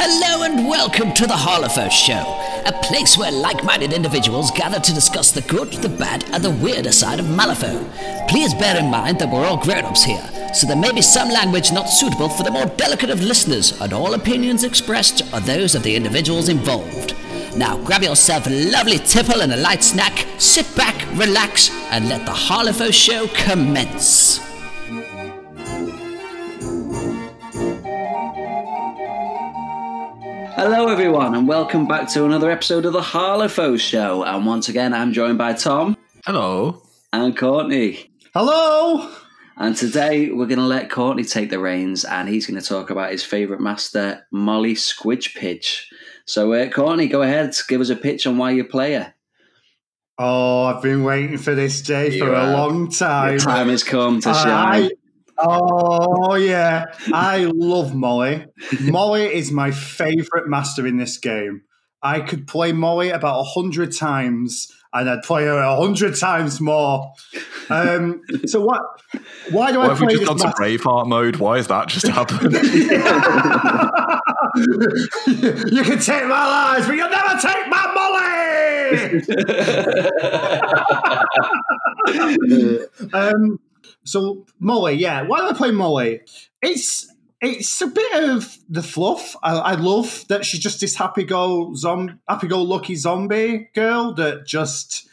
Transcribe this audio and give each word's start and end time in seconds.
Hello 0.00 0.44
and 0.44 0.68
welcome 0.68 1.12
to 1.14 1.26
the 1.26 1.34
Harlefaux 1.34 1.90
Show, 1.90 2.22
a 2.66 2.72
place 2.84 3.18
where 3.18 3.32
like 3.32 3.64
minded 3.64 3.92
individuals 3.92 4.52
gather 4.52 4.78
to 4.78 4.94
discuss 4.94 5.32
the 5.32 5.40
good, 5.40 5.72
the 5.72 5.88
bad, 5.88 6.22
and 6.32 6.44
the 6.44 6.52
weirder 6.52 6.92
side 6.92 7.18
of 7.18 7.26
Malifaux. 7.26 8.28
Please 8.28 8.54
bear 8.54 8.78
in 8.78 8.92
mind 8.92 9.18
that 9.18 9.28
we're 9.28 9.44
all 9.44 9.56
grown 9.56 9.84
ups 9.84 10.04
here, 10.04 10.22
so 10.54 10.68
there 10.68 10.76
may 10.76 10.92
be 10.92 11.02
some 11.02 11.30
language 11.30 11.72
not 11.72 11.90
suitable 11.90 12.28
for 12.28 12.44
the 12.44 12.50
more 12.52 12.66
delicate 12.76 13.10
of 13.10 13.20
listeners, 13.24 13.72
and 13.80 13.92
all 13.92 14.14
opinions 14.14 14.62
expressed 14.62 15.34
are 15.34 15.40
those 15.40 15.74
of 15.74 15.82
the 15.82 15.96
individuals 15.96 16.48
involved. 16.48 17.16
Now 17.56 17.76
grab 17.78 18.04
yourself 18.04 18.46
a 18.46 18.70
lovely 18.70 18.98
tipple 19.00 19.40
and 19.40 19.52
a 19.52 19.56
light 19.56 19.82
snack, 19.82 20.28
sit 20.38 20.76
back, 20.76 20.94
relax, 21.18 21.70
and 21.90 22.08
let 22.08 22.24
the 22.24 22.30
Harlefaux 22.30 22.92
Show 22.92 23.26
commence. 23.34 24.47
Hello, 30.58 30.88
everyone, 30.88 31.36
and 31.36 31.46
welcome 31.46 31.86
back 31.86 32.08
to 32.08 32.24
another 32.24 32.50
episode 32.50 32.84
of 32.84 32.92
the 32.92 33.00
Harlefaux 33.00 33.78
Show. 33.78 34.24
And 34.24 34.44
once 34.44 34.68
again, 34.68 34.92
I'm 34.92 35.12
joined 35.12 35.38
by 35.38 35.52
Tom 35.52 35.96
Hello. 36.26 36.82
and 37.12 37.36
Courtney. 37.36 38.10
Hello. 38.34 39.08
And 39.56 39.76
today, 39.76 40.32
we're 40.32 40.46
going 40.46 40.58
to 40.58 40.64
let 40.64 40.90
Courtney 40.90 41.22
take 41.22 41.50
the 41.50 41.60
reins, 41.60 42.04
and 42.04 42.28
he's 42.28 42.48
going 42.48 42.60
to 42.60 42.66
talk 42.66 42.90
about 42.90 43.12
his 43.12 43.22
favourite 43.22 43.62
master, 43.62 44.26
Molly 44.32 44.74
Squidpiddge. 44.74 45.82
So, 46.26 46.52
uh, 46.52 46.68
Courtney, 46.70 47.06
go 47.06 47.22
ahead, 47.22 47.54
give 47.68 47.80
us 47.80 47.90
a 47.90 47.96
pitch 47.96 48.26
on 48.26 48.36
why 48.36 48.50
you 48.50 48.64
play 48.64 48.94
her. 48.94 49.14
Oh, 50.18 50.64
I've 50.64 50.82
been 50.82 51.04
waiting 51.04 51.38
for 51.38 51.54
this 51.54 51.80
day 51.82 52.10
You 52.10 52.18
for 52.18 52.34
a 52.34 52.50
long 52.50 52.90
time. 52.90 53.30
Your 53.30 53.38
time 53.38 53.68
has 53.68 53.84
come 53.84 54.20
to 54.22 54.30
I, 54.30 54.32
shine. 54.32 54.90
Oh 55.38 56.34
yeah, 56.34 56.86
I 57.12 57.50
love 57.54 57.94
Molly. 57.94 58.46
Molly 58.80 59.34
is 59.34 59.50
my 59.50 59.70
favorite 59.70 60.48
master 60.48 60.86
in 60.86 60.96
this 60.96 61.18
game. 61.18 61.62
I 62.02 62.20
could 62.20 62.46
play 62.46 62.72
Molly 62.72 63.10
about 63.10 63.40
a 63.40 63.44
hundred 63.44 63.94
times, 63.94 64.72
and 64.92 65.10
I'd 65.10 65.22
play 65.22 65.44
her 65.44 65.58
a 65.58 65.76
hundred 65.76 66.16
times 66.16 66.60
more. 66.60 67.12
Um, 67.70 68.22
so 68.46 68.60
what? 68.60 68.82
Why 69.50 69.72
do 69.72 69.78
Why 69.78 69.86
I 69.86 69.88
have 69.88 70.00
we 70.00 70.06
play 70.06 70.16
just 70.16 70.32
this 70.32 70.42
gone 70.42 70.52
to? 70.52 70.56
Braveheart 70.56 71.08
mode? 71.08 71.36
Why 71.36 71.56
has 71.56 71.66
that 71.68 71.88
just 71.88 72.06
happened? 72.06 72.52
you 75.72 75.82
can 75.82 75.98
take 75.98 76.26
my 76.26 76.46
lives, 76.46 76.86
but 76.86 76.96
you'll 76.96 77.10
never 77.10 77.38
take 77.40 77.68
my 77.68 77.92
Molly. 77.94 78.18
um, 83.12 83.58
so 84.08 84.46
Molly, 84.58 84.94
yeah. 84.94 85.22
Why 85.22 85.38
do 85.38 85.48
I 85.48 85.52
play 85.52 85.70
Molly? 85.70 86.20
It's 86.62 87.12
it's 87.40 87.80
a 87.80 87.86
bit 87.86 88.30
of 88.30 88.58
the 88.68 88.82
fluff. 88.82 89.36
I, 89.42 89.56
I 89.56 89.74
love 89.74 90.24
that 90.28 90.44
she's 90.44 90.60
just 90.60 90.80
this 90.80 90.96
happy 90.96 91.24
go 91.24 91.74
zom 91.74 92.20
happy 92.28 92.48
go 92.48 92.62
lucky 92.62 92.96
zombie 92.96 93.70
girl 93.74 94.14
that 94.14 94.46
just 94.46 95.08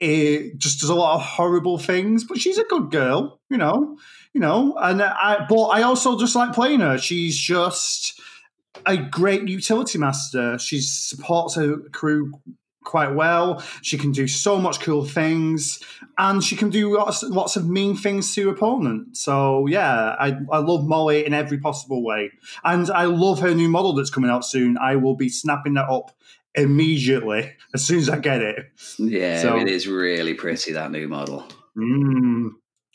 eh, 0.00 0.50
just 0.56 0.80
does 0.80 0.90
a 0.90 0.94
lot 0.94 1.16
of 1.16 1.22
horrible 1.22 1.78
things, 1.78 2.24
but 2.24 2.38
she's 2.38 2.58
a 2.58 2.64
good 2.64 2.90
girl, 2.90 3.40
you 3.48 3.56
know, 3.56 3.96
you 4.34 4.40
know. 4.40 4.74
And 4.78 5.02
I, 5.02 5.46
but 5.48 5.66
I 5.66 5.82
also 5.82 6.18
just 6.18 6.34
like 6.34 6.52
playing 6.52 6.80
her. 6.80 6.98
She's 6.98 7.38
just 7.38 8.20
a 8.86 8.96
great 8.96 9.48
utility 9.48 9.98
master. 9.98 10.58
She 10.58 10.80
supports 10.80 11.54
her 11.54 11.78
crew 11.92 12.32
quite 12.84 13.14
well. 13.14 13.62
She 13.82 13.98
can 13.98 14.12
do 14.12 14.26
so 14.26 14.58
much 14.58 14.80
cool 14.80 15.04
things, 15.04 15.80
and 16.18 16.42
she 16.42 16.56
can 16.56 16.70
do 16.70 16.96
lots, 16.96 17.22
lots 17.22 17.56
of 17.56 17.68
mean 17.68 17.96
things 17.96 18.34
to 18.34 18.48
opponents. 18.50 19.20
So 19.20 19.66
yeah, 19.66 20.16
I, 20.18 20.36
I 20.50 20.58
love 20.58 20.84
Molly 20.86 21.24
in 21.26 21.34
every 21.34 21.58
possible 21.58 22.02
way, 22.04 22.30
and 22.64 22.90
I 22.90 23.04
love 23.04 23.40
her 23.40 23.54
new 23.54 23.68
model 23.68 23.92
that's 23.94 24.10
coming 24.10 24.30
out 24.30 24.44
soon. 24.44 24.78
I 24.78 24.96
will 24.96 25.14
be 25.16 25.28
snapping 25.28 25.74
that 25.74 25.88
up 25.88 26.10
immediately 26.54 27.52
as 27.74 27.84
soon 27.84 27.98
as 27.98 28.08
I 28.08 28.18
get 28.18 28.40
it. 28.42 28.56
yeah, 28.98 29.40
So- 29.42 29.56
it 29.58 29.68
is 29.68 29.86
really 29.88 30.34
pretty, 30.34 30.72
that 30.72 30.90
new 30.90 31.08
model. 31.08 31.46
Mm. 31.76 32.50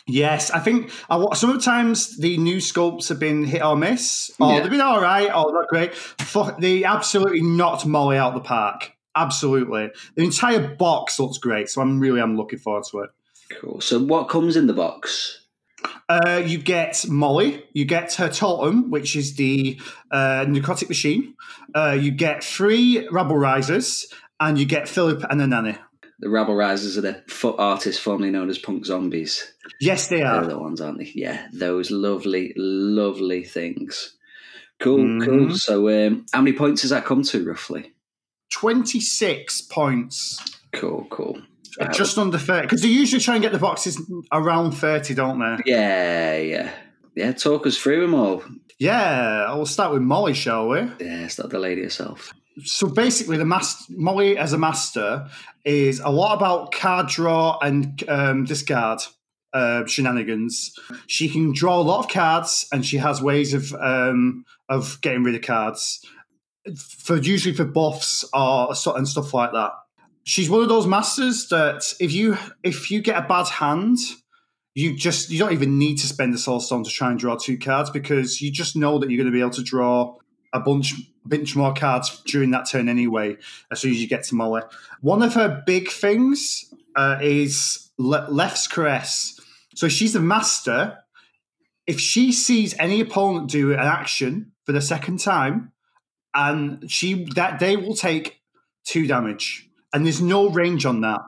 Yes, 0.08 0.52
I 0.52 0.60
think 0.60 0.92
I, 1.10 1.34
sometimes 1.34 2.18
the 2.18 2.38
new 2.38 2.58
sculpts 2.58 3.10
have 3.10 3.20
been 3.20 3.44
hit 3.44 3.64
or 3.64 3.76
miss. 3.76 4.30
Or 4.40 4.52
Yeah. 4.52 4.60
they've 4.62 4.70
been 4.70 4.82
all 4.82 5.02
right, 5.02 5.28
or 5.34 5.52
not 5.52 5.68
great. 5.68 5.96
Fuck, 5.96 6.60
they 6.60 6.84
absolutely 6.84 7.42
knocked 7.42 7.86
Molly 7.88 8.18
out 8.18 8.36
the 8.36 8.40
park. 8.42 8.92
Absolutely, 9.16 9.92
the 10.16 10.24
entire 10.24 10.76
box 10.76 11.20
looks 11.20 11.38
great. 11.38 11.70
So 11.70 11.82
I'm 11.82 12.00
really 12.00 12.22
I'm 12.22 12.36
looking 12.38 12.60
forward 12.60 12.84
to 12.92 13.00
it. 13.00 13.10
Cool. 13.62 13.80
So, 13.82 14.00
what 14.00 14.28
comes 14.30 14.56
in 14.56 14.68
the 14.68 14.74
box? 14.74 15.42
Uh, 16.10 16.42
you 16.44 16.58
get 16.58 17.06
Molly, 17.08 17.64
you 17.74 17.86
get 17.86 18.14
her 18.16 18.30
totem, 18.30 18.90
which 18.90 19.16
is 19.16 19.36
the 19.36 19.80
uh, 20.12 20.46
necrotic 20.48 20.90
machine. 20.90 21.36
Uh, 21.76 21.96
you 22.00 22.12
get 22.12 22.44
three 22.44 23.08
rabble 23.12 23.38
risers, 23.38 24.06
and 24.40 24.58
you 24.58 24.66
get 24.66 24.88
Philip 24.90 25.24
and 25.30 25.42
a 25.42 25.48
nanny. 25.48 25.78
The 26.20 26.30
Rabble 26.30 26.56
Risers 26.56 26.98
are 26.98 27.02
the 27.02 27.24
foot 27.28 27.56
artists 27.60 28.02
formerly 28.02 28.32
known 28.32 28.50
as 28.50 28.58
Punk 28.58 28.86
Zombies. 28.86 29.54
Yes, 29.82 30.08
they 30.08 30.22
They're 30.22 30.46
the 30.46 30.58
ones, 30.58 30.80
aren't 30.80 31.00
they? 31.00 31.12
Yeah, 31.14 31.48
those 31.52 31.92
lovely, 31.92 32.54
lovely 32.56 33.44
things. 33.44 34.16
Cool, 34.80 35.00
Mhm. 35.00 35.26
cool. 35.26 35.56
So, 35.58 35.90
um, 35.90 36.26
how 36.32 36.42
many 36.42 36.56
points 36.56 36.82
does 36.84 36.92
that 36.92 37.06
come 37.06 37.24
to 37.24 37.44
roughly? 37.46 37.95
Twenty 38.60 39.02
six 39.02 39.62
points. 39.62 40.40
Cool, 40.72 41.08
cool. 41.10 41.42
Uh, 41.80 41.92
Just 41.92 42.18
under 42.18 42.38
30. 42.38 42.62
Because 42.62 42.82
they 42.82 42.88
usually 42.88 43.22
try 43.22 43.36
and 43.36 43.44
get 43.44 43.52
the 43.52 43.60
boxes 43.60 44.02
around 44.32 44.72
30, 44.72 45.14
don't 45.14 45.40
they? 45.40 45.58
yeah, 45.66 46.38
yeah, 46.38 46.72
yeah. 47.16 47.32
Talk 47.34 47.68
us 47.68 47.78
through 47.78 48.00
them 48.00 48.14
all. 48.14 48.44
Yeah, 48.80 49.54
we'll 49.56 49.66
start 49.66 49.92
with 49.92 50.02
Molly, 50.02 50.34
shall 50.34 50.70
we? 50.70 50.80
Yeah, 51.02 51.28
not 51.38 51.50
the 51.50 51.60
lady 51.60 51.84
herself. 51.84 52.32
So 52.64 52.88
basically, 52.88 53.36
the 53.36 53.46
master, 53.46 53.94
Molly 53.98 54.38
as 54.38 54.54
a 54.54 54.58
master 54.58 55.28
is 55.66 56.00
a 56.00 56.10
lot 56.10 56.36
about 56.36 56.72
card 56.72 57.08
draw 57.08 57.58
and 57.62 58.02
um, 58.08 58.46
discard 58.46 59.02
uh, 59.54 59.86
shenanigans. 59.86 60.74
She 61.08 61.28
can 61.28 61.52
draw 61.54 61.80
a 61.80 61.84
lot 61.84 62.00
of 62.00 62.10
cards, 62.10 62.68
and 62.72 62.86
she 62.86 62.98
has 62.98 63.22
ways 63.22 63.54
of 63.54 63.74
um, 63.74 64.46
of 64.70 65.00
getting 65.02 65.24
rid 65.24 65.36
of 65.36 65.42
cards 65.42 66.06
for 66.78 67.18
usually 67.18 67.56
for 67.56 67.66
buffs 67.66 68.26
or 68.34 68.74
and 68.96 69.08
stuff 69.08 69.34
like 69.34 69.52
that. 69.52 69.72
She's 70.24 70.50
one 70.50 70.64
of 70.64 70.70
those 70.70 70.88
masters 70.88 71.48
that 71.50 71.94
if 72.00 72.12
you 72.12 72.38
if 72.64 72.90
you 72.90 73.02
get 73.02 73.24
a 73.24 73.28
bad 73.28 73.48
hand, 73.48 73.98
you 74.74 74.96
just 74.96 75.30
you 75.30 75.40
don't 75.40 75.54
even 75.54 75.78
need 75.78 75.98
to 76.00 76.08
spend 76.08 76.34
the 76.34 76.38
soul 76.38 76.60
stone 76.60 76.84
to 76.84 76.90
try 76.90 77.10
and 77.10 77.20
draw 77.20 77.36
two 77.36 77.58
cards 77.58 77.90
because 77.90 78.42
you 78.42 78.52
just 78.52 78.76
know 78.76 78.98
that 78.98 79.10
you're 79.10 79.18
going 79.18 79.32
to 79.32 79.36
be 79.36 79.42
able 79.42 79.52
to 79.52 79.64
draw 79.64 80.16
a 80.54 80.60
bunch 80.60 80.94
bunch 81.26 81.56
more 81.56 81.74
cards 81.74 82.22
during 82.26 82.52
that 82.52 82.70
turn 82.70 82.90
anyway. 82.90 83.38
As 83.72 83.80
soon 83.80 83.92
as 83.92 84.02
you 84.02 84.08
get 84.08 84.24
to 84.26 84.36
Molly, 84.36 84.62
one 85.02 85.22
of 85.22 85.34
her 85.36 85.64
big 85.66 85.90
things 85.90 86.74
uh, 86.96 87.20
is 87.22 87.92
Le- 87.98 88.28
Love's 88.30 88.68
caress. 88.68 89.40
So 89.76 89.88
she's 89.88 90.16
a 90.16 90.20
master. 90.20 90.98
If 91.86 92.00
she 92.00 92.32
sees 92.32 92.74
any 92.80 93.00
opponent 93.00 93.50
do 93.50 93.74
an 93.74 93.80
action 93.80 94.54
for 94.66 94.72
the 94.72 94.82
second 94.82 95.20
time, 95.20 95.72
and 96.36 96.90
she 96.92 97.26
that 97.36 97.60
they 97.60 97.78
will 97.78 97.96
take 97.96 98.42
two 98.84 99.08
damage, 99.08 99.68
and 99.94 100.06
there's 100.06 100.22
no 100.22 100.50
range 100.50 100.86
on 100.86 101.02
that. 101.02 101.22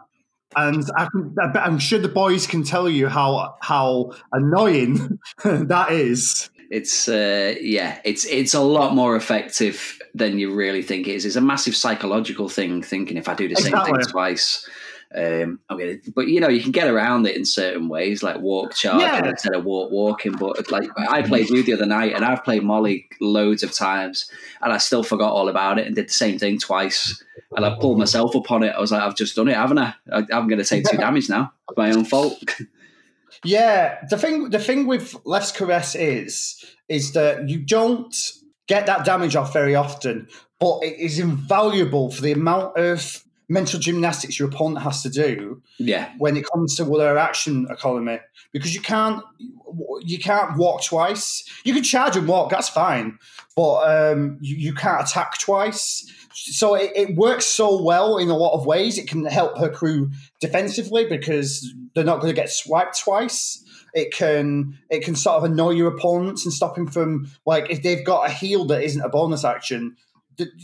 And 0.56 0.84
I 0.98 1.08
can, 1.12 1.36
I'm 1.56 1.80
sure 1.80 2.00
the 2.00 2.08
boys 2.08 2.48
can 2.48 2.64
tell 2.64 2.90
you 2.90 3.08
how 3.08 3.56
how 3.62 4.14
annoying 4.32 5.20
that 5.44 5.92
is. 5.92 6.50
It's 6.70 7.08
uh, 7.08 7.56
yeah, 7.62 8.00
it's 8.04 8.26
it's 8.26 8.54
a 8.54 8.60
lot 8.60 8.94
more 8.94 9.16
effective 9.16 10.00
than 10.14 10.38
you 10.38 10.54
really 10.54 10.82
think 10.82 11.08
it 11.08 11.16
is. 11.16 11.26
It's 11.26 11.36
a 11.36 11.42
massive 11.42 11.76
psychological 11.76 12.50
thing. 12.50 12.82
Thinking 12.82 13.18
if 13.18 13.30
I 13.30 13.36
do 13.36 13.48
the 13.48 13.56
same 13.56 13.74
thing 13.86 13.96
twice, 14.10 14.68
um, 15.16 15.60
okay, 15.70 16.00
but 16.16 16.28
you 16.28 16.40
know 16.40 16.50
you 16.50 16.62
can 16.62 16.72
get 16.72 16.88
around 16.88 17.26
it 17.28 17.36
in 17.36 17.46
certain 17.46 17.88
ways, 17.88 18.24
like 18.24 18.40
walk 18.40 18.74
charge 18.74 19.02
Yeah. 19.02 19.26
instead 19.28 19.56
of 19.56 19.64
walk 19.66 19.92
walking. 19.92 20.34
But 20.34 20.70
like 20.72 20.90
I 20.98 21.22
played 21.22 21.50
you 21.50 21.64
the 21.64 21.74
other 21.74 21.86
night, 21.86 22.14
and 22.14 22.26
I've 22.26 22.44
played 22.44 22.64
Molly 22.64 23.08
loads 23.22 23.64
of 23.64 23.72
times, 23.74 24.30
and 24.62 24.74
I 24.74 24.78
still 24.78 25.04
forgot 25.04 25.32
all 25.32 25.50
about 25.50 25.80
it 25.80 25.88
and 25.88 25.96
did 25.96 26.10
the 26.10 26.14
same 26.14 26.38
thing 26.38 26.60
twice. 26.60 27.24
And 27.56 27.66
I 27.66 27.78
pulled 27.80 27.98
myself 27.98 28.36
up 28.36 28.52
on 28.52 28.64
it. 28.64 28.76
I 28.76 28.80
was 28.80 28.92
like, 28.92 29.02
I've 29.02 29.16
just 29.16 29.36
done 29.36 29.48
it, 29.48 29.56
haven't 29.56 29.80
I? 29.80 29.94
I 30.12 30.18
I'm 30.32 30.48
going 30.48 30.60
to 30.60 30.66
take 30.66 30.84
two 30.86 30.98
damage 30.98 31.30
now. 31.30 31.54
My 31.76 31.92
own 31.92 32.06
fault. 32.06 32.44
Yeah, 33.44 34.00
the 34.10 34.18
thing 34.18 34.50
the 34.50 34.60
thing 34.60 34.88
with 34.88 35.16
Love's 35.24 35.52
caress 35.52 35.96
is 35.96 36.66
is 36.90 37.12
that 37.14 37.48
you 37.48 37.60
don't 37.60 38.16
get 38.68 38.88
that 38.88 39.06
damage 39.06 39.36
off 39.36 39.54
very 39.54 39.76
often, 39.76 40.28
but 40.60 40.80
it 40.82 40.98
is 41.00 41.20
invaluable 41.20 42.10
for 42.12 42.22
the 42.22 42.32
amount 42.32 42.78
of 42.78 43.24
mental 43.50 43.80
gymnastics 43.80 44.38
your 44.38 44.50
opponent 44.50 44.84
has 44.84 45.02
to 45.04 45.10
do 45.10 45.62
yeah, 45.78 46.12
when 46.18 46.36
it 46.36 46.46
comes 46.52 46.76
to 46.76 46.84
their 46.84 47.18
action 47.18 47.68
economy 47.70 48.20
because 48.52 48.74
you 48.76 48.82
can't 48.82 49.24
you 50.02 50.20
can't 50.20 50.58
walk 50.58 50.84
twice. 50.84 51.44
You 51.64 51.74
can 51.74 51.84
charge 51.84 52.16
and 52.16 52.28
walk, 52.28 52.50
that's 52.50 52.70
fine, 52.70 53.20
but 53.56 54.14
um, 54.14 54.38
you, 54.42 54.56
you 54.56 54.74
can't 54.74 55.02
attack 55.02 55.40
twice. 55.40 56.12
So 56.34 56.76
it, 56.76 56.92
it 56.96 57.16
works 57.16 57.46
so 57.46 57.82
well 57.82 58.18
in 58.18 58.30
a 58.30 58.38
lot 58.38 58.54
of 58.54 58.66
ways. 58.66 58.98
It 58.98 59.08
can 59.08 59.26
help 59.26 59.58
her 59.58 59.70
crew 59.70 60.12
defensively 60.40 61.06
because 61.08 61.74
they're 61.96 62.04
not 62.04 62.22
going 62.22 62.34
to 62.34 62.40
get 62.40 62.50
swiped 62.50 63.00
twice. 63.00 63.64
It 63.94 64.14
can 64.14 64.78
it 64.90 65.04
can 65.04 65.16
sort 65.16 65.38
of 65.38 65.44
annoy 65.46 65.72
your 65.72 65.88
opponents 65.88 66.46
and 66.46 66.54
stop 66.54 66.78
him 66.78 66.88
from 66.88 67.30
like 67.46 67.72
if 67.72 67.82
they've 67.82 68.06
got 68.06 68.30
a 68.30 68.32
heal 68.32 68.66
that 68.66 68.84
isn't 68.84 69.02
a 69.02 69.10
bonus 69.10 69.44
action, 69.44 69.98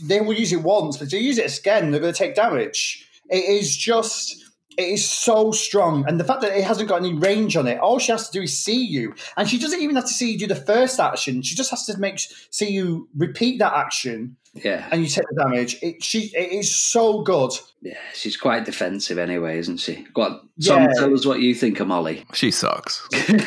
they 0.02 0.20
will 0.20 0.34
use 0.34 0.52
it 0.52 0.62
once, 0.62 0.96
but 0.96 1.04
if 1.04 1.10
they 1.10 1.18
use 1.18 1.38
it 1.38 1.58
again, 1.58 1.90
they're 1.90 2.00
going 2.00 2.12
to 2.12 2.18
take 2.18 2.34
damage. 2.34 3.08
It 3.30 3.44
is 3.44 3.76
just. 3.76 4.42
It 4.76 4.88
is 4.88 5.08
so 5.08 5.52
strong, 5.52 6.04
and 6.08 6.18
the 6.18 6.24
fact 6.24 6.40
that 6.40 6.50
it 6.50 6.64
hasn't 6.64 6.88
got 6.88 7.00
any 7.00 7.14
range 7.14 7.56
on 7.56 7.68
it, 7.68 7.78
all 7.78 8.00
she 8.00 8.10
has 8.10 8.28
to 8.28 8.38
do 8.40 8.42
is 8.42 8.58
see 8.58 8.84
you, 8.84 9.14
and 9.36 9.48
she 9.48 9.56
doesn't 9.56 9.80
even 9.80 9.94
have 9.94 10.06
to 10.06 10.12
see 10.12 10.32
you 10.32 10.38
do 10.38 10.48
the 10.48 10.56
first 10.56 10.98
action. 10.98 11.42
She 11.42 11.54
just 11.54 11.70
has 11.70 11.86
to 11.86 11.96
make 11.96 12.18
see 12.50 12.72
you 12.72 13.08
repeat 13.16 13.60
that 13.60 13.72
action, 13.72 14.36
Yeah, 14.62 14.86
and 14.92 15.02
you 15.02 15.08
take 15.08 15.24
the 15.30 15.42
damage. 15.42 15.78
It 15.82 16.02
she 16.02 16.30
it 16.36 16.52
is 16.52 16.72
so 16.74 17.22
good. 17.22 17.50
yeah. 17.82 17.94
She's 18.14 18.36
quite 18.36 18.64
defensive 18.64 19.18
anyway, 19.18 19.58
isn't 19.58 19.78
she? 19.78 20.06
Go 20.14 20.22
on, 20.22 20.30
Tom, 20.64 20.82
Yeah. 20.82 20.86
tell 20.96 21.12
us 21.12 21.26
what 21.26 21.40
you 21.40 21.56
think 21.56 21.80
of 21.80 21.88
Molly. 21.88 22.24
She 22.34 22.52
sucks. 22.52 23.02
No, 23.36 23.44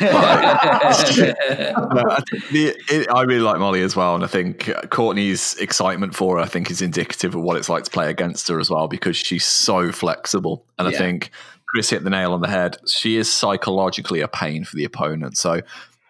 I, 2.10 2.22
the, 2.52 2.74
it, 2.90 3.10
I 3.10 3.22
really 3.22 3.40
like 3.40 3.58
Molly 3.58 3.82
as 3.82 3.96
well, 3.96 4.14
and 4.14 4.24
I 4.24 4.26
think 4.26 4.68
uh, 4.68 4.82
Courtney's 4.82 5.54
excitement 5.56 6.14
for 6.14 6.36
her, 6.36 6.42
I 6.42 6.46
think, 6.46 6.70
is 6.70 6.82
indicative 6.82 7.34
of 7.34 7.42
what 7.42 7.56
it's 7.56 7.68
like 7.68 7.84
to 7.84 7.90
play 7.90 8.10
against 8.10 8.48
her 8.48 8.58
as 8.60 8.70
well, 8.70 8.88
because 8.88 9.16
she's 9.16 9.44
so 9.44 9.92
flexible. 9.92 10.64
And 10.78 10.88
I 10.88 10.92
think 10.92 11.30
Chris 11.68 11.90
hit 11.90 12.04
the 12.04 12.10
nail 12.10 12.32
on 12.32 12.40
the 12.40 12.48
head. 12.48 12.76
She 12.86 13.16
is 13.16 13.32
psychologically 13.32 14.20
a 14.20 14.28
pain 14.28 14.64
for 14.64 14.76
the 14.76 14.84
opponent. 14.84 15.36
So 15.38 15.60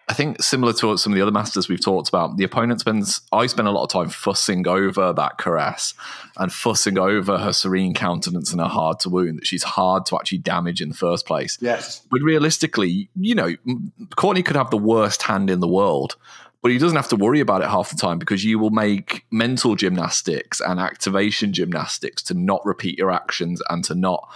I 0.09 0.13
think 0.13 0.41
similar 0.41 0.73
to 0.73 0.97
some 0.97 1.13
of 1.13 1.15
the 1.15 1.21
other 1.21 1.31
masters 1.31 1.69
we've 1.69 1.83
talked 1.83 2.09
about, 2.09 2.37
the 2.37 2.43
opponent 2.43 2.79
spends. 2.79 3.21
I 3.31 3.45
spend 3.45 3.67
a 3.67 3.71
lot 3.71 3.83
of 3.83 3.91
time 3.91 4.09
fussing 4.09 4.67
over 4.67 5.13
that 5.13 5.37
caress 5.37 5.93
and 6.35 6.51
fussing 6.51 6.97
over 6.97 7.37
her 7.37 7.53
serene 7.53 7.93
countenance 7.93 8.51
and 8.51 8.59
her 8.59 8.67
hard 8.67 8.99
to 9.01 9.09
wound. 9.09 9.37
That 9.37 9.45
she's 9.45 9.61
hard 9.61 10.07
to 10.07 10.15
actually 10.15 10.39
damage 10.39 10.81
in 10.81 10.89
the 10.89 10.95
first 10.95 11.27
place. 11.27 11.59
Yes, 11.61 12.01
But 12.09 12.21
realistically, 12.23 13.07
you 13.15 13.35
know, 13.35 13.55
Courtney 14.15 14.41
could 14.41 14.55
have 14.55 14.71
the 14.71 14.77
worst 14.77 15.21
hand 15.21 15.51
in 15.51 15.59
the 15.59 15.67
world, 15.67 16.15
but 16.63 16.71
he 16.71 16.79
doesn't 16.79 16.97
have 16.97 17.09
to 17.09 17.15
worry 17.15 17.39
about 17.39 17.61
it 17.61 17.69
half 17.69 17.91
the 17.91 17.95
time 17.95 18.17
because 18.17 18.43
you 18.43 18.57
will 18.57 18.71
make 18.71 19.25
mental 19.29 19.75
gymnastics 19.75 20.59
and 20.59 20.79
activation 20.79 21.53
gymnastics 21.53 22.23
to 22.23 22.33
not 22.33 22.65
repeat 22.65 22.97
your 22.97 23.11
actions 23.11 23.61
and 23.69 23.83
to 23.83 23.93
not 23.93 24.27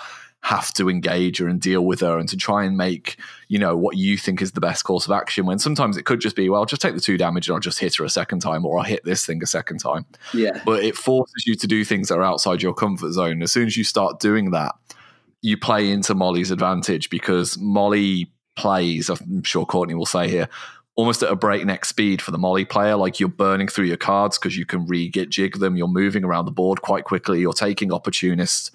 have 0.44 0.74
to 0.74 0.90
engage 0.90 1.38
her 1.38 1.48
and 1.48 1.62
deal 1.62 1.86
with 1.86 2.02
her 2.02 2.20
and 2.20 2.28
to 2.28 2.36
try 2.36 2.66
and 2.66 2.76
make, 2.76 3.18
you 3.48 3.58
know, 3.58 3.78
what 3.78 3.96
you 3.96 4.18
think 4.18 4.42
is 4.42 4.52
the 4.52 4.60
best 4.60 4.84
course 4.84 5.06
of 5.06 5.12
action 5.14 5.46
when 5.46 5.58
sometimes 5.58 5.96
it 5.96 6.04
could 6.04 6.20
just 6.20 6.36
be, 6.36 6.50
well, 6.50 6.66
just 6.66 6.82
take 6.82 6.94
the 6.94 7.02
two 7.02 7.18
damage 7.18 7.48
and 7.48 7.56
I'll 7.56 7.62
just 7.62 7.80
hit 7.80 7.96
her 7.96 8.04
a 8.04 8.10
second 8.10 8.42
time 8.42 8.66
or 8.66 8.78
I'll 8.78 8.84
hit 8.84 9.06
this 9.06 9.26
thing 9.26 9.42
a 9.42 9.48
second 9.48 9.78
time 9.78 10.06
yeah, 10.34 10.62
but 10.66 10.84
it 10.84 10.98
forces 10.98 11.46
you 11.48 11.56
to 11.56 11.66
do 11.66 11.86
things 11.86 12.10
that 12.10 12.16
are 12.16 12.24
outside 12.24 12.62
your 12.62 12.74
comfort 12.74 13.14
zone. 13.14 13.42
As 13.42 13.54
soon 13.54 13.68
as 13.68 13.78
you 13.78 13.86
start 13.86 14.20
doing 14.20 14.52
that, 14.52 14.76
you 15.42 15.58
play 15.58 15.90
into 15.90 16.14
Molly's 16.14 16.52
advantage 16.52 17.10
because 17.10 17.58
Molly 17.58 18.30
plays, 18.58 19.10
I'm 19.10 19.44
sure 19.44 19.66
Courtney 19.66 19.96
will 19.96 20.06
say 20.06 20.28
here, 20.30 20.50
almost 20.96 21.24
at 21.24 21.32
a 21.32 21.36
breakneck 21.36 21.86
speed 21.86 22.22
for 22.22 22.32
the 22.32 22.38
Molly 22.38 22.66
player. 22.66 22.96
Like 22.98 23.20
you're 23.20 23.30
burning 23.30 23.70
through 23.70 23.86
your 23.86 23.98
cards 23.98 24.38
because 24.38 24.58
you 24.58 24.66
can 24.66 24.86
re 24.88 25.08
get 25.08 25.30
jig 25.30 25.60
them, 25.60 25.78
you're 25.78 25.88
moving 25.88 26.24
around 26.24 26.46
the 26.46 26.52
board 26.52 26.82
quite 26.82 27.06
quickly, 27.06 27.40
you're 27.40 27.54
taking 27.54 27.94
opportunist 27.94 28.72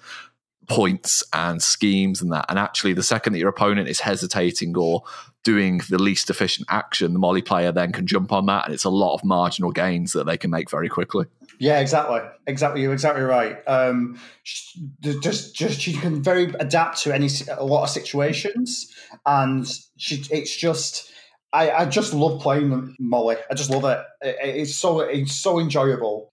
points 0.69 1.23
and 1.33 1.61
schemes 1.61 2.21
and 2.21 2.31
that. 2.31 2.45
And 2.47 2.57
actually, 2.57 2.93
the 2.93 3.03
second 3.03 3.33
that 3.33 3.39
your 3.39 3.49
opponent 3.49 3.89
is 3.89 3.99
hesitating 3.99 4.77
or 4.77 5.03
doing 5.43 5.81
the 5.89 5.97
least 5.97 6.29
efficient 6.29 6.67
action, 6.69 7.13
the 7.13 7.19
Molly 7.19 7.41
player 7.41 7.71
then 7.71 7.91
can 7.91 8.05
jump 8.05 8.31
on 8.31 8.45
that, 8.45 8.65
and 8.65 8.73
it's 8.73 8.83
a 8.83 8.89
lot 8.89 9.15
of 9.15 9.23
marginal 9.23 9.71
gains 9.71 10.13
that 10.13 10.25
they 10.25 10.37
can 10.37 10.51
make 10.51 10.69
very 10.69 10.87
quickly. 10.87 11.25
Yeah, 11.59 11.79
exactly, 11.79 12.21
exactly. 12.47 12.81
You're 12.81 12.93
exactly 12.93 13.23
right. 13.23 13.57
Um, 13.67 14.19
just, 14.43 15.55
just 15.55 15.79
she 15.81 15.93
can 15.93 16.23
very 16.23 16.53
adapt 16.59 17.01
to 17.03 17.13
any 17.13 17.29
a 17.57 17.65
lot 17.65 17.83
of 17.83 17.89
situations, 17.89 18.93
and 19.25 19.67
she, 19.97 20.23
it's 20.31 20.55
just, 20.55 21.11
I, 21.51 21.71
I 21.71 21.85
just 21.85 22.13
love 22.13 22.41
playing 22.41 22.95
Molly. 22.99 23.37
I 23.49 23.55
just 23.55 23.69
love 23.69 23.85
it. 23.85 23.99
it. 24.21 24.37
It's 24.41 24.75
so, 24.75 24.99
it's 24.99 25.33
so 25.33 25.59
enjoyable. 25.59 26.31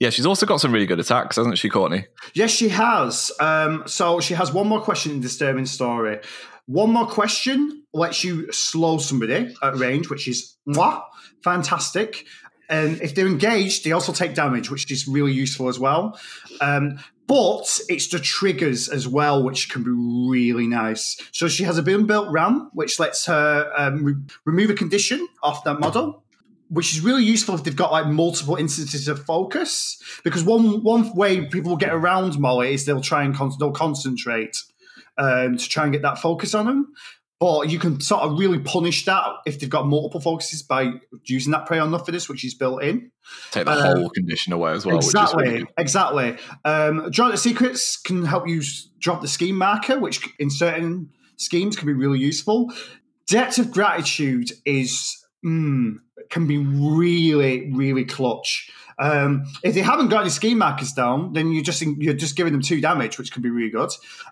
Yeah, 0.00 0.10
she's 0.10 0.26
also 0.26 0.46
got 0.46 0.60
some 0.60 0.72
really 0.72 0.86
good 0.86 1.00
attacks, 1.00 1.36
hasn't 1.36 1.58
she, 1.58 1.68
Courtney? 1.68 2.06
Yes, 2.32 2.50
she 2.50 2.68
has. 2.68 3.32
Um, 3.40 3.82
so 3.86 4.20
she 4.20 4.34
has 4.34 4.52
one 4.52 4.68
more 4.68 4.80
question 4.80 5.12
in 5.12 5.20
Disturbing 5.20 5.66
Story. 5.66 6.20
One 6.66 6.92
more 6.92 7.06
question 7.06 7.84
lets 7.92 8.22
you 8.22 8.52
slow 8.52 8.98
somebody 8.98 9.54
at 9.62 9.76
range, 9.76 10.08
which 10.08 10.28
is 10.28 10.56
mwah, 10.68 11.02
fantastic. 11.42 12.26
And 12.68 13.00
if 13.00 13.14
they're 13.14 13.26
engaged, 13.26 13.84
they 13.84 13.92
also 13.92 14.12
take 14.12 14.34
damage, 14.34 14.70
which 14.70 14.90
is 14.92 15.08
really 15.08 15.32
useful 15.32 15.68
as 15.68 15.78
well. 15.78 16.20
Um, 16.60 16.98
but 17.26 17.80
it's 17.88 18.08
the 18.08 18.18
triggers 18.18 18.88
as 18.88 19.08
well, 19.08 19.42
which 19.42 19.70
can 19.70 19.82
be 19.82 19.90
really 19.90 20.66
nice. 20.66 21.16
So 21.32 21.48
she 21.48 21.64
has 21.64 21.76
a 21.76 21.82
built 21.82 22.28
ram, 22.30 22.70
which 22.72 23.00
lets 23.00 23.26
her 23.26 23.72
um, 23.76 24.04
re- 24.04 24.14
remove 24.44 24.70
a 24.70 24.74
condition 24.74 25.26
off 25.42 25.64
that 25.64 25.80
model 25.80 26.22
which 26.68 26.92
is 26.94 27.00
really 27.00 27.24
useful 27.24 27.54
if 27.54 27.64
they've 27.64 27.74
got 27.76 27.92
like 27.92 28.06
multiple 28.06 28.56
instances 28.56 29.08
of 29.08 29.24
focus. 29.24 30.00
Because 30.24 30.44
one 30.44 30.82
one 30.82 31.14
way 31.14 31.46
people 31.46 31.70
will 31.70 31.76
get 31.76 31.92
around 31.94 32.38
Molly 32.38 32.74
is 32.74 32.84
they'll 32.84 33.00
try 33.00 33.24
and 33.24 33.34
con- 33.34 33.52
they'll 33.58 33.72
concentrate 33.72 34.56
um, 35.16 35.56
to 35.56 35.68
try 35.68 35.84
and 35.84 35.92
get 35.92 36.02
that 36.02 36.18
focus 36.18 36.54
on 36.54 36.66
them. 36.66 36.92
But 37.40 37.70
you 37.70 37.78
can 37.78 38.00
sort 38.00 38.22
of 38.22 38.36
really 38.36 38.58
punish 38.58 39.04
that 39.04 39.24
if 39.46 39.60
they've 39.60 39.70
got 39.70 39.86
multiple 39.86 40.20
focuses 40.20 40.60
by 40.64 40.94
using 41.24 41.52
that 41.52 41.66
prey 41.66 41.78
on 41.78 41.92
nothingness, 41.92 42.28
which 42.28 42.44
is 42.44 42.52
built 42.52 42.82
in. 42.82 43.12
Take 43.52 43.66
the 43.66 43.70
Uh, 43.70 43.94
whole 43.94 44.10
condition 44.10 44.52
away 44.52 44.72
as 44.72 44.84
well. 44.84 44.96
exactly, 44.96 45.36
Which 45.36 45.46
is 45.46 45.52
really 45.60 45.66
exactly. 45.78 46.36
Um, 46.64 47.08
Draw 47.12 47.28
the 47.30 47.36
secrets 47.36 47.96
can 47.96 48.24
help 48.24 48.48
you 48.48 48.60
drop 48.98 49.20
the 49.22 49.28
scheme 49.28 49.56
marker, 49.56 50.00
which 50.00 50.28
in 50.40 50.50
certain 50.50 51.10
schemes 51.36 51.76
can 51.76 51.86
be 51.86 51.92
really 51.92 52.18
useful. 52.18 52.72
Debt 53.28 53.56
of 53.58 53.70
gratitude 53.70 54.50
is 54.64 55.24
mm, 55.46 55.94
can 56.30 56.46
be 56.46 56.58
really, 56.58 57.70
really 57.72 58.04
clutch. 58.04 58.70
Um, 59.00 59.44
if 59.62 59.74
they 59.74 59.80
haven't 59.80 60.08
got 60.08 60.22
any 60.22 60.30
scheme 60.30 60.58
markers 60.58 60.92
down, 60.92 61.32
then 61.32 61.52
you're 61.52 61.62
just 61.62 61.80
you're 61.82 62.14
just 62.14 62.34
giving 62.36 62.52
them 62.52 62.62
two 62.62 62.80
damage, 62.80 63.16
which 63.16 63.32
can 63.32 63.42
be 63.42 63.50
really 63.50 63.70
good. 63.70 63.90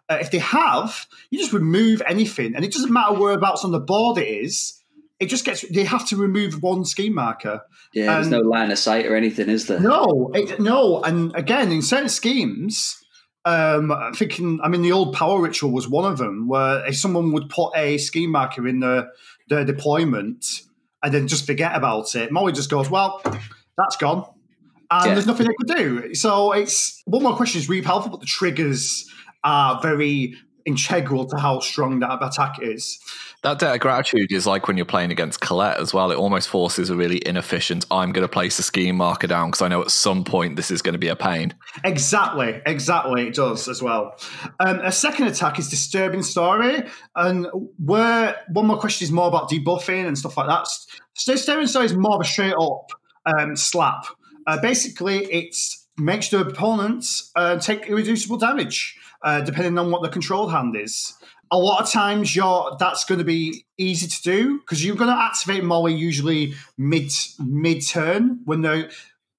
Uh, 0.08 0.18
if 0.20 0.30
they 0.32 0.38
have, 0.38 1.06
you 1.30 1.38
just 1.38 1.52
remove 1.52 2.02
anything, 2.08 2.54
and 2.56 2.64
it 2.64 2.72
doesn't 2.72 2.92
matter 2.92 3.14
whereabouts 3.14 3.64
on 3.64 3.70
the 3.70 3.78
board 3.80 4.18
it 4.18 4.26
is. 4.26 4.82
It 5.20 5.26
just 5.26 5.44
gets 5.44 5.62
they 5.70 5.84
have 5.84 6.06
to 6.08 6.16
remove 6.16 6.62
one 6.62 6.84
scheme 6.84 7.14
marker. 7.14 7.62
yeah. 7.94 8.14
There's 8.14 8.26
Um, 8.26 8.32
no 8.32 8.40
line 8.40 8.70
of 8.72 8.78
sight 8.78 9.06
or 9.06 9.14
anything, 9.14 9.48
is 9.48 9.66
there? 9.68 9.78
No, 9.80 10.30
it, 10.34 10.60
no, 10.60 11.00
and 11.02 11.34
again, 11.36 11.70
in 11.72 11.80
certain 11.80 12.08
schemes, 12.10 13.02
um, 13.44 13.92
I'm 13.92 14.12
thinking, 14.14 14.58
I 14.62 14.68
mean, 14.68 14.82
the 14.82 14.92
old 14.92 15.14
power 15.14 15.40
ritual 15.40 15.70
was 15.70 15.88
one 15.88 16.10
of 16.10 16.18
them, 16.18 16.48
where 16.48 16.84
if 16.86 16.96
someone 16.96 17.30
would 17.32 17.48
put 17.48 17.70
a 17.76 17.96
scheme 17.98 18.30
marker 18.32 18.66
in 18.66 18.80
the 18.80 19.06
their 19.48 19.64
deployment 19.64 20.44
and 21.06 21.14
then 21.14 21.28
just 21.28 21.46
forget 21.46 21.76
about 21.76 22.16
it, 22.16 22.32
Molly 22.32 22.52
just 22.52 22.68
goes, 22.68 22.90
"Well, 22.90 23.22
that's 23.78 23.96
gone," 23.96 24.24
and 24.90 25.06
Yeah. 25.06 25.14
there's 25.14 25.26
nothing 25.26 25.46
they 25.46 25.54
could 25.56 25.76
do. 25.76 26.14
So 26.16 26.50
it's 26.50 27.00
one 27.04 27.22
more 27.22 27.36
question 27.36 27.60
is 27.60 27.68
really 27.68 27.82
powerful, 27.82 28.10
but 28.10 28.18
the 28.18 28.26
triggers 28.26 29.08
are 29.44 29.80
very 29.80 30.34
integral 30.64 31.24
to 31.26 31.36
how 31.36 31.60
strong 31.60 32.00
that 32.00 32.18
attack 32.20 32.56
is. 32.60 32.98
That 33.42 33.58
debt 33.58 33.74
of 33.74 33.80
gratitude 33.80 34.32
is 34.32 34.46
like 34.46 34.66
when 34.66 34.76
you're 34.76 34.86
playing 34.86 35.12
against 35.12 35.40
Colette 35.40 35.78
as 35.78 35.94
well. 35.94 36.10
It 36.10 36.16
almost 36.16 36.48
forces 36.48 36.90
a 36.90 36.96
really 36.96 37.20
inefficient, 37.24 37.86
I'm 37.90 38.12
going 38.12 38.26
to 38.26 38.32
place 38.32 38.58
a 38.58 38.62
scheme 38.62 38.96
marker 38.96 39.26
down 39.26 39.48
because 39.48 39.62
I 39.62 39.68
know 39.68 39.82
at 39.82 39.90
some 39.90 40.24
point 40.24 40.56
this 40.56 40.70
is 40.70 40.82
going 40.82 40.94
to 40.94 40.98
be 40.98 41.08
a 41.08 41.16
pain. 41.16 41.54
Exactly, 41.84 42.60
exactly. 42.66 43.28
It 43.28 43.34
does 43.34 43.68
as 43.68 43.82
well. 43.82 44.18
Um, 44.58 44.80
a 44.80 44.90
second 44.90 45.28
attack 45.28 45.58
is 45.58 45.68
disturbing 45.68 46.22
story, 46.22 46.82
and 47.14 47.46
where 47.78 48.36
one 48.48 48.66
more 48.66 48.78
question 48.78 49.04
is 49.04 49.12
more 49.12 49.28
about 49.28 49.50
debuffing 49.50 50.06
and 50.06 50.18
stuff 50.18 50.36
like 50.36 50.48
that. 50.48 50.66
So 51.14 51.32
disturbing 51.32 51.66
story 51.66 51.86
is 51.86 51.94
more 51.94 52.16
of 52.16 52.22
a 52.22 52.24
straight 52.24 52.54
up 52.58 52.90
um, 53.26 53.54
slap. 53.54 54.06
Uh, 54.46 54.60
basically, 54.60 55.24
it 55.26 55.54
makes 55.98 56.28
the 56.30 56.40
opponents 56.40 57.30
uh, 57.36 57.58
take 57.58 57.86
irreducible 57.86 58.38
damage, 58.38 58.98
uh, 59.22 59.40
depending 59.40 59.78
on 59.78 59.90
what 59.90 60.02
the 60.02 60.08
control 60.08 60.48
hand 60.48 60.76
is. 60.76 61.14
A 61.50 61.58
lot 61.58 61.82
of 61.82 61.90
times, 61.90 62.34
you're 62.34 62.76
that's 62.78 63.04
going 63.04 63.18
to 63.18 63.24
be 63.24 63.64
easy 63.78 64.06
to 64.06 64.22
do 64.22 64.58
because 64.58 64.84
you're 64.84 64.96
going 64.96 65.14
to 65.14 65.22
activate 65.22 65.64
Molly 65.64 65.94
usually 65.94 66.54
mid 66.76 67.12
mid 67.38 67.86
turn 67.86 68.40
when 68.44 68.62
they 68.62 68.88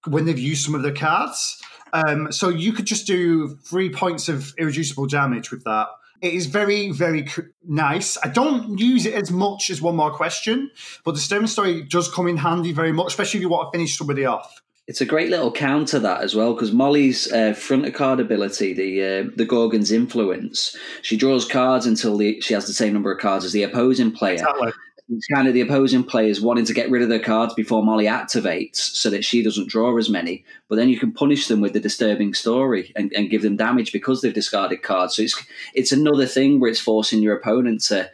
when 0.08 0.26
they've 0.26 0.40
used 0.40 0.66
some 0.66 0.76
of 0.76 0.84
their 0.84 0.94
cards. 0.94 1.62
Um, 1.94 2.32
so 2.32 2.50
you 2.50 2.74
could 2.74 2.86
just 2.86 3.08
do 3.08 3.58
three 3.64 3.90
points 3.90 4.30
of 4.30 4.54
irreducible 4.58 5.08
damage 5.08 5.52
with 5.52 5.64
that. 5.64 5.88
It 6.22 6.34
is 6.34 6.48
very, 6.48 6.92
very 6.92 7.28
nice. 7.68 8.18
I 8.24 8.28
don't 8.30 8.80
use 8.80 9.06
it 9.06 9.14
as 9.14 9.32
much 9.32 9.70
as 9.70 9.82
one 9.82 9.96
more 9.96 10.12
question, 10.12 10.72
but 11.06 11.14
the 11.14 11.20
Stone 11.20 11.48
Story 11.48 11.84
does 11.84 12.12
come 12.12 12.28
in 12.28 12.38
handy 12.38 12.74
very 12.74 12.92
much, 12.92 13.08
especially 13.08 13.40
if 13.40 13.42
you 13.42 13.50
want 13.50 13.72
to 13.72 13.78
finish 13.78 13.98
somebody 13.98 14.26
off. 14.26 14.62
It's 14.88 15.02
a 15.02 15.06
great 15.06 15.30
little 15.30 15.52
counter 15.52 16.00
that 16.00 16.22
as 16.22 16.34
well 16.34 16.54
because 16.54 16.72
Molly's 16.72 17.32
uh, 17.32 17.54
front 17.54 17.86
of 17.86 17.94
card 17.94 18.22
ability, 18.22 18.74
the 18.74 19.04
uh, 19.04 19.32
the 19.36 19.46
Gorgon's 19.46 19.92
influence, 19.92 20.76
she 21.02 21.18
draws 21.18 21.46
cards 21.46 21.86
until 21.86 22.16
the, 22.16 22.40
she 22.40 22.54
has 22.54 22.68
the 22.68 22.74
same 22.74 22.94
number 22.94 23.12
of 23.12 23.20
cards 23.20 23.44
as 23.44 23.52
the 23.52 23.64
opposing 23.64 24.12
player. 24.14 24.36
Exactly. 24.36 24.72
It's 25.10 25.28
kind 25.28 25.48
of 25.48 25.54
the 25.54 25.62
opposing 25.62 26.04
players 26.04 26.42
wanting 26.42 26.66
to 26.66 26.74
get 26.74 26.90
rid 26.90 27.02
of 27.02 27.08
their 27.08 27.20
cards 27.20 27.54
before 27.54 27.84
Molly 27.84 28.06
activates 28.06 28.76
so 28.76 29.10
that 29.10 29.24
she 29.24 29.42
doesn't 29.42 29.70
draw 29.70 29.98
as 29.98 30.10
many. 30.10 30.44
But 30.68 30.76
then 30.76 30.90
you 30.90 31.00
can 31.00 31.14
punish 31.14 31.48
them 31.48 31.62
with 31.62 31.72
the 31.72 31.80
disturbing 31.80 32.34
story 32.34 32.92
and, 32.94 33.14
and 33.14 33.30
give 33.30 33.42
them 33.42 33.56
damage 33.56 33.94
because 33.94 34.22
they've 34.22 34.34
discarded 34.34 34.84
cards. 34.84 35.16
So 35.16 35.22
it's 35.22 35.42
it's 35.74 35.92
another 35.92 36.26
thing 36.26 36.60
where 36.60 36.70
it's 36.70 36.80
forcing 36.80 37.22
your 37.22 37.36
opponent 37.36 37.82
to 37.84 38.10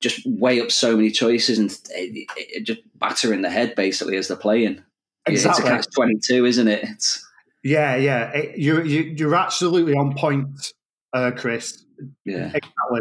just 0.00 0.24
weigh 0.26 0.60
up 0.60 0.70
so 0.70 0.96
many 0.96 1.10
choices 1.10 1.58
and 1.58 1.70
it, 1.90 2.28
it, 2.36 2.48
it 2.56 2.64
just 2.64 2.80
batter 2.98 3.32
in 3.32 3.42
the 3.42 3.50
head 3.50 3.74
basically 3.74 4.16
as 4.16 4.28
they're 4.28 4.36
playing. 4.36 4.82
Exactly. 5.32 5.60
It's 5.62 5.68
a 5.68 5.72
catch 5.72 5.86
twenty 5.94 6.16
two, 6.22 6.44
isn't 6.46 6.68
it? 6.68 6.84
It's, 6.84 7.24
Yeah, 7.62 7.96
yeah. 7.96 8.30
It, 8.30 8.58
you're, 8.58 8.84
you- 8.84 9.14
you're 9.16 9.34
absolutely 9.34 9.94
on 9.94 10.14
point, 10.16 10.72
uh, 11.12 11.32
Chris. 11.36 11.84
Yeah. 12.24 12.46
Exactly. 12.54 13.00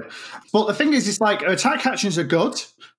But 0.52 0.68
the 0.68 0.74
thing 0.74 0.94
is, 0.94 1.08
it's 1.08 1.22
like 1.22 1.42
attack 1.44 1.86
actions 1.86 2.18
are 2.18 2.24
good, 2.24 2.56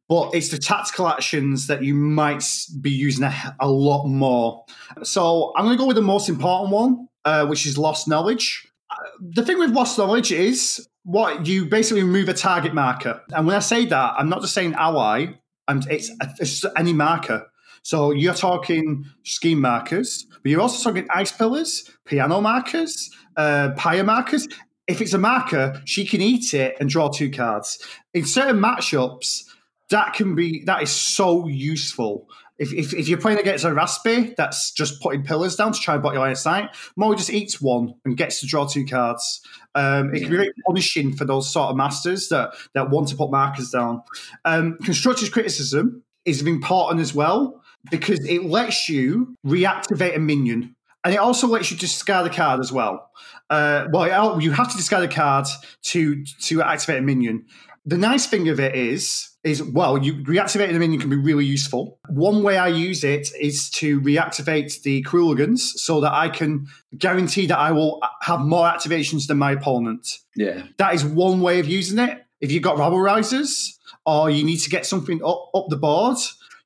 but 0.09 0.35
it's 0.35 0.49
the 0.51 0.59
tactical 0.59 1.09
actions 1.09 1.67
that 1.67 1.83
you 1.83 1.95
might 1.95 2.45
be 2.81 2.91
using 2.91 3.25
a, 3.25 3.57
a 3.61 3.69
lot 3.69 4.07
more. 4.07 4.65
So 5.03 5.53
I'm 5.57 5.65
going 5.65 5.77
to 5.77 5.81
go 5.83 5.87
with 5.87 5.97
the 5.97 6.03
most 6.03 6.29
important 6.29 6.73
one, 6.73 7.09
uh, 7.25 7.47
which 7.47 7.67
is 7.67 7.77
lost 7.77 8.07
knowledge. 8.09 8.67
Uh, 8.91 8.95
The 9.21 9.45
thing 9.45 9.59
with 9.59 9.71
lost 9.71 9.99
knowledge 9.99 10.31
is 10.33 10.89
what 11.03 11.47
you 11.47 11.65
basically 11.67 12.03
remove 12.05 12.29
a 12.29 12.35
target 12.35 12.75
marker. 12.75 13.21
And 13.31 13.47
when 13.47 13.57
I 13.57 13.61
say 13.61 13.85
that, 13.87 14.15
I'm 14.17 14.29
not 14.29 14.41
just 14.43 14.55
saying 14.55 14.75
ally, 14.75 15.27
I'm, 15.67 15.83
it's, 15.91 16.11
it's 16.39 16.65
any 16.77 16.93
marker. 16.93 17.47
So 17.89 18.11
you're 18.11 18.35
talking 18.35 19.07
scheme 19.23 19.63
markers, 19.63 20.27
but 20.43 20.51
you're 20.51 20.61
also 20.61 20.91
talking 20.91 21.09
ice 21.09 21.33
pillars, 21.33 21.91
piano 22.05 22.39
markers, 22.43 23.11
uh, 23.35 23.71
pyre 23.79 24.05
markers. 24.05 24.47
If 24.87 25.01
it's 25.01 25.15
a 25.15 25.19
marker, 25.19 25.81
she 25.87 26.05
can 26.05 26.21
eat 26.21 26.53
it 26.53 26.77
and 26.81 26.91
draw 26.91 27.09
two 27.09 27.31
cards. 27.31 27.79
In 28.13 28.27
certain 28.27 28.61
matchups, 28.61 29.45
that 29.89 30.13
can 30.13 30.35
be 30.35 30.65
that 30.67 30.83
is 30.83 30.91
so 30.91 31.47
useful. 31.47 32.29
If, 32.59 32.75
if, 32.75 32.93
if 32.93 33.09
you're 33.09 33.23
playing 33.23 33.39
against 33.39 33.65
a 33.65 33.73
Raspy 33.73 34.35
that's 34.37 34.71
just 34.71 35.01
putting 35.01 35.23
pillars 35.23 35.57
down 35.57 35.73
to 35.73 35.81
try 35.81 35.95
and 35.95 36.03
block 36.03 36.13
your 36.13 36.21
line 36.21 36.33
of 36.33 36.39
sight, 36.39 36.69
Mo 36.95 37.15
just 37.15 37.31
eats 37.31 37.59
one 37.59 37.95
and 38.05 38.19
gets 38.19 38.41
to 38.41 38.47
draw 38.47 38.67
two 38.67 38.85
cards. 38.85 39.41
Um, 39.75 40.15
it 40.15 40.21
can 40.21 40.29
be 40.29 40.37
very 40.37 40.53
punishing 40.67 41.17
for 41.17 41.25
those 41.25 41.51
sort 41.51 41.71
of 41.71 41.77
masters 41.77 42.29
that, 42.29 42.51
that 42.75 42.91
want 42.91 43.09
to 43.09 43.17
put 43.17 43.31
markers 43.31 43.71
down. 43.71 44.03
Um, 44.45 44.77
constructive 44.85 45.33
criticism 45.33 46.03
is 46.27 46.43
important 46.43 47.01
as 47.01 47.15
well 47.15 47.63
because 47.91 48.25
it 48.25 48.45
lets 48.45 48.89
you 48.89 49.35
reactivate 49.47 50.17
a 50.17 50.19
minion. 50.19 50.75
And 51.05 51.15
it 51.15 51.19
also 51.19 51.47
lets 51.47 51.71
you 51.71 51.77
discard 51.77 52.31
a 52.31 52.35
card 52.35 52.61
as 52.61 52.73
well. 52.73 53.11
Uh, 53.49 53.87
well, 53.93 54.41
you 54.41 54.51
have 54.51 54.71
to 54.71 54.77
discard 54.77 55.05
a 55.05 55.09
card 55.09 55.47
to 55.85 56.25
to 56.43 56.63
activate 56.63 56.99
a 56.99 57.03
minion. 57.03 57.47
The 57.87 57.97
nice 57.97 58.27
thing 58.27 58.49
of 58.51 58.61
it 58.61 58.75
is, 58.75 59.31
is 59.45 59.63
well, 59.63 59.97
you 59.97 60.17
reactivating 60.25 60.77
a 60.77 60.79
minion 60.79 61.01
can 61.01 61.09
be 61.09 61.17
really 61.17 61.47
useful. 61.47 61.99
One 62.11 62.43
way 62.43 62.59
I 62.59 62.69
use 62.69 63.03
it 63.03 63.31
is 63.41 63.71
to 63.71 64.01
reactivate 64.03 64.83
the 64.83 65.03
Crooligans 65.05 65.61
so 65.61 66.03
that 66.03 66.13
I 66.13 66.29
can 66.29 66.67
guarantee 66.99 67.47
that 67.47 67.59
I 67.59 67.73
will 67.73 68.03
have 68.21 68.41
more 68.41 68.67
activations 68.67 69.27
than 69.27 69.39
my 69.39 69.53
opponent. 69.53 70.19
Yeah. 70.37 70.65
That 70.77 70.93
is 70.93 71.03
one 71.03 71.41
way 71.41 71.61
of 71.61 71.67
using 71.67 71.99
it. 71.99 72.23
If 72.43 72.53
you've 72.53 72.63
got 72.63 72.77
rabble 72.77 73.01
risers 73.01 73.79
or 74.05 74.29
you 74.29 74.45
need 74.45 74.59
to 74.59 74.71
get 74.71 74.85
something 74.85 75.23
up, 75.25 75.49
up 75.55 75.67
the 75.71 75.77
board, 75.77 76.19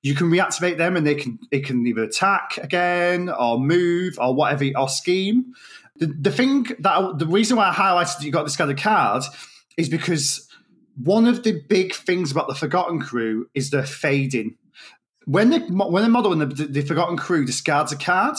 you 0.03 0.15
can 0.15 0.31
reactivate 0.31 0.79
them 0.79 0.97
and 0.97 1.07
they 1.07 1.15
can 1.15 1.39
it 1.51 1.65
can 1.65 1.87
either 1.87 2.03
attack 2.03 2.59
again 2.59 3.29
or 3.29 3.59
move 3.59 4.19
or 4.19 4.35
whatever 4.35 4.67
or 4.77 4.89
scheme. 4.89 5.55
The, 5.97 6.07
the 6.07 6.33
thing 6.33 6.65
that 6.81 6.91
I- 6.91 7.13
the 7.17 7.27
reason 7.27 7.57
why 7.57 7.69
I 7.69 7.73
highlighted 7.73 8.19
that 8.19 8.25
you 8.25 8.33
got 8.33 8.45
this 8.45 8.57
kind 8.57 8.71
of 8.71 8.77
card 8.77 9.23
is 9.77 9.89
because 9.89 10.49
one 11.03 11.27
of 11.27 11.43
the 11.43 11.63
big 11.69 11.95
things 11.95 12.31
about 12.31 12.49
the 12.49 12.55
Forgotten 12.55 13.01
Crew 13.01 13.49
is 13.55 13.71
they're 13.71 13.87
fading. 13.87 14.57
When 15.25 15.51
the 15.51 15.61
when 15.61 16.05
a 16.05 16.09
model 16.09 16.33
in 16.33 16.41
the, 16.41 16.47
the 16.47 16.83
Forgotten 16.83 17.17
Crew 17.17 17.45
discards 17.45 17.93
a 17.93 17.97
card, 17.97 18.37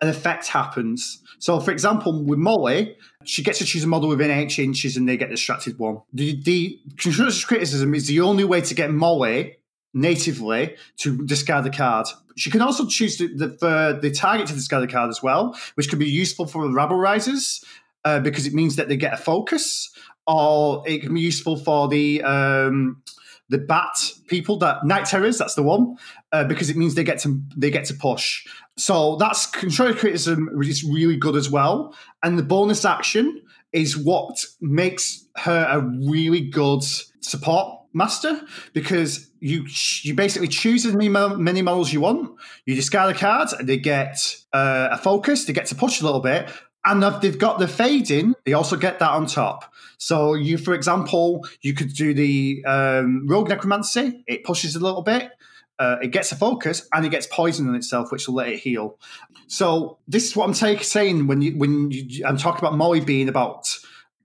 an 0.00 0.08
effect 0.08 0.48
happens. 0.48 1.20
So, 1.40 1.58
for 1.58 1.72
example, 1.72 2.22
with 2.24 2.38
Molly, 2.38 2.96
she 3.24 3.42
gets 3.42 3.58
to 3.58 3.64
choose 3.64 3.82
a 3.82 3.88
model 3.88 4.08
within 4.08 4.30
eight 4.30 4.56
inches 4.58 4.96
and 4.96 5.08
they 5.08 5.16
get 5.16 5.30
distracted 5.30 5.78
one. 5.78 6.02
The, 6.12 6.40
the 6.40 6.78
constructive 6.96 7.46
criticism 7.48 7.94
is 7.94 8.06
the 8.06 8.20
only 8.20 8.44
way 8.44 8.60
to 8.60 8.74
get 8.74 8.92
Molly 8.92 9.56
natively 9.94 10.76
to 10.98 11.24
discard 11.26 11.64
the 11.64 11.70
card. 11.70 12.06
She 12.36 12.50
can 12.50 12.62
also 12.62 12.86
choose 12.86 13.18
the, 13.18 13.26
the, 13.26 13.98
the 14.00 14.10
target 14.10 14.46
to 14.48 14.54
discard 14.54 14.82
the 14.82 14.92
card 14.92 15.10
as 15.10 15.22
well, 15.22 15.56
which 15.74 15.88
can 15.88 15.98
be 15.98 16.08
useful 16.08 16.46
for 16.46 16.66
the 16.66 16.72
rabble 16.72 16.96
risers 16.96 17.64
uh, 18.04 18.20
because 18.20 18.46
it 18.46 18.54
means 18.54 18.76
that 18.76 18.88
they 18.88 18.96
get 18.96 19.12
a 19.12 19.16
focus, 19.16 19.90
or 20.26 20.82
it 20.86 21.02
can 21.02 21.14
be 21.14 21.20
useful 21.20 21.56
for 21.56 21.88
the 21.88 22.22
um, 22.22 23.02
the 23.48 23.58
bat 23.58 23.94
people 24.28 24.56
that 24.58 24.84
night 24.84 25.04
terrors. 25.04 25.38
That's 25.38 25.54
the 25.54 25.62
one 25.62 25.96
uh, 26.32 26.44
because 26.44 26.70
it 26.70 26.76
means 26.76 26.94
they 26.94 27.04
get 27.04 27.18
to 27.20 27.40
they 27.56 27.70
get 27.70 27.84
to 27.86 27.94
push. 27.94 28.46
So 28.76 29.16
that's 29.16 29.46
constructive 29.46 29.98
criticism 29.98 30.48
is 30.62 30.82
really 30.82 31.16
good 31.16 31.36
as 31.36 31.50
well, 31.50 31.94
and 32.22 32.38
the 32.38 32.42
bonus 32.42 32.84
action 32.84 33.42
is 33.72 33.96
what 33.96 34.44
makes 34.60 35.26
her 35.36 35.66
a 35.70 35.80
really 35.80 36.40
good 36.40 36.82
support 37.20 37.81
master 37.92 38.40
because 38.72 39.30
you 39.40 39.66
you 40.02 40.14
basically 40.14 40.48
choose 40.48 40.86
as 40.86 40.94
many, 40.94 41.08
many 41.08 41.62
models 41.62 41.92
you 41.92 42.00
want. 42.00 42.32
You 42.66 42.74
discard 42.74 43.14
a 43.14 43.18
card, 43.18 43.48
and 43.58 43.68
they 43.68 43.78
get 43.78 44.36
uh, 44.52 44.88
a 44.92 44.98
focus. 44.98 45.44
They 45.44 45.52
get 45.52 45.66
to 45.66 45.74
push 45.74 46.00
a 46.00 46.04
little 46.04 46.20
bit, 46.20 46.48
and 46.84 47.02
if 47.04 47.20
they've 47.20 47.38
got 47.38 47.58
the 47.58 47.68
fading, 47.68 48.34
they 48.44 48.52
also 48.52 48.76
get 48.76 48.98
that 48.98 49.10
on 49.10 49.26
top. 49.26 49.72
So 49.98 50.34
you, 50.34 50.58
for 50.58 50.74
example, 50.74 51.46
you 51.60 51.74
could 51.74 51.94
do 51.94 52.12
the 52.12 52.64
um, 52.66 53.26
rogue 53.28 53.48
necromancy. 53.48 54.24
It 54.26 54.42
pushes 54.42 54.74
a 54.74 54.80
little 54.80 55.02
bit. 55.02 55.30
Uh, 55.78 55.96
it 56.02 56.08
gets 56.08 56.30
a 56.32 56.36
focus 56.36 56.88
and 56.92 57.04
it 57.04 57.08
gets 57.08 57.26
poison 57.26 57.68
on 57.68 57.74
itself, 57.74 58.12
which 58.12 58.28
will 58.28 58.34
let 58.34 58.48
it 58.48 58.58
heal. 58.58 58.98
So 59.46 59.98
this 60.06 60.26
is 60.26 60.36
what 60.36 60.46
I'm 60.46 60.54
take, 60.54 60.84
saying 60.84 61.26
when 61.26 61.42
you 61.42 61.56
when 61.56 61.90
you, 61.90 62.24
I'm 62.24 62.36
talking 62.36 62.58
about 62.58 62.76
Molly 62.76 63.00
being 63.00 63.28
about 63.28 63.66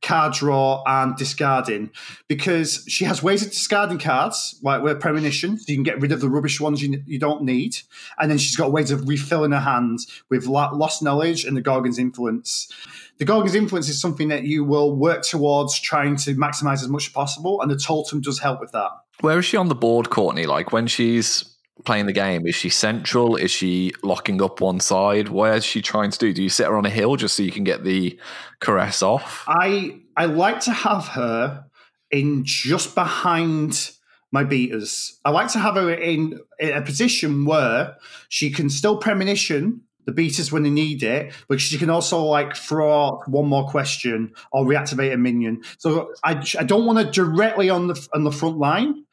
card 0.01 0.33
draw 0.33 0.83
and 0.85 1.15
discarding 1.15 1.89
because 2.27 2.83
she 2.87 3.05
has 3.05 3.23
ways 3.23 3.43
of 3.43 3.49
discarding 3.49 3.99
cards, 3.99 4.59
like 4.61 4.81
with 4.81 4.99
premonition, 4.99 5.57
so 5.57 5.65
you 5.67 5.75
can 5.75 5.83
get 5.83 5.99
rid 6.01 6.11
of 6.11 6.21
the 6.21 6.29
rubbish 6.29 6.59
ones 6.59 6.81
you, 6.81 7.01
you 7.05 7.19
don't 7.19 7.43
need, 7.43 7.77
and 8.19 8.29
then 8.29 8.37
she's 8.37 8.55
got 8.55 8.71
ways 8.71 8.91
of 8.91 9.07
refilling 9.07 9.51
her 9.51 9.59
hand 9.59 9.99
with 10.29 10.45
lost 10.45 11.01
knowledge 11.01 11.45
and 11.45 11.57
the 11.57 11.61
Gorgon's 11.61 11.99
influence. 11.99 12.71
The 13.17 13.25
Gorgon's 13.25 13.55
influence 13.55 13.89
is 13.89 13.99
something 13.99 14.27
that 14.27 14.43
you 14.43 14.63
will 14.63 14.95
work 14.95 15.23
towards 15.23 15.79
trying 15.79 16.17
to 16.17 16.35
maximize 16.35 16.83
as 16.83 16.87
much 16.87 17.07
as 17.07 17.13
possible, 17.13 17.61
and 17.61 17.71
the 17.71 17.77
totem 17.77 18.21
does 18.21 18.39
help 18.39 18.59
with 18.59 18.71
that. 18.73 18.91
Where 19.21 19.39
is 19.39 19.45
she 19.45 19.57
on 19.57 19.67
the 19.67 19.75
board, 19.75 20.11
Courtney? 20.11 20.45
Like 20.45 20.71
when 20.71 20.85
she's 20.85 21.56
playing 21.85 22.05
the 22.05 22.13
game, 22.13 22.45
is 22.45 22.55
she 22.55 22.69
central? 22.69 23.35
Is 23.35 23.51
she 23.51 23.93
locking 24.03 24.41
up 24.41 24.61
one 24.61 24.79
side? 24.79 25.29
Where 25.29 25.55
is 25.55 25.65
she 25.65 25.81
trying 25.81 26.11
to 26.11 26.17
do? 26.17 26.33
Do 26.33 26.43
you 26.43 26.49
sit 26.49 26.67
her 26.67 26.77
on 26.77 26.85
a 26.85 26.89
hill 26.89 27.15
just 27.15 27.35
so 27.35 27.43
you 27.43 27.51
can 27.51 27.63
get 27.63 27.83
the 27.83 28.19
caress 28.59 29.01
off? 29.01 29.45
I 29.47 30.01
I 30.15 30.25
like 30.25 30.61
to 30.61 30.71
have 30.71 31.07
her 31.09 31.65
in 32.11 32.43
just 32.45 32.95
behind 32.95 33.91
my 34.31 34.43
beaters. 34.43 35.19
I 35.23 35.29
like 35.31 35.51
to 35.53 35.59
have 35.59 35.75
her 35.75 35.93
in, 35.93 36.39
in 36.59 36.69
a 36.71 36.81
position 36.81 37.45
where 37.45 37.95
she 38.29 38.51
can 38.51 38.69
still 38.69 38.97
premonition 38.97 39.81
the 40.05 40.13
beaters 40.13 40.51
when 40.53 40.63
they 40.63 40.69
need 40.69 41.03
it, 41.03 41.33
but 41.49 41.59
she 41.59 41.77
can 41.77 41.89
also 41.89 42.23
like 42.23 42.55
throw 42.55 43.07
out 43.07 43.27
one 43.27 43.45
more 43.47 43.67
question 43.67 44.33
or 44.53 44.65
reactivate 44.65 45.13
a 45.13 45.17
minion. 45.17 45.61
So 45.77 46.13
I, 46.23 46.41
I 46.57 46.63
don't 46.63 46.85
want 46.85 46.97
her 46.97 47.11
directly 47.11 47.69
on 47.69 47.87
the 47.87 48.07
on 48.13 48.23
the 48.23 48.31
front 48.31 48.57
line, 48.57 49.03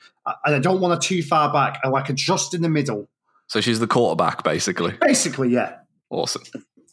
and 0.45 0.55
I 0.55 0.59
don't 0.59 0.81
want 0.81 0.95
her 0.95 1.01
too 1.01 1.23
far 1.23 1.53
back. 1.53 1.81
I 1.85 1.89
like 1.89 2.09
her 2.09 2.15
just 2.15 2.55
in 2.55 2.63
the 2.63 2.69
middle. 2.69 3.09
So 3.49 3.61
she's 3.61 3.81
the 3.81 3.87
quarterback, 3.87 4.43
basically. 4.43 4.93
Basically, 5.01 5.51
yeah. 5.51 5.77
Awesome. 6.11 6.43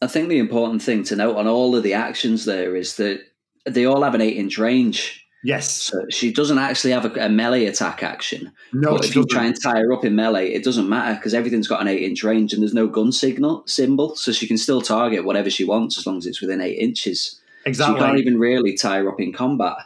I 0.02 0.08
think 0.08 0.30
the 0.30 0.40
important 0.40 0.82
thing 0.82 1.04
to 1.06 1.16
note 1.16 1.38
on 1.38 1.48
all 1.48 1.76
of 1.76 1.84
the 1.84 1.94
actions 1.94 2.46
there 2.46 2.76
is 2.76 2.98
that 2.98 3.22
they 3.66 3.86
all 3.86 4.04
have 4.04 4.16
an 4.16 4.22
eight 4.22 4.38
inch 4.38 4.58
range. 4.58 5.26
Yes. 5.44 5.72
So 5.72 6.06
she 6.10 6.32
doesn't 6.32 6.60
actually 6.60 6.92
have 6.92 7.06
a, 7.06 7.26
a 7.26 7.30
melee 7.30 7.66
attack 7.66 8.04
action. 8.04 8.52
No, 8.74 8.92
but 8.92 9.04
she 9.04 9.10
if 9.10 9.16
you 9.16 9.24
doesn't. 9.24 9.38
try 9.38 9.46
and 9.48 9.56
tie 9.62 9.80
her 9.80 9.94
up 9.94 10.06
in 10.06 10.16
melee, 10.16 10.50
it 10.50 10.64
doesn't 10.64 10.90
matter 10.90 11.16
because 11.16 11.34
everything's 11.34 11.68
got 11.68 11.82
an 11.82 11.88
eight 11.88 12.04
inch 12.04 12.24
range 12.24 12.54
and 12.54 12.62
there's 12.62 12.74
no 12.74 12.88
gun 12.88 13.12
signal 13.12 13.64
symbol, 13.66 14.16
so 14.16 14.32
she 14.32 14.48
can 14.48 14.58
still 14.58 14.82
target 14.82 15.26
whatever 15.26 15.50
she 15.50 15.64
wants 15.64 15.98
as 15.98 16.06
long 16.06 16.18
as 16.18 16.26
it's 16.26 16.42
within 16.42 16.62
eight 16.62 16.78
inches. 16.78 17.40
So 17.64 17.70
exactly. 17.70 18.00
you 18.00 18.06
can't 18.06 18.20
even 18.20 18.40
really 18.40 18.76
tie 18.76 19.00
her 19.00 19.10
up 19.10 19.20
in 19.20 19.34
combat. 19.34 19.78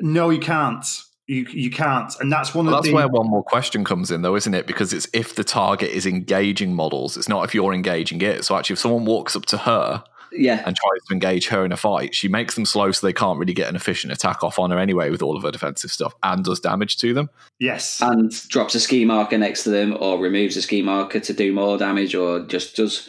No, 0.00 0.28
you 0.30 0.40
can't. 0.40 0.84
You 1.28 1.44
you 1.50 1.70
can't, 1.70 2.12
and 2.20 2.30
that's 2.30 2.54
one 2.54 2.66
Well, 2.66 2.76
of 2.76 2.82
that's 2.84 2.90
the. 2.90 2.94
where 2.94 3.08
one 3.08 3.28
more 3.28 3.42
question 3.42 3.84
comes 3.84 4.10
in, 4.12 4.22
though, 4.22 4.36
isn't 4.36 4.54
it? 4.54 4.66
Because 4.66 4.92
it's 4.92 5.08
if 5.12 5.34
the 5.34 5.42
target 5.44 5.90
is 5.90 6.06
engaging 6.06 6.72
models, 6.74 7.16
it's 7.16 7.28
not 7.28 7.44
if 7.44 7.54
you're 7.54 7.74
engaging 7.74 8.20
it. 8.22 8.44
So 8.44 8.56
actually, 8.56 8.74
if 8.74 8.78
someone 8.80 9.04
walks 9.04 9.34
up 9.34 9.44
to 9.46 9.56
her 9.58 10.04
Yeah, 10.32 10.62
and 10.64 10.76
tries 10.76 11.02
to 11.08 11.12
engage 11.14 11.48
her 11.48 11.64
in 11.64 11.72
a 11.72 11.76
fight, 11.76 12.14
she 12.14 12.28
makes 12.28 12.54
them 12.54 12.64
slow 12.64 12.92
so 12.92 13.04
they 13.04 13.12
can't 13.12 13.40
really 13.40 13.54
get 13.54 13.68
an 13.68 13.74
efficient 13.74 14.12
attack 14.12 14.44
off 14.44 14.58
on 14.60 14.70
her 14.70 14.78
anyway 14.78 15.10
with 15.10 15.20
all 15.20 15.36
of 15.36 15.42
her 15.42 15.50
defensive 15.50 15.90
stuff 15.90 16.14
and 16.22 16.44
does 16.44 16.60
damage 16.60 16.96
to 16.98 17.12
them. 17.12 17.28
yes, 17.58 18.00
and 18.00 18.30
drops 18.48 18.76
a 18.76 18.80
ski 18.80 19.04
marker 19.04 19.36
next 19.36 19.64
to 19.64 19.70
them, 19.70 19.96
or 19.98 20.18
removes 20.20 20.56
a 20.56 20.62
ski 20.62 20.80
marker 20.80 21.18
to 21.18 21.32
do 21.32 21.52
more 21.52 21.76
damage, 21.76 22.14
or 22.14 22.46
just 22.46 22.76
does 22.76 23.08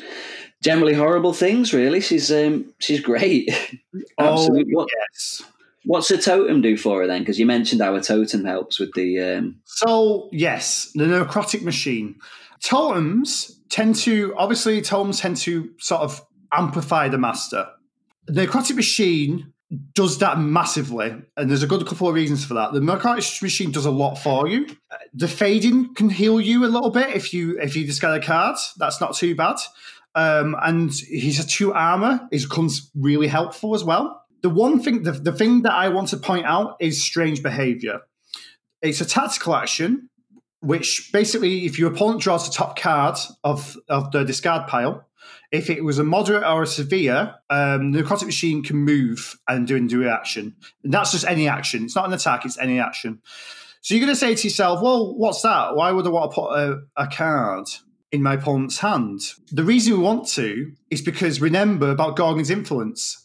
generally 0.63 0.93
horrible 0.95 1.33
things. 1.33 1.71
Really, 1.71 2.01
she's 2.01 2.31
um, 2.31 2.65
she's 2.79 2.99
great. 2.99 3.51
Oh, 4.19 4.33
Absolutely. 4.33 4.73
What, 4.73 4.87
yes. 5.13 5.43
What's 5.87 6.09
the 6.09 6.17
totem 6.17 6.61
do 6.61 6.77
for 6.77 7.01
her 7.01 7.07
then? 7.07 7.21
Because 7.21 7.39
you 7.39 7.45
mentioned 7.45 7.81
our 7.81 7.99
totem 8.01 8.43
helps 8.45 8.79
with 8.79 8.93
the. 8.93 9.19
Um, 9.19 9.61
So 9.65 10.29
yes, 10.31 10.91
the 10.93 11.05
necrotic 11.05 11.63
machine. 11.63 12.15
Totems 12.63 13.51
tend 13.69 13.95
to 13.95 14.33
obviously 14.37 14.81
totems 14.81 15.19
tend 15.19 15.37
to 15.37 15.69
sort 15.79 16.01
of 16.01 16.21
amplify 16.51 17.07
the 17.09 17.17
master. 17.17 17.67
The 18.27 18.45
necrotic 18.45 18.75
machine 18.75 19.53
does 19.93 20.17
that 20.19 20.39
massively, 20.39 21.09
and 21.35 21.49
there's 21.49 21.63
a 21.63 21.67
good 21.67 21.85
couple 21.85 22.07
of 22.07 22.15
reasons 22.15 22.45
for 22.45 22.53
that. 22.55 22.73
The 22.73 22.79
necrotic 22.79 23.41
machine 23.41 23.71
does 23.71 23.85
a 23.85 23.91
lot 23.91 24.15
for 24.15 24.47
you. 24.47 24.65
The 25.13 25.27
fading 25.27 25.93
can 25.93 26.09
heal 26.09 26.39
you 26.41 26.65
a 26.65 26.67
little 26.67 26.89
bit 26.89 27.15
if 27.15 27.33
you 27.33 27.59
if 27.59 27.75
you 27.75 27.85
discard 27.85 28.21
a 28.21 28.25
card. 28.25 28.57
That's 28.77 28.99
not 29.01 29.15
too 29.15 29.35
bad. 29.35 29.57
um, 30.15 30.55
and 30.61 30.91
he's 30.93 31.39
a 31.39 31.47
two 31.47 31.73
armor. 31.73 32.27
It 32.31 32.41
becomes 32.43 32.89
really 32.95 33.27
helpful 33.27 33.75
as 33.75 33.83
well. 33.83 34.23
The 34.41 34.49
one 34.49 34.81
thing, 34.81 35.03
the, 35.03 35.11
the 35.11 35.31
thing 35.31 35.63
that 35.63 35.73
I 35.73 35.89
want 35.89 36.09
to 36.09 36.17
point 36.17 36.45
out 36.45 36.77
is 36.79 37.03
strange 37.03 37.41
behavior. 37.41 38.01
It's 38.81 39.01
a 39.01 39.05
tactical 39.05 39.55
action, 39.55 40.09
which 40.59 41.09
basically, 41.11 41.65
if 41.65 41.79
your 41.79 41.91
opponent 41.91 42.21
draws 42.21 42.47
the 42.47 42.53
top 42.53 42.77
card 42.77 43.17
of, 43.43 43.75
of 43.89 44.11
the 44.11 44.23
discard 44.23 44.67
pile, 44.67 45.07
if 45.51 45.69
it 45.69 45.83
was 45.83 45.97
a 45.97 46.03
moderate 46.03 46.43
or 46.43 46.63
a 46.63 46.67
severe, 46.67 47.35
um, 47.49 47.91
the 47.91 48.03
necrotic 48.03 48.25
machine 48.25 48.63
can 48.63 48.77
move 48.77 49.39
and 49.47 49.67
do 49.67 49.77
a 49.77 49.99
reaction. 49.99 50.55
And 50.83 50.93
that's 50.93 51.11
just 51.11 51.25
any 51.25 51.47
action. 51.47 51.85
It's 51.85 51.95
not 51.95 52.07
an 52.07 52.13
attack, 52.13 52.45
it's 52.45 52.57
any 52.57 52.79
action. 52.79 53.21
So 53.81 53.95
you're 53.95 54.03
going 54.03 54.13
to 54.13 54.19
say 54.19 54.35
to 54.35 54.47
yourself, 54.47 54.81
well, 54.81 55.15
what's 55.15 55.41
that? 55.43 55.75
Why 55.75 55.91
would 55.91 56.05
I 56.05 56.09
want 56.09 56.31
to 56.31 56.35
put 56.35 56.49
a, 56.49 56.81
a 56.97 57.07
card 57.07 57.67
in 58.11 58.21
my 58.21 58.33
opponent's 58.33 58.79
hand? 58.79 59.21
The 59.51 59.63
reason 59.63 59.93
we 59.93 60.03
want 60.03 60.27
to 60.29 60.73
is 60.89 61.01
because 61.01 61.39
remember 61.39 61.91
about 61.91 62.17
Gorgon's 62.17 62.49
influence. 62.49 63.23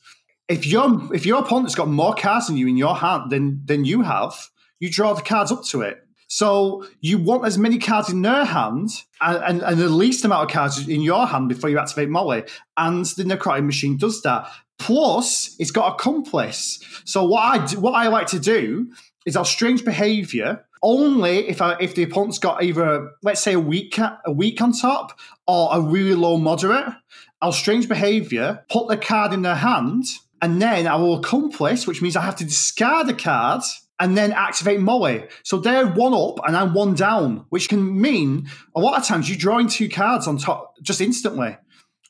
If 0.52 0.66
your 0.66 1.14
if 1.14 1.24
your 1.24 1.40
opponent's 1.40 1.74
got 1.74 1.88
more 1.88 2.14
cards 2.14 2.46
than 2.46 2.56
you 2.56 2.68
in 2.68 2.76
your 2.76 2.96
hand 2.96 3.30
than 3.30 3.62
than 3.64 3.84
you 3.84 4.02
have, 4.02 4.34
you 4.80 4.90
draw 4.90 5.14
the 5.14 5.22
cards 5.22 5.50
up 5.50 5.64
to 5.64 5.82
it. 5.82 5.98
So 6.28 6.86
you 7.00 7.18
want 7.18 7.44
as 7.44 7.58
many 7.58 7.78
cards 7.78 8.08
in 8.08 8.22
their 8.22 8.46
hand 8.46 8.88
and, 9.20 9.44
and, 9.44 9.62
and, 9.62 9.78
the 9.78 9.90
least 9.90 10.24
amount 10.24 10.44
of 10.44 10.54
cards 10.54 10.88
in 10.88 11.02
your 11.02 11.26
hand 11.26 11.50
before 11.50 11.68
you 11.68 11.78
activate 11.78 12.08
Molly. 12.08 12.44
And 12.78 13.04
the 13.04 13.24
Necrotic 13.24 13.66
Machine 13.66 13.98
does 13.98 14.22
that. 14.22 14.50
Plus, 14.78 15.54
it's 15.58 15.70
got 15.70 15.90
a 15.90 15.94
accomplice. 15.94 16.82
So 17.04 17.24
what 17.24 17.40
I 17.40 17.66
do, 17.66 17.80
what 17.80 17.92
I 17.92 18.08
like 18.08 18.28
to 18.28 18.38
do 18.38 18.90
is 19.26 19.36
our 19.36 19.44
strange 19.44 19.84
behavior 19.84 20.64
only 20.82 21.48
if 21.48 21.62
I, 21.62 21.76
if 21.80 21.94
the 21.94 22.02
opponent's 22.02 22.38
got 22.38 22.62
either 22.62 23.10
let's 23.22 23.42
say 23.42 23.52
a 23.52 23.60
weak 23.60 23.98
a 23.98 24.32
weak 24.32 24.60
on 24.60 24.72
top 24.72 25.18
or 25.46 25.68
a 25.72 25.80
really 25.80 26.14
low 26.14 26.36
moderate. 26.38 26.94
Our 27.40 27.52
strange 27.52 27.88
behavior 27.88 28.64
put 28.70 28.88
the 28.88 28.96
card 28.96 29.32
in 29.32 29.42
their 29.42 29.56
hand, 29.56 30.04
and 30.42 30.60
then 30.60 30.88
I 30.88 30.96
will 30.96 31.14
accomplice, 31.18 31.86
which 31.86 32.02
means 32.02 32.16
I 32.16 32.20
have 32.22 32.36
to 32.36 32.44
discard 32.44 33.08
a 33.08 33.14
card 33.14 33.62
and 34.00 34.18
then 34.18 34.32
activate 34.32 34.80
Molly. 34.80 35.24
So 35.44 35.58
they're 35.58 35.86
one 35.86 36.12
up 36.12 36.44
and 36.44 36.56
I'm 36.56 36.74
one 36.74 36.94
down, 36.94 37.46
which 37.50 37.68
can 37.68 38.00
mean 38.00 38.48
a 38.74 38.80
lot 38.80 38.98
of 38.98 39.06
times 39.06 39.28
you're 39.28 39.38
drawing 39.38 39.68
two 39.68 39.88
cards 39.88 40.26
on 40.26 40.38
top 40.38 40.74
just 40.82 41.00
instantly. 41.00 41.56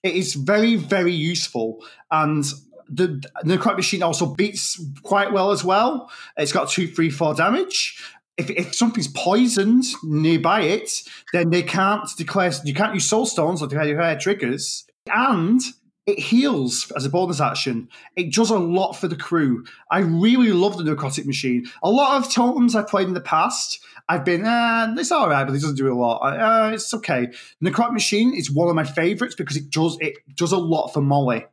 It 0.02 0.16
is 0.16 0.32
very, 0.32 0.76
very 0.76 1.12
useful. 1.12 1.84
And 2.10 2.44
the, 2.88 3.22
Necrotic 3.44 3.76
Machine 3.76 4.02
also 4.02 4.34
beats 4.34 4.82
quite 5.02 5.32
well 5.32 5.50
as 5.50 5.62
well. 5.62 6.10
It's 6.38 6.52
got 6.52 6.70
two, 6.70 6.88
three, 6.88 7.10
four 7.10 7.34
damage. 7.34 8.02
If, 8.38 8.48
if 8.48 8.74
something's 8.74 9.08
poisoned 9.08 9.84
nearby 10.02 10.62
it, 10.62 10.90
then 11.34 11.50
they 11.50 11.62
can't 11.62 12.08
declare, 12.16 12.50
you 12.64 12.72
can't 12.72 12.94
use 12.94 13.04
soul 13.04 13.26
stones 13.26 13.60
or 13.60 13.68
declare 13.68 14.18
triggers. 14.18 14.86
And 15.06 15.60
it 16.06 16.18
heals 16.18 16.90
as 16.96 17.04
a 17.04 17.10
bonus 17.10 17.40
action. 17.40 17.88
It 18.16 18.32
does 18.34 18.50
a 18.50 18.58
lot 18.58 18.94
for 18.94 19.06
the 19.06 19.16
crew. 19.16 19.64
I 19.90 20.00
really 20.00 20.52
love 20.52 20.76
the 20.76 20.82
Necrotic 20.82 21.26
Machine. 21.26 21.66
A 21.82 21.90
lot 21.90 22.18
of 22.18 22.32
totems 22.32 22.74
I've 22.74 22.88
played 22.88 23.06
in 23.06 23.14
the 23.14 23.20
past, 23.20 23.80
I've 24.08 24.24
been, 24.24 24.44
uh, 24.44 24.94
it's 24.98 25.12
all 25.12 25.28
right, 25.28 25.44
but 25.44 25.54
it 25.54 25.60
doesn't 25.60 25.76
do 25.76 25.92
a 25.92 25.94
lot. 25.94 26.18
Uh, 26.20 26.72
it's 26.72 26.92
okay. 26.92 27.28
Necrotic 27.62 27.92
Machine 27.92 28.34
is 28.34 28.50
one 28.50 28.68
of 28.68 28.74
my 28.74 28.84
favorites 28.84 29.36
because 29.36 29.56
it 29.56 29.70
does 29.70 29.96
it 30.00 30.14
does 30.34 30.52
a 30.52 30.58
lot 30.58 30.88
for 30.88 31.00
Molly. 31.00 31.46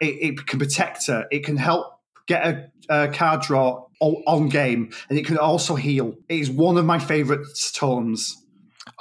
It, 0.00 0.06
it 0.06 0.46
can 0.46 0.58
protect 0.58 1.06
her. 1.08 1.26
It 1.30 1.44
can 1.44 1.56
help 1.56 1.98
get 2.26 2.46
a, 2.46 2.70
a 2.88 3.08
card 3.08 3.40
draw 3.42 3.86
on, 4.00 4.22
on 4.26 4.48
game, 4.48 4.92
and 5.08 5.18
it 5.18 5.26
can 5.26 5.38
also 5.38 5.74
heal. 5.74 6.14
It 6.28 6.40
is 6.40 6.50
one 6.50 6.76
of 6.76 6.84
my 6.84 6.98
favorite 6.98 7.46
totems. 7.74 8.42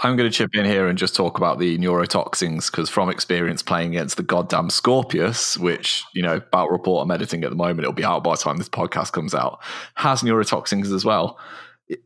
I'm 0.04 0.16
going 0.18 0.30
to 0.30 0.36
chip 0.36 0.56
in 0.56 0.66
here 0.66 0.88
and 0.88 0.98
just 0.98 1.16
talk 1.16 1.38
about 1.38 1.60
the 1.60 1.78
neurotoxins 1.78 2.70
because, 2.70 2.90
from 2.90 3.10
experience 3.10 3.62
playing 3.62 3.96
against 3.96 4.18
the 4.18 4.24
goddamn 4.24 4.70
Scorpius, 4.70 5.58
which, 5.58 6.04
you 6.14 6.22
know, 6.22 6.40
Battle 6.40 6.70
Report 6.70 7.04
I'm 7.04 7.12
editing 7.12 7.44
at 7.44 7.50
the 7.50 7.56
moment, 7.56 7.82
it'll 7.82 7.94
be 7.94 8.04
out 8.04 8.24
by 8.24 8.32
the 8.32 8.38
time 8.38 8.58
this 8.58 8.70
podcast 8.70 9.14
comes 9.14 9.34
out, 9.34 9.60
has 9.96 10.22
neurotoxins 10.22 10.94
as 10.94 11.06
well. 11.06 11.40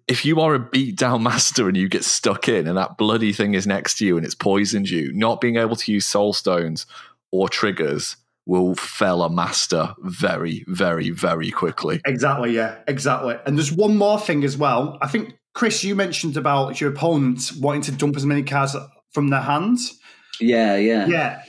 If 0.08 0.26
you 0.26 0.42
are 0.42 0.54
a 0.56 0.60
beat 0.60 0.98
down 0.98 1.24
master 1.24 1.68
and 1.68 1.78
you 1.78 1.88
get 1.88 2.04
stuck 2.04 2.48
in 2.48 2.68
and 2.68 2.78
that 2.78 2.98
bloody 2.98 3.34
thing 3.34 3.54
is 3.54 3.66
next 3.66 3.98
to 3.98 4.06
you 4.06 4.18
and 4.18 4.26
it's 4.26 4.36
poisoned 4.36 4.90
you, 4.90 5.12
not 5.14 5.42
being 5.42 5.56
able 5.56 5.76
to 5.78 5.92
use 5.92 6.06
soul 6.06 6.34
stones 6.34 6.86
or 7.32 7.48
triggers 7.48 8.18
will 8.46 8.76
fell 8.76 9.22
a 9.22 9.30
master 9.30 9.94
very, 10.00 10.66
very, 10.68 11.12
very 11.12 11.52
quickly. 11.52 12.02
Exactly, 12.06 12.56
yeah, 12.56 12.78
exactly. 12.88 13.38
And 13.46 13.58
there's 13.58 13.72
one 13.72 13.96
more 13.96 14.20
thing 14.20 14.44
as 14.44 14.58
well. 14.58 14.98
I 15.02 15.08
think 15.08 15.39
Chris, 15.60 15.84
you 15.84 15.94
mentioned 15.94 16.38
about 16.38 16.80
your 16.80 16.90
opponent 16.90 17.52
wanting 17.60 17.82
to 17.82 17.92
dump 17.92 18.16
as 18.16 18.26
many 18.26 18.44
cards 18.44 18.78
from 19.12 19.28
their 19.28 19.42
hands. 19.42 20.00
Yeah, 20.40 20.78
yeah. 20.78 21.06
Yeah. 21.08 21.42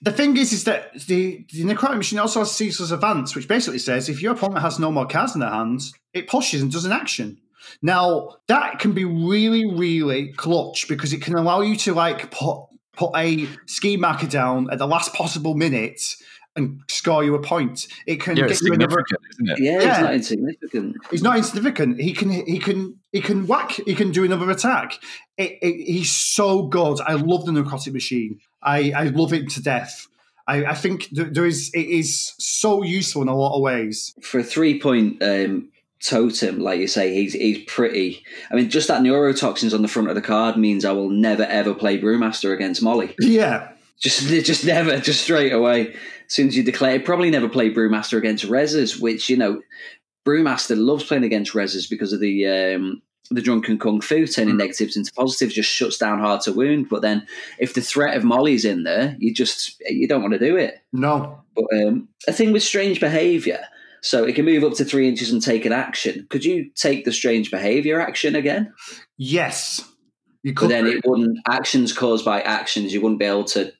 The 0.00 0.10
thing 0.10 0.36
is, 0.36 0.52
is 0.52 0.64
that 0.64 0.92
the, 1.06 1.46
the 1.52 1.62
Necrotic 1.62 1.96
Machine 1.96 2.18
also 2.18 2.40
has 2.40 2.50
Ceaseless 2.50 2.90
Advance, 2.90 3.36
which 3.36 3.46
basically 3.46 3.78
says 3.78 4.08
if 4.08 4.20
your 4.20 4.32
opponent 4.32 4.62
has 4.62 4.80
no 4.80 4.90
more 4.90 5.06
cards 5.06 5.34
in 5.34 5.40
their 5.40 5.50
hands, 5.50 5.92
it 6.12 6.26
pushes 6.26 6.60
and 6.60 6.72
does 6.72 6.84
an 6.84 6.90
action. 6.90 7.38
Now, 7.82 8.30
that 8.48 8.80
can 8.80 8.94
be 8.94 9.04
really, 9.04 9.64
really 9.64 10.32
clutch 10.32 10.88
because 10.88 11.12
it 11.12 11.22
can 11.22 11.36
allow 11.36 11.60
you 11.60 11.76
to 11.76 11.94
like 11.94 12.32
put 12.32 12.66
put 12.96 13.12
a 13.14 13.46
ski 13.66 13.96
marker 13.96 14.26
down 14.26 14.70
at 14.72 14.78
the 14.78 14.88
last 14.88 15.14
possible 15.14 15.54
minute 15.54 16.02
and 16.56 16.80
score 16.88 17.24
you 17.24 17.34
a 17.34 17.42
point. 17.42 17.88
It 18.06 18.20
can 18.20 18.36
yeah, 18.36 18.48
get 18.48 18.60
you 18.60 18.72
another. 18.72 19.04
Isn't 19.30 19.50
it? 19.50 19.58
Yeah, 19.58 19.80
yeah, 19.80 20.00
not 20.02 20.14
insignificant. 20.14 20.96
He's 21.10 21.22
not 21.22 21.36
insignificant. 21.36 22.00
He 22.00 22.12
can 22.12 22.30
he 22.30 22.58
can 22.58 22.98
he 23.10 23.20
can 23.20 23.46
whack. 23.46 23.72
He 23.72 23.94
can 23.94 24.10
do 24.10 24.24
another 24.24 24.50
attack. 24.50 24.98
It, 25.36 25.58
it, 25.62 25.84
he's 25.84 26.14
so 26.14 26.64
good. 26.64 27.00
I 27.00 27.14
love 27.14 27.46
the 27.46 27.52
Necrotic 27.52 27.92
Machine. 27.92 28.40
I, 28.62 28.92
I 28.92 29.04
love 29.04 29.32
it 29.32 29.50
to 29.50 29.62
death. 29.62 30.06
I, 30.46 30.64
I 30.64 30.74
think 30.74 31.08
there 31.10 31.46
is 31.46 31.70
it 31.72 31.86
is 31.86 32.34
so 32.38 32.82
useful 32.82 33.22
in 33.22 33.28
a 33.28 33.36
lot 33.36 33.56
of 33.56 33.62
ways. 33.62 34.14
For 34.20 34.40
a 34.40 34.44
three 34.44 34.78
point 34.80 35.22
um, 35.22 35.70
totem, 36.04 36.58
like 36.58 36.80
you 36.80 36.88
say, 36.88 37.14
he's 37.14 37.32
he's 37.32 37.64
pretty. 37.64 38.24
I 38.50 38.56
mean, 38.56 38.68
just 38.68 38.88
that 38.88 39.02
neurotoxins 39.02 39.72
on 39.72 39.82
the 39.82 39.88
front 39.88 40.08
of 40.08 40.14
the 40.14 40.22
card 40.22 40.56
means 40.56 40.84
I 40.84 40.92
will 40.92 41.10
never 41.10 41.44
ever 41.44 41.74
play 41.74 41.98
Brewmaster 41.98 42.52
against 42.52 42.82
Molly. 42.82 43.14
Yeah, 43.20 43.72
just 44.00 44.28
just 44.44 44.66
never, 44.66 44.98
just 44.98 45.22
straight 45.22 45.52
away 45.52 45.94
as 46.32 46.36
soon 46.36 46.48
as 46.48 46.56
you 46.56 46.62
declare, 46.62 46.98
probably 46.98 47.28
never 47.28 47.46
play 47.46 47.70
Brewmaster 47.70 48.16
against 48.16 48.48
Rezzers, 48.48 48.98
which 48.98 49.28
you 49.28 49.36
know, 49.36 49.60
Brewmaster 50.26 50.74
loves 50.78 51.04
playing 51.04 51.24
against 51.24 51.52
Rezzers 51.52 51.90
because 51.90 52.14
of 52.14 52.20
the 52.20 52.46
um, 52.48 53.02
the 53.30 53.42
drunken 53.42 53.78
kung 53.78 54.00
fu 54.00 54.26
turning 54.26 54.54
mm. 54.54 54.60
negatives 54.60 54.96
into 54.96 55.12
positives 55.12 55.52
just 55.52 55.70
shuts 55.70 55.98
down 55.98 56.20
hard 56.20 56.40
to 56.42 56.54
wound. 56.54 56.88
But 56.88 57.02
then 57.02 57.26
if 57.58 57.74
the 57.74 57.82
threat 57.82 58.16
of 58.16 58.24
Molly's 58.24 58.64
in 58.64 58.84
there, 58.84 59.14
you 59.18 59.34
just 59.34 59.78
you 59.80 60.08
don't 60.08 60.22
want 60.22 60.32
to 60.32 60.38
do 60.38 60.56
it. 60.56 60.82
No. 60.90 61.38
But 61.54 61.66
um, 61.74 62.08
a 62.26 62.32
thing 62.32 62.54
with 62.54 62.62
strange 62.62 62.98
behaviour. 62.98 63.60
So 64.00 64.24
it 64.24 64.34
can 64.34 64.46
move 64.46 64.64
up 64.64 64.72
to 64.76 64.86
three 64.86 65.08
inches 65.08 65.30
and 65.30 65.42
take 65.42 65.66
an 65.66 65.72
action. 65.72 66.26
Could 66.30 66.46
you 66.46 66.70
take 66.74 67.04
the 67.04 67.12
strange 67.12 67.50
behaviour 67.50 68.00
action 68.00 68.34
again? 68.34 68.72
Yes. 69.18 69.86
You 70.42 70.54
could. 70.54 70.70
But 70.70 70.74
then 70.74 70.86
it 70.86 71.06
wouldn't 71.06 71.40
actions 71.46 71.92
caused 71.92 72.24
by 72.24 72.40
actions. 72.40 72.94
You 72.94 73.02
wouldn't 73.02 73.20
be 73.20 73.26
able 73.26 73.44
to 73.44 73.70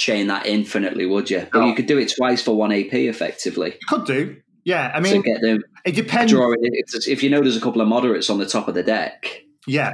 chain 0.00 0.26
that 0.26 0.46
infinitely, 0.46 1.06
would 1.06 1.30
you? 1.30 1.46
But 1.52 1.66
you 1.66 1.74
could 1.74 1.86
do 1.86 1.98
it 1.98 2.12
twice 2.16 2.42
for 2.42 2.56
one 2.56 2.72
AP 2.72 2.92
effectively. 2.94 3.70
You 3.70 3.86
could 3.88 4.06
do. 4.06 4.36
Yeah, 4.64 4.90
I 4.92 5.00
mean, 5.00 5.22
get 5.22 5.40
them. 5.40 5.62
It 5.84 5.94
depends. 5.94 6.32
Drawing, 6.32 6.58
if 6.62 7.22
you 7.22 7.30
know 7.30 7.40
there's 7.40 7.56
a 7.56 7.60
couple 7.60 7.80
of 7.80 7.88
moderates 7.88 8.28
on 8.28 8.38
the 8.38 8.46
top 8.46 8.68
of 8.68 8.74
the 8.74 8.82
deck. 8.82 9.42
Yeah, 9.66 9.92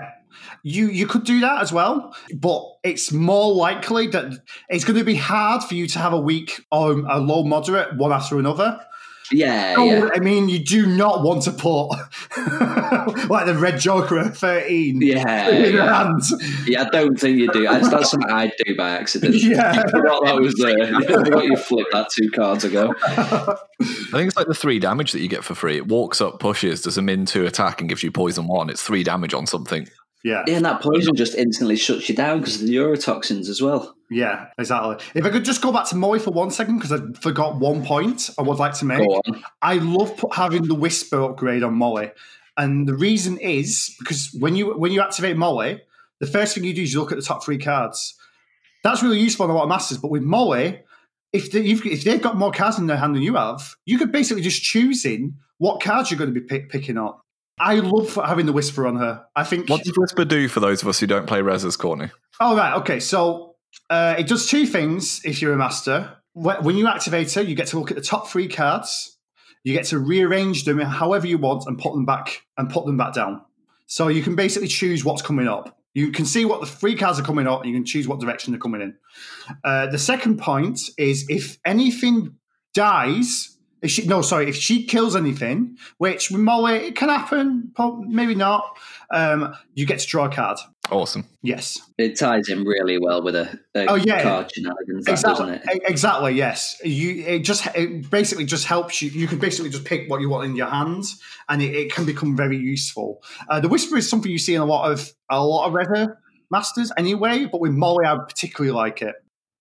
you 0.62 0.88
you 0.88 1.06
could 1.06 1.24
do 1.24 1.40
that 1.40 1.62
as 1.62 1.72
well, 1.72 2.14
but 2.34 2.64
it's 2.82 3.12
more 3.12 3.54
likely 3.54 4.08
that 4.08 4.40
it's 4.68 4.84
going 4.84 4.98
to 4.98 5.04
be 5.04 5.14
hard 5.14 5.62
for 5.62 5.74
you 5.74 5.86
to 5.88 5.98
have 5.98 6.12
a 6.12 6.20
weak 6.20 6.60
or 6.72 6.92
a 6.92 7.20
low 7.20 7.44
moderate 7.44 7.96
one 7.96 8.12
after 8.12 8.38
another. 8.38 8.80
Yeah, 9.32 9.74
oh, 9.76 9.84
yeah. 9.84 10.08
I 10.14 10.20
mean, 10.20 10.48
you 10.48 10.58
do 10.58 10.86
not 10.86 11.22
want 11.22 11.42
to 11.42 11.52
put 11.52 11.88
like 13.28 13.46
the 13.46 13.56
red 13.58 13.78
Joker 13.78 14.18
at 14.18 14.36
thirteen. 14.36 15.00
Yeah, 15.00 15.48
yeah. 15.50 16.10
yeah. 16.66 16.82
I 16.82 16.88
don't 16.90 17.18
think 17.18 17.38
you 17.38 17.50
do. 17.52 17.64
That's 17.64 18.10
something 18.10 18.30
I 18.30 18.52
do 18.64 18.76
by 18.76 18.90
accident. 18.90 19.36
Yeah, 19.46 19.70
I 19.86 19.90
forgot 19.90 20.24
that 20.24 20.40
was 20.40 20.54
there. 20.54 20.94
Uh, 20.94 20.98
I 20.98 21.04
forgot 21.04 21.44
you 21.44 21.56
flipped 21.56 21.92
that 21.92 22.08
two 22.10 22.30
cards 22.30 22.64
ago. 22.64 22.94
I 23.00 23.56
think 23.78 24.28
it's 24.28 24.36
like 24.36 24.48
the 24.48 24.54
three 24.54 24.78
damage 24.78 25.12
that 25.12 25.20
you 25.20 25.28
get 25.28 25.44
for 25.44 25.54
free. 25.54 25.76
It 25.76 25.86
walks 25.86 26.20
up, 26.20 26.40
pushes, 26.40 26.82
does 26.82 26.98
a 26.98 27.02
min 27.02 27.26
two 27.26 27.46
attack, 27.46 27.80
and 27.80 27.88
gives 27.88 28.02
you 28.02 28.10
poison 28.10 28.48
one. 28.48 28.70
It's 28.70 28.82
three 28.82 29.04
damage 29.04 29.34
on 29.34 29.46
something. 29.46 29.88
Yeah. 30.26 30.42
Yeah, 30.48 30.56
and 30.56 30.64
that 30.64 30.82
poison 30.82 31.14
just 31.14 31.36
instantly 31.36 31.76
shuts 31.76 32.08
you 32.08 32.16
down 32.16 32.40
because 32.40 32.60
of 32.60 32.66
the 32.66 32.74
neurotoxins 32.74 33.48
as 33.48 33.62
well. 33.62 33.94
Yeah, 34.10 34.48
exactly. 34.58 34.96
If 35.14 35.24
I 35.24 35.30
could 35.30 35.44
just 35.44 35.62
go 35.62 35.72
back 35.72 35.86
to 35.90 35.96
Moy 35.96 36.18
for 36.18 36.32
one 36.32 36.50
second, 36.50 36.78
because 36.78 36.90
I 36.90 36.98
forgot 37.20 37.60
one 37.60 37.84
point 37.84 38.30
I 38.36 38.42
would 38.42 38.58
like 38.58 38.74
to 38.78 38.84
make. 38.84 39.08
I 39.62 39.74
love 39.74 40.24
having 40.32 40.64
the 40.64 40.74
Whisper 40.74 41.22
upgrade 41.22 41.62
on 41.62 41.74
Molly. 41.74 42.10
And 42.56 42.88
the 42.88 42.96
reason 42.96 43.38
is 43.38 43.94
because 44.00 44.34
when 44.36 44.56
you 44.56 44.76
when 44.76 44.90
you 44.90 45.00
activate 45.00 45.36
Molly, 45.36 45.82
the 46.18 46.26
first 46.26 46.56
thing 46.56 46.64
you 46.64 46.74
do 46.74 46.82
is 46.82 46.92
you 46.92 46.98
look 46.98 47.12
at 47.12 47.18
the 47.18 47.24
top 47.24 47.44
three 47.44 47.58
cards. 47.58 48.16
That's 48.82 49.04
really 49.04 49.20
useful 49.20 49.44
on 49.44 49.50
a 49.50 49.54
lot 49.54 49.64
of 49.64 49.68
masters, 49.68 49.98
but 49.98 50.10
with 50.10 50.22
Molly, 50.22 50.80
if, 51.32 51.52
they, 51.52 51.60
if 51.60 52.04
they've 52.04 52.22
got 52.22 52.36
more 52.36 52.52
cards 52.52 52.78
in 52.78 52.86
their 52.86 52.96
hand 52.96 53.14
than 53.14 53.22
you 53.22 53.34
have, 53.34 53.76
you 53.84 53.98
could 53.98 54.12
basically 54.12 54.42
just 54.42 54.62
choosing 54.62 55.36
what 55.58 55.80
cards 55.80 56.10
you're 56.10 56.18
going 56.18 56.32
to 56.32 56.40
be 56.40 56.46
pick, 56.46 56.68
picking 56.68 56.98
up. 56.98 57.25
I 57.58 57.76
love 57.76 58.14
having 58.14 58.46
the 58.46 58.52
whisper 58.52 58.86
on 58.86 58.96
her. 58.96 59.24
I 59.34 59.44
think. 59.44 59.68
What 59.68 59.82
does 59.82 59.96
whisper 59.96 60.24
do 60.24 60.48
for 60.48 60.60
those 60.60 60.82
of 60.82 60.88
us 60.88 61.00
who 61.00 61.06
don't 61.06 61.26
play 61.26 61.40
Rezzers, 61.40 61.78
Courtney? 61.78 62.10
Oh 62.40 62.56
right, 62.56 62.74
okay. 62.78 63.00
So 63.00 63.56
Uh, 63.90 64.14
it 64.18 64.26
does 64.26 64.46
two 64.46 64.66
things 64.66 65.20
if 65.24 65.40
you're 65.42 65.52
a 65.52 65.56
master. 65.56 66.16
When 66.34 66.76
you 66.76 66.86
activate 66.86 67.32
her, 67.34 67.42
you 67.42 67.54
get 67.54 67.68
to 67.68 67.78
look 67.78 67.90
at 67.90 67.96
the 67.96 68.02
top 68.02 68.28
three 68.28 68.48
cards. 68.48 69.18
You 69.64 69.72
get 69.72 69.86
to 69.86 69.98
rearrange 69.98 70.64
them 70.64 70.78
however 70.78 71.26
you 71.26 71.38
want 71.38 71.64
and 71.66 71.78
put 71.78 71.92
them 71.92 72.04
back 72.04 72.42
and 72.56 72.70
put 72.70 72.86
them 72.86 72.96
back 72.96 73.14
down. 73.14 73.42
So 73.86 74.08
you 74.08 74.22
can 74.22 74.34
basically 74.34 74.68
choose 74.68 75.04
what's 75.04 75.22
coming 75.22 75.48
up. 75.48 75.78
You 75.94 76.12
can 76.12 76.26
see 76.26 76.44
what 76.44 76.60
the 76.60 76.66
three 76.66 76.94
cards 76.94 77.18
are 77.18 77.22
coming 77.22 77.46
up, 77.46 77.62
and 77.62 77.70
you 77.70 77.76
can 77.76 77.86
choose 77.86 78.06
what 78.06 78.20
direction 78.20 78.52
they're 78.52 78.60
coming 78.60 78.82
in. 78.82 78.94
Uh, 79.64 79.86
the 79.86 79.98
second 79.98 80.38
point 80.38 80.80
is 80.98 81.24
if 81.28 81.58
anything 81.64 82.36
dies, 82.74 83.55
if 83.86 83.90
she, 83.92 84.06
no, 84.06 84.20
sorry, 84.22 84.48
if 84.48 84.56
she 84.56 84.84
kills 84.84 85.16
anything, 85.16 85.76
which 85.98 86.30
with 86.30 86.40
Molly 86.40 86.74
it 86.88 86.96
can 86.96 87.08
happen, 87.08 87.72
maybe 88.06 88.34
not. 88.34 88.76
Um, 89.10 89.54
you 89.74 89.86
get 89.86 90.00
to 90.00 90.06
draw 90.06 90.24
a 90.26 90.28
card. 90.30 90.58
Awesome. 90.90 91.24
Yes, 91.42 91.80
It 91.98 92.16
ties 92.18 92.48
in 92.48 92.64
really 92.64 92.98
well 92.98 93.22
with 93.22 93.34
a, 93.34 93.58
a 93.74 93.86
Oh, 93.86 93.94
yeah. 93.94 94.22
card 94.22 94.52
shenanigans, 94.52 95.04
that, 95.06 95.12
exactly. 95.12 95.46
doesn't 95.46 95.68
it? 95.70 95.82
Exactly. 95.88 96.34
Yes. 96.34 96.76
You. 96.84 97.24
It 97.24 97.38
just. 97.40 97.66
It 97.74 98.08
basically 98.10 98.44
just 98.44 98.66
helps 98.66 99.00
you. 99.02 99.10
You 99.10 99.26
can 99.26 99.38
basically 99.38 99.70
just 99.70 99.84
pick 99.84 100.08
what 100.10 100.20
you 100.20 100.28
want 100.28 100.44
in 100.46 100.54
your 100.56 100.68
hands, 100.68 101.20
and 101.48 101.60
it, 101.62 101.74
it 101.74 101.92
can 101.92 102.04
become 102.04 102.36
very 102.36 102.56
useful. 102.56 103.22
Uh, 103.48 103.58
the 103.60 103.68
whisper 103.68 103.96
is 103.96 104.08
something 104.08 104.30
you 104.30 104.38
see 104.38 104.54
in 104.54 104.60
a 104.60 104.64
lot 104.66 104.90
of 104.92 105.10
a 105.30 105.44
lot 105.44 105.66
of 105.66 105.72
Rezzer 105.72 106.16
masters 106.50 106.92
anyway, 106.96 107.46
but 107.50 107.60
with 107.60 107.72
Molly, 107.72 108.04
I 108.06 108.16
particularly 108.28 108.72
like 108.74 109.02
it. 109.02 109.14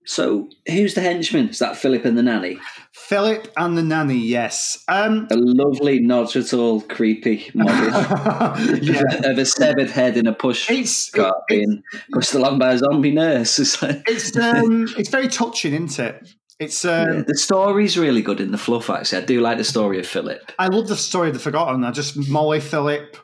So, 0.05 0.49
who's 0.67 0.93
the 0.93 1.01
henchman? 1.01 1.49
Is 1.49 1.59
that 1.59 1.77
Philip 1.77 2.05
and 2.05 2.17
the 2.17 2.23
nanny? 2.23 2.59
Philip 2.93 3.47
and 3.57 3.77
the 3.77 3.83
nanny. 3.83 4.17
Yes. 4.17 4.83
Um. 4.87 5.27
A 5.31 5.35
lovely, 5.35 5.99
not 5.99 6.35
at 6.35 6.53
all 6.53 6.81
creepy 6.81 7.49
model 7.53 7.87
yeah. 8.81 9.01
of 9.29 9.37
a 9.37 9.45
severed 9.45 9.89
head 9.89 10.17
in 10.17 10.27
a 10.27 10.33
push 10.33 10.69
It's 10.69 11.09
cart 11.09 11.35
it- 11.49 11.55
being 11.55 11.83
pushed 12.13 12.33
along 12.33 12.59
by 12.59 12.73
a 12.73 12.77
zombie 12.77 13.11
nurse. 13.11 13.59
It's 13.59 13.81
like, 13.81 14.03
it's 14.07 14.35
um 14.37 14.87
it's 14.97 15.09
very 15.09 15.27
touching, 15.27 15.73
isn't 15.73 15.99
it? 15.99 16.29
It's 16.59 16.85
um, 16.85 17.07
Yeah, 17.17 17.23
the 17.27 17.35
story's 17.37 17.97
really 17.97 18.21
good 18.21 18.39
in 18.39 18.51
the 18.51 18.57
fluff. 18.57 18.89
Actually, 18.89 19.23
I 19.23 19.25
do 19.25 19.41
like 19.41 19.57
the 19.57 19.63
story 19.65 19.99
of 19.99 20.07
Philip. 20.07 20.51
I 20.57 20.67
love 20.67 20.87
the 20.87 20.95
story 20.95 21.27
of 21.27 21.33
the 21.33 21.39
Forgotten. 21.39 21.83
I 21.83 21.91
just 21.91 22.15
Molly 22.29 22.61
Philip. 22.61 23.17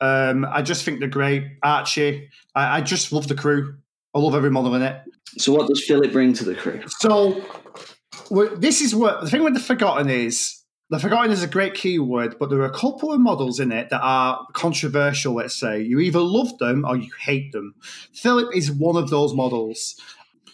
Um, 0.00 0.46
I 0.50 0.62
just 0.62 0.84
think 0.84 1.00
they're 1.00 1.08
great. 1.08 1.42
Archie. 1.62 2.28
I, 2.54 2.78
I 2.78 2.80
just 2.80 3.12
love 3.12 3.28
the 3.28 3.34
crew. 3.34 3.74
I 4.18 4.20
love 4.20 4.34
every 4.34 4.50
model 4.50 4.74
in 4.74 4.82
it. 4.82 5.00
So, 5.38 5.52
what 5.52 5.68
does 5.68 5.84
Philip 5.86 6.10
bring 6.10 6.32
to 6.34 6.44
the 6.44 6.54
crew? 6.54 6.82
So 6.88 7.44
this 8.56 8.80
is 8.80 8.94
what 8.94 9.20
the 9.20 9.30
thing 9.30 9.44
with 9.44 9.54
the 9.54 9.60
Forgotten 9.60 10.10
is. 10.10 10.60
The 10.90 10.98
Forgotten 10.98 11.30
is 11.30 11.42
a 11.42 11.46
great 11.46 11.74
keyword, 11.74 12.36
but 12.38 12.50
there 12.50 12.58
are 12.60 12.66
a 12.66 12.72
couple 12.72 13.12
of 13.12 13.20
models 13.20 13.60
in 13.60 13.70
it 13.70 13.90
that 13.90 14.00
are 14.00 14.44
controversial. 14.54 15.34
Let's 15.34 15.54
say 15.54 15.82
you 15.82 16.00
either 16.00 16.18
love 16.18 16.58
them 16.58 16.84
or 16.84 16.96
you 16.96 17.10
hate 17.20 17.52
them. 17.52 17.74
Philip 18.12 18.56
is 18.56 18.72
one 18.72 18.96
of 18.96 19.08
those 19.08 19.34
models. 19.34 20.00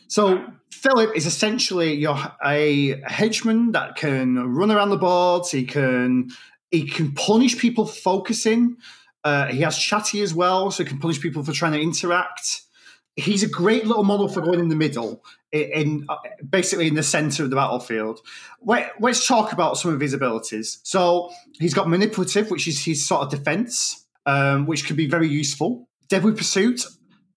So 0.08 0.44
Philip 0.70 1.16
is 1.16 1.24
essentially 1.24 1.94
your 1.94 2.18
a 2.44 3.00
henchman 3.06 3.72
that 3.72 3.96
can 3.96 4.54
run 4.54 4.70
around 4.70 4.90
the 4.90 4.98
boards. 4.98 5.52
He 5.52 5.64
can 5.64 6.28
he 6.70 6.86
can 6.86 7.12
punish 7.12 7.56
people 7.56 7.86
for 7.86 7.94
focusing. 7.94 8.76
Uh, 9.22 9.46
he 9.46 9.62
has 9.62 9.78
chatty 9.78 10.20
as 10.20 10.34
well, 10.34 10.70
so 10.70 10.84
he 10.84 10.88
can 10.90 10.98
punish 10.98 11.18
people 11.18 11.42
for 11.42 11.52
trying 11.52 11.72
to 11.72 11.80
interact. 11.80 12.63
He's 13.16 13.44
a 13.44 13.48
great 13.48 13.86
little 13.86 14.02
model 14.02 14.28
for 14.28 14.40
going 14.40 14.58
in 14.58 14.68
the 14.68 14.76
middle, 14.76 15.22
in, 15.52 15.62
in 15.62 16.06
uh, 16.08 16.16
basically 16.48 16.88
in 16.88 16.94
the 16.94 17.02
center 17.02 17.44
of 17.44 17.50
the 17.50 17.56
battlefield. 17.56 18.20
Let, 18.62 18.92
let's 19.00 19.26
talk 19.26 19.52
about 19.52 19.76
some 19.76 19.94
of 19.94 20.00
his 20.00 20.12
abilities. 20.12 20.80
So 20.82 21.30
he's 21.60 21.74
got 21.74 21.88
manipulative, 21.88 22.50
which 22.50 22.66
is 22.66 22.84
his 22.84 23.06
sort 23.06 23.22
of 23.22 23.30
defense, 23.30 24.04
um, 24.26 24.66
which 24.66 24.84
can 24.84 24.96
be 24.96 25.06
very 25.06 25.28
useful. 25.28 25.88
Deadly 26.08 26.32
pursuit 26.32 26.84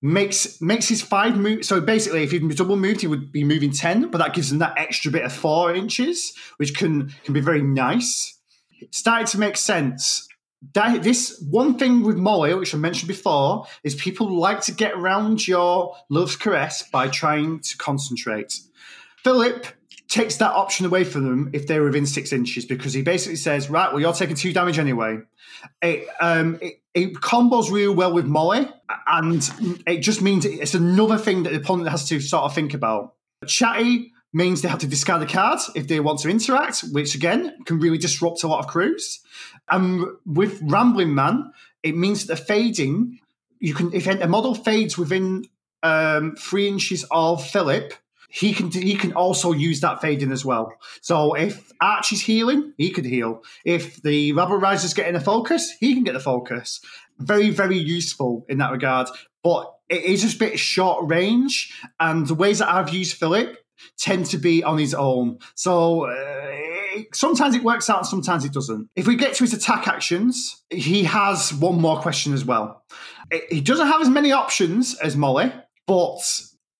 makes 0.01 0.59
makes 0.61 0.87
his 0.87 1.01
five 1.01 1.37
move. 1.37 1.63
So 1.65 1.79
basically, 1.79 2.23
if 2.23 2.31
he 2.31 2.39
double 2.39 2.75
moved, 2.75 3.01
he 3.01 3.07
would 3.07 3.31
be 3.31 3.43
moving 3.43 3.71
ten, 3.71 4.09
but 4.09 4.17
that 4.17 4.33
gives 4.33 4.51
him 4.51 4.59
that 4.59 4.77
extra 4.77 5.11
bit 5.11 5.23
of 5.23 5.33
four 5.33 5.73
inches, 5.73 6.33
which 6.57 6.75
can 6.75 7.13
can 7.23 7.33
be 7.33 7.41
very 7.41 7.61
nice. 7.61 8.39
It 8.79 8.93
started 8.93 9.27
to 9.27 9.39
make 9.39 9.57
sense. 9.57 10.26
That, 10.73 11.03
this 11.03 11.39
one 11.49 11.77
thing 11.77 12.03
with 12.03 12.17
Molly, 12.17 12.53
which 12.53 12.73
I 12.73 12.77
mentioned 12.77 13.07
before, 13.07 13.67
is 13.83 13.95
people 13.95 14.29
like 14.29 14.61
to 14.61 14.71
get 14.71 14.93
around 14.93 15.47
your 15.47 15.95
love's 16.09 16.35
caress 16.35 16.83
by 16.83 17.07
trying 17.07 17.59
to 17.59 17.77
concentrate. 17.77 18.59
Philip 19.23 19.67
takes 20.07 20.37
that 20.37 20.51
option 20.51 20.85
away 20.85 21.03
from 21.03 21.25
them 21.25 21.49
if 21.53 21.67
they're 21.67 21.83
within 21.83 22.05
six 22.05 22.31
inches 22.31 22.65
because 22.65 22.93
he 22.93 23.01
basically 23.01 23.35
says, 23.35 23.69
right, 23.69 23.91
well, 23.91 23.99
you're 23.99 24.13
taking 24.13 24.35
two 24.35 24.53
damage 24.53 24.79
anyway. 24.79 25.19
It, 25.81 26.07
um, 26.21 26.57
it, 26.61 26.81
it 26.93 27.13
combos 27.15 27.69
real 27.71 27.93
well 27.93 28.13
with 28.13 28.25
Molly, 28.25 28.69
and 29.05 29.49
it 29.85 29.99
just 29.99 30.21
means 30.21 30.45
it's 30.45 30.73
another 30.73 31.17
thing 31.17 31.43
that 31.43 31.51
the 31.51 31.57
opponent 31.57 31.89
has 31.89 32.07
to 32.09 32.19
sort 32.19 32.45
of 32.45 32.55
think 32.55 32.73
about. 32.73 33.15
Chatty 33.45 34.13
means 34.33 34.61
they 34.61 34.69
have 34.69 34.79
to 34.79 34.87
discard 34.87 35.21
a 35.21 35.25
card 35.25 35.59
if 35.75 35.87
they 35.87 35.99
want 35.99 36.19
to 36.19 36.29
interact, 36.29 36.81
which 36.91 37.15
again 37.15 37.55
can 37.65 37.79
really 37.79 37.97
disrupt 37.97 38.43
a 38.43 38.47
lot 38.47 38.59
of 38.59 38.67
crews. 38.67 39.19
And 39.69 40.05
with 40.25 40.59
Rambling 40.61 41.13
Man, 41.13 41.51
it 41.83 41.95
means 41.95 42.25
the 42.25 42.35
fading, 42.35 43.19
you 43.59 43.73
can 43.73 43.93
if 43.93 44.07
a 44.07 44.27
model 44.27 44.55
fades 44.55 44.97
within 44.97 45.45
um, 45.83 46.35
three 46.35 46.67
inches 46.67 47.05
of 47.11 47.45
Philip, 47.45 47.93
he 48.29 48.53
can 48.53 48.71
he 48.71 48.95
can 48.95 49.13
also 49.13 49.51
use 49.51 49.81
that 49.81 50.01
fading 50.01 50.31
as 50.31 50.43
well. 50.43 50.73
So 51.01 51.33
if 51.33 51.71
Archie's 51.79 52.21
healing, 52.21 52.73
he 52.77 52.91
could 52.91 53.05
heal. 53.05 53.43
If 53.65 54.01
the 54.01 54.33
Rabble 54.33 54.57
Riser's 54.57 54.93
getting 54.93 55.15
a 55.15 55.21
focus, 55.21 55.73
he 55.79 55.93
can 55.93 56.03
get 56.03 56.13
the 56.13 56.19
focus. 56.19 56.81
Very 57.19 57.49
very 57.49 57.77
useful 57.77 58.45
in 58.49 58.57
that 58.59 58.71
regard. 58.71 59.07
But 59.43 59.73
it 59.89 60.03
is 60.03 60.23
just 60.23 60.35
a 60.35 60.39
bit 60.39 60.59
short 60.59 61.09
range, 61.09 61.73
and 61.99 62.27
the 62.27 62.35
ways 62.35 62.59
that 62.59 62.69
I've 62.69 62.89
used 62.89 63.15
Philip 63.15 63.57
tend 63.97 64.25
to 64.27 64.37
be 64.37 64.63
on 64.63 64.77
his 64.77 64.93
own. 64.93 65.39
So 65.55 66.05
uh, 66.05 66.51
sometimes 67.13 67.55
it 67.55 67.63
works 67.63 67.89
out, 67.89 67.99
and 67.99 68.07
sometimes 68.07 68.45
it 68.45 68.53
doesn't. 68.53 68.89
If 68.95 69.07
we 69.07 69.15
get 69.15 69.35
to 69.35 69.43
his 69.43 69.53
attack 69.53 69.87
actions, 69.87 70.63
he 70.69 71.03
has 71.03 71.53
one 71.53 71.79
more 71.79 71.99
question 71.99 72.33
as 72.33 72.45
well. 72.45 72.83
He 73.49 73.61
doesn't 73.61 73.87
have 73.87 74.01
as 74.01 74.09
many 74.09 74.31
options 74.31 74.95
as 74.99 75.15
Molly, 75.15 75.51
but 75.85 76.19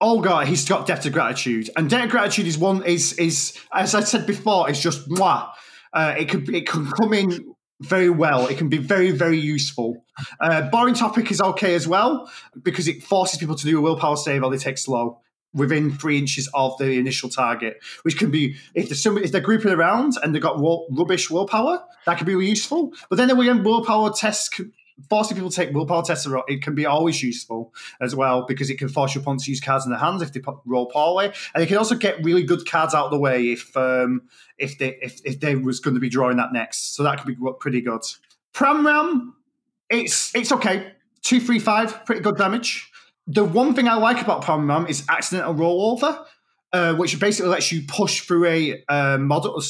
oh 0.01 0.21
god, 0.21 0.47
he's 0.47 0.67
got 0.67 0.88
debt 0.88 1.06
of 1.06 1.13
gratitude, 1.13 1.69
and 1.75 1.89
debt 1.89 2.06
of 2.06 2.12
gratitude 2.12 2.47
is 2.47 2.58
one 2.58 2.84
is 2.84 3.13
is 3.13 3.58
as 3.73 3.95
I 3.95 4.01
said 4.01 4.25
before, 4.25 4.69
it's 4.69 4.82
just 4.82 5.10
mwah. 5.10 5.49
Uh, 5.93 6.15
it 6.17 6.30
could 6.30 6.53
it 6.53 6.67
can 6.67 6.89
come 6.91 7.13
in 7.13 7.53
very 7.82 8.10
well. 8.10 8.47
It 8.47 8.58
can 8.58 8.69
be 8.69 8.77
very 8.77 9.12
very 9.12 9.39
useful. 9.39 10.06
Uh, 10.39 10.69
boring 10.69 10.95
topic 10.95 11.32
is 11.32 11.41
okay 11.41 11.75
as 11.75 11.88
well 11.88 12.30
because 12.62 12.88
it 12.88 13.03
forces 13.03 13.39
people 13.39 13.56
to 13.56 13.65
do 13.65 13.77
a 13.77 13.82
willpower 13.82 14.17
save 14.17 14.43
or 14.43 14.49
they 14.49 14.58
take 14.58 14.77
slow 14.77 15.21
within 15.58 15.91
three 15.91 16.17
inches 16.17 16.50
of 16.54 16.78
the 16.78 16.91
initial 16.91 17.30
target, 17.30 17.80
which 18.04 18.17
can 18.17 18.32
be 18.32 18.56
if 18.74 18.88
there's 18.88 19.06
if 19.06 19.32
they're 19.32 19.41
grouping 19.41 19.72
around 19.72 20.13
and 20.24 20.34
they've 20.34 20.41
got 20.41 20.58
ru- 20.58 20.88
rubbish 20.91 21.30
willpower, 21.30 21.84
that 22.06 22.17
could 22.17 22.28
be 22.28 22.36
really 22.36 22.50
useful. 22.50 22.93
But 23.10 23.17
then 23.17 23.30
again, 23.30 23.63
willpower 23.63 24.12
tests 24.13 24.50
forcing 25.10 25.36
people 25.36 25.50
to 25.50 25.56
take 25.56 25.74
willpower 25.74 26.04
tests, 26.04 26.28
it 26.48 26.62
can 26.62 26.76
be 26.76 26.86
always 26.86 27.22
useful 27.22 27.74
as 28.02 28.15
well 28.15 28.46
because 28.48 28.70
it 28.70 28.78
can 28.78 28.89
force 28.89 29.13
your 29.13 29.22
opponent 29.22 29.43
to 29.43 29.52
use 29.52 29.60
cards 29.60 29.86
in 29.86 29.91
their 29.91 30.00
hands 30.00 30.22
if 30.22 30.34
they 30.34 30.41
roll 30.65 30.88
poorly, 30.88 31.32
and 31.54 31.63
it 31.63 31.67
can 31.67 31.78
also 31.78 31.96
get 31.96 32.24
really 32.24 32.43
good 32.43 32.67
cards 32.70 32.93
out 32.93 33.06
of 33.06 33.12
the 33.12 33.20
way 33.20 33.52
if 33.52 33.76
um, 33.78 34.24
if 34.58 34.78
they 34.78 34.98
if, 35.02 35.20
if 35.24 35.39
they 35.39 35.56
was 35.56 35.80
going 35.80 35.93
to 35.93 36.00
be 36.00 36.10
drawing 36.10 36.38
that 36.38 36.54
next. 36.54 36.96
So 36.96 37.04
that 37.04 37.20
could 37.20 37.28
be 37.28 37.38
pretty 37.60 37.82
good. 37.82 38.02
Pramram, 38.54 39.34
it's 39.89 40.36
it's 40.36 40.52
okay. 40.52 40.93
Two, 41.22 41.39
three, 41.39 41.60
five, 41.60 42.06
pretty 42.06 42.22
good 42.22 42.38
damage. 42.38 42.89
The 43.28 43.44
one 43.44 43.76
thing 43.76 43.88
I 43.88 43.96
like 43.96 44.22
about 44.22 44.44
Pramram 44.44 44.90
is 44.90 45.04
accidental 45.10 45.54
rollover, 45.54 46.26
uh, 46.72 46.96
which 46.96 47.20
basically 47.20 47.50
lets 47.50 47.72
you 47.72 47.84
push 47.86 48.22
through 48.22 48.46
a 48.46 48.84
uh, 48.88 49.18
model. 49.18 49.62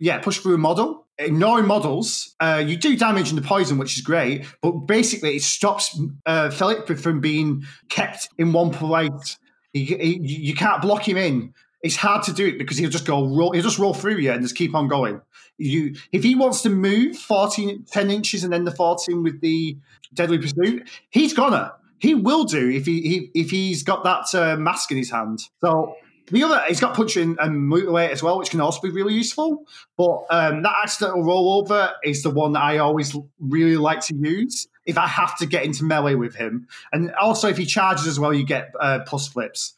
Yeah, 0.00 0.18
push 0.18 0.38
through 0.38 0.54
a 0.54 0.58
model. 0.58 1.06
Ignoring 1.16 1.66
models, 1.66 2.34
uh, 2.40 2.60
you 2.66 2.76
do 2.76 2.96
damage 2.96 3.30
in 3.30 3.36
the 3.36 3.42
poison, 3.42 3.78
which 3.78 3.96
is 3.96 4.02
great, 4.02 4.44
but 4.60 4.72
basically 4.72 5.36
it 5.36 5.42
stops 5.42 5.96
uh, 6.26 6.50
Philip 6.50 6.88
from 6.98 7.20
being 7.20 7.62
kept 7.88 8.28
in 8.36 8.52
one 8.52 8.72
place. 8.72 9.38
He, 9.72 9.84
he, 9.84 10.18
you 10.18 10.54
can't 10.54 10.82
block 10.82 11.08
him 11.08 11.16
in. 11.16 11.54
It's 11.84 11.94
hard 11.94 12.24
to 12.24 12.32
do 12.32 12.48
it 12.48 12.58
because 12.58 12.78
he'll 12.78 12.90
just 12.90 13.06
go 13.06 13.28
roll. 13.28 13.52
He'll 13.52 13.62
just 13.62 13.78
roll 13.78 13.94
through 13.94 14.16
you 14.16 14.32
and 14.32 14.42
just 14.42 14.56
keep 14.56 14.74
on 14.74 14.88
going. 14.88 15.20
You, 15.56 15.94
if 16.10 16.24
he 16.24 16.34
wants 16.34 16.62
to 16.62 16.70
move 16.70 17.16
14, 17.16 17.84
10 17.84 18.10
inches 18.10 18.42
and 18.42 18.52
then 18.52 18.64
the 18.64 18.72
fourteen 18.72 19.22
with 19.22 19.40
the 19.40 19.78
deadly 20.14 20.38
pursuit, 20.38 20.88
he's 21.10 21.32
gonna. 21.32 21.74
He 22.04 22.14
will 22.14 22.44
do 22.44 22.70
if 22.70 22.84
he, 22.84 23.00
he 23.00 23.30
if 23.34 23.50
he's 23.50 23.82
got 23.82 24.04
that 24.04 24.34
uh, 24.34 24.56
mask 24.56 24.90
in 24.90 24.98
his 24.98 25.10
hand. 25.10 25.40
So 25.62 25.96
the 26.30 26.42
other, 26.42 26.62
he's 26.68 26.80
got 26.80 26.94
punch 26.94 27.16
and, 27.16 27.38
and 27.38 27.68
mutilate 27.68 28.10
as 28.10 28.22
well, 28.22 28.38
which 28.38 28.50
can 28.50 28.60
also 28.60 28.80
be 28.80 28.90
really 28.90 29.14
useful. 29.14 29.64
But 29.96 30.24
um, 30.30 30.62
that 30.62 30.74
accidental 30.82 31.22
rollover 31.22 31.92
is 32.02 32.22
the 32.22 32.30
one 32.30 32.52
that 32.52 32.62
I 32.62 32.78
always 32.78 33.16
really 33.38 33.76
like 33.76 34.00
to 34.02 34.14
use 34.14 34.68
if 34.86 34.98
I 34.98 35.06
have 35.06 35.36
to 35.38 35.46
get 35.46 35.64
into 35.64 35.84
melee 35.84 36.14
with 36.14 36.34
him. 36.34 36.66
And 36.92 37.10
also, 37.14 37.48
if 37.48 37.56
he 37.56 37.66
charges 37.66 38.06
as 38.06 38.18
well, 38.20 38.34
you 38.34 38.44
get 38.44 38.72
uh, 38.78 39.00
plus 39.06 39.28
flips. 39.28 39.74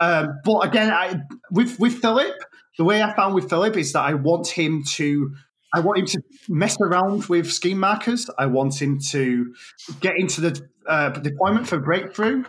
Um, 0.00 0.40
but 0.44 0.60
again, 0.60 0.90
I, 0.92 1.22
with 1.50 1.78
with 1.78 2.00
Philip, 2.00 2.36
the 2.78 2.84
way 2.84 3.02
I 3.02 3.14
found 3.14 3.34
with 3.34 3.48
Philip 3.48 3.76
is 3.76 3.92
that 3.92 4.02
I 4.02 4.14
want 4.14 4.48
him 4.48 4.84
to. 4.96 5.34
I 5.74 5.80
want 5.80 5.98
him 5.98 6.06
to 6.06 6.22
mess 6.48 6.76
around 6.80 7.26
with 7.26 7.52
scheme 7.52 7.80
markers. 7.80 8.30
I 8.38 8.46
want 8.46 8.80
him 8.80 8.98
to 9.10 9.54
get 10.00 10.14
into 10.16 10.40
the 10.40 10.66
uh, 10.88 11.10
deployment 11.10 11.68
for 11.68 11.78
breakthrough. 11.78 12.44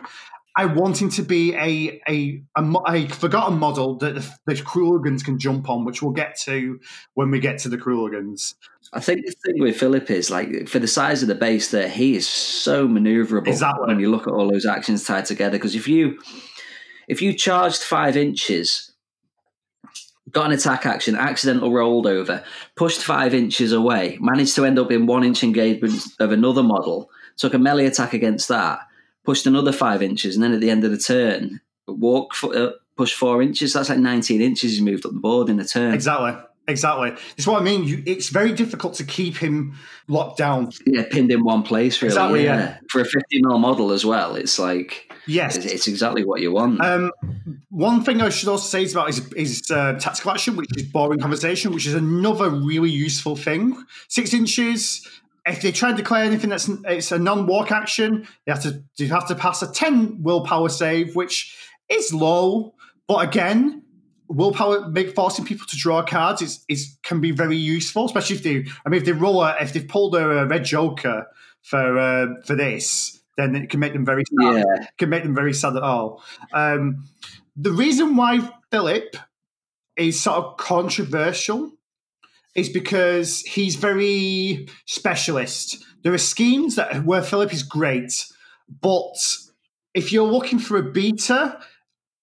I 0.56 0.64
want 0.64 1.00
him 1.00 1.08
to 1.10 1.22
be 1.22 1.54
a 1.54 2.00
a, 2.08 2.42
a, 2.56 2.74
a 2.88 3.08
forgotten 3.08 3.58
model 3.58 3.96
that 3.98 4.16
the, 4.16 4.34
the 4.46 4.54
Crooligans 4.54 5.24
can 5.24 5.38
jump 5.38 5.70
on, 5.70 5.84
which 5.84 6.02
we'll 6.02 6.12
get 6.12 6.36
to 6.40 6.80
when 7.14 7.30
we 7.30 7.38
get 7.38 7.58
to 7.60 7.68
the 7.68 7.78
Crooligans. 7.78 8.54
I 8.92 9.00
think 9.00 9.24
the 9.24 9.34
thing 9.44 9.60
with 9.60 9.76
Philip 9.76 10.10
is 10.10 10.30
like 10.30 10.66
for 10.68 10.80
the 10.80 10.88
size 10.88 11.22
of 11.22 11.28
the 11.28 11.34
base 11.36 11.70
there, 11.70 11.88
he 11.88 12.16
is 12.16 12.26
so 12.26 12.88
maneuverable 12.88 13.46
Exactly. 13.46 13.86
when 13.86 14.00
you 14.00 14.10
look 14.10 14.26
at 14.26 14.32
all 14.32 14.50
those 14.50 14.66
actions 14.66 15.04
tied 15.04 15.26
together. 15.26 15.58
Because 15.58 15.76
if 15.76 15.86
you 15.86 16.18
if 17.06 17.22
you 17.22 17.34
charged 17.34 17.82
five 17.82 18.16
inches, 18.16 18.92
got 20.32 20.46
an 20.46 20.52
attack 20.52 20.86
action, 20.86 21.14
accidental 21.16 21.72
rolled 21.72 22.06
over, 22.06 22.42
pushed 22.76 23.02
five 23.02 23.32
inches 23.32 23.72
away, 23.72 24.18
managed 24.20 24.54
to 24.56 24.64
end 24.64 24.78
up 24.78 24.90
in 24.90 25.06
one 25.06 25.22
inch 25.22 25.44
engagement 25.44 26.02
of 26.18 26.32
another 26.32 26.62
model, 26.62 27.10
took 27.38 27.54
a 27.54 27.58
melee 27.58 27.86
attack 27.86 28.12
against 28.12 28.48
that, 28.48 28.80
pushed 29.24 29.46
another 29.46 29.72
five 29.72 30.02
inches, 30.02 30.34
and 30.34 30.44
then 30.44 30.52
at 30.52 30.60
the 30.60 30.70
end 30.70 30.84
of 30.84 30.90
the 30.90 30.98
turn, 30.98 31.60
walk 31.86 32.32
uh, 32.44 32.70
push 32.96 33.14
four 33.14 33.40
inches. 33.40 33.72
That's 33.72 33.88
like 33.88 33.98
nineteen 33.98 34.42
inches. 34.42 34.72
He's 34.72 34.82
moved 34.82 35.06
up 35.06 35.12
the 35.12 35.20
board 35.20 35.48
in 35.48 35.58
a 35.60 35.64
turn. 35.64 35.94
Exactly. 35.94 36.34
Exactly. 36.68 37.10
That's 37.10 37.46
what 37.46 37.62
I 37.62 37.64
mean. 37.64 37.84
You, 37.84 38.02
it's 38.04 38.28
very 38.28 38.52
difficult 38.52 38.92
to 38.96 39.04
keep 39.04 39.38
him 39.38 39.74
locked 40.06 40.36
down. 40.36 40.70
Yeah, 40.84 41.04
pinned 41.10 41.32
in 41.32 41.42
one 41.42 41.62
place, 41.62 42.02
really. 42.02 42.12
Exactly, 42.12 42.44
yeah. 42.44 42.58
yeah. 42.58 42.78
For 42.90 43.00
a 43.00 43.06
50 43.06 43.40
mil 43.40 43.58
model 43.58 43.90
as 43.90 44.04
well, 44.04 44.36
it's 44.36 44.58
like, 44.58 45.10
Yes. 45.26 45.56
it's, 45.56 45.64
it's 45.64 45.88
exactly 45.88 46.26
what 46.26 46.42
you 46.42 46.52
want. 46.52 46.82
Um, 46.82 47.10
one 47.70 48.04
thing 48.04 48.20
I 48.20 48.28
should 48.28 48.50
also 48.50 48.66
say 48.66 48.82
is 48.82 48.92
about 48.92 49.06
his, 49.06 49.32
his 49.34 49.70
uh, 49.70 49.94
tactical 49.98 50.30
action, 50.30 50.56
which 50.56 50.68
is 50.76 50.82
boring 50.82 51.20
conversation, 51.20 51.72
which 51.72 51.86
is 51.86 51.94
another 51.94 52.50
really 52.50 52.90
useful 52.90 53.34
thing. 53.34 53.82
Six 54.08 54.34
inches. 54.34 55.08
If 55.48 55.62
they 55.62 55.72
try 55.72 55.88
and 55.88 55.98
declare 55.98 56.24
anything 56.24 56.50
that's 56.50 56.68
it's 56.84 57.12
a 57.12 57.18
non-walk 57.18 57.72
action, 57.72 58.26
they 58.44 58.52
have 58.52 58.62
to 58.62 58.82
you 58.96 59.08
have 59.08 59.28
to 59.28 59.34
pass 59.34 59.62
a 59.62 59.72
ten 59.72 60.22
willpower 60.22 60.68
save, 60.68 61.16
which 61.16 61.56
is 61.88 62.12
low. 62.12 62.74
But 63.06 63.26
again, 63.26 63.82
willpower 64.28 64.88
make 64.88 65.14
forcing 65.14 65.44
people 65.44 65.66
to 65.66 65.76
draw 65.76 66.02
cards 66.02 66.42
is, 66.42 66.64
is 66.68 66.96
can 67.02 67.20
be 67.20 67.30
very 67.30 67.56
useful, 67.56 68.04
especially 68.04 68.36
if 68.36 68.42
they 68.42 68.70
I 68.84 68.88
mean 68.88 69.00
if 69.00 69.04
they 69.04 69.12
roll 69.12 69.42
a, 69.42 69.56
if 69.60 69.72
they've 69.72 69.86
pulled 69.86 70.14
a, 70.14 70.46
red 70.46 70.64
joker 70.64 71.26
for 71.62 71.98
uh, 71.98 72.26
for 72.44 72.54
this, 72.54 73.20
then 73.36 73.54
it 73.56 73.70
can 73.70 73.80
make 73.80 73.92
them 73.92 74.04
very 74.04 74.24
sad 74.24 74.56
yeah. 74.56 74.86
can 74.98 75.08
make 75.08 75.22
them 75.22 75.34
very 75.34 75.54
sad 75.54 75.76
at 75.76 75.82
all. 75.82 76.22
Um, 76.52 77.04
the 77.56 77.72
reason 77.72 78.16
why 78.16 78.40
Philip 78.70 79.16
is 79.96 80.20
sort 80.20 80.36
of 80.36 80.56
controversial 80.58 81.72
is 82.58 82.68
because 82.68 83.40
he's 83.42 83.76
very 83.76 84.68
specialist. 84.86 85.84
There 86.02 86.12
are 86.12 86.18
schemes 86.18 86.76
that 86.76 87.04
where 87.04 87.22
Philip 87.22 87.52
is 87.52 87.62
great, 87.62 88.24
but 88.80 89.16
if 89.94 90.12
you're 90.12 90.26
looking 90.26 90.58
for 90.58 90.76
a 90.76 90.82
beta, 90.82 91.60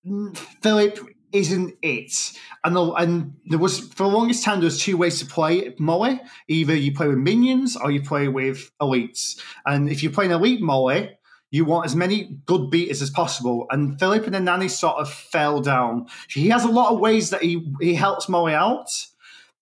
mm, 0.05 0.35
Philip 0.61 0.99
isn't 1.31 1.75
it. 1.81 2.31
And 2.63 2.75
the, 2.75 2.91
and 2.93 3.33
there 3.45 3.59
was 3.59 3.79
for 3.79 4.03
the 4.03 4.09
longest 4.09 4.43
time 4.43 4.59
there 4.59 4.65
was 4.65 4.81
two 4.81 4.97
ways 4.97 5.19
to 5.19 5.25
play 5.25 5.73
Molly. 5.77 6.21
Either 6.47 6.75
you 6.75 6.93
play 6.93 7.07
with 7.07 7.17
minions 7.17 7.75
or 7.75 7.91
you 7.91 8.01
play 8.01 8.27
with 8.27 8.71
elites. 8.81 9.39
And 9.65 9.89
if 9.89 10.01
you're 10.01 10.11
playing 10.11 10.31
elite 10.31 10.61
Molly, 10.61 11.17
you 11.51 11.65
want 11.65 11.85
as 11.85 11.95
many 11.95 12.39
good 12.45 12.69
beaters 12.69 13.01
as 13.01 13.09
possible. 13.09 13.67
And 13.69 13.99
Philip 13.99 14.25
and 14.25 14.35
the 14.35 14.39
nanny 14.39 14.67
sort 14.67 14.97
of 14.97 15.11
fell 15.11 15.61
down. 15.61 16.07
He 16.29 16.49
has 16.49 16.63
a 16.63 16.69
lot 16.69 16.93
of 16.93 16.99
ways 16.99 17.29
that 17.29 17.43
he 17.43 17.73
he 17.79 17.95
helps 17.95 18.29
Molly 18.29 18.53
out, 18.53 18.89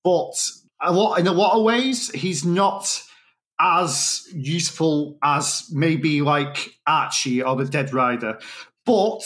but 0.04 0.34
a 0.84 0.92
lot 0.92 1.20
in 1.20 1.28
a 1.28 1.32
lot 1.32 1.58
of 1.58 1.64
ways 1.64 2.10
he's 2.12 2.46
not 2.46 3.02
as 3.60 4.28
useful 4.34 5.18
as 5.24 5.70
maybe 5.72 6.22
like 6.22 6.72
Archie 6.86 7.42
or 7.42 7.56
the 7.56 7.66
Dead 7.66 7.94
Rider. 7.94 8.40
But 8.86 9.24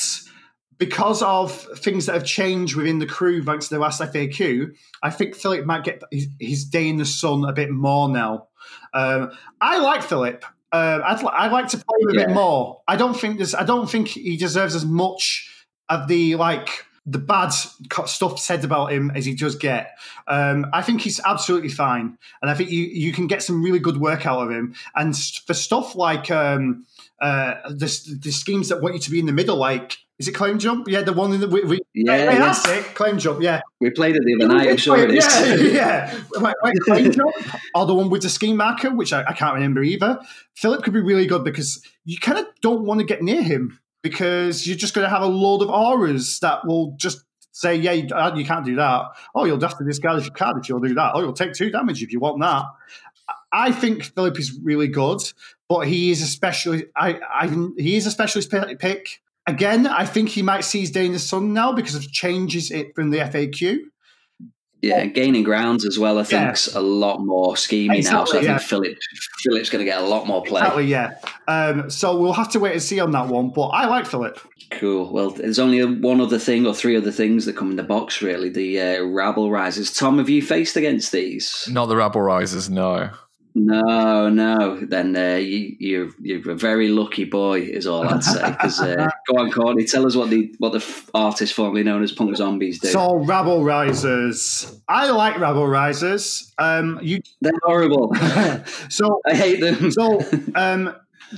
because 0.77 1.23
of 1.23 1.51
things 1.79 2.05
that 2.05 2.13
have 2.13 2.25
changed 2.25 2.75
within 2.75 2.99
the 2.99 3.07
crew 3.07 3.43
thanks 3.43 3.67
to 3.67 3.75
the 3.75 3.79
last 3.79 3.99
FAQ, 3.99 4.75
I 5.01 5.09
think 5.09 5.35
Philip 5.35 5.65
might 5.65 5.83
get 5.83 6.03
his, 6.11 6.27
his 6.39 6.65
day 6.65 6.87
in 6.87 6.97
the 6.97 7.05
sun 7.05 7.45
a 7.45 7.53
bit 7.53 7.71
more 7.71 8.09
now. 8.09 8.47
Um, 8.93 9.31
I 9.59 9.79
like 9.79 10.03
Philip. 10.03 10.45
Uh, 10.71 10.99
I'd, 11.03 11.23
I'd 11.23 11.51
like 11.51 11.69
to 11.69 11.77
play 11.77 12.01
him 12.01 12.09
Yeah. 12.11 12.21
A 12.21 12.27
bit 12.27 12.35
more. 12.35 12.81
I 12.87 12.95
don't 12.95 13.15
think 13.15 13.37
there's. 13.37 13.55
I 13.55 13.63
don't 13.63 13.89
think 13.89 14.09
he 14.09 14.37
deserves 14.37 14.75
as 14.75 14.85
much 14.85 15.49
of 15.89 16.07
the 16.07 16.35
like 16.35 16.85
the 17.09 17.17
bad 17.17 17.49
stuff 17.49 18.37
said 18.37 18.65
about 18.65 18.91
him 18.91 19.11
as 19.15 19.25
he 19.25 19.33
does 19.33 19.55
get. 19.55 19.97
Um, 20.27 20.67
I 20.73 20.81
think 20.81 21.01
he's 21.01 21.21
absolutely 21.21 21.69
fine, 21.69 22.17
and 22.41 22.51
I 22.51 22.53
think 22.53 22.69
you 22.69 22.83
you 22.83 23.13
can 23.13 23.27
get 23.27 23.41
some 23.41 23.63
really 23.63 23.79
good 23.79 23.97
work 23.97 24.25
out 24.25 24.41
of 24.41 24.51
him. 24.51 24.75
And 24.93 25.15
for 25.15 25.53
stuff 25.53 25.95
like 25.95 26.29
um, 26.29 26.85
uh, 27.21 27.69
the 27.69 28.19
the 28.21 28.31
schemes 28.31 28.69
that 28.69 28.81
want 28.81 28.95
you 28.95 29.01
to 29.01 29.11
be 29.11 29.19
in 29.19 29.25
the 29.25 29.31
middle, 29.31 29.55
like 29.55 29.97
is 30.19 30.27
it 30.27 30.33
claim 30.33 30.57
jump? 30.57 30.87
Yeah, 30.87 31.03
the 31.03 31.13
one 31.13 31.31
in 31.31 31.39
the 31.39 31.47
we, 31.47 31.63
we, 31.63 31.79
Yeah, 31.93 32.15
yeah. 32.15 32.39
that's 32.39 32.67
it. 32.67 32.83
Claim 32.95 33.19
jump. 33.19 33.41
Yeah, 33.41 33.61
We 33.79 33.91
played 33.91 34.15
it 34.15 34.23
the 34.25 34.43
other 34.43 34.53
night, 34.53 34.67
I'm 34.69 34.77
sure 34.77 34.97
it 34.97 35.11
is. 35.11 35.23
yeah, 35.23 35.55
yeah. 36.11 36.19
Like, 36.31 36.55
like 36.63 36.75
claim 36.79 37.11
jump, 37.11 37.35
or 37.75 37.85
the 37.85 37.93
one 37.93 38.09
with 38.09 38.23
the 38.23 38.29
scheme 38.29 38.57
marker, 38.57 38.93
which 38.93 39.13
I, 39.13 39.23
I 39.27 39.33
can't 39.33 39.53
remember 39.53 39.83
either. 39.83 40.19
Philip 40.55 40.83
could 40.83 40.93
be 40.93 41.01
really 41.01 41.27
good 41.27 41.43
because 41.43 41.85
you 42.03 42.17
kind 42.17 42.39
of 42.39 42.47
don't 42.61 42.83
want 42.83 42.99
to 42.99 43.05
get 43.05 43.21
near 43.21 43.43
him 43.43 43.79
because 44.09 44.65
you're 44.65 44.77
just 44.77 44.93
going 44.93 45.03
to 45.03 45.09
have 45.09 45.21
a 45.21 45.27
load 45.27 45.61
of 45.61 45.69
auras 45.69 46.39
that 46.39 46.65
will 46.65 46.93
just 46.97 47.23
say, 47.51 47.75
"Yeah, 47.75 47.91
you, 47.91 48.07
uh, 48.13 48.43
can't 48.43 48.65
do 48.65 48.75
that." 48.75 49.05
Oh, 49.35 49.45
you'll 49.45 49.59
have 49.59 49.77
to 49.77 49.83
discard 49.83 50.23
your 50.23 50.33
card 50.33 50.57
if 50.57 50.69
you'll 50.69 50.79
do 50.79 50.93
that. 50.95 51.11
Oh, 51.13 51.21
you'll 51.21 51.33
take 51.33 51.53
two 51.53 51.69
damage 51.69 52.01
if 52.01 52.11
you 52.11 52.19
want 52.19 52.39
that. 52.41 52.65
I 53.51 53.71
think 53.71 54.03
Philip 54.03 54.39
is 54.39 54.57
really 54.63 54.87
good, 54.87 55.19
but 55.67 55.87
he 55.87 56.11
is 56.11 56.21
especially 56.21 56.85
I, 56.95 57.19
I 57.29 57.47
he 57.77 57.97
is 57.97 58.05
a 58.05 58.11
specialist 58.11 58.53
pick. 58.79 59.21
Again, 59.45 59.87
I 59.87 60.05
think 60.05 60.29
he 60.29 60.41
might 60.41 60.61
see 60.61 60.81
his 60.81 60.91
day 60.91 61.05
in 61.05 61.13
the 61.13 61.19
sun 61.19 61.53
now 61.53 61.71
because 61.71 61.95
of 61.95 62.11
changes 62.11 62.71
it 62.71 62.95
from 62.95 63.11
the 63.11 63.19
FAQ. 63.19 63.79
Yeah, 64.81 65.05
gaining 65.05 65.43
grounds 65.43 65.85
as 65.85 65.97
well, 65.97 66.17
I 66.17 66.21
Yeah. 66.21 66.23
think's 66.23 66.75
a 66.75 66.81
lot 66.81 67.19
more 67.19 67.55
schemy 67.55 68.03
now. 68.03 68.25
So 68.25 68.37
I 68.37 68.41
yeah. 68.41 68.57
think 68.57 68.69
Philip 68.69 68.97
Philip's 69.39 69.69
going 69.69 69.83
to 69.83 69.89
get 69.91 69.99
a 69.99 70.05
lot 70.05 70.27
more 70.27 70.43
play. 70.43 70.61
Exactly, 70.61 70.85
yeah. 70.85 71.13
Um, 71.47 71.89
so 71.89 72.17
we'll 72.17 72.33
have 72.33 72.51
to 72.51 72.59
wait 72.59 72.73
and 72.73 72.81
see 72.81 72.99
on 72.99 73.11
that 73.11 73.27
one. 73.27 73.49
But 73.49 73.67
I 73.69 73.87
like 73.87 74.05
Philip. 74.05 74.39
Cool. 74.71 75.11
Well, 75.11 75.31
there's 75.31 75.59
only 75.59 75.83
one 75.83 76.21
other 76.21 76.37
thing 76.37 76.67
or 76.67 76.73
three 76.73 76.95
other 76.97 77.11
things 77.11 77.45
that 77.45 77.55
come 77.55 77.71
in 77.71 77.77
the 77.77 77.83
box, 77.83 78.21
really. 78.21 78.49
The 78.49 78.79
uh, 78.81 79.03
rabble 79.05 79.49
risers. 79.49 79.91
Tom, 79.91 80.17
have 80.17 80.29
you 80.29 80.41
faced 80.41 80.75
against 80.75 81.11
these? 81.11 81.67
Not 81.71 81.85
the 81.87 81.95
rabble 81.95 82.21
risers, 82.21 82.69
no. 82.69 83.09
No, 83.59 84.29
no. 84.29 84.79
Then 84.79 85.15
uh, 85.15 85.35
you, 85.37 85.75
you're 85.79 86.09
you're 86.21 86.51
a 86.51 86.55
very 86.55 86.89
lucky 86.89 87.23
boy, 87.25 87.61
is 87.61 87.87
all 87.87 88.07
I'd 88.07 88.23
say. 88.23 88.51
Because 88.51 88.79
uh, 88.79 89.07
go 89.27 89.39
on, 89.39 89.51
Courtney, 89.51 89.83
tell 89.85 90.05
us 90.05 90.15
what 90.15 90.29
the 90.29 90.53
what 90.59 90.73
the 90.73 90.85
artist 91.15 91.53
formerly 91.53 91.83
known 91.83 92.03
as 92.03 92.11
Punk 92.11 92.35
Zombies 92.35 92.79
do. 92.79 92.89
So 92.89 93.15
Rabble 93.15 93.63
Risers. 93.63 94.79
I 94.87 95.09
like 95.09 95.39
Rabble 95.39 95.67
Risers. 95.67 96.53
Um, 96.59 96.99
you 97.01 97.19
They're 97.41 97.51
horrible. 97.63 98.13
so 98.89 99.21
I 99.25 99.33
hate 99.33 99.59
them. 99.59 99.91
so 99.91 100.19
um, 100.55 100.95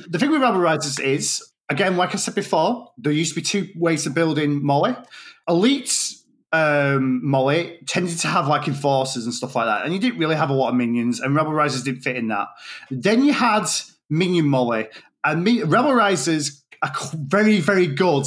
the 0.09 0.19
thing 0.19 0.29
with 0.29 0.41
Rabble 0.41 0.59
Risers 0.59 0.99
is 0.99 1.51
again, 1.69 1.95
like 1.95 2.13
I 2.13 2.17
said 2.17 2.35
before, 2.35 2.91
there 2.97 3.13
used 3.13 3.33
to 3.33 3.39
be 3.39 3.45
two 3.45 3.69
ways 3.75 4.05
of 4.05 4.13
building 4.13 4.63
Molly. 4.63 4.93
Elites 5.47 6.08
um, 6.51 7.21
Molly 7.23 7.79
tended 7.85 8.17
to 8.19 8.27
have 8.27 8.47
like 8.47 8.67
enforcers 8.67 9.25
and 9.25 9.33
stuff 9.33 9.55
like 9.55 9.65
that, 9.65 9.85
and 9.85 9.93
you 9.93 9.99
didn't 9.99 10.19
really 10.19 10.35
have 10.35 10.49
a 10.49 10.53
lot 10.53 10.69
of 10.69 10.75
minions, 10.75 11.19
and 11.19 11.35
Rabble 11.35 11.53
Risers 11.53 11.83
didn't 11.83 12.01
fit 12.01 12.15
in 12.15 12.27
that. 12.29 12.47
Then 12.89 13.23
you 13.23 13.33
had 13.33 13.65
Minion 14.09 14.47
Molly, 14.47 14.87
and 15.23 15.43
me, 15.43 15.63
Rabble 15.63 15.93
Risers 15.93 16.63
are 16.81 16.91
very, 17.13 17.59
very 17.59 17.87
good 17.87 18.25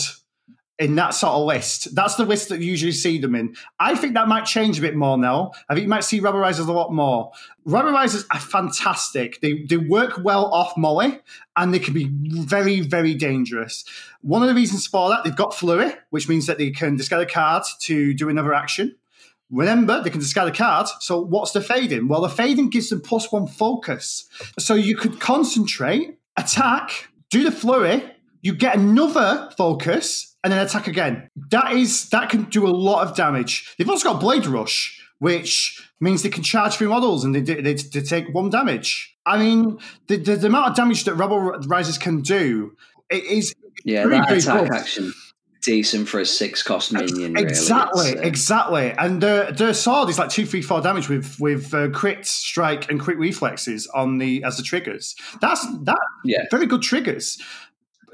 in 0.82 0.96
that 0.96 1.14
sort 1.14 1.34
of 1.34 1.46
list. 1.46 1.94
That's 1.94 2.16
the 2.16 2.24
list 2.24 2.48
that 2.48 2.58
you 2.58 2.66
usually 2.66 2.90
see 2.90 3.18
them 3.18 3.36
in. 3.36 3.54
I 3.78 3.94
think 3.94 4.14
that 4.14 4.26
might 4.26 4.46
change 4.46 4.80
a 4.80 4.82
bit 4.82 4.96
more 4.96 5.16
now. 5.16 5.52
I 5.68 5.74
think 5.74 5.84
you 5.84 5.88
might 5.88 6.02
see 6.02 6.18
Rabble 6.18 6.40
Risers 6.40 6.66
a 6.66 6.72
lot 6.72 6.92
more. 6.92 7.30
Rabble 7.64 7.92
Risers 7.92 8.24
are 8.32 8.40
fantastic. 8.40 9.40
They, 9.40 9.62
they 9.62 9.76
work 9.76 10.18
well 10.24 10.46
off 10.46 10.76
Molly, 10.76 11.20
and 11.56 11.72
they 11.72 11.78
can 11.78 11.94
be 11.94 12.10
very, 12.10 12.80
very 12.80 13.14
dangerous. 13.14 13.84
One 14.22 14.42
of 14.42 14.48
the 14.48 14.56
reasons 14.56 14.88
for 14.88 15.08
that, 15.10 15.22
they've 15.22 15.36
got 15.36 15.54
Flurry, 15.54 15.92
which 16.10 16.28
means 16.28 16.46
that 16.46 16.58
they 16.58 16.72
can 16.72 16.96
discard 16.96 17.22
a 17.22 17.30
card 17.30 17.62
to 17.82 18.12
do 18.12 18.28
another 18.28 18.52
action. 18.52 18.96
Remember, 19.50 20.02
they 20.02 20.10
can 20.10 20.18
discard 20.18 20.48
a 20.48 20.56
card. 20.56 20.88
So 20.98 21.20
what's 21.20 21.52
the 21.52 21.60
fading? 21.60 22.08
Well, 22.08 22.22
the 22.22 22.28
fading 22.28 22.70
gives 22.70 22.90
them 22.90 23.02
plus 23.02 23.30
one 23.30 23.46
focus. 23.46 24.24
So 24.58 24.74
you 24.74 24.96
could 24.96 25.20
concentrate, 25.20 26.18
attack, 26.36 27.08
do 27.30 27.44
the 27.44 27.52
flurry, 27.52 28.02
you 28.40 28.52
get 28.52 28.76
another 28.76 29.48
focus, 29.56 30.31
and 30.44 30.52
then 30.52 30.64
attack 30.64 30.86
again. 30.86 31.28
That 31.50 31.72
is 31.72 32.08
that 32.10 32.30
can 32.30 32.44
do 32.44 32.66
a 32.66 32.70
lot 32.70 33.06
of 33.06 33.16
damage. 33.16 33.74
They've 33.78 33.88
also 33.88 34.12
got 34.12 34.20
Blade 34.20 34.46
Rush, 34.46 35.00
which 35.18 35.80
means 36.00 36.22
they 36.22 36.28
can 36.30 36.42
charge 36.42 36.74
through 36.76 36.88
models 36.88 37.24
and 37.24 37.34
they, 37.34 37.40
they, 37.40 37.74
they 37.74 38.00
take 38.00 38.32
one 38.34 38.50
damage. 38.50 39.16
I 39.24 39.38
mean, 39.38 39.78
the, 40.08 40.16
the, 40.16 40.36
the 40.36 40.46
amount 40.48 40.70
of 40.70 40.76
damage 40.76 41.04
that 41.04 41.14
Rabble 41.14 41.38
Risers 41.68 41.96
can 41.96 42.22
do 42.22 42.76
it 43.08 43.22
is 43.24 43.54
Yeah, 43.84 44.06
that 44.06 44.32
attack 44.32 44.70
action 44.72 45.12
decent 45.62 46.08
for 46.08 46.20
a 46.20 46.26
six 46.26 46.62
cost 46.62 46.92
minion. 46.92 47.36
Exactly, 47.36 48.10
It's, 48.10 48.20
uh, 48.20 48.22
exactly. 48.22 48.90
And 48.90 49.22
their 49.22 49.52
their 49.52 49.74
sword 49.74 50.08
is 50.08 50.18
like 50.18 50.28
two, 50.28 50.44
three, 50.44 50.60
four 50.62 50.80
damage 50.80 51.08
with 51.08 51.38
with 51.40 51.72
uh, 51.72 51.88
crit 51.90 52.26
strike 52.26 52.90
and 52.90 53.00
crit 53.00 53.18
reflexes 53.18 53.86
on 53.94 54.18
the 54.18 54.42
as 54.44 54.56
the 54.56 54.62
triggers. 54.62 55.14
That's 55.40 55.64
that 55.84 55.98
Yeah. 56.24 56.44
very 56.50 56.66
good 56.66 56.82
triggers. 56.82 57.38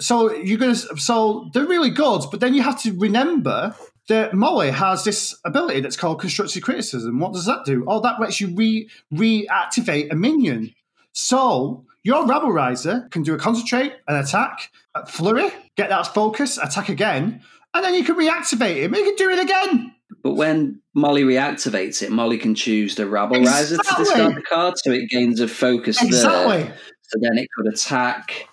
So 0.01 0.33
you're 0.33 0.59
gonna 0.59 0.75
so 0.75 1.51
they're 1.53 1.67
really 1.67 1.91
good, 1.91 2.23
but 2.31 2.41
then 2.41 2.55
you 2.55 2.63
have 2.63 2.81
to 2.83 2.93
remember 2.99 3.75
that 4.09 4.33
Molly 4.35 4.71
has 4.71 5.05
this 5.05 5.37
ability 5.45 5.81
that's 5.81 5.97
called 5.97 6.21
constructive 6.21 6.63
criticism. 6.63 7.21
What 7.21 7.35
does 7.35 7.47
that 7.47 7.65
do? 7.65 7.85
Oh, 7.87 8.01
that 8.01 8.21
lets 8.21 8.41
you 8.41 8.55
re 8.55 8.89
reactivate 9.13 10.11
a 10.11 10.15
minion. 10.15 10.75
So 11.13 11.85
your 12.05 12.27
rabble 12.27 12.53
riser 12.53 13.09
can 13.11 13.23
do 13.23 13.35
a 13.35 13.39
concentrate, 13.39 13.93
an 14.07 14.17
attack, 14.17 14.71
a 14.95 15.05
flurry, 15.05 15.51
get 15.77 15.91
that 15.91 16.07
focus, 16.15 16.59
attack 16.59 16.89
again, 16.89 17.43
and 17.75 17.85
then 17.85 17.95
you 17.95 18.05
can 18.05 18.17
reactivate 18.17 18.77
him. 18.77 18.95
You 18.95 19.05
can 19.05 19.17
do 19.17 19.29
it 19.31 19.39
again. 19.39 19.95
But 20.23 20.35
when 20.35 20.81
Molly 20.95 21.23
reactivates 21.23 22.03
it, 22.03 22.11
Molly 22.11 22.39
can 22.39 22.55
choose 22.55 22.95
the 22.95 23.07
rabble 23.07 23.41
riser 23.41 23.77
to 23.77 23.95
discard 23.99 24.37
the 24.37 24.43
card, 24.43 24.75
so 24.79 24.91
it 24.91 25.11
gains 25.11 25.41
a 25.41 25.49
focus 25.49 26.03
Exactly. 26.03 26.63
there. 26.63 26.77
So 27.03 27.19
then 27.21 27.39
it 27.39 27.49
could 27.57 27.73
attack. 27.73 28.49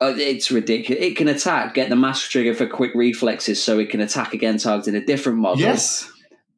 Oh, 0.00 0.14
it's 0.14 0.50
ridiculous. 0.50 1.02
It 1.02 1.16
can 1.16 1.28
attack, 1.28 1.74
get 1.74 1.88
the 1.88 1.96
mask 1.96 2.30
trigger 2.30 2.54
for 2.54 2.66
quick 2.66 2.92
reflexes, 2.94 3.62
so 3.62 3.78
it 3.78 3.88
can 3.88 4.00
attack 4.00 4.34
again 4.34 4.58
targeting 4.58 5.00
a 5.00 5.04
different 5.04 5.38
model. 5.38 5.60
Yes. 5.60 6.10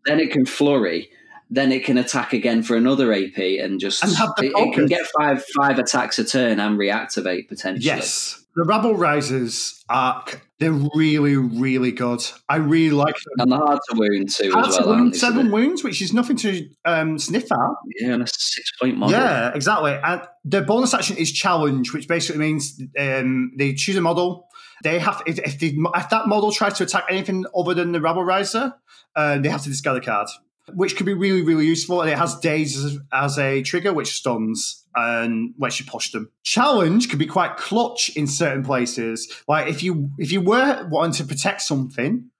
Then 0.07 0.19
it 0.19 0.33
can 0.33 0.45
flurry. 0.45 1.11
Then 1.51 1.73
it 1.73 1.85
can 1.85 1.97
attack 1.97 2.33
again 2.33 2.63
for 2.63 2.77
another 2.77 3.13
AP 3.13 3.39
and 3.39 3.81
just 3.81 4.03
And 4.03 4.15
have 4.17 4.31
the 4.37 4.47
it, 4.47 4.53
it 4.55 4.75
can 4.75 4.87
get 4.87 5.07
five 5.19 5.45
five 5.57 5.79
attacks 5.79 6.19
a 6.19 6.25
turn 6.25 6.61
and 6.61 6.79
reactivate 6.79 7.49
potentially. 7.49 7.87
Yes. 7.87 8.45
The 8.55 8.65
Rabble 8.65 8.97
Risers 8.97 9.83
arc, 9.89 10.47
they're 10.61 10.73
really, 10.73 11.37
really 11.37 11.93
good. 11.93 12.21
I 12.49 12.57
really 12.57 12.91
like 12.91 13.15
them. 13.15 13.35
and 13.39 13.53
the 13.53 13.57
heart 13.57 13.81
to 13.91 13.97
wound 13.97 14.31
too 14.31 14.51
Hard 14.51 14.67
as 14.67 14.77
to 14.79 14.83
well. 14.85 14.97
wound, 14.97 15.17
seven 15.17 15.45
they're- 15.47 15.53
wounds, 15.55 15.85
which 15.85 16.03
is 16.03 16.13
nothing 16.13 16.37
to 16.39 16.69
um, 16.85 17.19
sniff 17.19 17.51
at. 17.53 17.59
yeah, 18.01 18.15
and 18.15 18.23
a 18.23 18.27
six 18.27 18.73
point 18.81 18.97
model. 18.97 19.13
Yeah, 19.19 19.53
exactly. 19.55 19.93
And 19.93 20.23
the 20.45 20.63
bonus 20.63 20.95
action 20.95 21.17
is 21.17 21.31
challenge, 21.33 21.93
which 21.93 22.09
basically 22.09 22.41
means 22.41 22.81
um, 22.99 23.53
they 23.57 23.75
choose 23.75 23.97
a 23.97 24.01
model. 24.01 24.49
They 24.85 24.99
have 24.99 25.23
if, 25.27 25.39
if, 25.39 25.63
if 25.63 26.09
that 26.11 26.27
model 26.29 26.53
tries 26.53 26.75
to 26.75 26.85
attack 26.85 27.05
anything 27.11 27.45
other 27.57 27.75
than 27.75 27.93
the 27.93 28.01
Rabble 28.01 28.25
Riser, 28.25 28.75
uh, 29.17 29.39
they 29.39 29.49
have 29.49 29.63
to 29.63 29.69
discard 29.69 30.03
a 30.03 30.05
card, 30.05 30.29
which 30.75 30.97
could 30.97 31.07
be 31.07 31.15
really, 31.15 31.43
really 31.43 31.67
useful. 31.67 32.01
And 32.01 32.11
it 32.11 32.19
has 32.19 32.39
days 32.39 32.99
as, 33.13 33.39
a 33.39 33.63
trigger, 33.63 33.93
which 33.93 34.15
stuns 34.15 34.85
and 34.95 35.55
lets 35.59 35.81
you 35.81 35.87
push 35.87 36.13
them. 36.13 36.31
Challenge 36.43 37.09
could 37.09 37.19
be 37.19 37.27
quite 37.27 37.57
clutch 37.57 38.11
in 38.17 38.27
certain 38.27 38.65
places. 38.65 39.33
Like 39.47 39.69
if 39.69 39.83
you 39.83 40.11
if 40.19 40.33
you 40.33 40.41
were 40.41 40.89
wanting 40.91 41.15
to 41.15 41.25
protect 41.25 41.63
something, 41.63 42.31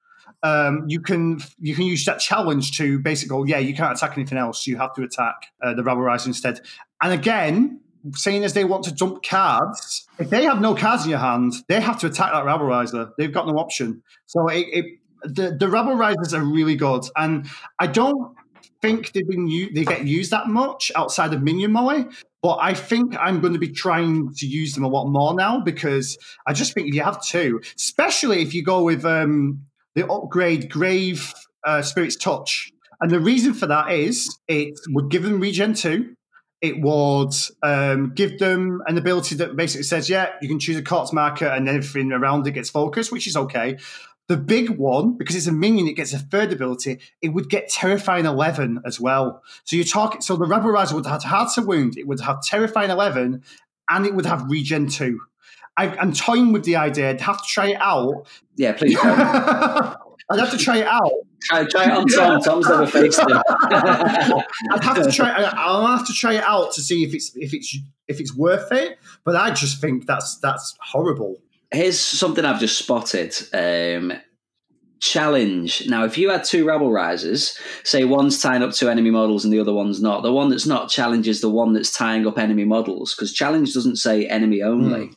um, 0.43 0.85
you 0.89 1.01
can 1.01 1.41
you 1.59 1.75
can 1.75 1.85
use 1.85 2.05
that 2.05 2.21
challenge 2.21 2.77
to 2.79 2.99
basically 2.99 3.37
go, 3.37 3.45
yeah, 3.45 3.59
you 3.59 3.75
can't 3.75 3.97
attack 3.97 4.17
anything 4.17 4.39
else. 4.39 4.67
You 4.67 4.77
have 4.77 4.95
to 4.95 5.03
attack 5.03 5.35
uh, 5.63 5.75
the 5.75 5.83
Rabble 5.83 6.03
Riser 6.03 6.29
instead. 6.29 6.61
And 7.03 7.13
again, 7.13 7.81
seeing 8.15 8.45
as 8.45 8.55
they 8.55 8.65
want 8.65 8.85
to 8.85 8.93
dump 8.93 9.23
cards, 9.23 10.07
if 10.19 10.31
they 10.31 10.45
have 10.45 10.61
no 10.61 10.75
cards 10.75 11.05
in 11.05 11.11
your 11.11 11.19
hand, 11.19 11.55
they 11.69 11.81
have 11.81 11.99
to 12.01 12.07
attack 12.07 12.33
that 12.33 12.45
Rabble 12.45 12.67
Riser. 12.67 13.11
They've 13.19 13.33
got 13.33 13.47
no 13.47 13.59
option. 13.59 14.03
So 14.27 14.49
it, 14.49 14.67
it 14.73 14.85
the 15.23 15.57
the 15.59 15.69
Rabble 15.69 15.95
Risers 15.95 16.35
are 16.35 16.45
really 16.45 16.77
good, 16.77 17.05
and 17.17 17.49
I 17.79 17.87
don't 17.87 18.35
think 18.81 19.13
they've 19.13 19.29
been 19.29 19.49
u- 19.49 19.73
they 19.73 19.85
get 19.85 20.07
used 20.07 20.31
that 20.31 20.49
much 20.49 20.93
outside 20.95 21.35
of 21.35 21.43
Minion 21.43 21.73
Moe. 21.73 22.09
But 22.41 22.59
I 22.61 22.73
think 22.75 23.17
I'm 23.19 23.41
going 23.41 23.55
to 23.55 23.59
be 23.59 23.73
trying 23.73 24.33
to 24.35 24.47
use 24.47 24.75
them 24.75 24.85
a 24.85 24.89
lot 24.89 25.09
more 25.09 25.35
now 25.35 25.61
because 25.61 26.17
I 26.47 26.53
just 26.53 26.73
think 26.73 26.87
if 26.87 26.95
you 26.95 27.03
have 27.03 27.21
two, 27.23 27.61
especially 27.77 28.43
if 28.43 28.55
you 28.55 28.63
go 28.63 28.85
with 28.85 29.05
um, 29.05 29.67
the 29.97 30.07
upgrade 30.07 30.71
Grave 30.71 31.35
uh, 31.65 31.83
Spirit's 31.83 32.17
Touch. 32.17 32.71
And 33.01 33.11
the 33.11 33.21
reason 33.21 33.55
for 33.55 33.67
that 33.67 33.91
is 33.93 34.39
it 34.47 34.79
would 34.89 35.11
give 35.11 35.25
them 35.25 35.41
regen 35.41 35.75
two. 35.75 36.15
It 36.61 36.81
would 36.81 37.33
um, 37.63 38.13
give 38.15 38.39
them 38.41 38.83
an 38.87 38.99
ability 38.99 39.37
that 39.37 39.57
basically 39.57 39.85
says, 39.85 40.11
yeah, 40.11 40.31
you 40.43 40.49
can 40.49 40.59
choose 40.59 40.77
a 40.77 40.83
corpse 40.83 41.13
marker 41.13 41.47
and 41.47 41.69
everything 41.69 42.11
around 42.13 42.47
it 42.47 42.53
gets 42.53 42.71
focused, 42.71 43.13
which 43.13 43.29
is 43.29 43.37
okay. 43.37 43.79
The 44.29 44.37
big 44.37 44.71
one, 44.71 45.17
because 45.17 45.35
it's 45.35 45.47
a 45.47 45.53
minion, 45.53 45.89
it 45.89 45.95
gets 45.95 46.13
a 46.13 46.19
third 46.19 46.53
ability. 46.53 47.01
It 47.23 47.31
would 47.31 47.49
get 47.49 47.69
Terrifying 47.71 48.27
11 48.27 48.83
as 48.85 49.01
well. 49.01 49.43
So 49.65 49.75
you're 49.75 49.87
talking, 49.87 50.21
so 50.21 50.37
the 50.37 50.45
Rabble 50.45 50.71
Riser 50.71 50.95
would 50.95 51.07
have 51.07 51.25
Heart 51.25 51.55
to 51.55 51.63
Wound, 51.63 51.97
it 51.97 52.07
would 52.07 52.21
have 52.21 52.43
Terrifying 52.43 52.91
11, 52.91 53.43
and 53.89 54.07
it 54.07 54.15
would 54.15 54.27
have 54.27 54.45
Regen 54.51 54.89
2. 54.89 55.19
I, 55.79 55.89
I'm 55.97 56.13
toying 56.13 56.53
with 56.53 56.65
the 56.65 56.77
idea. 56.77 57.11
I'd 57.11 57.21
have 57.23 57.39
to 57.39 57.49
try 57.49 57.69
it 57.69 57.81
out. 57.81 58.27
Yeah, 58.57 58.73
please. 58.73 58.99
I'd 59.03 60.41
have 60.41 60.51
to 60.51 60.59
try 60.59 60.79
it 60.79 60.87
out. 60.87 61.13
I 61.51 61.65
try 61.65 61.85
it 61.85 61.91
on 61.91 62.07
Tom. 62.07 62.41
Tom's 62.43 62.69
never 62.69 62.87
faced 62.87 63.21
him. 63.21 63.29
I'd 63.49 64.83
have 64.83 65.03
to 65.05 65.11
try. 65.11 65.31
I'll 65.31 65.87
have 65.87 66.07
to 66.07 66.13
try 66.13 66.35
it 66.35 66.43
out 66.43 66.73
to 66.73 66.83
see 66.83 67.05
if 67.05 67.15
it's 67.15 67.35
if 67.37 67.55
it's 67.55 67.79
if 68.09 68.21
it's 68.21 68.37
worth 68.37 68.73
it. 68.73 68.99
But 69.25 69.37
I 69.37 69.53
just 69.53 69.81
think 69.81 70.07
that's 70.07 70.39
that's 70.39 70.77
horrible. 70.81 71.37
Here's 71.71 72.01
something 72.01 72.45
I've 72.45 72.61
just 72.61 72.79
spotted. 72.79 73.35
Um, 73.53 74.13
challenge. 75.01 75.87
Now, 75.87 76.05
if 76.05 76.19
you 76.19 76.31
had 76.31 76.45
two 76.45 76.65
rabble 76.65 76.91
risers, 76.91 77.57
say 77.85 78.05
one's 78.05 78.41
tying 78.41 78.63
up 78.63 78.73
two 78.73 78.89
enemy 78.89 79.11
models 79.11 79.45
and 79.45 79.53
the 79.53 79.61
other 79.61 79.73
one's 79.73 80.03
not, 80.03 80.23
the 80.23 80.33
one 80.33 80.49
that's 80.49 80.67
not 80.67 80.91
challenges 80.91 81.41
the 81.41 81.51
one 81.51 81.73
that's 81.73 81.93
tying 81.93 82.27
up 82.27 82.39
enemy 82.39 82.65
models 82.65 83.15
because 83.15 83.33
challenge 83.33 83.75
doesn't 83.75 83.97
say 83.97 84.27
enemy 84.27 84.63
only. 84.63 85.11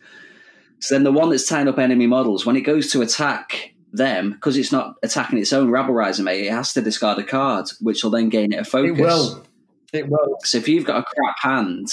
So 0.79 0.95
then 0.95 1.03
the 1.03 1.11
one 1.11 1.29
that's 1.29 1.47
tying 1.47 1.67
up 1.67 1.79
enemy 1.79 2.07
models, 2.07 2.45
when 2.45 2.55
it 2.55 2.61
goes 2.61 2.91
to 2.91 3.01
attack 3.01 3.73
them, 3.93 4.31
because 4.31 4.57
it's 4.57 4.71
not 4.71 4.95
attacking 5.03 5.39
its 5.39 5.53
own 5.53 5.69
rabble 5.69 5.93
riser 5.93 6.23
mate, 6.23 6.45
it 6.45 6.51
has 6.51 6.73
to 6.73 6.81
discard 6.81 7.19
a 7.19 7.23
card, 7.23 7.69
which 7.79 8.03
will 8.03 8.11
then 8.11 8.29
gain 8.29 8.51
it 8.51 8.59
a 8.59 8.65
focus. 8.65 8.97
It 8.97 9.01
will. 9.01 9.45
It 9.93 10.09
will. 10.09 10.37
So 10.43 10.57
if 10.57 10.67
you've 10.67 10.85
got 10.85 11.01
a 11.01 11.03
crap 11.03 11.35
hand, 11.41 11.87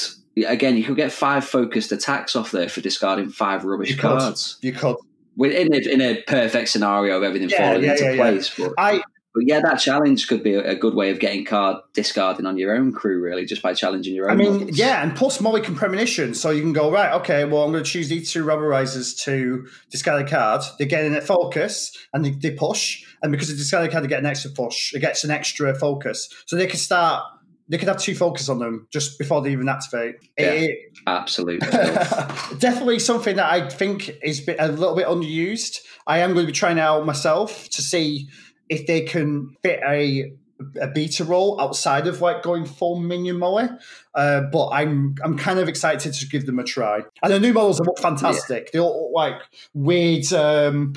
again, 0.44 0.77
you 0.77 0.85
could 0.85 0.96
get 0.96 1.12
five 1.12 1.44
focused 1.44 1.92
attacks 1.92 2.37
off 2.37 2.51
there 2.51 2.68
for 2.68 2.81
discarding 2.81 3.31
five 3.31 3.64
rubbish 3.64 3.90
You 3.90 3.96
could. 3.96 4.18
cards. 4.18 4.59
You 4.62 4.72
could. 4.72 4.96
In 5.40 5.72
a, 5.72 5.79
in 5.92 6.01
a 6.01 6.22
perfect 6.22 6.68
scenario 6.68 7.16
of 7.16 7.22
everything 7.22 7.48
Yeah, 7.48 7.59
falling 7.68 7.85
yeah, 7.85 7.92
into 7.92 8.05
yeah, 8.05 8.11
yeah. 8.11 8.16
place. 8.16 8.55
But, 8.59 8.72
I 8.77 9.03
but 9.38 9.46
yeah, 9.46 9.61
that 9.61 9.77
challenge 9.77 10.27
could 10.27 10.42
be 10.42 10.55
a, 10.55 10.74
good 10.74 10.94
way 10.94 11.11
of 11.11 11.20
getting 11.20 11.44
card 11.44 11.77
discarding 11.92 12.44
on 12.44 12.59
your 12.59 12.74
own 12.74 12.92
crew, 12.92 13.20
really, 13.20 13.44
just 13.44 13.62
by 13.62 13.72
challenging 13.72 14.12
your 14.12 14.29
own. 14.29 14.33
I 14.33 14.35
mean, 14.35 14.53
models. 14.55 14.77
yeah, 14.77 15.01
and 15.01 15.14
plus 15.14 15.40
Molly 15.40 15.61
can 15.61 15.77
premonition, 15.77 16.35
so 16.35 16.51
you 16.51 16.61
can 16.61 16.72
go 16.72 16.90
right. 16.90 17.12
Okay, 17.20 17.44
well, 17.44 17.62
I'm 17.62 17.70
going 17.70 17.85
to 17.85 17.88
choose 17.88 18.09
these 18.09 18.33
two 18.33 18.42
rabble 18.42 18.62
risers 18.64 19.14
to 19.16 19.64
discard 19.90 20.27
a 20.27 20.29
card. 20.29 20.62
They're 20.79 20.88
getting 20.88 21.14
a 21.14 21.20
focus 21.20 21.96
and 22.12 22.24
they, 22.24 22.31
they 22.31 22.51
push, 22.51 23.05
and 23.22 23.31
because 23.31 23.48
they 23.48 23.55
discard 23.55 23.87
a 23.87 23.92
card, 23.92 24.03
they 24.03 24.09
get 24.09 24.18
an 24.18 24.27
extra 24.27 24.51
push. 24.51 24.92
It 24.92 25.01
gets 25.01 25.22
an 25.22 25.31
extra 25.31 25.72
focus, 25.72 26.29
so 26.46 26.57
they 26.57 26.66
can 26.66 26.79
start. 26.79 27.22
They 27.69 27.79
could 27.79 27.89
have 27.89 27.99
two 27.99 28.15
focus 28.15 28.49
on 28.49 28.59
them 28.59 28.87
just 28.91 29.19
before 29.19 29.43
they 29.43 29.53
even 29.53 29.69
activate. 29.69 30.17
Yeah. 30.39 30.53
It- 30.53 30.79
absolutely. 31.07 31.67
definitely 32.59 32.99
something 32.99 33.37
that 33.37 33.53
I 33.53 33.69
think 33.69 34.11
is 34.23 34.47
a 34.59 34.69
little 34.69 34.97
bit 34.97 35.07
underused. 35.07 35.79
I 36.07 36.19
am 36.21 36.33
going 36.33 36.47
to 36.47 36.53
be 36.53 36.57
trying 36.57 36.79
it 36.79 36.83
out 36.83 37.05
myself 37.05 37.69
to 37.71 37.83
see 37.83 38.29
if 38.69 38.87
they 38.87 39.03
can 39.03 39.55
fit 39.63 39.81
a 39.87 40.33
a 40.81 40.89
beta 40.89 41.25
role 41.25 41.61
outside 41.61 42.09
of 42.09 42.21
like 42.21 42.43
going 42.43 42.65
full 42.65 42.99
minion 42.99 43.39
moe. 43.39 43.69
Uh, 44.15 44.41
but 44.53 44.69
I'm 44.71 45.15
I'm 45.23 45.39
kind 45.39 45.59
of 45.59 45.69
excited 45.69 46.13
to 46.15 46.27
give 46.27 46.47
them 46.47 46.59
a 46.59 46.65
try. 46.65 47.03
And 47.23 47.33
the 47.33 47.39
new 47.39 47.53
models 47.53 47.81
are 47.81 47.85
look 47.85 47.99
fantastic. 48.01 48.73
They 48.73 48.81
all 48.81 49.05
look 49.05 49.15
like 49.15 49.41
weird. 49.75 50.33
Um, 50.33 50.95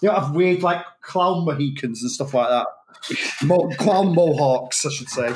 they 0.00 0.08
don't 0.08 0.20
have 0.20 0.34
weird 0.34 0.62
like 0.62 0.84
clown 1.00 1.44
mohicans 1.44 2.02
and 2.02 2.10
stuff 2.10 2.34
like 2.34 2.48
that. 2.48 2.66
Mo- 3.44 3.70
clown 3.78 4.14
mohawks, 4.14 4.84
I 4.84 4.90
should 4.90 5.08
say. 5.08 5.32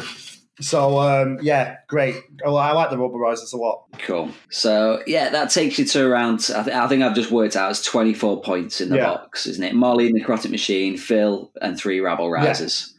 So 0.61 0.99
um, 0.99 1.38
yeah, 1.43 1.79
great. 1.88 2.17
I 2.45 2.51
like 2.51 2.91
the 2.91 2.99
rabble 2.99 3.19
risers 3.19 3.53
a 3.53 3.57
lot. 3.57 3.85
Cool. 4.01 4.31
So 4.51 5.03
yeah, 5.07 5.31
that 5.31 5.51
takes 5.51 5.79
you 5.79 5.85
to 5.87 6.07
around. 6.07 6.51
I, 6.55 6.62
th- 6.62 6.77
I 6.77 6.87
think 6.88 7.03
I've 7.03 7.15
just 7.15 7.31
worked 7.31 7.57
out 7.57 7.71
as 7.71 7.83
twenty 7.83 8.12
four 8.15 8.43
points 8.43 8.81
in 8.81 8.91
the 8.91 8.97
Yeah. 8.97 9.07
box, 9.07 9.47
isn't 9.47 9.65
it? 9.65 9.75
Molly, 9.75 10.12
Necrotic 10.12 10.51
Machine, 10.51 10.97
Phil, 10.99 11.51
and 11.62 11.77
three 11.79 12.01
Rabble 12.01 12.31
Risers. 12.31 12.95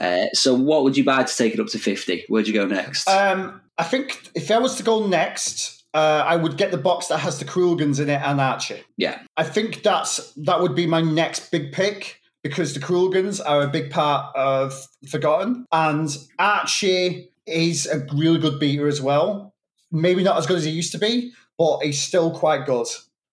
Uh, 0.00 0.26
so 0.34 0.54
what 0.54 0.84
would 0.84 0.96
you 0.96 1.04
buy 1.04 1.24
to 1.24 1.36
take 1.36 1.54
it 1.54 1.60
up 1.60 1.68
to 1.68 1.78
fifty? 1.78 2.24
Where'd 2.28 2.46
you 2.46 2.54
go 2.54 2.66
next? 2.66 3.08
Um, 3.08 3.60
I 3.78 3.84
think 3.84 4.30
if 4.34 4.50
I 4.50 4.58
was 4.58 4.76
to 4.76 4.82
go 4.82 5.06
next, 5.06 5.82
uh, 5.94 6.22
I 6.26 6.36
would 6.36 6.56
get 6.56 6.70
the 6.70 6.76
box 6.78 7.06
that 7.08 7.18
has 7.18 7.38
the 7.38 7.44
Crooligans 7.44 7.98
in 7.98 8.10
it 8.10 8.20
and 8.22 8.40
Archie. 8.40 8.82
yeah, 8.96 9.20
I 9.36 9.42
think 9.44 9.82
that's 9.82 10.32
that 10.34 10.60
would 10.60 10.74
be 10.74 10.86
my 10.86 11.00
next 11.00 11.50
big 11.50 11.72
pick 11.72 12.17
because 12.42 12.74
the 12.74 12.80
Crooligans 12.80 13.40
are 13.44 13.62
a 13.62 13.68
big 13.68 13.90
part 13.90 14.34
of 14.36 14.86
Forgotten, 15.10 15.66
and 15.72 16.16
Archie 16.38 17.30
is 17.46 17.86
a 17.86 18.06
really 18.14 18.38
good 18.38 18.60
beater 18.60 18.86
as 18.86 19.00
well. 19.00 19.54
Maybe 19.90 20.22
not 20.22 20.36
as 20.38 20.46
good 20.46 20.58
as 20.58 20.64
he 20.64 20.70
used 20.70 20.92
to 20.92 20.98
be, 20.98 21.32
but 21.56 21.80
he's 21.80 22.00
still 22.00 22.30
quite 22.30 22.66
good. 22.66 22.86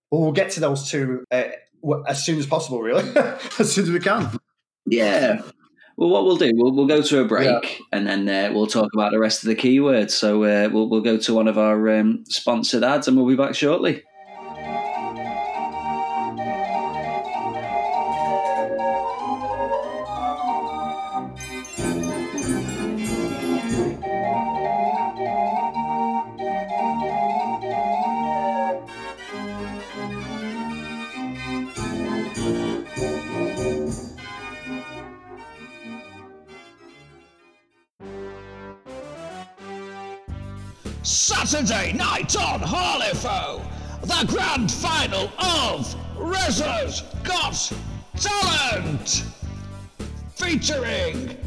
But 0.09 0.19
we'll 0.19 0.31
get 0.31 0.51
to 0.51 0.59
those 0.59 0.89
two 0.89 1.23
uh, 1.31 1.43
as 2.07 2.25
soon 2.25 2.39
as 2.39 2.45
possible, 2.45 2.81
really, 2.81 3.03
as 3.59 3.73
soon 3.73 3.85
as 3.85 3.91
we 3.91 3.99
can. 3.99 4.39
yeah. 4.85 5.41
Well, 5.97 6.09
what 6.09 6.25
we'll 6.25 6.35
do, 6.35 6.51
we'll, 6.55 6.73
we'll 6.73 6.87
go 6.87 7.01
to 7.01 7.21
a 7.21 7.25
break 7.25 7.79
and 7.93 8.05
then 8.05 8.27
uh, 8.27 8.53
we'll 8.53 8.67
talk 8.67 8.89
about 8.93 9.13
the 9.13 9.19
rest 9.19 9.43
of 9.43 9.47
the 9.47 9.55
keywords. 9.55 10.11
So 10.11 10.43
uh, 10.43 10.69
we'll, 10.69 10.89
we'll 10.89 10.99
go 10.99 11.17
to 11.17 11.33
one 11.33 11.47
of 11.47 11.57
our 11.57 11.97
um, 11.97 12.25
sponsored 12.27 12.83
ads 12.83 13.07
and 13.07 13.15
we'll 13.15 13.27
be 13.27 13.37
back 13.37 13.55
shortly. 13.55 14.03
Saturday 41.15 41.93
night 41.93 42.35
on 42.35 42.59
Harlefaux, 42.59 43.61
the 44.01 44.27
grand 44.27 44.69
final 44.69 45.31
of 45.39 45.95
Rezzers 46.17 47.03
Got 47.23 47.71
Talent, 48.19 49.23
featuring 50.35 51.37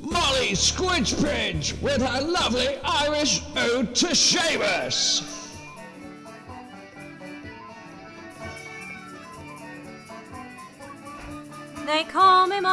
Molly 0.00 0.50
Squidgebridge 0.50 1.80
with 1.80 2.02
her 2.02 2.20
lovely 2.22 2.76
Irish 2.82 3.40
ode 3.56 3.94
to 3.94 4.08
Seamus. 4.08 5.37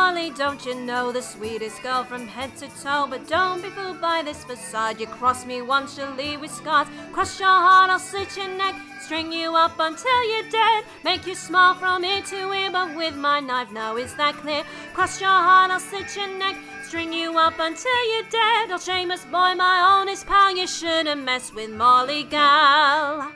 Molly, 0.06 0.30
don't 0.30 0.64
you 0.68 0.76
know, 0.76 1.12
the 1.12 1.20
sweetest 1.20 1.82
girl 1.82 2.03
from 2.03 2.28
head 2.28 2.56
to 2.58 2.68
toe. 2.84 3.08
But 3.10 3.28
don't 3.28 3.64
be 3.64 3.70
fooled 3.70 3.99
by 3.99 4.22
this 4.22 4.43
facade. 4.43 4.99
You 4.99 5.08
cross 5.08 5.47
me 5.47 5.64
once, 5.64 5.97
you'll 5.97 6.12
leave 6.12 6.41
with 6.41 6.51
scars. 6.51 6.88
Cross 7.12 7.39
your 7.39 7.49
heart, 7.49 7.89
I'll 7.89 7.97
slit 7.97 8.38
your 8.38 8.47
neck. 8.47 8.76
String 9.01 9.34
you 9.34 9.56
up 9.56 9.80
until 9.80 10.20
you're 10.30 10.51
dead. 10.51 10.84
Make 11.03 11.26
you 11.26 11.34
smile 11.34 11.74
from 11.74 12.06
ear 12.06 12.22
to 12.22 12.53
ear, 12.53 12.70
but 12.72 12.95
with 12.95 13.16
my 13.16 13.39
knife, 13.39 13.72
now 13.72 13.97
is 13.97 14.14
that 14.18 14.36
clear? 14.36 14.64
Cross 14.93 15.22
your 15.22 15.30
heart, 15.47 15.72
I'll 15.72 15.80
slit 15.80 16.16
your 16.16 16.38
neck. 16.38 16.56
String 16.84 17.12
you 17.12 17.39
up 17.39 17.58
until 17.58 18.14
you're 18.14 18.30
dead. 18.30 18.70
I'll 18.70 18.78
Seamus 18.78 19.26
boy, 19.32 19.56
my 19.56 19.80
honest 19.89 20.28
pal. 20.28 20.56
You 20.56 20.68
shouldn't 20.68 21.24
mess 21.24 21.51
with 21.51 21.72
Molly 21.72 22.26
gal. 22.26 23.32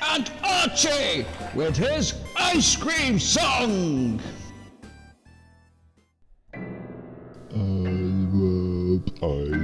And 0.00 0.30
Archie 0.44 1.26
with 1.54 1.76
his 1.76 2.14
ice 2.36 2.76
cream 2.76 3.18
song. 3.18 4.20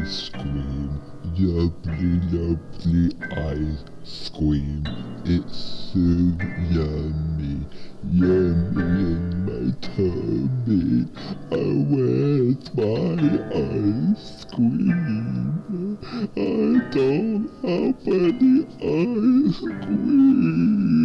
Ice 0.05 0.29
cream. 0.29 1.01
Lovely, 1.39 2.21
lovely 2.31 3.09
ice 3.33 4.29
cream. 4.37 4.85
It's 5.25 5.57
so 5.93 6.05
yummy. 6.71 7.57
Yummy 8.13 8.85
in 9.15 9.23
my 9.47 9.65
tummy. 9.81 11.09
Oh, 11.53 11.77
where's 11.89 12.67
my 12.75 13.17
ice 14.13 14.45
cream? 14.55 15.97
I 16.37 16.49
don't 16.93 17.49
have 17.63 17.99
any 18.07 18.57
ice 18.85 19.59
cream. 19.87 20.99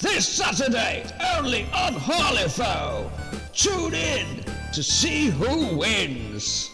This 0.00 0.24
Saturday, 0.26 1.04
only 1.36 1.62
on 1.74 1.92
Harlefaux. 1.92 3.10
Tune 3.52 3.94
in 3.94 4.43
to 4.74 4.82
see 4.82 5.26
who 5.26 5.76
wins. 5.76 6.73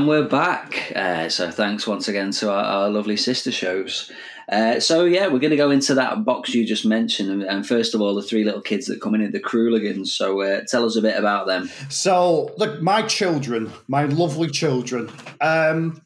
And 0.00 0.08
we're 0.08 0.26
back. 0.26 0.92
Uh, 0.96 1.28
so 1.28 1.50
thanks 1.50 1.86
once 1.86 2.08
again 2.08 2.30
to 2.30 2.50
our, 2.50 2.64
our 2.64 2.88
lovely 2.88 3.18
sister 3.18 3.52
shows. 3.52 4.10
Uh, 4.48 4.80
so 4.80 5.04
yeah, 5.04 5.26
we're 5.26 5.40
going 5.40 5.50
to 5.50 5.58
go 5.58 5.70
into 5.70 5.92
that 5.92 6.24
box 6.24 6.54
you 6.54 6.66
just 6.66 6.86
mentioned, 6.86 7.30
and, 7.30 7.42
and 7.42 7.66
first 7.66 7.94
of 7.94 8.00
all, 8.00 8.14
the 8.14 8.22
three 8.22 8.42
little 8.42 8.62
kids 8.62 8.86
that 8.86 9.02
come 9.02 9.14
in 9.14 9.20
at 9.20 9.32
the 9.32 9.40
Crooligans. 9.40 10.06
So 10.06 10.40
uh, 10.40 10.62
tell 10.66 10.86
us 10.86 10.96
a 10.96 11.02
bit 11.02 11.18
about 11.18 11.48
them. 11.48 11.68
So, 11.90 12.50
look, 12.56 12.80
my 12.80 13.02
children, 13.02 13.70
my 13.88 14.06
lovely 14.06 14.48
children. 14.48 15.10
Um, 15.42 16.00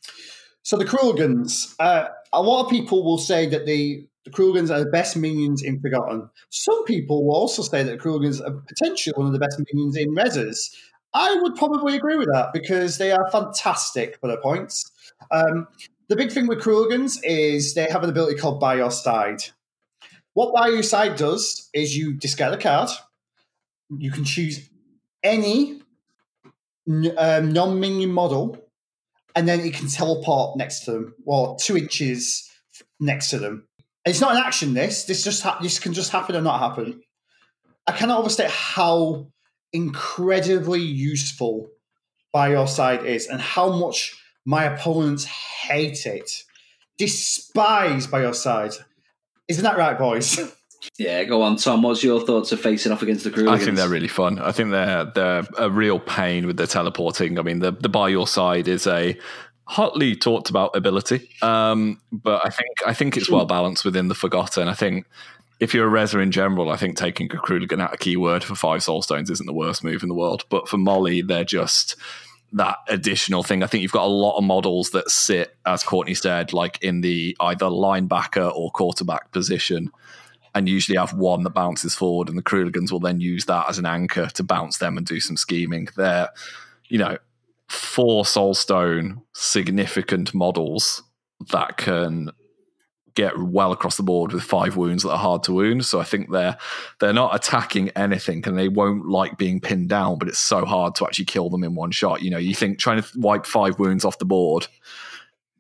so 0.64 0.76
the 0.76 0.84
Crooligans, 0.84 1.76
uh, 1.78 2.08
a 2.32 2.42
lot 2.42 2.64
of 2.64 2.70
people 2.72 3.04
will 3.04 3.18
say 3.18 3.46
that 3.46 3.64
the 3.64 4.08
the 4.24 4.72
are 4.72 4.84
the 4.84 4.90
best 4.90 5.16
minions 5.16 5.62
in 5.62 5.80
Forgotten. 5.80 6.28
Some 6.50 6.84
people 6.86 7.26
will 7.26 7.36
also 7.36 7.62
say 7.62 7.84
that 7.84 7.92
the 7.92 8.02
Crooligans 8.02 8.40
are 8.44 8.60
potentially 8.66 9.12
one 9.16 9.26
of 9.28 9.32
the 9.32 9.38
best 9.38 9.62
minions 9.72 9.96
in 9.96 10.16
Rezzers. 10.16 10.74
I 11.14 11.36
would 11.40 11.54
probably 11.54 11.94
agree 11.96 12.16
with 12.16 12.28
that 12.32 12.52
because 12.52 12.98
they 12.98 13.12
are 13.12 13.30
fantastic 13.30 14.20
their 14.20 14.40
points. 14.40 14.90
Um, 15.30 15.68
the 16.08 16.16
big 16.16 16.32
thing 16.32 16.48
with 16.48 16.60
Crooligans 16.60 17.18
is 17.22 17.74
they 17.74 17.88
have 17.88 18.02
an 18.02 18.10
ability 18.10 18.36
called 18.38 18.60
By 18.60 18.74
Your 18.74 18.90
Side. 18.90 19.44
What 20.34 20.52
By 20.52 20.68
Your 20.68 20.82
Side 20.82 21.16
does 21.16 21.70
is 21.72 21.96
you 21.96 22.14
discard 22.14 22.52
a 22.52 22.58
card. 22.58 22.90
You 23.96 24.10
can 24.10 24.24
choose 24.24 24.68
any 25.22 25.80
um, 27.16 27.52
non-minion 27.52 28.10
model, 28.10 28.58
and 29.36 29.48
then 29.48 29.60
it 29.60 29.74
can 29.74 29.88
teleport 29.88 30.58
next 30.58 30.84
to 30.84 30.90
them, 30.90 31.14
or 31.24 31.56
two 31.60 31.76
inches 31.76 32.50
next 32.98 33.30
to 33.30 33.38
them. 33.38 33.68
It's 34.04 34.20
not 34.20 34.32
an 34.32 34.42
action. 34.42 34.74
This 34.74 35.04
this 35.04 35.22
just 35.24 35.42
ha- 35.42 35.58
this 35.62 35.78
can 35.78 35.94
just 35.94 36.10
happen 36.10 36.36
or 36.36 36.42
not 36.42 36.58
happen. 36.58 37.02
I 37.86 37.92
cannot 37.92 38.18
overstate 38.18 38.50
how 38.50 39.28
incredibly 39.74 40.80
useful 40.80 41.68
by 42.32 42.50
your 42.50 42.66
side 42.66 43.04
is, 43.04 43.26
and 43.26 43.40
how 43.40 43.70
much 43.70 44.16
my 44.46 44.64
opponents 44.64 45.24
hate 45.24 46.06
it, 46.06 46.44
despise 46.96 48.06
by 48.06 48.22
your 48.22 48.34
side. 48.34 48.72
Isn't 49.48 49.64
that 49.64 49.76
right, 49.76 49.98
boys? 49.98 50.40
Yeah, 50.98 51.24
go 51.24 51.40
on, 51.40 51.56
Tom. 51.56 51.80
What's 51.80 52.04
your 52.04 52.20
thoughts 52.20 52.52
of 52.52 52.60
facing 52.60 52.92
off 52.92 53.02
against 53.02 53.24
the 53.24 53.30
crew? 53.30 53.48
I 53.48 53.58
think 53.58 53.76
they're 53.78 53.88
really 53.88 54.06
fun. 54.06 54.38
I 54.38 54.52
think 54.52 54.70
they're 54.70 55.06
they're 55.06 55.46
a 55.56 55.70
real 55.70 55.98
pain 55.98 56.46
with 56.46 56.58
the 56.58 56.66
teleporting. 56.66 57.38
I 57.38 57.42
mean, 57.42 57.60
the 57.60 57.72
the 57.72 57.88
by 57.88 58.10
your 58.10 58.26
side 58.26 58.68
is 58.68 58.86
a 58.86 59.16
hotly 59.64 60.14
talked 60.14 60.50
about 60.50 60.76
ability, 60.76 61.30
um, 61.40 62.02
but 62.12 62.44
I 62.44 62.50
think 62.50 62.68
I 62.86 62.92
think 62.92 63.16
it's 63.16 63.30
well 63.30 63.46
balanced 63.46 63.84
within 63.84 64.08
the 64.08 64.14
Forgotten. 64.14 64.68
I 64.68 64.74
think 64.74 65.06
if 65.60 65.74
you're 65.74 65.88
a 65.88 65.90
Rezzer 65.90 66.22
in 66.22 66.30
general, 66.30 66.70
I 66.70 66.76
think 66.76 66.96
taking 66.96 67.30
a 67.32 67.38
Crooligan 67.38 67.80
out 67.80 67.94
a 67.94 67.96
keyword 67.96 68.44
for 68.44 68.54
five 68.54 68.82
soul 68.82 69.02
stones 69.02 69.30
isn't 69.30 69.46
the 69.46 69.52
worst 69.52 69.84
move 69.84 70.02
in 70.02 70.08
the 70.08 70.14
world. 70.14 70.44
But 70.48 70.68
for 70.68 70.78
Molly, 70.78 71.22
they're 71.22 71.44
just 71.44 71.96
that 72.52 72.78
additional 72.88 73.42
thing. 73.42 73.62
I 73.62 73.66
think 73.66 73.82
you've 73.82 73.92
got 73.92 74.06
a 74.06 74.06
lot 74.06 74.38
of 74.38 74.44
models 74.44 74.90
that 74.90 75.10
sit, 75.10 75.56
as 75.66 75.82
Courtney 75.82 76.14
said, 76.14 76.52
like 76.52 76.82
in 76.82 77.00
the 77.00 77.36
either 77.40 77.66
linebacker 77.66 78.54
or 78.54 78.70
quarterback 78.70 79.32
position 79.32 79.90
and 80.54 80.68
usually 80.68 80.96
have 80.96 81.12
one 81.14 81.42
that 81.42 81.50
bounces 81.50 81.96
forward, 81.96 82.28
and 82.28 82.38
the 82.38 82.42
Crooligans 82.42 82.92
will 82.92 83.00
then 83.00 83.20
use 83.20 83.44
that 83.46 83.68
as 83.68 83.78
an 83.78 83.86
anchor 83.86 84.26
to 84.34 84.44
bounce 84.44 84.78
them 84.78 84.96
and 84.96 85.04
do 85.04 85.18
some 85.18 85.36
scheming. 85.36 85.88
They're, 85.96 86.28
you 86.88 86.98
know, 86.98 87.18
four 87.68 88.22
Soulstone 88.22 89.22
significant 89.32 90.32
models 90.32 91.02
that 91.50 91.76
can 91.76 92.30
get 93.14 93.38
well 93.38 93.72
across 93.72 93.96
the 93.96 94.02
board 94.02 94.32
with 94.32 94.42
five 94.42 94.76
wounds 94.76 95.02
that 95.02 95.12
are 95.12 95.18
hard 95.18 95.42
to 95.44 95.52
wound. 95.52 95.84
So 95.84 96.00
I 96.00 96.04
think 96.04 96.30
they're 96.30 96.56
they're 97.00 97.12
not 97.12 97.34
attacking 97.34 97.90
anything 97.90 98.42
and 98.46 98.58
they 98.58 98.68
won't 98.68 99.06
like 99.06 99.38
being 99.38 99.60
pinned 99.60 99.88
down, 99.88 100.18
but 100.18 100.28
it's 100.28 100.38
so 100.38 100.64
hard 100.64 100.94
to 100.96 101.06
actually 101.06 101.26
kill 101.26 101.48
them 101.50 101.64
in 101.64 101.74
one 101.74 101.90
shot. 101.92 102.22
You 102.22 102.30
know, 102.30 102.38
you 102.38 102.54
think 102.54 102.78
trying 102.78 103.02
to 103.02 103.08
wipe 103.18 103.46
five 103.46 103.78
wounds 103.78 104.04
off 104.04 104.18
the 104.18 104.24
board 104.24 104.66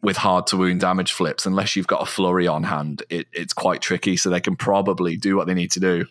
with 0.02 0.16
hard 0.18 0.46
to 0.48 0.56
wound 0.56 0.80
damage 0.80 1.12
flips, 1.12 1.46
unless 1.46 1.74
you've 1.74 1.86
got 1.86 2.02
a 2.02 2.06
flurry 2.06 2.46
on 2.46 2.62
hand, 2.62 3.02
it, 3.08 3.26
it's 3.32 3.54
quite 3.54 3.80
tricky. 3.80 4.16
So 4.16 4.28
they 4.28 4.40
can 4.40 4.54
probably 4.54 5.16
do 5.16 5.34
what 5.36 5.46
they 5.46 5.54
need 5.54 5.70
to 5.72 5.80
do, 5.80 6.04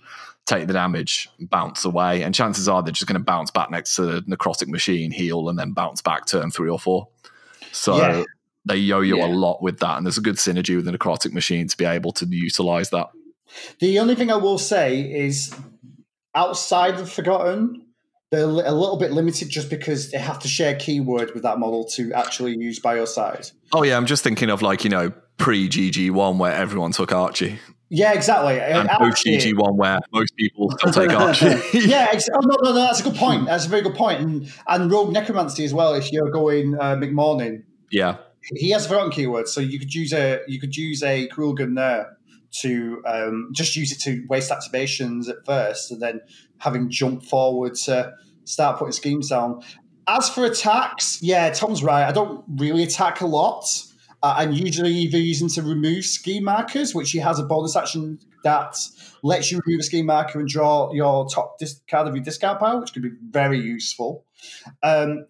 take 0.45 0.65
the 0.65 0.73
damage, 0.73 1.29
bounce 1.39 1.85
away, 1.85 2.23
and 2.23 2.33
chances 2.33 2.67
are 2.67 2.81
they're 2.81 2.91
just 2.91 3.05
going 3.05 3.19
to 3.19 3.23
bounce 3.23 3.51
back 3.51 3.69
next 3.69 3.95
to 3.97 4.01
the 4.01 4.21
necrotic 4.21 4.67
machine, 4.67 5.11
heal, 5.11 5.47
and 5.47 5.59
then 5.59 5.73
bounce 5.73 6.01
back 6.01 6.25
turn 6.25 6.49
three 6.49 6.69
or 6.69 6.79
four. 6.79 7.07
So 7.71 7.97
Yeah. 7.97 8.23
They 8.65 8.77
yo-yo 8.77 9.17
Yeah. 9.17 9.27
a 9.27 9.29
lot 9.33 9.61
with 9.61 9.79
that, 9.79 9.97
and 9.97 10.05
there's 10.05 10.17
a 10.17 10.21
good 10.21 10.35
synergy 10.35 10.75
with 10.75 10.85
the 10.85 10.91
necrotic 10.91 11.33
machine 11.33 11.67
to 11.67 11.77
be 11.77 11.85
able 11.85 12.11
to 12.13 12.25
utilize 12.29 12.89
that. 12.91 13.09
The 13.79 13.99
only 13.99 14.15
thing 14.15 14.31
I 14.31 14.35
will 14.37 14.57
say 14.57 15.01
is 15.01 15.53
outside 16.35 16.95
of 16.99 17.11
Forgotten, 17.11 17.85
they're 18.31 18.43
a 18.45 18.47
little 18.47 18.97
bit 18.97 19.11
limited 19.11 19.49
just 19.49 19.69
because 19.69 20.11
they 20.11 20.17
have 20.17 20.39
to 20.39 20.47
share 20.47 20.75
keyword 20.75 21.33
with 21.33 21.43
that 21.43 21.59
model 21.59 21.85
to 21.95 22.11
actually 22.13 22.55
use 22.57 22.79
by 22.79 22.95
your 22.95 23.05
side. 23.05 23.47
Oh 23.71 23.83
yeah, 23.83 23.95
I'm 23.97 24.05
just 24.07 24.23
thinking 24.23 24.49
of 24.49 24.61
like 24.61 24.83
you 24.83 24.89
know 24.89 25.11
pre 25.37 25.69
GG 25.69 26.11
one 26.11 26.37
where 26.39 26.51
everyone 26.53 26.91
took 26.93 27.11
Archie, 27.11 27.59
Yeah, 27.89 28.13
exactly. 28.13 28.59
and 28.59 28.89
Actually- 28.89 29.09
post 29.09 29.25
GG 29.25 29.57
one 29.57 29.77
where 29.77 29.99
most 30.11 30.35
people 30.35 30.71
still 30.79 30.91
take 30.93 31.11
Archie. 31.19 31.47
yeah, 31.87 32.07
ex- 32.11 32.29
oh, 32.33 32.39
no, 32.39 32.55
no, 32.63 32.69
no, 32.71 32.75
that's 32.79 33.01
a 33.01 33.03
good 33.03 33.15
point. 33.15 33.45
That's 33.45 33.65
a 33.67 33.69
very 33.69 33.81
good 33.83 33.95
point. 33.95 34.21
And, 34.21 34.51
and 34.67 34.91
Rogue 34.91 35.11
Necromancy 35.11 35.63
as 35.65 35.73
well. 35.73 35.93
If 35.93 36.11
you're 36.11 36.31
going 36.31 36.75
uh, 36.79 36.95
McMourning, 36.95 37.63
yeah, 37.91 38.17
he 38.55 38.71
has 38.71 38.87
forgotten 38.87 39.11
keyword, 39.11 39.47
so 39.47 39.61
you 39.61 39.79
could 39.79 39.93
use 39.93 40.13
a 40.13 40.39
you 40.47 40.59
could 40.59 40.75
use 40.75 41.03
a 41.03 41.27
Crooligan 41.29 41.75
there 41.75 42.17
to 42.61 43.01
um, 43.05 43.49
just 43.51 43.75
use 43.75 43.91
it 43.91 43.99
to 44.01 44.25
waste 44.29 44.51
activations 44.51 45.29
at 45.29 45.37
first, 45.45 45.91
and 45.91 46.01
then 46.01 46.21
having 46.57 46.89
jump 46.89 47.23
forward 47.23 47.75
to 47.75 48.13
start 48.45 48.77
putting 48.77 48.91
schemes 48.91 49.29
down. 49.29 49.61
As 50.07 50.29
for 50.29 50.45
attacks, 50.45 51.19
yeah, 51.21 51.49
Tom's 51.51 51.81
right. 51.83 52.05
I 52.05 52.11
don't 52.11 52.43
really 52.47 52.83
attack 52.83 53.21
a 53.21 53.25
lot. 53.25 53.65
uh, 54.23 54.37
and 54.39 54.57
usually 54.57 54.91
either 54.91 55.17
using 55.17 55.49
to 55.49 55.61
remove 55.61 56.05
scheme 56.05 56.45
markers, 56.45 56.95
which 56.95 57.11
he 57.11 57.19
has 57.19 57.39
a 57.39 57.43
bonus 57.43 57.75
action 57.75 58.17
that 58.45 58.77
lets 59.21 59.51
you 59.51 59.59
remove 59.65 59.81
a 59.81 59.83
scheme 59.83 60.05
marker 60.05 60.39
and 60.39 60.47
draw 60.47 60.91
your 60.93 61.27
top 61.27 61.59
card 61.89 62.07
of 62.07 62.15
your 62.15 62.23
discard 62.23 62.57
pile, 62.57 62.79
which 62.79 62.93
could 62.93 63.03
be 63.03 63.11
very 63.29 63.59
useful. 63.59 64.25
Um, 64.81 65.25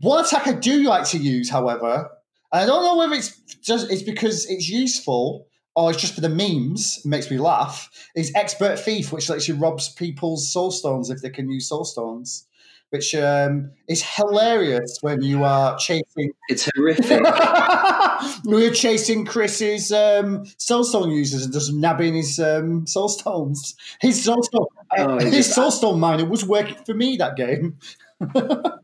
one 0.00 0.24
attack 0.24 0.48
I 0.48 0.54
do 0.54 0.82
like 0.82 1.06
to 1.10 1.18
use, 1.18 1.48
however, 1.50 2.10
I 2.52 2.66
don't 2.66 2.82
know 2.84 2.96
whether 2.96 3.14
it's 3.14 3.36
just 3.62 3.90
it's 3.90 4.02
because 4.02 4.46
it's 4.48 4.68
useful 4.68 5.46
or 5.74 5.90
it's 5.90 6.00
just 6.00 6.14
for 6.14 6.20
the 6.20 6.28
memes, 6.28 6.98
it 7.02 7.08
makes 7.08 7.30
me 7.30 7.38
laugh, 7.38 7.88
is 8.14 8.30
Expert 8.34 8.78
Thief, 8.78 9.10
which 9.10 9.30
actually 9.30 9.58
robs 9.58 9.88
people's 9.88 10.52
soul 10.52 10.70
stones 10.70 11.08
if 11.08 11.22
they 11.22 11.30
can 11.30 11.48
use 11.50 11.68
soul 11.68 11.84
stones. 11.84 12.46
Which 12.90 13.14
um, 13.14 13.70
is 13.88 14.02
hilarious 14.02 14.98
when 15.00 15.22
you 15.22 15.44
are 15.44 15.78
chasing 15.78 16.32
It's 16.50 16.68
horrific. 16.76 17.22
we 18.44 18.68
were 18.68 18.74
chasing 18.74 19.24
Chris's 19.24 19.90
um, 19.90 20.44
soulstone 20.58 21.10
users 21.10 21.44
and 21.44 21.54
just 21.54 21.72
nabbing 21.72 22.14
his 22.14 22.38
um, 22.38 22.84
soulstones. 22.84 23.74
His 24.02 24.26
soulstone, 24.26 24.66
Oh, 24.98 25.14
it's 25.16 25.34
his 25.34 25.46
just- 25.46 25.58
soulstone 25.58 25.98
miner 26.00 26.26
was 26.26 26.44
working 26.44 26.76
for 26.84 26.92
me 26.92 27.16
that 27.16 27.34
game. 27.34 27.78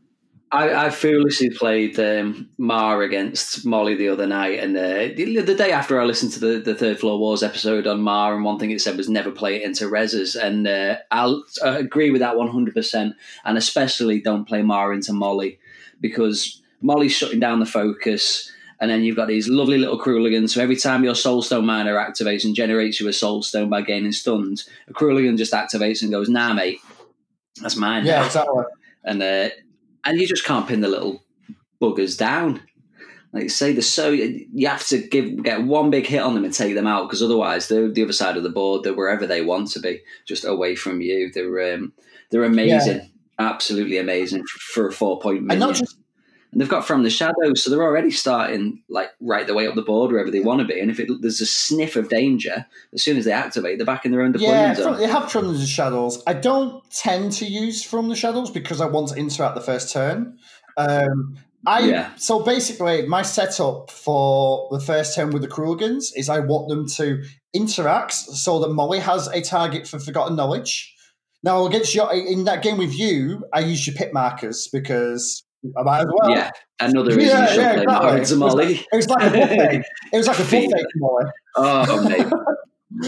I, 0.51 0.85
I 0.85 0.89
foolishly 0.89 1.51
played 1.51 1.99
um, 1.99 2.49
Mar 2.57 3.03
against 3.03 3.65
Molly 3.65 3.95
the 3.95 4.09
other 4.09 4.25
night, 4.25 4.59
and 4.59 4.75
uh, 4.75 5.13
the, 5.15 5.41
the 5.41 5.53
day 5.53 5.71
after 5.71 5.99
I 5.99 6.05
listened 6.05 6.31
to 6.33 6.39
the, 6.39 6.59
the 6.59 6.73
Third 6.73 6.99
Floor 6.99 7.19
Wars 7.19 7.43
episode 7.43 7.85
on 7.85 8.01
Mar, 8.01 8.33
and 8.33 8.43
one 8.43 8.57
thing 8.57 8.71
it 8.71 8.81
said 8.81 8.97
was 8.97 9.09
never 9.09 9.31
play 9.31 9.57
it 9.57 9.63
into 9.63 9.85
Rezzers, 9.85 10.35
and 10.35 10.67
uh, 10.67 10.97
I'll 11.11 11.43
uh, 11.63 11.77
agree 11.77 12.09
with 12.09 12.21
that 12.21 12.35
one 12.35 12.49
hundred 12.49 12.73
percent, 12.73 13.15
and 13.45 13.57
especially 13.57 14.21
don't 14.21 14.47
play 14.47 14.63
Mar 14.63 14.91
into 14.91 15.13
Molly 15.13 15.59
because 16.01 16.61
Molly's 16.81 17.13
shutting 17.15 17.39
down 17.39 17.59
the 17.59 17.65
focus. 17.65 18.51
And 18.81 18.89
then 18.89 19.03
you've 19.03 19.17
got 19.17 19.27
these 19.27 19.49
lovely 19.49 19.77
little 19.77 19.99
Crooligans. 19.99 20.51
So 20.51 20.61
every 20.61 20.77
time 20.77 21.03
your 21.03 21.13
Soulstone 21.13 21.65
miner 21.65 21.95
activates 21.95 22.45
and 22.45 22.55
generates 22.55 22.97
you 23.01 23.09
a 23.09 23.11
Soulstone 23.11 23.69
by 23.69 23.81
gaining 23.81 24.13
stunned, 24.13 24.63
a 24.87 24.93
Crooligan 24.93 25.35
just 25.35 25.51
activates 25.51 26.01
and 26.01 26.11
goes, 26.11 26.29
"Nah, 26.29 26.53
mate, 26.53 26.79
that's 27.61 27.75
mine." 27.75 28.05
Yeah, 28.05 28.21
now." 28.21 28.25
exactly. 28.25 28.63
and 29.03 29.21
uh, 29.21 29.49
and 30.05 30.19
you 30.19 30.27
just 30.27 30.45
can't 30.45 30.67
pin 30.67 30.81
the 30.81 30.87
little 30.87 31.23
buggers 31.81 32.17
down. 32.17 32.61
Like 33.31 33.51
say, 33.51 33.73
they're 33.73 33.83
so 33.83 34.09
you 34.09 34.67
have 34.67 34.85
to 34.87 34.97
give 34.97 35.43
get 35.43 35.63
one 35.63 35.91
big 35.91 36.07
hit 36.07 36.21
on 36.21 36.33
them 36.33 36.45
and 36.45 36.53
take 36.53 36.73
them 36.73 36.87
out 36.87 37.07
because 37.07 37.21
otherwise 37.21 37.67
they're 37.67 37.87
the 37.87 38.03
other 38.03 38.13
side 38.13 38.37
of 38.37 38.43
the 38.43 38.49
board. 38.49 38.83
They're 38.83 38.95
wherever 38.95 39.27
they 39.27 39.43
want 39.43 39.69
to 39.71 39.79
be, 39.79 40.01
just 40.25 40.45
away 40.45 40.75
from 40.75 40.99
you. 41.01 41.31
They're 41.31 41.75
um, 41.75 41.93
they're 42.31 42.43
amazing, 42.43 43.11
absolutely 43.37 43.99
amazing 43.99 44.45
for, 44.45 44.87
a 44.87 44.91
four 44.91 45.19
point 45.19 45.45
And 45.51 45.59
not 45.59 45.75
just 45.75 45.98
And 46.51 46.59
they've 46.59 46.69
got 46.69 46.87
from 46.87 47.03
the 47.03 47.11
shadows, 47.11 47.63
so 47.63 47.69
they're 47.69 47.83
already 47.83 48.09
starting 48.09 48.81
like 48.89 49.09
right 49.19 49.45
the 49.45 49.53
way 49.53 49.67
up 49.67 49.75
the 49.75 49.83
board 49.83 50.11
wherever 50.11 50.31
they 50.31 50.39
want 50.39 50.61
to 50.61 50.65
be. 50.65 50.79
And 50.79 50.89
if 50.89 50.99
it, 50.99 51.09
there's 51.21 51.41
a 51.41 51.45
sniff 51.45 51.95
of 51.95 52.09
danger, 52.09 52.65
as 52.91 53.03
soon 53.03 53.17
as 53.17 53.25
they 53.25 53.31
activate, 53.31 53.77
they're 53.77 53.85
back 53.85 54.03
in 54.03 54.11
their 54.11 54.21
own 54.21 54.33
yeah, 54.33 54.39
deployment 54.39 54.77
zone. 54.77 54.93
from, 54.93 55.01
they 55.01 55.07
have 55.07 55.31
from 55.31 55.53
the 55.53 55.65
shadows. 55.65 56.23
I 56.25 56.33
don't 56.33 56.83
tend 56.89 57.33
to 57.33 57.45
use 57.45 57.83
from 57.83 58.09
the 58.09 58.15
shadows 58.15 58.49
because 58.49 58.81
I 58.81 58.87
want 58.87 59.09
to 59.09 59.15
interact 59.15 59.55
the 59.55 59.61
first 59.61 59.93
turn. 59.93 60.39
Um, 60.75 61.37
I 61.65 61.81
Yeah. 61.81 62.15
so 62.15 62.39
basically 62.39 63.05
my 63.05 63.21
setup 63.21 63.91
for 63.91 64.69
the 64.71 64.79
first 64.79 65.15
turn 65.15 65.31
with 65.31 65.41
the 65.41 65.47
Crooligans 65.47 66.11
is 66.15 66.29
I 66.29 66.39
want 66.39 66.69
them 66.69 66.87
to 66.95 67.23
interact 67.53 68.13
so 68.13 68.59
that 68.59 68.69
Molly 68.69 68.99
has 68.99 69.27
a 69.27 69.41
target 69.41 69.87
for 69.87 69.99
forgotten 69.99 70.35
knowledge. 70.35 70.95
Now 71.43 71.65
against 71.65 71.93
your 71.93 72.11
in 72.13 72.45
that 72.45 72.63
game 72.63 72.77
with 72.77 72.97
you, 72.97 73.45
I 73.53 73.59
use 73.59 73.85
your 73.85 73.95
pit 73.95 74.13
markers 74.13 74.67
because 74.71 75.43
I 75.77 75.83
might 75.83 75.99
as 76.01 76.07
well. 76.13 76.31
yeah, 76.31 76.51
another 76.79 77.15
reason 77.15 77.37
Yeah, 77.37 77.41
you 77.41 77.47
should 77.49 77.57
yeah, 77.57 77.73
play 77.73 77.83
exactly. 77.83 78.07
Marvin 78.07 78.21
Zamali. 78.23 78.85
It 78.91 78.95
was 78.95 79.07
like 79.09 79.23
a 79.23 79.29
buffet. 79.37 79.83
it 80.13 80.17
was 80.17 80.27
like 80.27 80.39
a 80.39 80.43
buffet 80.43 80.85
for 80.99 81.33
Oh, 81.57 82.09
mate. 82.09 82.27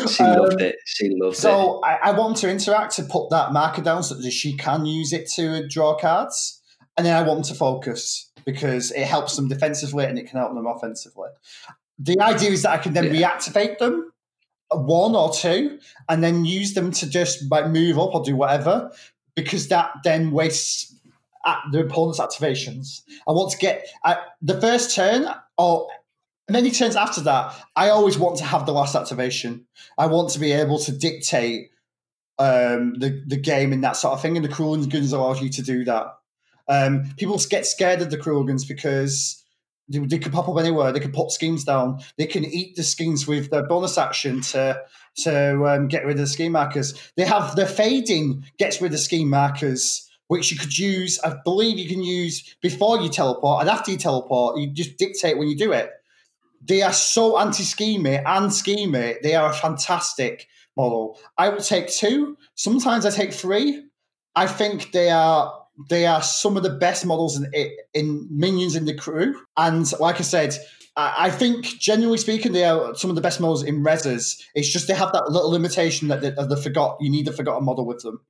She 0.10 0.22
Um, 0.24 0.38
loved 0.40 0.62
it. 0.62 0.76
She 0.86 1.10
loved 1.20 1.36
it. 1.36 1.40
So 1.40 1.82
I, 1.84 1.96
I 1.96 2.12
want 2.12 2.38
to 2.38 2.50
interact 2.50 2.96
to 2.98 3.04
put 3.04 3.32
that 3.32 3.52
marker 3.52 3.82
down 3.82 4.04
so 4.04 4.14
that 4.16 4.32
she 4.32 4.56
can 4.56 4.86
use 4.86 5.12
it 5.12 5.28
to 5.32 5.68
draw 5.68 5.98
cards, 5.98 6.62
and 6.98 7.06
then 7.06 7.16
I 7.16 7.28
want 7.28 7.44
them 7.46 7.54
to 7.54 7.56
focus 7.56 8.30
because 8.46 8.92
it 8.92 9.06
helps 9.08 9.36
them 9.38 9.48
defensively 9.48 10.06
and 10.06 10.20
it 10.20 10.28
can 10.30 10.38
help 10.40 10.54
them 10.54 10.68
offensively. 10.68 11.30
The 11.98 12.20
idea 12.20 12.52
is 12.52 12.62
that 12.62 12.72
I 12.74 12.78
can 12.78 12.94
then 12.94 13.14
Yeah. 13.14 13.32
reactivate 13.32 13.80
them, 13.80 14.12
uh, 14.72 14.78
one 14.78 15.16
or 15.16 15.34
two, 15.34 15.80
and 16.08 16.24
then 16.24 16.46
use 16.46 16.74
them 16.76 16.92
to 16.92 17.10
just 17.10 17.50
like 17.50 17.68
move 17.70 17.98
up 17.98 18.14
or 18.14 18.24
do 18.24 18.36
whatever, 18.36 18.92
because 19.36 19.68
that 19.70 19.92
then 20.04 20.30
wastes 20.32 20.91
at 21.46 21.60
the 21.72 21.82
opponent's 21.82 22.20
activations. 22.20 23.02
I 23.28 23.32
want 23.32 23.52
to 23.52 23.58
get 23.58 23.88
uh, 24.04 24.16
the 24.42 24.60
first 24.60 24.96
turn 24.96 25.28
or 25.58 25.88
many 26.50 26.72
turns 26.72 26.96
after 26.96 27.22
that. 27.22 27.56
I 27.76 27.90
always 27.90 28.18
want 28.18 28.38
to 28.38 28.44
have 28.44 28.66
the 28.66 28.74
last 28.74 28.96
activation. 28.96 29.66
I 29.98 30.08
want 30.08 30.30
to 30.32 30.40
be 30.40 30.52
able 30.52 30.80
to 30.80 30.92
dictate 30.92 31.70
um, 32.40 32.96
the 32.96 33.24
the 33.28 33.38
game 33.38 33.74
and 33.74 33.84
that 33.84 33.96
sort 33.98 34.14
of 34.14 34.22
thing. 34.22 34.36
And 34.36 34.46
the 34.46 34.50
Crooligans 34.50 35.14
allows 35.14 35.42
you 35.42 35.50
to 35.50 35.62
do 35.62 35.84
that. 35.86 36.08
Um, 36.68 37.14
people 37.18 37.38
get 37.50 37.66
scared 37.66 38.02
of 38.02 38.12
the 38.12 38.18
Crooligans 38.18 38.68
because 38.68 39.44
they, 39.90 40.00
they 40.00 40.20
could 40.20 40.32
pop 40.32 40.48
up 40.48 40.58
anywhere. 40.58 40.92
They 40.92 41.00
could 41.00 41.14
pop 41.14 41.32
schemes 41.32 41.64
down. 41.64 42.00
They 42.18 42.28
can 42.28 42.46
eat 42.46 42.76
the 42.76 42.84
schemes 42.84 43.28
with 43.28 43.50
their 43.50 43.68
bonus 43.68 43.98
action 43.98 44.42
to 44.42 44.82
to 45.18 45.66
um, 45.66 45.88
get 45.88 46.06
rid 46.06 46.14
of 46.14 46.22
the 46.22 46.28
scheme 46.28 46.54
markers. 46.54 46.94
They 47.18 47.26
have 47.26 47.56
the 47.56 47.66
fading 47.66 48.46
gets 48.58 48.82
rid 48.82 48.94
of 48.94 49.00
scheme 49.00 49.30
markers. 49.30 50.08
Which 50.32 50.50
you 50.50 50.58
could 50.58 50.78
use, 50.78 51.20
I 51.26 51.36
believe 51.44 51.78
you 51.78 51.90
can 51.90 52.02
use 52.02 52.56
before 52.62 53.02
you 53.02 53.10
teleport 53.10 53.60
and 53.60 53.70
after 53.70 53.92
you 53.92 53.98
teleport. 53.98 54.58
You 54.58 54.68
just 54.68 54.96
dictate 54.98 55.38
when 55.38 55.50
you 55.50 55.58
do 55.58 55.74
it. 55.74 55.90
They 56.66 56.84
are 56.84 56.94
so 56.94 57.38
anti-schemy 57.38 58.24
and 58.26 58.50
schemy. 58.50 59.22
They 59.22 59.36
are 59.36 59.50
a 59.50 59.54
fantastic 59.54 60.48
model. 60.78 61.20
I 61.38 61.50
will 61.50 61.60
take 61.60 61.90
two. 61.90 62.38
Sometimes 62.56 63.06
I 63.06 63.10
take 63.10 63.34
three. 63.34 63.84
I 64.34 64.48
think 64.48 64.94
they 64.94 65.10
are 65.10 65.54
they 65.90 66.06
are 66.06 66.24
some 66.24 66.56
of 66.56 66.64
the 66.64 66.78
best 66.86 67.06
models 67.06 67.36
in 67.36 67.52
in 67.94 68.30
minions 68.32 68.78
in 68.78 68.86
the 68.86 68.96
crew. 68.96 69.36
And 69.58 69.92
like 70.00 70.22
I 70.22 70.24
said, 70.24 70.56
I 70.96 71.30
think 71.30 71.66
generally 71.66 72.18
speaking, 72.18 72.54
they 72.54 72.64
are 72.64 72.96
some 72.96 73.10
of 73.10 73.18
the 73.18 73.22
best 73.22 73.42
models 73.42 73.64
in 73.64 73.84
Rezzers. 73.84 74.42
It's 74.56 74.72
just 74.72 74.88
they 74.88 74.94
have 74.94 75.12
that 75.12 75.30
little 75.30 75.52
limitation 75.52 76.08
that 76.08 76.22
they, 76.22 76.32
they 76.32 76.62
forgot. 76.62 77.00
You 77.02 77.12
need 77.12 77.26
the 77.26 77.34
forgotten 77.34 77.66
model 77.66 77.86
with 77.86 78.02
them 78.02 78.22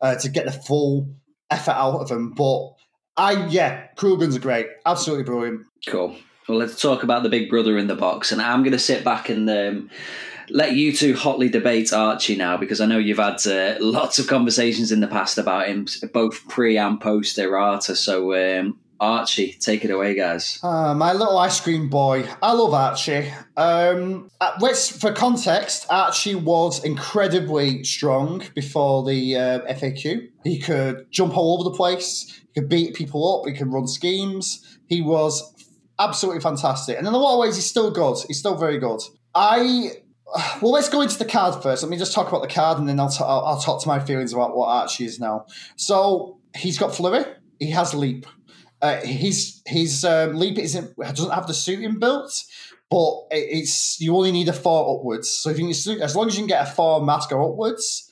uh, 0.00 0.14
to 0.22 0.28
get 0.28 0.44
the 0.46 0.52
full 0.52 1.16
effort 1.50 1.72
out 1.72 2.00
of 2.00 2.10
him. 2.10 2.30
But 2.30 2.74
I 3.16 3.46
yeah, 3.46 3.88
are 4.02 4.38
great, 4.38 4.66
absolutely 4.86 5.24
brilliant. 5.24 5.66
Cool. 5.86 6.16
Well, 6.48 6.58
let's 6.58 6.80
talk 6.80 7.02
about 7.02 7.22
the 7.22 7.28
big 7.28 7.50
brother 7.50 7.76
in 7.76 7.88
the 7.88 7.94
box. 7.94 8.32
And 8.32 8.40
I'm 8.40 8.62
going 8.62 8.72
to 8.72 8.78
sit 8.78 9.04
back 9.04 9.28
and 9.28 9.50
um, 9.50 9.90
let 10.50 10.74
you 10.74 10.92
two 10.92 11.14
hotly 11.14 11.48
debate 11.48 11.92
Archie 11.92 12.36
now 12.36 12.56
because 12.56 12.80
I 12.80 12.86
know 12.86 12.98
you've 12.98 13.18
had 13.18 13.46
uh, 13.46 13.76
lots 13.80 14.18
of 14.18 14.28
conversations 14.28 14.90
in 14.90 15.00
the 15.00 15.08
past 15.08 15.36
about 15.36 15.68
him, 15.68 15.86
both 16.12 16.48
pre 16.48 16.78
and 16.78 17.00
post 17.00 17.38
errata. 17.38 17.94
So, 17.94 18.34
um, 18.34 18.78
Archie, 19.00 19.52
take 19.52 19.84
it 19.84 19.90
away, 19.90 20.14
guys. 20.14 20.58
Uh, 20.62 20.94
my 20.94 21.12
little 21.12 21.38
ice 21.38 21.60
cream 21.60 21.88
boy. 21.88 22.26
I 22.42 22.52
love 22.52 22.74
Archie. 22.74 23.30
Um, 23.56 24.30
uh, 24.40 24.56
let's, 24.60 24.90
for 24.90 25.12
context, 25.12 25.86
Archie 25.88 26.34
was 26.34 26.82
incredibly 26.82 27.84
strong 27.84 28.42
before 28.54 29.04
the 29.04 29.36
uh, 29.36 29.74
FAQ. 29.74 30.30
He 30.48 30.58
could 30.58 31.06
jump 31.10 31.36
all 31.36 31.54
over 31.54 31.64
the 31.70 31.76
place. 31.76 32.40
He 32.54 32.60
could 32.60 32.68
beat 32.68 32.94
people 32.94 33.20
up. 33.40 33.46
He 33.48 33.54
could 33.56 33.72
run 33.72 33.86
schemes. 33.86 34.78
He 34.86 35.02
was 35.02 35.54
absolutely 35.98 36.40
fantastic. 36.40 36.96
And 36.96 37.06
in 37.06 37.12
a 37.12 37.18
lot 37.18 37.34
of 37.34 37.40
ways, 37.40 37.56
he's 37.56 37.66
still 37.66 37.90
good. 37.90 38.16
He's 38.26 38.38
still 38.38 38.56
very 38.56 38.78
good. 38.78 39.00
I 39.34 39.90
well, 40.62 40.72
let's 40.72 40.88
go 40.88 41.00
into 41.02 41.18
the 41.18 41.24
card 41.24 41.62
first. 41.62 41.82
Let 41.82 41.90
me 41.90 41.98
just 41.98 42.14
talk 42.14 42.28
about 42.28 42.42
the 42.42 42.48
card, 42.48 42.78
and 42.78 42.88
then 42.88 42.98
I'll, 43.00 43.10
t- 43.10 43.24
I'll, 43.24 43.44
I'll 43.44 43.60
talk 43.60 43.82
to 43.82 43.88
my 43.88 43.98
feelings 43.98 44.32
about 44.32 44.56
what 44.56 44.68
Archie 44.68 45.04
is 45.04 45.20
now. 45.20 45.46
So 45.76 46.38
he's 46.56 46.78
got 46.78 46.94
flurry. 46.94 47.24
He 47.58 47.70
has 47.70 47.92
leap. 47.94 48.26
Uh, 48.80 49.00
his 49.00 49.60
his 49.66 50.04
um, 50.04 50.34
leap 50.34 50.58
isn't 50.58 50.96
doesn't 50.96 51.30
have 51.30 51.46
the 51.46 51.54
suiting 51.54 51.98
built, 51.98 52.44
but 52.90 53.10
it- 53.30 53.48
it's 53.58 54.00
you 54.00 54.16
only 54.16 54.32
need 54.32 54.48
a 54.48 54.52
four 54.52 54.98
upwards. 54.98 55.28
So 55.28 55.50
if 55.50 55.58
you 55.58 55.66
can, 55.66 56.00
as 56.02 56.14
long 56.16 56.28
as 56.28 56.36
you 56.36 56.42
can 56.42 56.48
get 56.48 56.68
a 56.68 56.70
four 56.70 57.04
mask 57.04 57.32
or 57.32 57.42
upwards, 57.42 58.07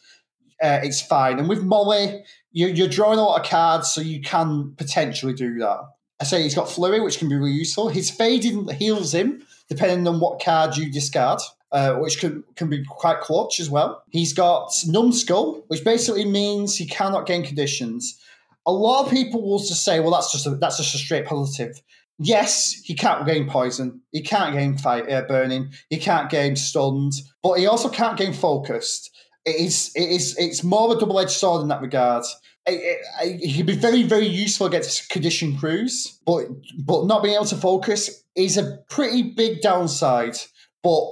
uh, 0.62 0.80
it's 0.82 1.00
fine. 1.00 1.38
And 1.38 1.48
with 1.48 1.62
Molly, 1.62 2.24
you're, 2.52 2.70
you're 2.70 2.88
drawing 2.88 3.18
a 3.18 3.22
lot 3.22 3.40
of 3.40 3.48
cards, 3.48 3.90
so 3.90 4.00
you 4.00 4.20
can 4.20 4.74
potentially 4.76 5.32
do 5.32 5.58
that. 5.58 5.80
I 6.20 6.24
say 6.24 6.42
he's 6.42 6.54
got 6.54 6.70
flurry, 6.70 7.00
which 7.00 7.18
can 7.18 7.28
be 7.28 7.36
really 7.36 7.50
useful. 7.52 7.88
His 7.88 8.10
fading 8.10 8.68
heals 8.68 9.14
him 9.14 9.42
depending 9.68 10.06
on 10.06 10.20
what 10.20 10.42
card 10.42 10.76
you 10.76 10.90
discard. 10.90 11.40
Uh, 11.72 11.96
which 11.96 12.20
can, 12.20 12.44
can 12.54 12.70
be 12.70 12.84
quite 12.84 13.18
clutch 13.20 13.58
as 13.58 13.68
well. 13.68 14.00
He's 14.10 14.32
got 14.32 14.72
numbskull, 14.86 15.64
which 15.66 15.84
basically 15.84 16.24
means 16.24 16.76
he 16.76 16.86
cannot 16.86 17.26
gain 17.26 17.44
conditions 17.44 18.18
a 18.66 18.72
lot 18.72 19.06
of 19.06 19.12
people 19.12 19.40
will 19.40 19.60
just 19.60 19.84
say, 19.84 20.00
"Well, 20.00 20.10
that's 20.10 20.32
just 20.32 20.46
a, 20.46 20.50
that's 20.50 20.76
just 20.76 20.94
a 20.94 20.98
straight 20.98 21.24
positive." 21.24 21.80
Yes, 22.18 22.72
he 22.84 22.94
can't 22.94 23.26
gain 23.26 23.48
poison. 23.48 24.00
He 24.10 24.22
can't 24.22 24.54
gain 24.54 24.78
fight, 24.78 25.10
uh, 25.10 25.22
burning. 25.22 25.72
He 25.90 25.98
can't 25.98 26.30
gain 26.30 26.56
stunned, 26.56 27.12
but 27.42 27.58
he 27.58 27.66
also 27.66 27.88
can't 27.88 28.18
gain 28.18 28.32
focused. 28.32 29.10
It 29.46 29.56
is 29.56 29.92
it 29.94 30.10
is 30.10 30.36
it's 30.36 30.62
more 30.64 30.90
of 30.90 30.96
a 30.96 31.00
double 31.00 31.18
edged 31.20 31.30
sword 31.30 31.62
in 31.62 31.68
that 31.68 31.80
regard. 31.80 32.24
I- 32.68 32.96
I- 33.20 33.38
he'd 33.40 33.66
be 33.66 33.76
very, 33.76 34.02
very 34.02 34.26
useful 34.26 34.66
against 34.66 35.08
condition 35.08 35.56
crews, 35.56 36.18
but 36.26 36.48
but 36.78 37.06
not 37.06 37.22
being 37.22 37.36
able 37.36 37.44
to 37.46 37.56
focus 37.56 38.24
is 38.34 38.56
a 38.56 38.78
pretty 38.90 39.22
big 39.22 39.60
downside. 39.60 40.36
But 40.82 41.04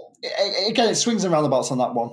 again, 0.67 0.91
it 0.91 0.97
swings 0.97 1.23
and 1.23 1.33
roundabouts 1.33 1.71
on 1.71 1.79
that 1.79 1.95
one. 1.95 2.11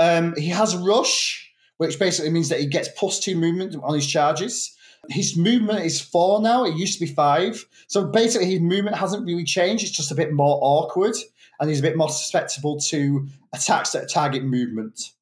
Um, 0.00 0.34
he 0.36 0.48
has 0.48 0.74
rush, 0.76 1.48
which 1.76 1.98
basically 2.00 2.30
means 2.30 2.48
that 2.48 2.58
he 2.60 2.66
gets 2.66 2.88
plus 2.96 3.20
two 3.20 3.36
movement 3.36 3.76
on 3.82 3.94
his 3.94 4.06
charges. 4.06 4.74
His 5.08 5.36
movement 5.36 5.84
is 5.84 6.00
four 6.00 6.42
now. 6.42 6.64
It 6.64 6.76
used 6.76 6.98
to 6.98 7.06
be 7.06 7.12
five. 7.12 7.64
So 7.86 8.06
basically, 8.08 8.50
his 8.50 8.60
movement 8.60 8.96
hasn't 8.96 9.24
really 9.24 9.44
changed. 9.44 9.84
It's 9.84 9.96
just 9.96 10.10
a 10.10 10.14
bit 10.16 10.32
more 10.32 10.58
awkward, 10.62 11.14
and 11.60 11.70
he's 11.70 11.78
a 11.78 11.82
bit 11.82 11.96
more 11.96 12.10
susceptible 12.10 12.78
to 12.80 13.28
attacks 13.52 13.92
that 13.92 14.10
target 14.10 14.42
movement. 14.44 15.12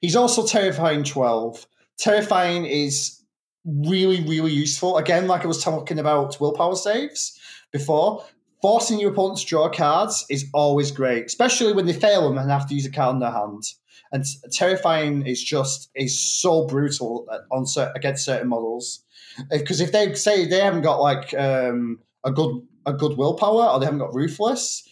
He's 0.00 0.16
also 0.16 0.46
terrifying 0.46 1.04
12. 1.04 1.66
Terrifying 1.98 2.66
is 2.66 3.22
really, 3.64 4.22
really 4.24 4.52
useful. 4.52 4.96
Again, 4.98 5.26
like 5.28 5.44
I 5.44 5.46
was 5.46 5.62
talking 5.62 5.98
about 5.98 6.40
willpower 6.40 6.76
saves 6.76 7.38
before, 7.70 8.24
forcing 8.60 8.98
your 8.98 9.12
opponent 9.12 9.38
to 9.40 9.46
draw 9.46 9.68
cards 9.68 10.24
is 10.28 10.46
always 10.52 10.90
great, 10.90 11.26
especially 11.26 11.72
when 11.72 11.86
they 11.86 11.92
fail 11.92 12.28
them 12.28 12.38
and 12.38 12.50
have 12.50 12.68
to 12.68 12.74
use 12.74 12.86
a 12.86 12.90
card 12.90 13.14
in 13.14 13.20
their 13.20 13.30
hand. 13.30 13.64
And 14.12 14.24
terrifying 14.52 15.26
is 15.26 15.42
just 15.42 15.90
is 15.94 16.18
so 16.18 16.66
brutal 16.66 17.26
on 17.50 17.64
against 17.94 18.26
certain 18.26 18.48
models 18.48 19.04
because 19.50 19.80
if 19.80 19.92
they 19.92 20.12
say 20.14 20.46
they 20.46 20.60
haven't 20.60 20.82
got 20.82 21.00
like 21.00 21.32
um, 21.34 21.98
a 22.24 22.30
good 22.30 22.62
a 22.84 22.92
good 22.92 23.16
willpower 23.16 23.70
or 23.70 23.78
they 23.78 23.86
haven't 23.86 24.00
got 24.00 24.14
ruthless, 24.14 24.86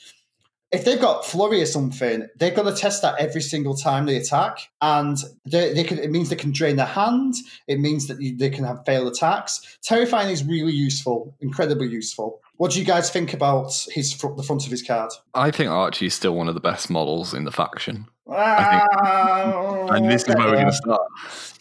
if 0.72 0.84
they've 0.84 1.00
got 1.00 1.24
flurry 1.26 1.60
or 1.60 1.66
something, 1.66 2.28
they're 2.36 2.52
going 2.52 2.72
to 2.72 2.80
test 2.80 3.02
that 3.02 3.16
every 3.18 3.40
single 3.40 3.74
time 3.74 4.06
they 4.06 4.16
attack, 4.16 4.68
and 4.80 5.16
they, 5.44 5.72
they 5.74 5.82
can. 5.84 5.98
It 5.98 6.10
means 6.10 6.28
they 6.28 6.36
can 6.36 6.52
drain 6.52 6.76
their 6.76 6.86
hand. 6.86 7.34
It 7.66 7.80
means 7.80 8.06
that 8.06 8.18
they 8.38 8.50
can 8.50 8.64
have 8.64 8.84
failed 8.86 9.08
attacks. 9.08 9.78
Terrifying 9.82 10.30
is 10.30 10.44
really 10.44 10.72
useful, 10.72 11.34
incredibly 11.40 11.88
useful. 11.88 12.40
What 12.56 12.70
do 12.72 12.78
you 12.78 12.84
guys 12.84 13.10
think 13.10 13.32
about 13.34 13.72
his 13.90 14.12
fr- 14.12 14.34
the 14.36 14.42
front 14.42 14.64
of 14.64 14.70
his 14.70 14.82
card? 14.82 15.10
I 15.34 15.50
think 15.50 15.70
Archie 15.70 16.06
is 16.06 16.14
still 16.14 16.36
one 16.36 16.48
of 16.48 16.54
the 16.54 16.60
best 16.60 16.88
models 16.90 17.34
in 17.34 17.44
the 17.44 17.52
faction. 17.52 18.06
Ah, 18.28 19.86
and 19.88 20.08
this 20.10 20.22
is 20.22 20.34
where 20.36 20.46
we're 20.46 20.54
going 20.54 20.66
to 20.66 20.72
start. 20.72 21.02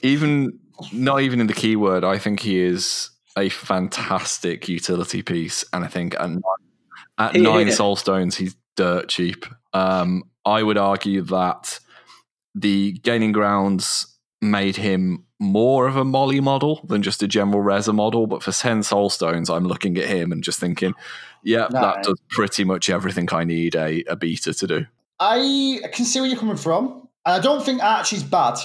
Even 0.04 0.60
not 0.94 1.22
even 1.22 1.42
in 1.42 1.48
the 1.48 1.54
keyword, 1.54 2.04
I 2.04 2.18
think 2.20 2.42
he 2.42 2.60
is 2.60 3.10
a 3.38 3.50
fantastic 3.50 4.70
utility 4.70 5.24
piece, 5.24 5.66
and 5.74 5.84
I 5.84 5.88
think 5.88 6.14
at, 6.16 6.30
nine- 6.30 6.42
at 7.18 7.36
nine 7.36 7.72
soul 7.72 7.96
stones, 7.96 8.36
he's 8.38 8.56
dirt 8.80 9.10
cheap. 9.10 9.46
Um, 9.74 10.24
I 10.46 10.64
would 10.64 10.78
argue 10.78 11.22
that 11.24 11.80
the 12.56 12.94
gaining 13.04 13.34
grounds 13.34 14.18
made 14.42 14.78
him 14.78 15.26
more 15.40 15.86
of 15.88 15.96
a 15.98 16.04
Molly 16.06 16.40
model 16.40 16.82
than 16.88 17.02
just 17.02 17.22
a 17.22 17.28
general 17.28 17.62
Rezzer 17.62 17.94
model. 17.94 18.26
But 18.26 18.42
for 18.42 18.52
ten 18.54 18.80
Soulstones, 18.82 19.54
I'm 19.54 19.66
looking 19.66 19.98
at 19.98 20.06
him 20.06 20.32
and 20.32 20.42
just 20.44 20.60
thinking, 20.60 20.94
yeah, 21.44 21.68
No. 21.72 21.82
that 21.82 22.04
does 22.04 22.20
pretty 22.30 22.64
much 22.64 22.90
everything 22.90 23.28
I 23.32 23.44
need 23.44 23.76
a, 23.76 24.04
a 24.08 24.16
beta 24.16 24.54
to 24.54 24.68
do. 24.68 24.86
I 25.20 25.82
can 25.94 26.06
see 26.06 26.22
where 26.22 26.30
you're 26.30 26.40
coming 26.40 26.56
from, 26.58 27.08
and 27.26 27.36
I 27.36 27.40
don't 27.40 27.64
think 27.64 27.84
Archie's 27.84 28.24
bad. 28.24 28.58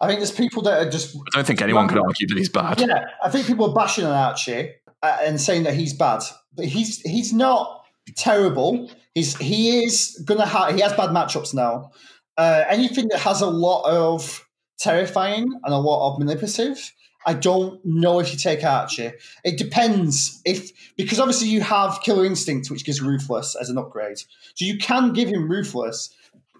I 0.00 0.06
think 0.06 0.20
there's 0.20 0.30
people 0.30 0.62
that 0.62 0.86
are 0.86 0.90
just 0.90 1.16
I 1.16 1.20
don't 1.38 1.46
think 1.46 1.60
anyone 1.62 1.88
could 1.88 1.98
argue 1.98 2.28
that 2.28 2.38
he's 2.38 2.48
bad. 2.48 2.80
Yeah, 2.80 3.04
I 3.22 3.30
think 3.30 3.46
people 3.46 3.68
are 3.70 3.74
bashing 3.74 4.04
on 4.04 4.12
Archie 4.12 4.70
uh, 5.02 5.18
and 5.22 5.40
saying 5.40 5.64
that 5.64 5.74
he's 5.74 5.92
bad, 5.94 6.22
but 6.54 6.66
he's 6.66 7.00
he's 7.00 7.32
not 7.32 7.84
terrible. 8.14 8.90
He's 9.16 9.34
he 9.38 9.82
is 9.82 10.22
gonna 10.26 10.44
have 10.44 10.74
he 10.74 10.82
has 10.82 10.92
bad 10.92 11.08
matchups 11.08 11.54
now. 11.54 11.90
Uh, 12.36 12.64
anything 12.68 13.08
that 13.08 13.20
has 13.20 13.40
a 13.40 13.46
lot 13.46 13.88
of 13.88 14.46
terrifying 14.78 15.50
and 15.64 15.72
a 15.72 15.78
lot 15.78 16.12
of 16.12 16.18
manipulative, 16.18 16.92
I 17.24 17.32
don't 17.32 17.80
know 17.82 18.18
if 18.18 18.30
you 18.30 18.38
take 18.38 18.62
Archie. 18.62 19.12
It 19.42 19.56
depends 19.56 20.42
if 20.44 20.70
because 20.98 21.18
obviously 21.18 21.48
you 21.48 21.62
have 21.62 22.02
Killer 22.02 22.26
Instinct, 22.26 22.70
which 22.70 22.84
gives 22.84 23.00
Ruthless 23.00 23.56
as 23.58 23.70
an 23.70 23.78
upgrade, 23.78 24.18
so 24.18 24.26
you 24.66 24.76
can 24.76 25.14
give 25.14 25.30
him 25.30 25.50
Ruthless. 25.50 26.10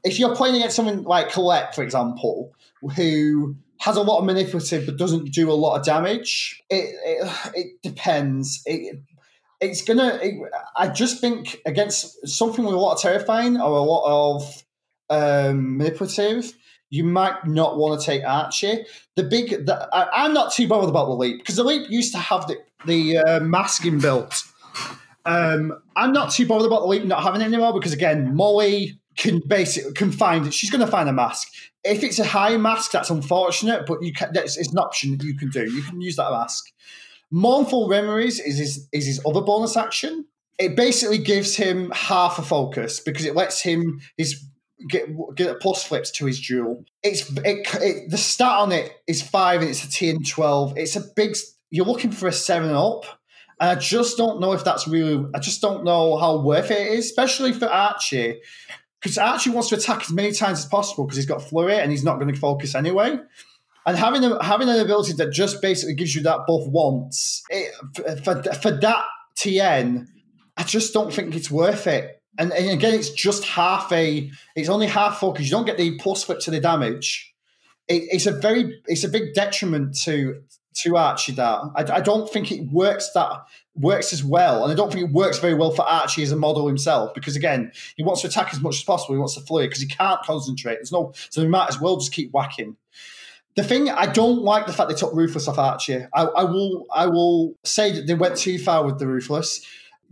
If 0.03 0.19
you're 0.19 0.35
playing 0.35 0.57
against 0.57 0.77
someone 0.77 1.03
like 1.03 1.31
Colette, 1.31 1.75
for 1.75 1.83
example, 1.83 2.55
who 2.97 3.55
has 3.81 3.99
a 3.99 4.03
lot 4.03 4.21
of 4.21 4.25
manipulative 4.25 4.87
but 4.87 4.97
doesn't 4.97 5.31
do 5.31 5.51
a 5.51 5.53
lot 5.53 5.79
of 5.79 5.85
damage. 5.85 6.63
It 6.71 6.95
it, 7.05 7.53
it 7.55 7.83
depends. 7.83 8.63
It, 8.65 8.99
it's 9.61 9.83
gonna. 9.83 10.19
It, 10.23 10.35
I 10.77 10.89
just 10.89 11.21
think 11.21 11.61
against 11.67 12.27
something 12.29 12.65
with 12.65 12.75
a 12.75 12.79
lot 12.79 12.95
of 12.95 13.01
terrifying 13.01 13.61
or 13.61 13.77
a 13.77 13.83
lot 13.83 14.35
of 14.37 14.65
um, 15.09 15.79
manipulative, 15.79 16.53
you 16.91 17.05
might 17.05 17.47
not 17.47 17.79
want 17.79 18.01
to 18.01 18.07
take 18.07 18.23
Archie. 18.25 18.85
The 19.15 19.25
big. 19.25 19.69
I, 19.69 20.09
I'm 20.13 20.35
not 20.35 20.53
too 20.53 20.69
bothered 20.69 20.91
about 20.91 21.07
the 21.07 21.15
leap 21.15 21.39
because 21.39 21.57
the 21.57 21.65
leap 21.65 21.91
used 21.91 22.13
to 22.13 22.19
have 22.19 22.47
the 22.47 22.59
the 22.87 23.19
uh, 23.19 23.41
masking 23.41 23.99
built. 23.99 24.43
Um, 25.25 25.73
I'm 25.97 26.13
not 26.13 26.31
too 26.31 26.47
bothered 26.47 26.67
about 26.67 26.83
the 26.83 26.87
leap 26.87 27.05
not 27.05 27.23
having 27.23 27.41
it 27.41 27.47
anymore 27.47 27.73
because 27.73 27.93
again, 27.93 28.35
Molly 28.37 29.01
can 29.17 29.41
basically 29.47 29.93
can 29.95 30.13
find 30.13 30.47
it. 30.47 30.55
she's 30.55 30.71
going 30.71 30.85
to 30.85 30.91
find 30.91 31.09
a 31.09 31.13
mask. 31.13 31.49
If 31.83 32.05
it's 32.05 32.19
a 32.19 32.25
high 32.25 32.57
mask, 32.57 32.93
that's 32.93 33.11
unfortunate, 33.11 33.87
but 33.87 34.03
you 34.03 34.13
can. 34.13 34.31
It's 34.35 34.57
an 34.57 34.79
option 34.79 35.17
that 35.17 35.25
you 35.25 35.37
can 35.37 35.51
do. 35.51 35.65
You 35.71 35.83
can 35.83 36.01
use 36.01 36.17
that 36.17 36.31
mask. 36.31 36.67
Mournful 37.31 37.89
Memories 37.89 38.41
is 38.41 38.59
his 38.59 38.89
is 38.93 39.07
his 39.07 39.21
other 39.27 39.41
bonus 39.41 39.77
action. 39.77 40.27
It 40.59 40.77
basically 40.77 41.19
gives 41.19 41.57
him 41.57 41.91
half 41.95 42.39
a 42.39 42.43
focus 42.43 43.01
because 43.01 43.25
it 43.25 43.35
lets 43.35 43.61
him 43.61 44.01
his 44.17 44.45
get 44.89 45.09
get 45.35 45.61
plus 45.61 45.85
flips 45.85 46.11
to 46.13 46.27
his 46.27 46.41
duel. 46.41 46.85
It's 47.03 47.31
it, 47.39 47.67
it 47.83 48.11
the 48.11 48.19
stat 48.19 48.59
on 48.59 48.73
it 48.73 48.93
is 49.07 49.23
five 49.23 49.61
and 49.61 49.71
it's 49.71 50.03
a 50.03 50.11
and 50.11 50.27
twelve. 50.27 50.77
It's 50.77 50.97
a 50.97 51.03
big. 51.15 51.37
You're 51.71 51.87
looking 51.87 52.13
for 52.13 52.29
a 52.29 52.33
seven 52.33 52.71
up. 52.71 53.05
And 53.59 53.71
I 53.71 53.81
just 53.81 54.19
don't 54.19 54.39
know 54.39 54.53
if 54.53 54.65
that's 54.65 54.87
really. 54.87 55.27
I 55.35 55.39
just 55.39 55.63
don't 55.63 55.85
know 55.85 56.17
how 56.19 56.41
worth 56.41 56.71
it 56.71 56.89
is, 56.89 57.07
especially 57.07 57.53
for 57.53 57.67
Archie, 57.67 58.41
because 59.01 59.17
Archie 59.17 59.51
wants 59.51 59.71
to 59.71 59.77
attack 59.77 60.03
as 60.03 60.13
many 60.13 60.33
times 60.33 60.59
as 60.59 60.67
possible 60.67 61.05
because 61.05 61.17
he's 61.17 61.27
got 61.27 61.43
flurry 61.43 61.79
and 61.79 61.91
he's 61.91 62.05
not 62.05 62.21
going 62.21 62.33
to 62.33 62.39
focus 62.39 62.75
anyway. 62.75 63.19
And 63.87 63.97
having 63.97 64.25
a, 64.25 64.43
having 64.45 64.69
an 64.69 64.81
ability 64.81 65.13
that 65.15 65.31
just 65.33 65.63
basically 65.63 65.95
gives 65.95 66.15
you 66.15 66.23
that 66.23 66.41
buff 66.47 66.67
once 66.67 67.43
it, 67.51 67.73
for, 68.25 68.43
for 68.43 68.73
that 68.73 69.05
TN, 69.37 70.09
I 70.57 70.63
just 70.65 70.93
don't 70.93 71.13
think 71.13 71.37
it's 71.37 71.51
worth 71.51 71.87
it. 71.87 72.21
And, 72.39 72.53
and 72.53 72.71
again, 72.71 72.95
it's 72.95 73.11
just 73.11 73.45
half 73.45 73.91
a. 73.93 74.31
It's 74.57 74.69
only 74.69 74.89
half 74.89 75.21
focus. 75.21 75.45
You 75.45 75.53
don't 75.53 75.67
get 75.67 75.79
the 75.79 75.97
plus 75.99 76.25
flip 76.25 76.41
to 76.41 76.51
the 76.51 76.61
damage. 76.61 77.33
It, 77.89 78.03
it's 78.11 78.27
a 78.27 78.33
very. 78.33 78.83
It's 78.87 79.05
a 79.05 79.09
big 79.09 79.35
detriment 79.35 79.97
to 80.01 80.43
to 80.83 80.97
Archie. 80.97 81.33
That 81.33 81.61
I, 81.77 81.97
I 81.97 82.01
don't 82.01 82.29
think 82.31 82.53
it 82.53 82.71
works 82.71 83.11
that 83.13 83.47
works 83.75 84.13
as 84.13 84.23
well, 84.23 84.65
and 84.65 84.73
I 84.73 84.75
don't 84.75 84.93
think 84.93 85.09
it 85.09 85.13
works 85.13 85.39
very 85.39 85.55
well 85.55 85.71
for 85.71 85.83
Archie 85.83 86.23
as 86.23 86.33
a 86.33 86.37
model 86.37 86.67
himself 86.67 87.15
because 87.15 87.37
again, 87.37 87.73
he 87.97 88.03
wants 88.03 88.23
to 88.23 88.29
attack 88.29 88.53
as 88.53 88.61
much 88.61 88.77
as 88.77 88.83
possible. 88.83 89.15
He 89.15 89.19
wants 89.19 89.35
to 89.35 89.41
flurry 89.41 89.67
because 89.67 89.81
he 89.81 89.89
can't 89.89 90.21
concentrate. 90.23 90.75
There's 90.75 90.93
no, 90.93 91.13
so 91.31 91.41
he 91.41 91.49
might 91.49 91.69
as 91.69 91.81
well 91.81 91.97
just 91.97 92.13
keep 92.13 92.33
whacking. 92.33 92.77
The 93.57 93.65
thing 93.65 93.89
I 93.89 94.07
don't 94.07 94.43
like 94.43 94.67
the 94.67 94.73
fact 94.73 94.91
they 94.91 94.95
took 94.95 95.15
ruthless 95.15 95.49
off 95.49 95.59
Archie. 95.59 96.05
I, 96.15 96.23
I 96.23 96.45
will 96.45 96.87
I 96.95 97.07
will 97.07 97.55
say 97.65 97.91
that 97.93 98.07
they 98.07 98.15
went 98.15 98.37
too 98.37 98.59
far 98.59 98.85
with 98.85 98.99
the 98.99 99.07
ruthless. 99.07 99.65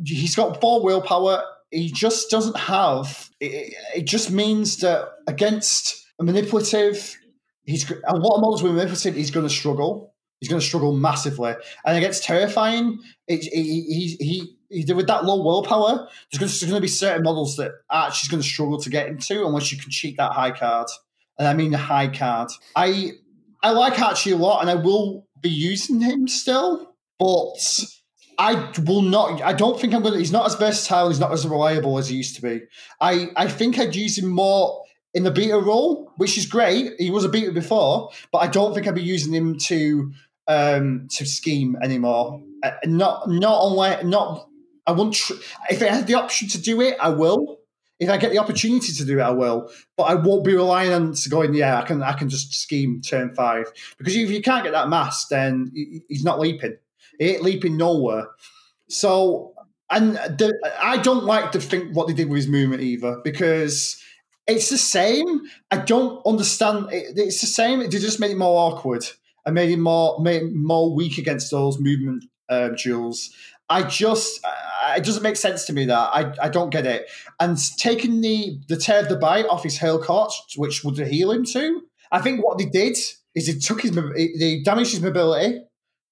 He's 0.03 0.35
got 0.35 0.61
four 0.61 0.83
willpower. 0.83 1.43
He 1.71 1.91
just 1.91 2.31
doesn't 2.31 2.57
have. 2.57 3.31
It, 3.41 3.75
it 3.95 4.05
just 4.07 4.31
means 4.31 4.79
that 4.79 5.09
against 5.27 6.07
a 6.19 6.25
manipulative, 6.25 7.17
he's 7.65 7.91
a 7.91 8.17
lot 8.17 8.37
of 8.37 8.41
models 8.41 8.63
with 8.63 8.73
manipulative. 8.73 9.15
He's 9.15 9.31
going 9.31 9.47
to 9.47 9.55
struggle. 9.55 10.15
He's 10.41 10.49
going 10.49 10.61
to 10.61 10.67
struggle 10.67 10.93
massively. 10.93 11.55
And 11.85 11.97
against 11.97 12.25
terrifying, 12.25 12.99
it, 13.27 13.45
he, 13.45 14.17
he, 14.19 14.57
he, 14.69 14.93
with 14.93 15.07
that 15.07 15.25
low 15.25 15.43
willpower, 15.43 16.09
there's 16.33 16.61
going 16.61 16.75
to 16.75 16.81
be 16.81 16.89
certain 16.89 17.23
models 17.23 17.57
that 17.57 17.73
Archie's 17.89 18.29
going 18.29 18.43
to 18.43 18.49
struggle 18.49 18.81
to 18.81 18.91
get 18.91 19.09
into 19.09 19.47
unless 19.47 19.73
you 19.73 19.79
can 19.79 19.91
cheat 19.91 20.17
that 20.17 20.33
high 20.33 20.51
card. 20.51 20.89
And 21.39 21.49
I 21.49 21.55
mean 21.55 21.71
the 21.71 21.79
high 21.79 22.09
card. 22.09 22.51
I 22.77 23.13
I 23.65 23.71
like 23.71 23.99
Archie 23.99 24.33
a 24.33 24.37
lot, 24.37 24.61
and 24.61 24.71
I 24.71 24.75
will 24.75 25.27
be 25.41 25.49
using 25.49 26.03
him 26.03 26.29
still, 26.29 26.95
but 27.19 27.85
I 28.39 28.71
will 28.87 29.01
not. 29.01 29.41
I 29.41 29.55
don't 29.55 29.81
think 29.81 29.95
I'm 29.95 30.03
going 30.03 30.13
to. 30.13 30.19
He's 30.19 30.31
not 30.33 30.45
as 30.45 30.55
versatile. 30.55 31.09
He's 31.09 31.19
not 31.19 31.33
as 31.33 31.47
reliable 31.47 31.97
as 31.97 32.09
he 32.11 32.17
used 32.17 32.37
to 32.37 32.43
be. 32.43 32.61
I 33.01 33.31
I 33.37 33.49
think 33.49 33.79
I'd 33.79 33.97
use 33.97 34.19
him 34.19 34.29
more 34.29 34.83
in 35.15 35.23
the 35.23 35.31
beta 35.31 35.59
role, 35.59 36.13
which 36.19 36.37
is 36.37 36.45
great. 36.45 36.93
He 36.99 37.11
was 37.11 37.25
a 37.25 37.29
beta 37.31 37.53
before, 37.53 38.11
but 38.31 38.39
I 38.39 38.49
don't 38.49 38.75
think 38.75 38.87
I'd 38.87 38.95
be 38.95 39.03
using 39.03 39.33
him 39.33 39.59
to 39.61 40.13
um 40.47 41.09
to 41.13 41.25
scheme 41.25 41.75
anymore. 41.83 42.43
Uh, 42.63 42.73
not 42.85 43.31
not 43.31 43.63
only 43.63 44.05
not. 44.05 44.47
I 44.87 44.93
won't. 44.93 45.15
Tr- 45.15 45.41
if 45.71 45.81
I 45.81 45.87
had 45.87 46.07
the 46.07 46.15
option 46.15 46.49
to 46.49 46.61
do 46.61 46.83
it, 46.83 46.97
I 47.01 47.09
will. 47.09 47.61
If 48.05 48.11
I 48.11 48.17
get 48.17 48.31
the 48.31 48.39
opportunity 48.39 48.93
to 48.93 49.05
do 49.05 49.19
it, 49.19 49.23
I 49.23 49.31
will. 49.31 49.71
But 49.97 50.05
I 50.05 50.15
won't 50.15 50.45
be 50.45 50.55
relying 50.55 50.93
on 50.93 51.15
going. 51.31 51.55
Yeah, 51.55 51.81
I 51.81 51.83
can. 51.83 52.03
I 52.03 52.13
can 52.13 52.29
just 52.29 52.53
scheme 52.55 53.01
turn 53.01 53.35
five 53.35 53.67
because 53.99 54.15
if 54.15 54.31
you 54.31 54.43
can't 54.43 54.65
get 54.65 54.73
that 54.73 54.89
mass, 54.89 55.27
then 55.27 55.73
he's 56.09 56.25
not 56.25 56.39
leaping. 56.39 56.77
He 57.19 57.31
ain't 57.31 57.43
leaping 57.43 57.77
nowhere. 57.77 58.29
So, 58.89 59.55
and 59.91 60.15
the, 60.15 60.53
I 60.81 60.99
don't 60.99 61.25
like 61.25 61.53
to 61.53 61.61
think 61.61 61.95
what 61.97 62.07
they 62.07 62.15
did 62.15 62.29
with 62.29 62.37
his 62.37 62.49
movement 62.49 62.83
either 62.83 63.21
because 63.25 64.01
it's 64.47 64.71
the 64.71 64.79
same. 64.79 65.43
I 65.71 65.79
don't 65.79 66.25
understand. 66.27 66.93
It, 66.93 67.19
it's 67.19 67.41
the 67.41 67.47
same. 67.47 67.81
They 67.81 67.89
just 67.89 68.21
made 68.21 68.33
it 68.33 68.39
more 68.39 68.73
awkward. 68.73 69.05
and 69.47 69.55
made 69.55 69.71
him 69.71 69.81
more 69.81 70.19
more 70.21 70.95
weak 70.95 71.19
against 71.19 71.51
those 71.51 71.79
movement 71.79 72.25
um, 72.49 72.75
duels. 72.77 73.31
I 73.75 73.83
just 73.83 74.41
it 74.97 75.05
doesn't 75.05 75.25
make 75.25 75.37
sense 75.37 75.65
to 75.65 75.73
me 75.73 75.87
that 75.87 76.11
I, 76.15 76.33
I 76.43 76.49
don't 76.49 76.71
get 76.71 76.87
it. 76.87 77.09
And 77.41 77.59
taking 77.77 78.21
the 78.21 78.61
the 78.69 78.77
tear 78.77 79.01
of 79.01 79.09
the 79.09 79.17
bite 79.17 79.47
off 79.47 79.65
his 79.65 79.79
hail 79.79 80.01
court, 80.01 80.33
which 80.57 80.85
would 80.85 80.97
heal 80.99 81.33
him 81.33 81.45
too. 81.45 81.83
I 82.13 82.21
think 82.21 82.45
what 82.45 82.59
they 82.59 82.67
did 82.67 82.97
is 83.35 83.47
they 83.47 83.55
took 83.55 83.83
his 83.83 83.91
they 84.39 84.63
damaged 84.65 84.93
his 84.93 85.03
mobility. 85.03 85.61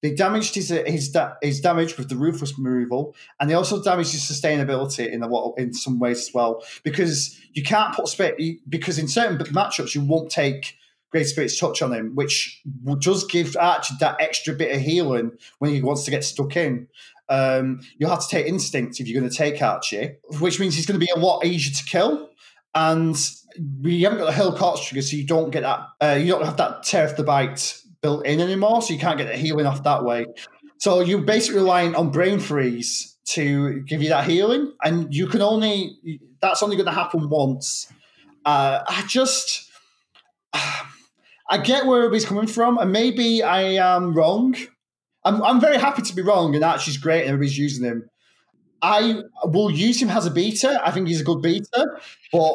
They 0.02 0.12
damaged 0.12 0.56
his 0.56 0.70
his 0.70 1.16
his 1.40 1.60
damage 1.60 1.96
with 1.96 2.08
the 2.08 2.16
ruthless 2.16 2.58
removal, 2.58 3.14
and 3.38 3.48
they 3.48 3.54
also 3.54 3.80
damaged 3.80 4.10
his 4.10 4.22
sustainability 4.22 5.08
in 5.08 5.22
a 5.22 5.28
lot 5.28 5.54
in 5.56 5.72
some 5.72 6.00
ways 6.00 6.18
as 6.18 6.34
well. 6.34 6.64
Because 6.82 7.38
you 7.52 7.62
can't 7.62 7.94
put 7.94 8.08
spirit 8.08 8.42
because 8.68 8.98
in 8.98 9.06
certain 9.06 9.38
matchups 9.38 9.94
you 9.94 10.00
won't 10.00 10.32
take 10.32 10.74
Great 11.12 11.26
Spirit's 11.28 11.58
touch 11.58 11.82
on 11.82 11.92
him, 11.92 12.14
which 12.14 12.60
does 12.98 13.24
give 13.26 13.54
Archie 13.60 13.94
that 14.00 14.16
extra 14.18 14.54
bit 14.54 14.74
of 14.74 14.80
healing 14.80 15.32
when 15.58 15.70
he 15.70 15.82
wants 15.82 16.04
to 16.04 16.10
get 16.10 16.24
stuck 16.24 16.56
in. 16.56 16.88
Um, 17.32 17.80
you 17.96 18.06
have 18.08 18.20
to 18.20 18.28
take 18.28 18.46
instinct 18.46 19.00
if 19.00 19.08
you're 19.08 19.18
going 19.18 19.30
to 19.30 19.34
take 19.34 19.62
Archie, 19.62 20.16
which 20.38 20.60
means 20.60 20.74
he's 20.74 20.84
going 20.84 21.00
to 21.00 21.04
be 21.04 21.10
a 21.16 21.18
lot 21.18 21.46
easier 21.46 21.74
to 21.74 21.84
kill. 21.84 22.28
And 22.74 23.16
we 23.80 24.02
haven't 24.02 24.18
got 24.18 24.26
the 24.26 24.32
Hill 24.32 24.54
Courts 24.54 24.86
trigger, 24.86 25.00
so 25.00 25.16
you 25.16 25.26
don't 25.26 25.50
get 25.50 25.62
that. 25.62 25.80
Uh, 25.98 26.18
you 26.20 26.30
don't 26.30 26.44
have 26.44 26.58
that 26.58 26.82
tear 26.82 27.06
of 27.06 27.16
the 27.16 27.24
bite 27.24 27.78
built 28.02 28.26
in 28.26 28.38
anymore, 28.38 28.82
so 28.82 28.92
you 28.92 29.00
can't 29.00 29.16
get 29.16 29.28
the 29.28 29.36
healing 29.36 29.64
off 29.64 29.82
that 29.84 30.04
way. 30.04 30.26
So 30.76 31.00
you're 31.00 31.22
basically 31.22 31.60
relying 31.60 31.94
on 31.94 32.10
brain 32.10 32.38
freeze 32.38 33.16
to 33.28 33.80
give 33.84 34.02
you 34.02 34.10
that 34.10 34.28
healing, 34.28 34.70
and 34.84 35.14
you 35.14 35.26
can 35.26 35.40
only 35.40 36.20
that's 36.42 36.62
only 36.62 36.76
going 36.76 36.86
to 36.86 36.92
happen 36.92 37.30
once. 37.30 37.90
Uh, 38.44 38.80
I 38.86 39.04
just. 39.08 39.70
I 41.50 41.58
get 41.58 41.84
where 41.84 41.98
everybody's 41.98 42.24
coming 42.24 42.46
from, 42.46 42.78
and 42.78 42.92
maybe 42.92 43.42
I 43.42 43.74
am 43.74 44.14
wrong. 44.14 44.54
I'm, 45.24 45.42
I'm 45.42 45.60
very 45.60 45.78
happy 45.78 46.02
to 46.02 46.14
be 46.14 46.22
wrong, 46.22 46.54
and 46.54 46.64
Archie's 46.64 46.96
great, 46.96 47.22
and 47.22 47.30
everybody's 47.30 47.58
using 47.58 47.84
him. 47.84 48.08
I 48.82 49.22
will 49.44 49.70
use 49.70 50.02
him 50.02 50.10
as 50.10 50.26
a 50.26 50.30
beta. 50.30 50.80
I 50.84 50.90
think 50.90 51.06
he's 51.06 51.20
a 51.20 51.24
good 51.24 51.40
beta, 51.40 51.86
but 52.32 52.54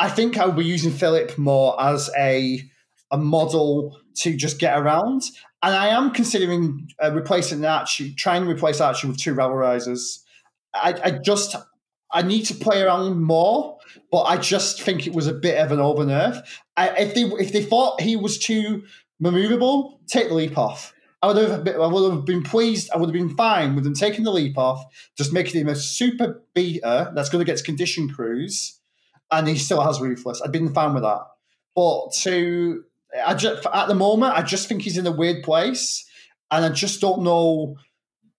I 0.00 0.08
think 0.08 0.38
I 0.38 0.46
will 0.46 0.54
be 0.54 0.64
using 0.64 0.90
Philip 0.90 1.36
more 1.36 1.80
as 1.80 2.10
a 2.18 2.62
a 3.10 3.18
model 3.18 3.98
to 4.16 4.36
just 4.36 4.58
get 4.58 4.78
around. 4.78 5.22
And 5.62 5.74
I 5.74 5.88
am 5.88 6.10
considering 6.10 6.88
uh, 7.02 7.12
replacing 7.12 7.64
Archie, 7.64 8.14
trying 8.14 8.44
to 8.44 8.50
replace 8.50 8.80
Archie 8.80 9.08
with 9.08 9.18
two 9.18 9.34
Rabble 9.34 9.56
Risers. 9.56 10.24
I, 10.74 10.94
I 11.04 11.10
just 11.10 11.56
I 12.10 12.22
need 12.22 12.44
to 12.44 12.54
play 12.54 12.82
around 12.82 13.20
more, 13.22 13.78
but 14.10 14.22
I 14.22 14.38
just 14.38 14.80
think 14.80 15.06
it 15.06 15.14
was 15.14 15.26
a 15.26 15.34
bit 15.34 15.58
of 15.58 15.72
an 15.72 15.80
over. 15.80 16.42
I, 16.76 16.88
if 16.90 17.14
they 17.14 17.22
if 17.22 17.52
they 17.52 17.62
thought 17.62 18.00
he 18.00 18.16
was 18.16 18.38
too 18.38 18.84
maneuverable, 19.22 19.98
take 20.06 20.28
the 20.28 20.34
leap 20.34 20.56
off. 20.56 20.94
I 21.20 21.26
would 21.26 21.36
have 21.36 21.64
been, 21.64 21.80
I 21.80 21.86
would 21.86 22.12
have 22.12 22.24
been 22.24 22.42
pleased. 22.42 22.90
I 22.92 22.96
would 22.96 23.08
have 23.08 23.12
been 23.12 23.36
fine 23.36 23.74
with 23.74 23.84
them 23.84 23.94
taking 23.94 24.24
the 24.24 24.30
leap 24.30 24.56
off, 24.56 24.84
just 25.16 25.32
making 25.32 25.60
him 25.60 25.68
a 25.68 25.74
super 25.74 26.42
beater 26.54 27.10
that's 27.14 27.28
going 27.28 27.44
to 27.44 27.50
get 27.50 27.62
condition 27.64 28.08
cruise, 28.08 28.80
and 29.30 29.48
he 29.48 29.56
still 29.56 29.80
has 29.80 30.00
ruthless. 30.00 30.40
I'd 30.42 30.52
been 30.52 30.72
fine 30.72 30.94
with 30.94 31.02
that. 31.02 31.22
But 31.74 32.12
to 32.22 32.84
I 33.24 33.34
just 33.34 33.66
at 33.66 33.88
the 33.88 33.94
moment, 33.94 34.34
I 34.34 34.42
just 34.42 34.68
think 34.68 34.82
he's 34.82 34.98
in 34.98 35.06
a 35.06 35.12
weird 35.12 35.42
place, 35.42 36.08
and 36.50 36.64
I 36.64 36.68
just 36.68 37.00
don't 37.00 37.22
know. 37.22 37.76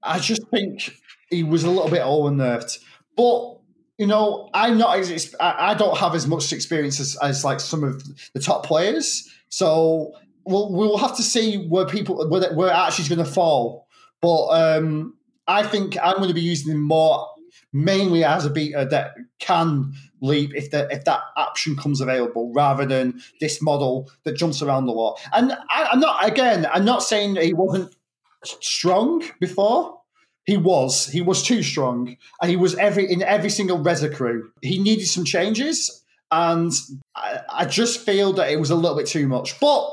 I 0.01 0.19
just 0.19 0.47
think 0.49 0.93
he 1.30 1.43
was 1.43 1.63
a 1.63 1.69
little 1.69 1.89
bit 1.89 2.01
over 2.01 2.30
nerfed, 2.30 2.80
but 3.17 3.57
you 3.97 4.07
know, 4.07 4.49
I'm 4.53 4.77
not. 4.77 4.97
I 5.41 5.73
don't 5.73 5.97
have 5.97 6.15
as 6.15 6.25
much 6.25 6.53
experience 6.53 7.01
as, 7.01 7.17
as 7.21 7.43
like 7.43 7.59
some 7.59 7.84
of 7.84 8.01
the 8.34 8.39
top 8.39 8.65
players. 8.65 9.30
So 9.49 10.13
we'll 10.50 10.72
we'll 10.72 10.97
have 10.97 11.16
to 11.18 11.24
see 11.24 11.58
where 11.58 11.86
people 11.86 12.28
where, 12.30 12.54
where 12.54 12.72
actually 12.72 13.08
going 13.08 13.26
to 13.26 13.32
fall. 13.32 13.88
But 14.22 14.47
um, 14.47 15.16
I 15.47 15.64
think 15.64 15.97
I'm 16.02 16.18
going 16.18 16.28
to 16.28 16.34
be 16.34 16.41
using 16.41 16.72
him 16.72 16.82
more 16.82 17.28
mainly 17.72 18.24
as 18.24 18.45
a 18.45 18.50
beater 18.50 18.84
that 18.86 19.14
can 19.39 19.93
leap 20.22 20.54
if 20.56 20.72
that 20.72 20.91
if 20.91 21.06
that 21.06 21.22
option 21.38 21.76
comes 21.76 22.02
available, 22.02 22.52
rather 22.54 22.86
than 22.86 23.22
this 23.39 23.62
model 23.62 24.12
that 24.24 24.34
jumps 24.34 24.62
around 24.62 24.88
a 24.88 24.91
lot. 24.91 25.20
And 25.34 25.54
I, 25.70 25.89
I'm 25.91 26.00
not 26.00 26.28
again. 26.28 26.68
I'm 26.72 26.86
not 26.86 27.04
saying 27.04 27.36
he 27.36 27.54
wasn't 27.54 27.95
strong 28.43 29.24
before. 29.39 29.97
He 30.45 30.58
was. 30.58 31.08
He 31.08 31.22
was 31.22 31.43
too 31.43 31.62
strong, 31.62 32.18
and 32.41 32.50
he 32.50 32.58
was 32.58 32.76
every 32.76 33.12
in 33.12 33.22
every 33.22 33.50
single 33.50 33.80
Rezzer 33.80 34.14
crew. 34.14 34.52
He 34.62 34.80
needed 34.80 35.06
some 35.06 35.24
changes, 35.24 36.04
and 36.32 36.72
I, 37.16 37.41
I 37.50 37.66
just 37.66 38.00
feel 38.00 38.34
that 38.34 38.52
it 38.52 38.60
was 38.60 38.72
a 38.72 38.76
little 38.76 38.97
bit 38.97 39.08
too 39.08 39.28
much. 39.28 39.60
But 39.60 39.91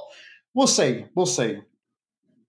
we'll 0.56 0.66
see. 0.66 1.04
We'll 1.14 1.26
see. 1.26 1.60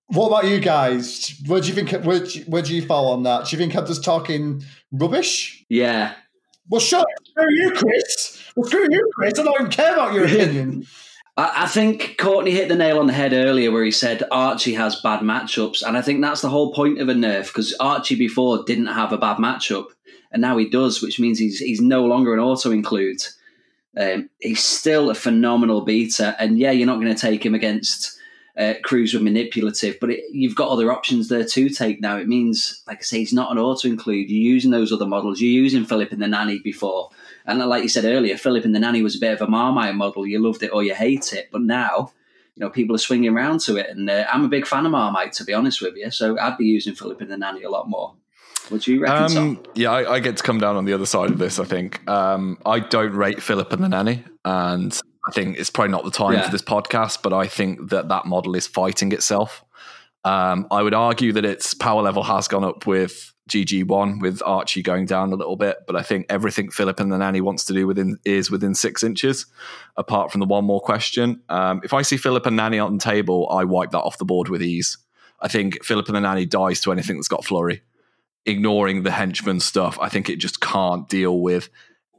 What 0.08 0.28
about 0.28 0.45
you 0.45 0.60
guys? 0.60 1.39
Where 1.45 1.60
do 1.60 1.68
you 1.68 1.74
think? 1.74 1.91
Where 2.05 2.22
do 2.22 2.39
you, 2.39 2.45
where 2.45 2.62
do 2.62 2.74
you 2.74 2.82
fall 2.82 3.12
on 3.12 3.24
that? 3.24 3.45
Do 3.45 3.55
you 3.55 3.60
think 3.60 3.76
I'm 3.76 3.86
just 3.86 4.03
talking 4.03 4.64
rubbish? 4.91 5.66
Yeah. 5.70 6.16
Well, 6.70 6.82
shut 6.82 7.05
screw 7.26 7.53
you, 7.53 7.72
Chris. 7.72 8.43
Well, 8.55 8.68
screw 8.68 8.88
you, 8.89 9.10
Chris. 9.14 9.38
I 9.38 9.43
don't 9.43 9.60
even 9.60 9.72
care 9.72 9.93
about 9.93 10.14
your 10.14 10.26
opinion. 10.26 10.88
I, 11.38 11.64
I 11.64 11.68
think 11.68 12.16
Courtney 12.18 12.51
hit 12.51 12.70
the 12.70 12.76
nail 12.76 12.99
on 12.99 13.08
the 13.08 13.14
head 13.14 13.34
earlier 13.34 13.72
where 13.72 13.84
he 13.84 13.91
said 13.91 14.24
Archie 14.32 14.74
has 14.74 15.01
bad 15.01 15.20
matchups. 15.20 15.84
And 15.84 15.97
I 15.97 16.01
think 16.01 16.22
that's 16.22 16.41
the 16.41 16.49
whole 16.49 16.74
point 16.74 16.99
of 16.99 17.10
a 17.10 17.14
nerf 17.14 17.47
because 17.47 17.76
Archie 17.80 18.16
before 18.16 18.64
didn't 18.64 18.88
have 18.88 19.12
a 19.12 19.18
bad 19.18 19.38
matchup. 19.38 19.88
And 20.32 20.41
now 20.41 20.58
he 20.58 20.70
does, 20.70 21.01
which 21.01 21.20
means 21.20 21.39
he's 21.39 21.60
he's 21.60 21.82
no 21.82 22.05
longer 22.05 22.34
an 22.34 22.39
auto 22.39 22.72
include. 22.72 23.22
Um, 23.98 24.30
he's 24.39 24.64
still 24.64 25.10
a 25.10 25.16
phenomenal 25.16 25.82
beater. 25.82 26.36
And 26.39 26.60
yeah, 26.60 26.72
you're 26.72 26.88
not 26.88 27.02
going 27.02 27.14
to 27.14 27.20
take 27.20 27.45
him 27.45 27.56
against 27.56 28.18
uh, 28.58 28.74
crews 28.84 29.14
with 29.14 29.24
manipulative, 29.24 29.98
but 30.00 30.10
it, 30.10 30.24
you've 30.32 30.56
got 30.56 30.70
other 30.70 30.91
options 30.91 31.30
there 31.30 31.43
to 31.45 31.70
take 31.70 32.02
now. 32.02 32.18
It 32.18 32.28
means, 32.28 32.82
like 32.88 33.00
I 33.00 33.02
say, 33.02 33.20
he's 33.20 33.34
not 33.34 33.52
an 33.52 33.58
auto 33.58 33.88
include. 33.88 34.30
You're 34.30 34.54
using 34.54 34.72
those 34.72 34.91
other 34.91 35.06
models. 35.06 35.39
You're 35.39 35.64
using 35.64 35.86
Philip 35.86 36.12
and 36.12 36.22
the 36.22 36.28
Nanny 36.28 36.60
before. 36.60 37.10
And 37.45 37.60
like 37.60 37.84
you 37.84 37.89
said 37.89 38.06
earlier, 38.06 38.38
Philip 38.38 38.66
and 38.66 38.76
the 38.76 38.80
Nanny 38.80 39.02
was 39.02 39.16
a 39.16 39.20
bit 39.20 39.34
of 39.34 39.41
a 39.41 39.50
Marmite 39.50 39.95
model. 39.95 40.26
You 40.26 40.39
loved 40.39 40.64
it 40.64 40.74
or 40.74 40.84
you 40.84 40.93
hate 40.93 41.34
it. 41.34 41.50
But 41.52 41.62
now, 41.62 42.12
you 42.56 42.62
know, 42.62 42.70
people 42.70 42.95
are 42.95 43.00
swinging 43.00 43.32
around 43.32 43.62
to 43.62 43.78
it. 43.78 43.89
And 43.89 44.10
uh, 44.10 44.26
I'm 44.32 44.43
a 44.43 44.50
big 44.50 44.66
fan 44.66 44.86
of 44.86 44.91
Marmite, 44.91 45.34
to 45.34 45.43
be 45.43 45.54
honest 45.54 45.82
with 45.82 45.95
you. 45.95 46.10
So 46.12 46.38
I'd 46.39 46.58
be 46.58 46.66
using 46.66 46.95
Philip 46.95 47.22
and 47.22 47.32
the 47.32 47.38
Nanny 47.38 47.64
a 47.64 47.70
lot 47.70 47.88
more. 47.88 48.16
What 48.70 48.82
do 48.82 48.93
you 48.93 49.01
reckon, 49.01 49.38
um, 49.38 49.63
Yeah, 49.76 49.91
I, 49.91 50.15
I, 50.15 50.20
get 50.20 50.38
to 50.38 50.43
come 50.43 50.59
down 50.59 50.76
on 50.76 50.86
the 50.86 50.93
other 50.93 51.05
side 51.05 51.30
of 51.30 51.38
this, 51.38 51.59
I 51.59 51.65
think. 51.65 52.07
Um, 52.09 52.57
I 52.65 52.80
don't 52.80 53.13
rate 53.13 53.41
Philip 53.41 53.72
and 53.72 53.84
the 53.84 53.89
Nanny. 53.89 54.24
And 54.43 54.99
I 55.28 55.32
think 55.32 55.57
it's 55.57 55.70
probably 55.70 55.91
not 55.91 56.03
the 56.03 56.11
time 56.11 56.34
yeah. 56.34 56.45
for 56.45 56.51
this 56.51 56.61
podcast, 56.61 57.22
but 57.22 57.34
I 57.34 57.47
think 57.47 57.89
that 57.89 58.09
that 58.09 58.26
model 58.26 58.55
is 58.55 58.68
fighting 58.68 59.11
itself. 59.11 59.63
Um, 60.24 60.68
I 60.72 60.82
would 60.82 60.93
argue 60.93 61.32
that 61.34 61.45
its 61.45 61.74
power 61.74 62.01
level 62.01 62.24
has 62.24 62.47
gone 62.47 62.63
up 62.63 62.86
with 62.86 63.34
GG1 63.49 64.22
with 64.22 64.41
Archie 64.45 64.82
going 64.82 65.05
down 65.05 65.32
a 65.32 65.36
little 65.36 65.55
bit, 65.55 65.78
but 65.88 65.95
I 65.95 66.01
think 66.01 66.26
everything 66.30 66.70
Philip 66.70 66.99
and 66.99 67.11
the 67.11 67.18
nanny 67.18 67.41
wants 67.41 67.65
to 67.65 67.74
do 67.74 67.88
within 67.88 68.18
is 68.26 68.51
within 68.51 68.76
six 68.76 69.03
inches, 69.03 69.45
apart 69.95 70.32
from 70.32 70.39
the 70.39 70.45
one 70.45 70.65
more 70.65 70.82
question. 70.82 71.41
Um, 71.49 71.82
if 71.84 71.93
I 71.93 72.01
see 72.01 72.18
Philip 72.18 72.45
and 72.45 72.57
nanny 72.57 72.80
on 72.80 72.97
the 72.97 73.03
table, 73.03 73.47
I 73.49 73.63
wipe 73.63 73.91
that 73.91 74.01
off 74.01 74.18
the 74.18 74.26
board 74.26 74.49
with 74.49 74.61
ease. 74.61 74.97
I 75.39 75.47
think 75.47 75.84
Philip 75.84 76.07
and 76.07 76.15
the 76.15 76.22
nanny 76.22 76.45
dies 76.45 76.82
to 76.82 76.91
anything 76.91 77.15
that's 77.15 77.28
got 77.28 77.45
flurry. 77.45 77.82
Ignoring 78.48 79.04
the 79.04 79.12
henchman 79.12 79.60
stuff, 79.60 80.00
I 80.02 80.10
think 80.10 80.30
it 80.30 80.38
just 80.38 80.62
can't 80.62 81.08
deal 81.08 81.39
with 81.41 81.70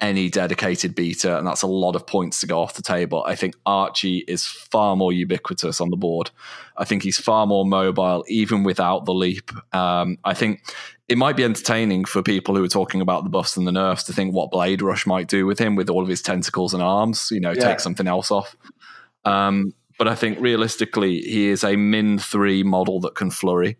any 0.00 0.28
dedicated 0.28 0.94
beater, 0.94 1.36
and 1.36 1.46
that's 1.46 1.62
a 1.62 1.66
lot 1.66 1.96
of 1.96 2.06
points 2.06 2.40
to 2.40 2.46
go 2.46 2.60
off 2.60 2.74
the 2.74 2.82
table. 2.82 3.24
I 3.26 3.34
think 3.34 3.56
Archie 3.66 4.24
is 4.28 4.46
far 4.46 4.96
more 4.96 5.12
ubiquitous 5.12 5.80
on 5.80 5.90
the 5.90 5.96
board. 5.96 6.30
I 6.76 6.84
think 6.84 7.02
he's 7.02 7.18
far 7.18 7.46
more 7.46 7.64
mobile, 7.64 8.24
even 8.28 8.62
without 8.62 9.04
the 9.04 9.14
leap. 9.14 9.50
Um, 9.74 10.18
I 10.24 10.34
think 10.34 10.60
it 11.08 11.18
might 11.18 11.36
be 11.36 11.44
entertaining 11.44 12.04
for 12.04 12.22
people 12.22 12.54
who 12.54 12.62
are 12.62 12.68
talking 12.68 13.00
about 13.00 13.24
the 13.24 13.30
buffs 13.30 13.56
and 13.56 13.66
the 13.66 13.72
nerfs 13.72 14.04
to 14.04 14.12
think 14.12 14.34
what 14.34 14.50
Blade 14.50 14.82
Rush 14.82 15.06
might 15.06 15.28
do 15.28 15.46
with 15.46 15.58
him 15.58 15.74
with 15.74 15.90
all 15.90 16.02
of 16.02 16.08
his 16.08 16.22
tentacles 16.22 16.74
and 16.74 16.82
arms, 16.82 17.30
you 17.30 17.40
know, 17.40 17.52
yeah. 17.52 17.64
take 17.64 17.80
something 17.80 18.06
else 18.06 18.30
off. 18.30 18.54
Um, 19.24 19.72
but 19.98 20.06
I 20.06 20.14
think 20.14 20.38
realistically, 20.40 21.20
he 21.22 21.48
is 21.48 21.64
a 21.64 21.76
min 21.76 22.18
three 22.18 22.62
model 22.62 23.00
that 23.00 23.16
can 23.16 23.30
flurry 23.30 23.78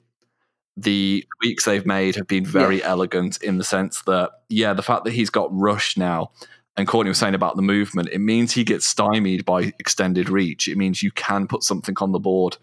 the 0.80 1.26
tweaks 1.42 1.64
they've 1.64 1.86
made 1.86 2.14
have 2.14 2.28
been 2.28 2.44
very 2.44 2.78
yeah. 2.78 2.88
elegant 2.88 3.42
in 3.42 3.58
the 3.58 3.64
sense 3.64 4.02
that, 4.02 4.30
yeah, 4.48 4.72
the 4.72 4.82
fact 4.82 5.04
that 5.04 5.12
he's 5.12 5.30
got 5.30 5.48
rush 5.52 5.96
now, 5.96 6.30
and 6.76 6.86
Courtney 6.86 7.08
was 7.08 7.18
saying 7.18 7.34
about 7.34 7.56
the 7.56 7.62
movement, 7.62 8.08
it 8.12 8.20
means 8.20 8.52
he 8.52 8.62
gets 8.62 8.86
stymied 8.86 9.44
by 9.44 9.72
extended 9.80 10.30
reach. 10.30 10.68
It 10.68 10.78
means 10.78 11.02
you 11.02 11.10
can 11.10 11.48
put 11.48 11.64
something 11.64 11.96
on 12.00 12.12
the 12.12 12.20
board 12.20 12.56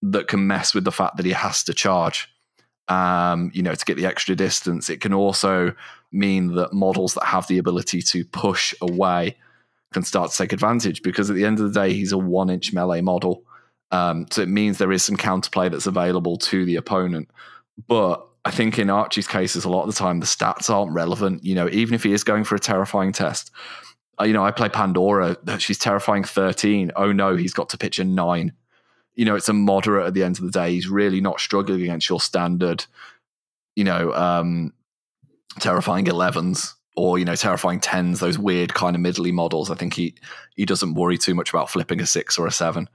that 0.00 0.28
can 0.28 0.46
mess 0.46 0.74
with 0.74 0.84
the 0.84 0.92
fact 0.92 1.18
that 1.18 1.26
he 1.26 1.32
has 1.32 1.62
to 1.64 1.74
charge, 1.74 2.32
um, 2.88 3.50
you 3.52 3.62
know, 3.62 3.74
to 3.74 3.84
get 3.84 3.98
the 3.98 4.06
extra 4.06 4.34
distance. 4.34 4.88
It 4.88 5.02
can 5.02 5.12
also 5.12 5.74
mean 6.10 6.54
that 6.54 6.72
models 6.72 7.12
that 7.14 7.24
have 7.24 7.46
the 7.48 7.58
ability 7.58 8.00
to 8.00 8.24
push 8.24 8.72
away 8.80 9.36
can 9.92 10.02
start 10.02 10.30
to 10.30 10.36
take 10.38 10.54
advantage 10.54 11.02
because 11.02 11.28
at 11.28 11.36
the 11.36 11.44
end 11.44 11.60
of 11.60 11.70
the 11.70 11.78
day, 11.78 11.92
he's 11.92 12.12
a 12.12 12.18
one 12.18 12.48
inch 12.48 12.72
melee 12.72 13.02
model. 13.02 13.44
Um, 13.92 14.26
so 14.30 14.42
it 14.42 14.48
means 14.48 14.78
there 14.78 14.92
is 14.92 15.04
some 15.04 15.16
counterplay 15.16 15.70
that's 15.70 15.86
available 15.86 16.36
to 16.36 16.64
the 16.64 16.76
opponent. 16.76 17.30
But 17.88 18.24
I 18.44 18.50
think 18.50 18.78
in 18.78 18.88
Archie's 18.88 19.26
cases, 19.26 19.64
a 19.64 19.68
lot 19.68 19.82
of 19.82 19.94
the 19.94 19.98
time 19.98 20.20
the 20.20 20.26
stats 20.26 20.70
aren't 20.70 20.92
relevant. 20.92 21.44
You 21.44 21.54
know, 21.54 21.68
even 21.70 21.94
if 21.94 22.02
he 22.02 22.12
is 22.12 22.24
going 22.24 22.44
for 22.44 22.54
a 22.54 22.60
terrifying 22.60 23.12
test, 23.12 23.50
uh, 24.20 24.24
you 24.24 24.32
know, 24.32 24.44
I 24.44 24.50
play 24.50 24.68
Pandora. 24.68 25.36
She's 25.58 25.78
terrifying 25.78 26.24
13. 26.24 26.92
Oh 26.96 27.12
no, 27.12 27.36
he's 27.36 27.54
got 27.54 27.68
to 27.70 27.78
pitch 27.78 27.98
a 27.98 28.04
nine. 28.04 28.52
you 29.14 29.24
know, 29.24 29.34
it's 29.34 29.48
a 29.48 29.52
moderate 29.52 30.06
at 30.06 30.14
the 30.14 30.22
end 30.22 30.38
of 30.38 30.44
the 30.44 30.50
day. 30.50 30.72
He's 30.72 30.88
really 30.88 31.20
not 31.20 31.40
struggling 31.40 31.82
against 31.82 32.08
your 32.08 32.20
standard, 32.20 32.86
you 33.76 33.84
know, 33.84 34.12
um, 34.14 34.72
terrifying 35.58 36.06
11s 36.06 36.74
or, 36.96 37.18
you 37.18 37.24
know, 37.24 37.36
terrifying 37.36 37.80
10s, 37.80 38.20
those 38.20 38.38
weird 38.38 38.72
kind 38.72 38.94
of 38.94 39.02
middly 39.02 39.32
models. 39.32 39.70
I 39.70 39.74
think 39.74 39.94
he, 39.94 40.14
he 40.54 40.64
doesn't 40.64 40.94
worry 40.94 41.18
too 41.18 41.34
much 41.34 41.50
about 41.50 41.70
flipping 41.70 42.00
a 42.00 42.06
six 42.06 42.38
or 42.38 42.46
a 42.46 42.50
seven. 42.52 42.88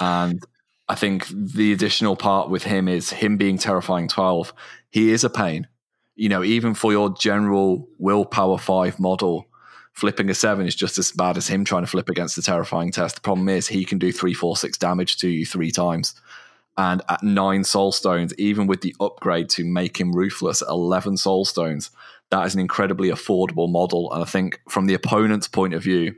And 0.00 0.44
I 0.88 0.94
think 0.94 1.26
the 1.28 1.72
additional 1.72 2.16
part 2.16 2.50
with 2.50 2.64
him 2.64 2.88
is 2.88 3.10
him 3.10 3.36
being 3.36 3.58
terrifying 3.58 4.08
12. 4.08 4.52
He 4.90 5.10
is 5.10 5.24
a 5.24 5.30
pain. 5.30 5.68
You 6.14 6.28
know, 6.28 6.42
even 6.42 6.74
for 6.74 6.92
your 6.92 7.14
general 7.14 7.88
willpower 7.98 8.58
five 8.58 9.00
model, 9.00 9.46
flipping 9.92 10.28
a 10.28 10.34
seven 10.34 10.66
is 10.66 10.74
just 10.74 10.98
as 10.98 11.12
bad 11.12 11.36
as 11.36 11.48
him 11.48 11.64
trying 11.64 11.82
to 11.82 11.90
flip 11.90 12.08
against 12.08 12.36
the 12.36 12.42
terrifying 12.42 12.90
test. 12.90 13.16
The 13.16 13.20
problem 13.20 13.48
is 13.48 13.68
he 13.68 13.84
can 13.84 13.98
do 13.98 14.12
three, 14.12 14.34
four, 14.34 14.56
six 14.56 14.76
damage 14.76 15.18
to 15.18 15.28
you 15.28 15.46
three 15.46 15.70
times. 15.70 16.14
And 16.76 17.02
at 17.08 17.22
nine 17.22 17.64
soul 17.64 17.92
stones, 17.92 18.34
even 18.38 18.66
with 18.66 18.80
the 18.80 18.94
upgrade 19.00 19.50
to 19.50 19.64
make 19.64 19.98
him 19.98 20.12
ruthless 20.12 20.62
11 20.62 21.18
soul 21.18 21.44
stones, 21.44 21.90
that 22.30 22.46
is 22.46 22.54
an 22.54 22.60
incredibly 22.60 23.10
affordable 23.10 23.70
model. 23.70 24.10
And 24.12 24.22
I 24.22 24.26
think 24.26 24.60
from 24.68 24.86
the 24.86 24.94
opponent's 24.94 25.48
point 25.48 25.74
of 25.74 25.82
view, 25.82 26.14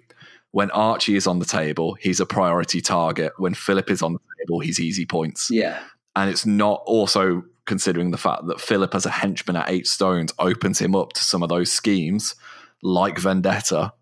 when 0.55 0.70
Archie 0.70 1.16
is 1.16 1.26
on 1.26 1.40
the 1.40 1.44
table, 1.44 1.94
he's 1.94 2.20
a 2.20 2.26
priority 2.26 2.80
target. 2.80 3.32
When 3.38 3.55
Philip 3.55 3.90
is 3.90 4.02
on 4.02 4.12
the 4.12 4.20
table, 4.38 4.61
he's 4.61 4.78
easy 4.78 5.05
points. 5.05 5.48
Yeah. 5.50 5.82
And 6.14 6.30
it's 6.30 6.46
not 6.46 6.80
also 6.86 7.42
considering 7.66 8.12
the 8.12 8.16
fact 8.16 8.46
that 8.46 8.61
Philip 8.61 8.94
as 8.94 9.05
a 9.05 9.11
henchman 9.11 9.57
at 9.57 9.68
eight 9.68 9.88
stones 9.88 10.32
opens 10.38 10.78
him 10.78 10.94
up 10.94 11.12
to 11.14 11.24
some 11.24 11.42
of 11.42 11.48
those 11.48 11.72
schemes 11.72 12.36
like 12.84 13.18
Vendetta, 13.18 13.94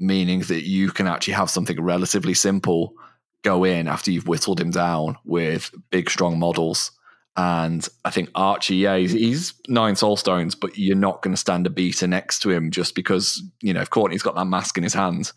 meaning 0.00 0.40
that 0.40 0.66
you 0.66 0.88
can 0.90 1.06
actually 1.06 1.34
have 1.34 1.50
something 1.50 1.78
relatively 1.78 2.32
simple 2.32 2.94
go 3.42 3.62
in 3.64 3.88
after 3.88 4.10
you've 4.10 4.26
whittled 4.26 4.58
him 4.58 4.70
down 4.70 5.18
with 5.26 5.70
big, 5.90 6.08
strong 6.08 6.38
models. 6.38 6.92
And 7.38 7.88
I 8.04 8.10
think 8.10 8.30
Archie, 8.34 8.74
yeah, 8.74 8.96
he's, 8.96 9.12
he's 9.12 9.54
nine 9.68 9.94
soul 9.94 10.16
stones, 10.16 10.56
but 10.56 10.76
you're 10.76 10.96
not 10.96 11.22
going 11.22 11.32
to 11.32 11.40
stand 11.40 11.68
a 11.68 11.70
beater 11.70 12.08
next 12.08 12.40
to 12.40 12.50
him 12.50 12.72
just 12.72 12.96
because, 12.96 13.40
you 13.62 13.72
know, 13.72 13.80
if 13.80 13.90
Courtney's 13.90 14.24
got 14.24 14.34
that 14.34 14.46
mask 14.46 14.76
in 14.76 14.82
his 14.82 14.92
hands, 14.92 15.32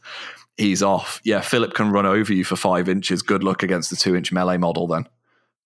he's 0.58 0.82
off. 0.82 1.22
Yeah, 1.24 1.41
Philip 1.41 1.76
can 1.76 1.91
run 1.91 2.08
over 2.08 2.34
you 2.34 2.43
for 2.43 2.56
five 2.56 2.89
inches. 2.89 3.22
Good 3.22 3.43
luck 3.43 3.62
against 3.62 3.91
the 3.91 3.95
two 3.95 4.16
inch 4.16 4.32
melee 4.32 4.58
model 4.58 4.88
then 4.88 5.08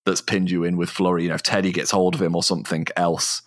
that's 0.04 0.20
pinned 0.20 0.50
you 0.50 0.62
in 0.62 0.76
with 0.76 0.90
Flurry. 0.90 1.22
You 1.22 1.30
know, 1.30 1.36
if 1.36 1.42
Teddy 1.42 1.72
gets 1.72 1.90
hold 1.90 2.14
of 2.14 2.20
him 2.20 2.36
or 2.36 2.42
something 2.42 2.86
else, 2.96 3.40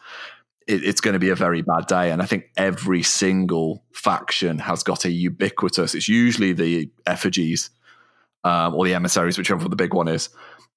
it, 0.67 0.83
it's 0.83 0.99
going 0.99 1.13
to 1.13 1.19
be 1.19 1.29
a 1.29 1.35
very 1.35 1.61
bad 1.61 1.85
day. 1.85 2.09
And 2.09 2.23
I 2.23 2.25
think 2.25 2.45
every 2.57 3.03
single 3.03 3.83
faction 3.93 4.57
has 4.57 4.81
got 4.81 5.05
a 5.05 5.11
ubiquitous, 5.11 5.93
it's 5.93 6.09
usually 6.09 6.53
the 6.53 6.89
effigies 7.05 7.69
um, 8.43 8.75
or 8.75 8.85
the 8.85 8.93
emissaries, 8.93 9.37
whichever 9.37 9.67
the 9.67 9.75
big 9.75 9.93
one 9.93 10.07
is, 10.07 10.29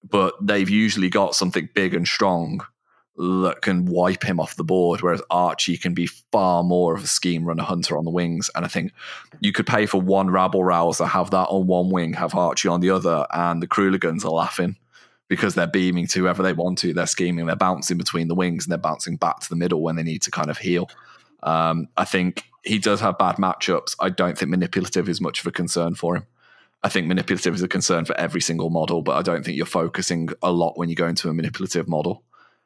but 0.09 0.35
they've 0.41 0.71
usually 0.71 1.09
got 1.09 1.35
something 1.35 1.69
big 1.75 1.95
and 1.95 2.07
strong 2.07 2.61
that 3.17 3.59
can 3.61 3.85
wipe 3.85 4.25
him 4.25 4.41
off 4.41 4.57
the 4.57 4.65
board, 4.65 5.03
whereas 5.03 5.23
Archie 5.31 5.77
can 5.77 5.93
be 5.93 6.07
far 6.07 6.63
more 6.65 6.95
of 6.95 7.05
a 7.05 7.07
scheme 7.07 7.45
runner 7.45 7.63
hunter 7.63 7.99
on 7.99 8.05
the 8.05 8.11
wings. 8.11 8.49
And 8.55 8.65
I 8.65 8.69
think 8.69 8.93
you 9.41 9.53
could 9.53 9.67
pay 9.67 9.85
for 9.85 10.01
one 10.01 10.31
rabble 10.31 10.65
rouser, 10.65 11.05
have 11.05 11.31
that 11.31 11.49
on 11.49 11.67
one 11.67 11.91
wing, 11.91 12.15
have 12.15 12.35
Archie 12.35 12.69
on 12.69 12.81
the 12.81 12.91
other, 12.91 13.27
and 13.33 13.63
the 13.63 13.69
Crooligans 13.69 14.25
are 14.25 14.31
laughing 14.31 14.77
because 15.29 15.55
they're 15.55 15.67
beaming 15.67 16.07
to 16.07 16.21
whoever 16.21 16.43
they 16.43 16.55
want 16.55 16.79
to. 16.79 16.95
They're 16.95 17.07
scheming, 17.07 17.47
they're 17.47 17.57
bouncing 17.57 17.99
between 17.99 18.29
the 18.29 18.35
wings, 18.35 18.65
and 18.65 18.73
they're 18.73 18.79
bouncing 18.79 19.17
back 19.17 19.41
to 19.41 19.49
the 19.49 19.57
middle 19.57 19.83
when 19.83 19.97
they 19.97 20.03
need 20.03 20.23
to 20.23 20.31
kind 20.31 20.51
of 20.51 20.59
heal. 20.59 20.89
Um, 21.43 21.89
I 21.97 22.05
think 22.05 22.45
he 22.65 22.79
does 22.79 23.01
have 23.01 23.19
bad 23.19 23.37
matchups. 23.37 23.95
I 24.01 24.09
don't 24.09 24.39
think 24.39 24.51
manipulative 24.51 25.09
is 25.09 25.21
much 25.21 25.41
of 25.41 25.47
a 25.47 25.53
concern 25.53 25.95
for 25.95 26.17
him. 26.17 26.27
I 26.85 26.89
think 26.89 27.07
manipulative 27.07 27.55
is 27.55 27.63
a 27.63 27.69
concern 27.69 28.05
for 28.05 28.17
every 28.19 28.41
single 28.41 28.71
model, 28.71 29.03
but 29.03 29.17
I 29.17 29.23
don't 29.23 29.45
think 29.45 29.57
you're 29.57 29.67
focusing 29.67 30.31
a 30.43 30.51
lot 30.51 30.77
when 30.77 30.89
you 30.89 30.97
go 30.97 31.07
into 31.07 31.29
a 31.29 31.35
manipulative 31.35 31.89
model. 31.89 32.25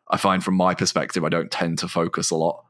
I 0.08 0.16
find 0.16 0.42
from 0.42 0.54
my 0.54 0.74
perspective, 0.74 1.24
I 1.24 1.28
don't 1.28 1.50
tend 1.50 1.78
to 1.80 1.88
focus 1.88 2.30
a 2.30 2.36
lot 2.36 2.64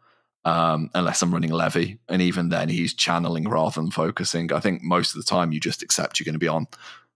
um, 0.44 0.90
unless 0.94 1.22
I'm 1.22 1.32
running 1.32 1.50
Levy. 1.50 1.98
And 2.08 2.20
even 2.22 2.48
then, 2.48 2.68
he's 2.68 2.94
channeling 2.94 3.48
rather 3.48 3.80
than 3.80 3.90
focusing. 3.90 4.52
I 4.52 4.60
think 4.60 4.82
most 4.82 5.14
of 5.14 5.22
the 5.22 5.28
time 5.28 5.52
you 5.52 5.60
just 5.60 5.82
accept 5.82 6.18
you're 6.18 6.24
going 6.24 6.34
to 6.34 6.38
be 6.38 6.48
on 6.48 6.66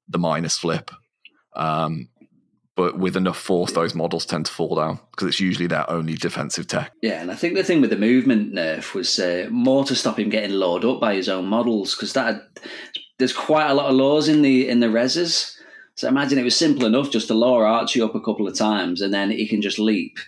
the 0.09 0.19
minus 0.19 0.59
flip. 0.59 0.91
Um, 1.55 2.09
but 2.77 2.99
with 2.99 3.17
enough 3.17 3.39
force, 3.39 3.73
those 3.73 3.95
models 3.95 4.25
tend 4.25 4.47
to 4.47 4.53
fall 4.53 4.77
down 4.77 5.01
because 5.11 5.29
it's 5.29 5.41
usually 5.41 5.67
their 5.67 5.89
only 5.91 6.15
defensive 6.15 6.67
tech. 6.67 6.93
Yeah, 7.03 7.21
and 7.21 7.31
I 7.31 7.35
think 7.35 7.55
the 7.55 7.65
thing 7.65 7.81
with 7.81 7.91
the 7.91 7.97
movement 7.97 8.55
nerf 8.55 8.95
was 8.95 9.19
uh, 9.19 9.49
more 9.51 9.85
to 9.85 9.95
stop 9.95 10.19
him 10.19 10.29
getting 10.29 10.53
lured 10.53 10.85
up 10.85 11.01
by 11.01 11.15
his 11.15 11.29
own 11.29 11.47
models 11.47 11.95
because 11.95 12.13
that 12.15 12.59
there's 13.21 13.33
quite 13.33 13.69
a 13.71 13.75
lot 13.75 13.87
of 13.89 13.95
laws 13.95 14.27
in 14.29 14.43
the 14.43 14.69
in 14.69 14.81
the 14.81 14.89
Rezzers. 14.89 15.57
So 15.95 16.09
imagine 16.09 16.39
it 16.39 16.43
was 16.45 16.57
simple 16.57 16.87
enough 16.87 17.11
just 17.11 17.29
to 17.29 17.35
lower 17.35 17.67
Archie 17.67 18.01
up 18.03 18.15
a 18.15 18.21
couple 18.21 18.49
of 18.49 18.55
times 18.57 19.01
and 19.03 19.13
then 19.15 19.31
he 19.31 19.47
can 19.47 19.61
just 19.63 19.79
leap, 19.79 20.19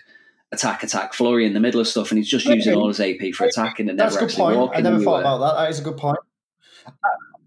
attack, 0.51 0.83
attack, 0.83 1.13
flurry 1.13 1.45
in 1.45 1.53
the 1.53 1.59
middle 1.59 1.81
of 1.81 1.87
stuff, 1.87 2.11
and 2.11 2.17
he's 2.19 2.29
just 2.29 2.45
Maybe. 2.45 2.57
using 2.59 2.75
all 2.75 2.87
his 2.87 2.99
AP 2.99 3.33
for 3.35 3.45
attacking 3.45 3.89
and 3.89 3.99
That's 3.99 4.15
a 4.15 4.19
never 4.19 4.27
good 4.27 4.31
actually 4.33 4.43
point. 4.45 4.57
walking. 4.59 4.77
I 4.77 4.89
never 4.89 5.03
thought 5.03 5.21
about 5.21 5.39
that. 5.39 5.61
That 5.63 5.69
is 5.71 5.79
a 5.79 5.83
good 5.83 5.97
point. 5.97 6.19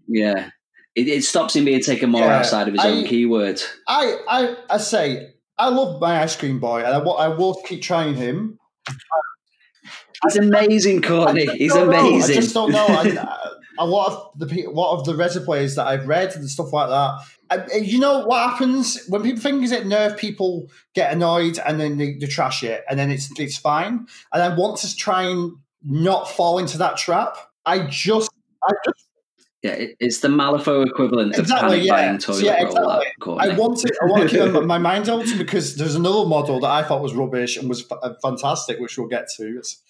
Yeah. 0.07 0.49
It, 0.95 1.07
it 1.07 1.23
stops 1.23 1.55
him 1.55 1.63
being 1.65 1.79
taken 1.81 2.09
more 2.09 2.21
Yeah, 2.21 2.39
outside 2.39 2.67
of 2.67 2.73
his 2.73 2.83
I- 2.83 2.89
own 2.89 3.05
keyword. 3.05 3.61
I, 3.87 4.17
I, 4.27 4.55
I 4.71 4.77
say, 4.77 5.33
I 5.57 5.69
love 5.69 6.01
my 6.01 6.21
ice 6.23 6.35
cream 6.35 6.59
boy, 6.59 6.79
and 6.83 6.87
I, 6.87 6.99
I 6.99 7.27
will 7.29 7.55
keep 7.65 7.81
trying 7.81 8.15
him. 8.15 8.59
He's 10.23 10.35
amazing, 10.35 11.01
Courtney. 11.03 11.45
He's 11.57 11.73
don't 11.73 11.89
know. 11.91 11.99
amazing. 11.99 12.37
I 12.37 12.41
just 12.41 12.53
don't 12.53 12.71
know. 12.71 12.85
I, 12.89 13.51
a 13.79 13.85
lot 13.85 14.11
of 14.11 14.39
the 14.49 14.63
a 14.65 14.69
lot 14.69 14.97
of 14.97 15.05
the 15.05 15.13
Rezzer 15.13 15.75
that 15.75 15.87
I've 15.87 16.07
read 16.07 16.35
and 16.35 16.49
stuff 16.49 16.73
like 16.73 16.89
that. 16.89 17.19
I, 17.49 17.77
you 17.77 17.99
know 17.99 18.25
what 18.25 18.49
happens 18.49 19.05
when 19.07 19.23
people 19.23 19.41
think 19.41 19.63
is 19.63 19.71
it 19.71 19.85
nerf? 19.85 20.17
People 20.17 20.69
get 20.93 21.13
annoyed 21.13 21.59
and 21.65 21.79
then 21.79 21.97
they, 21.97 22.15
they 22.15 22.27
trash 22.27 22.63
it, 22.63 22.83
and 22.89 22.99
then 22.99 23.09
it's 23.11 23.31
it's 23.39 23.57
fine. 23.57 24.07
And 24.33 24.43
I 24.43 24.53
want 24.55 24.77
to 24.79 24.95
try 24.95 25.23
and 25.23 25.53
not 25.83 26.29
fall 26.29 26.57
into 26.59 26.77
that 26.79 26.97
trap. 26.97 27.37
I 27.65 27.85
just, 27.87 28.29
I 28.63 28.73
just, 28.85 29.05
yeah, 29.61 29.75
it's 29.99 30.19
the 30.19 30.27
Malifaux 30.27 30.85
equivalent 30.85 31.37
Exactly, 31.37 31.79
of 31.79 31.83
yeah. 31.85 31.91
buying 31.93 32.17
toilet 32.17 32.43
Yeah, 32.43 32.55
roll. 32.63 32.65
exactly. 32.67 33.05
Courtney. 33.19 33.51
I 33.51 33.55
want 33.57 33.77
to, 33.79 33.93
I 34.01 34.05
want 34.05 34.29
to 34.29 34.51
keep 34.53 34.63
my- 34.65 34.77
mind 34.89 35.09
out 35.09 35.25
because 35.37 35.75
there's 35.75 35.95
another 35.95 36.27
model 36.27 36.59
that 36.61 36.69
I 36.69 36.83
thought 36.83 37.01
was 37.01 37.13
rubbish 37.13 37.57
and 37.57 37.67
was 37.69 37.81
f- 37.89 37.97
uh, 38.01 38.13
fantastic, 38.21 38.79
which 38.79 38.97
we'll 38.97 39.07
get 39.07 39.27
to. 39.37 39.57
It's, 39.57 39.81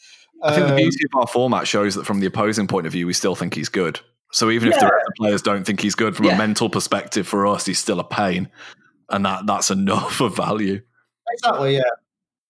I 0.44 0.54
think 0.54 0.68
the 0.68 0.74
um, 0.74 0.78
beauty 0.78 1.00
of 1.14 1.20
our 1.20 1.28
format 1.28 1.68
shows 1.68 1.96
that 1.96 2.06
from 2.06 2.20
the 2.20 2.26
opposing 2.28 2.68
point 2.68 2.86
of 2.86 2.92
view, 2.94 3.08
we 3.08 3.14
still 3.14 3.36
think 3.36 3.54
he's 3.56 3.70
good. 3.70 4.00
So 4.32 4.50
even 4.52 4.68
if 4.70 4.76
the 4.76 4.82
Yeah. 4.86 4.90
rest 4.90 5.08
of 5.08 5.14
the 5.16 5.24
players 5.24 5.42
don't 5.42 5.64
think 5.66 5.82
he's 5.82 5.96
good, 5.96 6.16
from 6.16 6.26
Yeah. 6.26 6.36
a 6.36 6.38
mental 6.38 6.70
perspective, 6.70 7.28
for 7.28 7.48
us, 7.48 7.66
he's 7.66 7.80
still 7.80 8.00
a 8.00 8.04
pain, 8.04 8.50
and 9.10 9.26
that 9.26 9.46
that's 9.48 9.72
enough 9.72 10.20
of 10.22 10.36
value. 10.36 10.82
exactly, 11.32 11.76
yeah. 11.76 11.82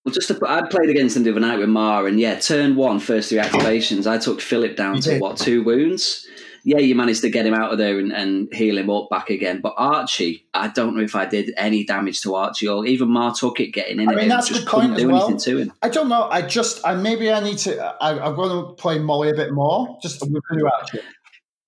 Well, 0.03 0.13
just 0.13 0.27
to, 0.29 0.39
I 0.47 0.61
played 0.69 0.89
against 0.89 1.17
him 1.17 1.23
the 1.23 1.31
other 1.31 1.39
night 1.39 1.59
with 1.59 1.69
Mar, 1.69 2.07
and 2.07 2.19
yeah, 2.19 2.39
turn 2.39 2.75
one, 2.75 2.99
first 2.99 3.29
three 3.29 3.39
activations, 3.39 4.07
I 4.07 4.17
took 4.17 4.39
Philip 4.41 4.75
down 4.75 4.95
You 4.95 5.01
to 5.03 5.09
did. 5.11 5.21
what 5.21 5.37
two 5.37 5.63
wounds. 5.63 6.25
Yeah, 6.63 6.79
you 6.79 6.95
managed 6.95 7.21
to 7.21 7.29
get 7.29 7.45
him 7.45 7.53
out 7.53 7.71
of 7.71 7.77
there 7.77 7.99
and, 7.99 8.11
and 8.11 8.53
heal 8.53 8.77
him 8.77 8.89
up 8.89 9.09
back 9.09 9.29
again. 9.29 9.61
But 9.61 9.73
Archie, 9.77 10.45
I 10.53 10.67
don't 10.67 10.95
know 10.95 11.03
if 11.03 11.15
I 11.15 11.25
did 11.25 11.53
any 11.57 11.83
damage 11.83 12.21
to 12.21 12.35
Archie 12.35 12.67
or 12.67 12.85
even 12.85 13.09
Mar 13.09 13.33
took 13.33 13.59
it 13.59 13.67
getting 13.73 13.99
in. 13.99 14.09
I 14.09 14.15
mean, 14.15 14.27
that's 14.29 14.49
a 14.51 14.53
good 14.55 14.67
point 14.67 14.93
as 14.95 15.05
well. 15.05 15.35
to 15.37 15.57
him. 15.57 15.73
I 15.81 15.89
don't 15.89 16.09
know. 16.09 16.23
I 16.29 16.41
just, 16.41 16.85
I 16.85 16.95
maybe 16.95 17.31
I 17.31 17.39
need 17.39 17.57
to. 17.59 17.81
I, 18.01 18.27
I'm 18.27 18.35
going 18.35 18.49
to 18.67 18.73
play 18.73 18.99
Molly 18.99 19.29
a 19.29 19.35
bit 19.35 19.53
more, 19.53 19.97
just 20.01 20.21
with 20.21 20.43
new 20.51 20.69
action. 20.81 20.99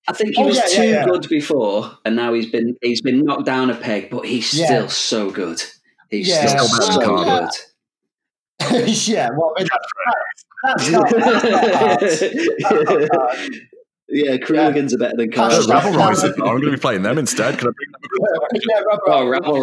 I 0.08 0.14
think 0.14 0.36
he 0.36 0.42
Oh, 0.44 0.48
was 0.48 0.56
yeah, 0.58 0.64
yeah, 0.70 0.76
too 0.82 0.90
yeah. 0.90 1.06
good 1.06 1.30
before, 1.30 1.92
and 2.04 2.16
now 2.16 2.34
he's 2.34 2.48
been 2.50 2.76
he's 2.82 3.02
been 3.02 3.24
knocked 3.24 3.46
down 3.46 3.70
a 3.70 3.76
peg, 3.76 4.10
but 4.10 4.26
he's 4.26 4.54
Yeah. 4.58 4.66
still 4.66 4.90
so 4.90 5.30
good. 5.32 5.62
He's 6.10 6.28
Yeah. 6.28 6.48
still 6.48 6.68
so 6.68 7.00
good. 7.00 7.50
Yeah, 9.08 9.30
well, 9.38 9.54
that's, 9.58 9.70
that's, 10.64 10.90
not, 10.92 11.10
that's 11.10 12.22
not 12.22 13.36
hard. 14.12 14.22
That's 14.32 14.48
not 14.48 14.52
hard. 14.52 14.72
yeah, 14.72 14.72
Crooligan's 14.74 14.94
are 14.94 14.98
better 14.98 15.18
than 15.18 15.32
Can't 15.32 15.54
Uh, 15.54 15.56
Carver. 15.56 15.68
just- 15.68 15.70
Rabble 15.86 15.98
Rising. 15.98 16.34
I'm 16.38 16.40
going 16.40 16.62
to 16.62 16.72
be 16.72 16.78
playing 16.78 17.02
them 17.04 17.18
instead. 17.18 17.58
Can 17.58 17.68
I 17.68 17.72
bring 17.72 17.92
them? 17.92 18.62
yeah, 18.70 18.82
Rob, 18.82 19.00
Oh, 19.08 19.28
Rabble 19.28 19.56
um, 19.56 19.62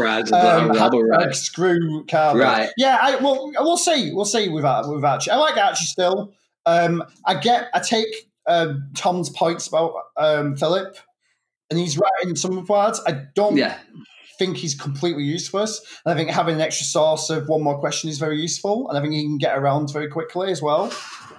Rabble 0.73 1.03
hashtag 1.05 1.35
screw 1.35 2.05
Carver. 2.07 2.39
Right. 2.41 2.71
Yeah, 2.77 2.99
I 3.01 3.17
well, 3.17 3.53
we'll 3.59 3.77
see. 3.77 4.13
We'll 4.13 4.25
see 4.25 4.49
with 4.49 4.65
Ar- 4.65 4.93
with 4.93 5.05
Archie. 5.05 5.31
I 5.31 5.37
like 5.37 5.57
Archie 5.57 5.85
still. 5.85 6.33
Um, 6.67 7.03
I 7.25 7.35
get. 7.39 7.69
I 7.75 7.81
take 7.81 8.07
um, 8.47 8.91
Tom's 8.97 9.31
points 9.31 9.67
about 9.69 9.93
um, 10.17 10.57
Philip, 10.57 10.97
and 11.71 11.79
he's 11.79 11.97
right 11.99 12.11
in 12.25 12.37
some 12.37 12.57
regards. 12.57 13.01
I 13.07 13.25
don't 13.35 13.57
Yeah. 13.57 13.77
Think 14.39 14.57
he's 14.57 14.75
completely 14.75 15.25
useless. 15.25 15.81
And 16.05 16.13
I 16.13 16.17
think 16.17 16.31
having 16.31 16.57
an 16.57 16.61
extra 16.61 16.87
source 16.87 17.31
of 17.31 17.49
one 17.49 17.63
more 17.63 17.79
question 17.79 18.11
is 18.11 18.19
very 18.19 18.41
useful, 18.41 18.89
and 18.89 18.99
I 18.99 19.01
think 19.01 19.15
he 19.15 19.23
can 19.23 19.39
get 19.39 19.57
around 19.59 19.93
very 19.93 20.09
quickly 20.09 20.51
as 20.51 20.61
well 20.63 20.93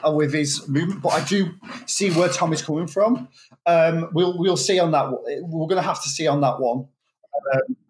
uh, 0.06 0.12
with 0.12 0.34
his 0.34 0.68
movement. 0.68 1.02
But 1.02 1.10
I 1.10 1.24
do 1.26 1.52
see 1.86 2.12
where 2.12 2.30
Tom 2.30 2.54
is 2.54 2.62
coming 2.62 2.88
from. 2.88 3.28
Um, 3.66 4.10
we'll 4.14 4.38
we'll 4.38 4.58
see 4.58 4.80
on 4.80 4.92
that. 4.92 5.10
We're 5.12 5.68
going 5.68 5.76
to 5.76 5.82
have 5.82 6.02
to 6.04 6.10
see 6.10 6.28
on 6.28 6.42
that 6.42 6.60
one. 6.60 6.88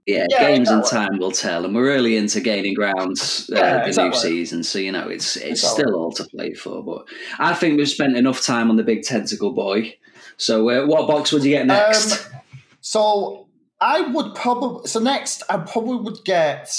Yeah, 0.05 0.25
Yeah, 0.29 0.39
games 0.39 0.69
and 0.69 0.83
time 0.85 1.17
will 1.19 1.31
tell, 1.31 1.65
and 1.65 1.73
we're 1.75 1.89
early 1.93 2.15
into 2.15 2.39
gaining 2.41 2.73
ground 2.73 3.17
uh, 3.51 3.55
Yeah, 3.55 3.77
the 3.79 3.87
exactly. 3.87 4.29
new 4.29 4.37
season, 4.37 4.63
so 4.63 4.79
you 4.79 4.91
know 4.91 5.07
it's 5.09 5.35
it's 5.35 5.45
Exactly. 5.63 5.83
still 5.83 5.95
all 5.95 6.11
to 6.11 6.23
play 6.25 6.53
for. 6.53 6.83
But 6.83 7.07
I 7.39 7.53
think 7.53 7.77
we've 7.77 7.89
spent 7.89 8.15
enough 8.15 8.41
time 8.41 8.69
on 8.69 8.75
the 8.77 8.83
big 8.83 9.03
tentacle 9.03 9.53
boy. 9.53 9.95
So, 10.37 10.69
uh, 10.69 10.85
what 10.85 11.07
box 11.07 11.31
would 11.31 11.43
you 11.43 11.51
get 11.51 11.65
next? 11.65 12.27
Um, 12.27 12.41
so 12.81 13.46
I 13.79 14.01
would 14.01 14.35
probably 14.35 14.87
so 14.87 14.99
next 14.99 15.43
I 15.49 15.57
probably 15.57 15.97
would 15.97 16.23
get 16.23 16.71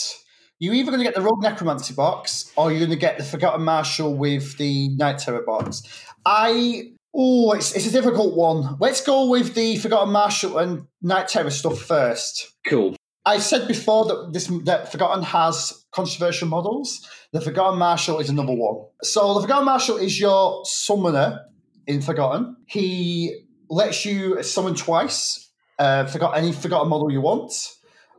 you're 0.59 0.75
either 0.75 0.91
going 0.91 0.99
to 0.99 1.05
get 1.05 1.15
the 1.15 1.21
Rogue 1.21 1.43
Necromancy 1.43 1.95
box 1.95 2.53
or 2.57 2.71
you're 2.71 2.81
going 2.81 2.91
to 2.91 2.97
get 2.97 3.17
the 3.17 3.25
Forgotten 3.25 3.65
Marshal 3.65 4.15
with 4.15 4.59
the 4.59 4.89
Night 4.97 5.19
Terror 5.19 5.43
box. 5.43 5.83
I 6.27 6.93
oh, 7.15 7.53
it's 7.53 7.75
it's 7.77 7.87
a 7.87 7.93
difficult 7.93 8.37
one. 8.37 8.77
Let's 8.81 9.01
go 9.01 9.29
with 9.29 9.55
the 9.55 9.77
Forgotten 9.77 10.13
Marshal 10.13 10.59
and 10.59 10.87
Night 11.01 11.29
Terror 11.29 11.51
stuff 11.51 11.81
first. 11.81 12.53
Cool. 12.67 12.97
I 13.25 13.39
said 13.39 13.69
before 13.69 14.07
that 14.07 14.33
this 14.33 14.51
that 14.65 14.91
Forgotten 14.91 15.23
has 15.23 15.85
controversial 15.93 16.49
models. 16.49 17.07
The 17.33 17.41
Forgotten 17.41 17.79
Marshal 17.79 18.19
is 18.19 18.31
another 18.31 18.55
one. 18.55 18.87
So 19.03 19.35
the 19.35 19.43
Forgotten 19.43 19.67
Marshal 19.67 19.97
is 19.99 20.19
your 20.19 20.65
summoner 20.65 21.45
in 21.87 22.01
Forgotten. 22.01 22.57
He 22.67 23.45
lets 23.69 24.05
you 24.05 24.43
summon 24.43 24.75
twice. 24.75 25.48
Uh, 25.79 26.07
forgot 26.07 26.37
any 26.37 26.53
Forgotten 26.53 26.89
model 26.89 27.11
you 27.11 27.21
want. 27.21 27.53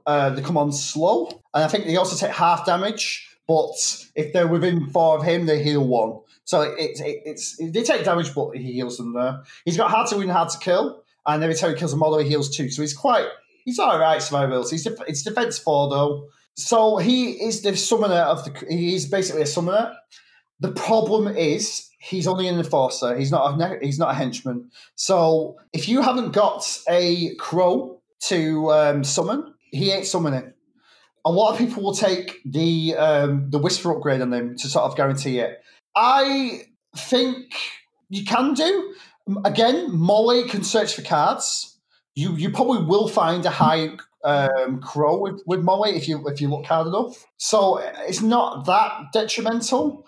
Uh, 0.05 0.29
they 0.29 0.41
come 0.41 0.57
on 0.57 0.71
slow, 0.71 1.27
and 1.53 1.63
I 1.63 1.67
think 1.67 1.85
they 1.85 1.97
also 1.97 2.15
take 2.15 2.35
half 2.35 2.65
damage. 2.65 3.37
But 3.47 4.05
if 4.15 4.31
they're 4.31 4.47
within 4.47 4.87
four 4.87 5.17
of 5.17 5.23
him, 5.23 5.45
they 5.45 5.61
heal 5.61 5.85
one. 5.85 6.19
So 6.45 6.61
it, 6.61 6.99
it, 6.99 7.21
it's 7.25 7.57
they 7.57 7.83
take 7.83 8.05
damage, 8.05 8.33
but 8.33 8.55
he 8.55 8.73
heals 8.73 8.97
them 8.97 9.13
there. 9.13 9.43
He's 9.65 9.77
got 9.77 9.91
hard 9.91 10.07
to 10.09 10.17
win, 10.17 10.29
hard 10.29 10.49
to 10.49 10.57
kill, 10.59 11.03
and 11.25 11.43
every 11.43 11.55
time 11.55 11.71
he 11.71 11.75
kills 11.75 11.93
a 11.93 11.97
model, 11.97 12.19
he 12.19 12.29
heals 12.29 12.55
two. 12.55 12.69
So 12.69 12.81
he's 12.81 12.93
quite 12.93 13.27
he's 13.65 13.79
all 13.79 13.99
right 13.99 14.21
survivability. 14.21 14.71
He's 14.71 14.83
def- 14.83 15.07
it's 15.07 15.23
defense 15.23 15.59
four 15.59 15.89
though. 15.89 16.27
So 16.55 16.97
he 16.97 17.31
is 17.31 17.61
the 17.61 17.75
summoner 17.75 18.15
of 18.15 18.45
the. 18.45 18.65
He 18.69 18.95
is 18.95 19.05
basically 19.05 19.41
a 19.43 19.45
summoner. 19.45 19.95
The 20.59 20.71
problem 20.71 21.27
is 21.27 21.88
he's 21.99 22.27
only 22.27 22.47
an 22.47 22.57
enforcer. 22.57 23.15
He's 23.15 23.31
not 23.31 23.59
a 23.59 23.79
he's 23.81 23.99
not 23.99 24.11
a 24.11 24.13
henchman. 24.13 24.71
So 24.95 25.57
if 25.73 25.87
you 25.87 26.01
haven't 26.01 26.31
got 26.31 26.65
a 26.89 27.35
crow 27.35 28.01
to 28.21 28.71
um, 28.71 29.03
summon, 29.03 29.53
he 29.71 29.91
ain't 29.91 30.07
summoning. 30.07 30.53
A 31.25 31.31
lot 31.31 31.51
of 31.51 31.57
people 31.57 31.83
will 31.83 31.93
take 31.93 32.39
the 32.45 32.95
um, 32.95 33.49
the 33.49 33.59
whisper 33.59 33.95
upgrade 33.95 34.21
on 34.21 34.31
them 34.31 34.55
to 34.57 34.67
sort 34.67 34.85
of 34.85 34.95
guarantee 34.95 35.39
it. 35.39 35.61
I 35.95 36.63
think 36.95 37.53
you 38.09 38.23
can 38.25 38.53
do. 38.53 38.95
Again, 39.45 39.95
Molly 39.95 40.47
can 40.47 40.63
search 40.63 40.95
for 40.95 41.01
cards. 41.01 41.77
You 42.15 42.35
you 42.35 42.49
probably 42.49 42.83
will 42.83 43.07
find 43.07 43.45
a 43.45 43.51
high 43.51 43.89
um, 44.23 44.81
crow 44.81 45.19
with, 45.19 45.41
with 45.45 45.61
Molly 45.61 45.91
if 45.91 46.07
you 46.07 46.27
if 46.27 46.41
you 46.41 46.49
look 46.49 46.65
hard 46.65 46.87
enough. 46.87 47.25
So 47.37 47.77
it's 48.07 48.21
not 48.21 48.65
that 48.65 49.11
detrimental. 49.13 50.07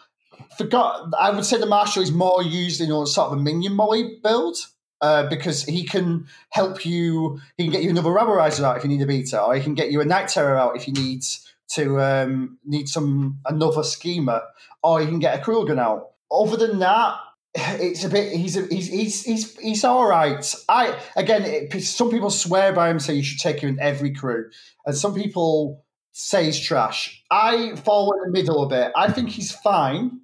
Forgot. 0.58 1.14
I 1.20 1.32
would 1.32 1.45
say 1.45 1.58
the 1.58 1.66
Marshal 1.66 2.04
is 2.04 2.12
more 2.12 2.43
used 2.43 2.82
in 2.82 2.91
a 2.91 3.06
sort 3.06 3.32
of 3.32 3.38
a 3.38 3.41
minion 3.41 3.74
Molly 3.74 4.20
build. 4.24 4.58
Uh, 5.04 5.28
because 5.28 5.64
he 5.64 5.84
can 5.84 6.28
help 6.52 6.86
you. 6.86 7.39
He 7.58 7.64
can 7.64 7.72
get 7.72 7.82
you 7.82 7.89
another 7.89 8.12
Rabble 8.12 8.36
Riser 8.36 8.64
out 8.64 8.78
if 8.78 8.84
you 8.84 8.89
need 8.89 9.02
a 9.02 9.08
beta, 9.08 9.41
or 9.41 9.56
he 9.56 9.60
can 9.60 9.74
get 9.74 9.89
you 9.89 9.99
a 9.99 10.06
Night 10.06 10.28
Terror 10.28 10.56
out 10.56 10.76
if 10.76 10.88
you 10.88 10.93
need 10.93 11.24
to 11.70 11.99
um, 11.99 12.60
need 12.64 12.88
some 12.88 13.39
another 13.47 13.82
schemer, 13.82 14.43
or 14.84 14.99
he 14.99 15.08
can 15.08 15.18
get 15.18 15.39
a 15.39 15.41
Crooligan 15.41 15.80
out. 15.80 16.12
Other 16.32 16.56
than 16.56 16.78
that, 16.80 17.16
it's 17.56 18.04
a 18.04 18.10
bit. 18.10 18.34
He's 18.34 18.56
a, 18.56 18.68
he's 18.68 18.89
he's 18.89 19.24
he's 19.24 19.58
he's 19.58 19.84
all 19.84 20.06
right. 20.06 20.56
I 20.70 20.97
again, 21.16 21.45
it, 21.45 21.82
some 21.82 22.12
people 22.12 22.30
swear 22.30 22.72
by 22.72 22.89
him, 22.89 22.99
say 22.99 23.16
you 23.16 23.24
should 23.24 23.39
take 23.39 23.60
him 23.60 23.70
in 23.70 23.80
every 23.80 24.14
crew, 24.14 24.52
and 24.86 24.95
some 24.95 25.16
people 25.16 25.84
say 26.12 26.45
he's 26.45 26.60
trash. 26.60 27.24
I 27.32 27.76
fall 27.76 28.14
in 28.14 28.32
the 28.32 28.39
middle 28.39 28.64
a 28.64 28.70
bit. 28.70 28.91
I 28.95 29.12
think 29.12 29.30
he's 29.30 29.52
fine, 29.52 30.22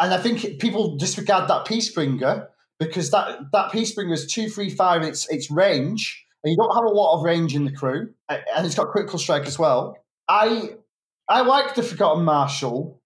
and 0.00 0.14
I 0.14 0.18
think 0.18 0.60
people 0.60 0.96
disregard 0.96 1.48
that 1.48 1.66
Peacebringer 1.66 2.48
because 2.78 3.10
that 3.10 3.38
that 3.52 3.72
Peacebringer 3.72 4.12
is 4.12 4.26
two 4.26 4.48
three 4.48 4.70
five. 4.70 5.02
Its 5.02 5.28
its 5.30 5.50
range, 5.50 6.24
and 6.44 6.50
you 6.50 6.56
don't 6.56 6.74
have 6.74 6.84
a 6.84 6.94
lot 6.94 7.18
of 7.18 7.24
range 7.24 7.54
in 7.54 7.64
the 7.64 7.72
crew, 7.72 8.12
and 8.28 8.66
it's 8.66 8.74
got 8.74 8.88
critical 8.88 9.18
strike 9.18 9.46
as 9.46 9.58
well. 9.58 9.98
I 10.28 10.74
I 11.28 11.42
like 11.42 11.74
the 11.74 11.82
Forgotten 11.82 12.24
Marshal, 12.24 13.00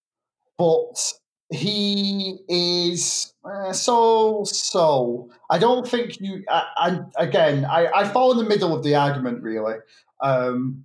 but 0.58 1.12
he 1.50 2.38
is 2.48 3.32
uh, 3.44 3.72
so 3.72 4.44
so. 4.44 5.30
I 5.50 5.58
don't 5.58 5.86
think 5.86 6.20
you. 6.20 6.44
I, 6.48 6.64
I 6.76 7.24
again, 7.24 7.64
I, 7.64 7.88
I 7.94 8.08
fall 8.08 8.32
in 8.32 8.38
the 8.38 8.48
middle 8.48 8.74
of 8.74 8.84
the 8.84 8.94
argument. 8.94 9.42
Really, 9.42 9.76
um, 10.20 10.84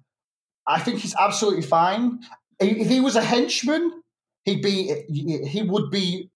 I 0.66 0.80
think 0.80 0.99
he's 0.99 1.16
absolutely 1.16 1.64
fine. 1.64 2.20
If 2.60 2.88
he 2.88 2.99
was 3.01 3.16
a 3.16 3.22
henchman, 3.22 4.01
he'd 4.48 4.62
be 4.62 5.04
he 5.10 5.62
would 5.62 5.91
be 5.91 6.32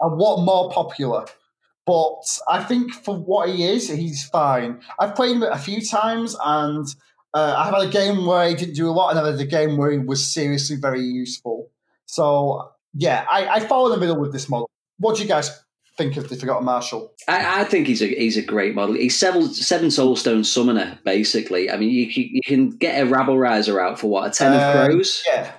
a 0.00 0.06
lot 0.06 0.44
more 0.44 0.70
popular. 0.70 1.24
But 1.86 2.22
I 2.48 2.62
think 2.62 2.92
for 2.92 3.14
what 3.16 3.48
he 3.48 3.64
is, 3.64 3.88
he's 3.88 4.24
fine. 4.24 4.80
I've 4.98 5.14
played 5.14 5.36
him 5.36 5.42
a 5.42 5.58
few 5.58 5.80
times, 5.84 6.34
and 6.44 6.86
uh, 7.34 7.54
I've 7.58 7.74
had 7.74 7.88
a 7.88 7.90
game 7.90 8.24
where 8.26 8.48
he 8.48 8.54
didn't 8.54 8.74
do 8.74 8.88
a 8.88 8.92
lot, 8.92 9.10
and 9.10 9.18
I've 9.18 9.26
had 9.32 9.40
a 9.40 9.44
game 9.46 9.76
where 9.76 9.90
he 9.90 9.98
was 9.98 10.32
seriously 10.32 10.76
very 10.76 11.02
useful. 11.02 11.70
So 12.06 12.70
yeah, 12.94 13.26
I, 13.30 13.48
I 13.48 13.60
fall 13.60 13.86
in 13.86 13.92
the 13.92 14.06
middle 14.06 14.20
with 14.20 14.32
this 14.32 14.48
model. 14.48 14.70
What 14.98 15.16
do 15.16 15.22
you 15.22 15.28
guys 15.28 15.50
think 15.98 16.16
of 16.16 16.28
the 16.28 16.36
Forgotten 16.36 16.64
Marshal? 16.64 17.12
I, 17.28 17.60
I 17.60 17.64
think 17.64 17.86
he's 17.86 18.02
a 18.02 18.06
he's 18.06 18.36
a 18.38 18.42
great 18.42 18.74
model. 18.74 18.94
He's 18.94 19.18
seven 19.18 19.48
seven 19.52 19.88
soulstone 19.88 20.46
summoner 20.46 20.98
basically. 21.04 21.70
I 21.70 21.76
mean, 21.76 21.90
you 21.90 22.06
you 22.06 22.40
can 22.46 22.70
get 22.70 23.00
a 23.02 23.06
Rabble 23.06 23.38
Riser 23.38 23.80
out 23.80 23.98
for 23.98 24.08
what 24.08 24.26
a 24.28 24.30
ten 24.30 24.52
of 24.54 24.60
Um, 24.62 24.86
crows. 24.90 25.22
Yeah, 25.26 25.52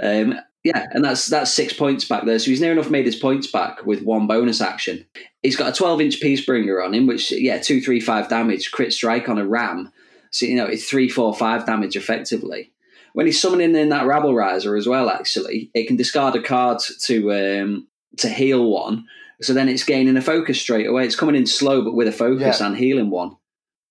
Um, 0.00 0.38
yeah, 0.68 0.86
and 0.92 1.04
that's 1.04 1.26
that's 1.26 1.52
six 1.52 1.72
points 1.72 2.04
back 2.04 2.24
there. 2.24 2.38
So 2.38 2.50
he's 2.50 2.60
near 2.60 2.72
enough 2.72 2.90
made 2.90 3.06
his 3.06 3.16
points 3.16 3.46
back 3.46 3.84
with 3.86 4.02
one 4.02 4.26
bonus 4.26 4.60
action. 4.60 5.06
He's 5.42 5.56
got 5.56 5.72
a 5.72 5.76
twelve 5.76 6.00
inch 6.00 6.20
piece 6.20 6.44
bringer 6.44 6.82
on 6.82 6.94
him, 6.94 7.06
which 7.06 7.30
yeah, 7.32 7.58
two 7.58 7.80
three 7.80 8.00
five 8.00 8.28
damage, 8.28 8.70
crit 8.70 8.92
strike 8.92 9.28
on 9.28 9.38
a 9.38 9.46
ram. 9.46 9.90
So 10.30 10.46
you 10.46 10.56
know 10.56 10.66
it's 10.66 10.88
three 10.88 11.08
four 11.08 11.34
five 11.34 11.64
damage 11.66 11.96
effectively. 11.96 12.72
When 13.14 13.26
he's 13.26 13.40
summoning 13.40 13.74
in 13.74 13.88
that 13.88 14.06
rabble 14.06 14.34
riser 14.34 14.76
as 14.76 14.86
well, 14.86 15.08
actually, 15.08 15.70
it 15.74 15.86
can 15.88 15.96
discard 15.96 16.36
a 16.36 16.42
card 16.42 16.78
to 17.06 17.32
um, 17.32 17.88
to 18.18 18.28
heal 18.28 18.70
one. 18.70 19.06
So 19.40 19.54
then 19.54 19.68
it's 19.68 19.84
gaining 19.84 20.16
a 20.16 20.22
focus 20.22 20.60
straight 20.60 20.86
away. 20.86 21.04
It's 21.04 21.16
coming 21.16 21.36
in 21.36 21.46
slow, 21.46 21.82
but 21.82 21.94
with 21.94 22.08
a 22.08 22.12
focus 22.12 22.60
Yeah. 22.60 22.66
and 22.66 22.76
healing 22.76 23.10
one 23.10 23.36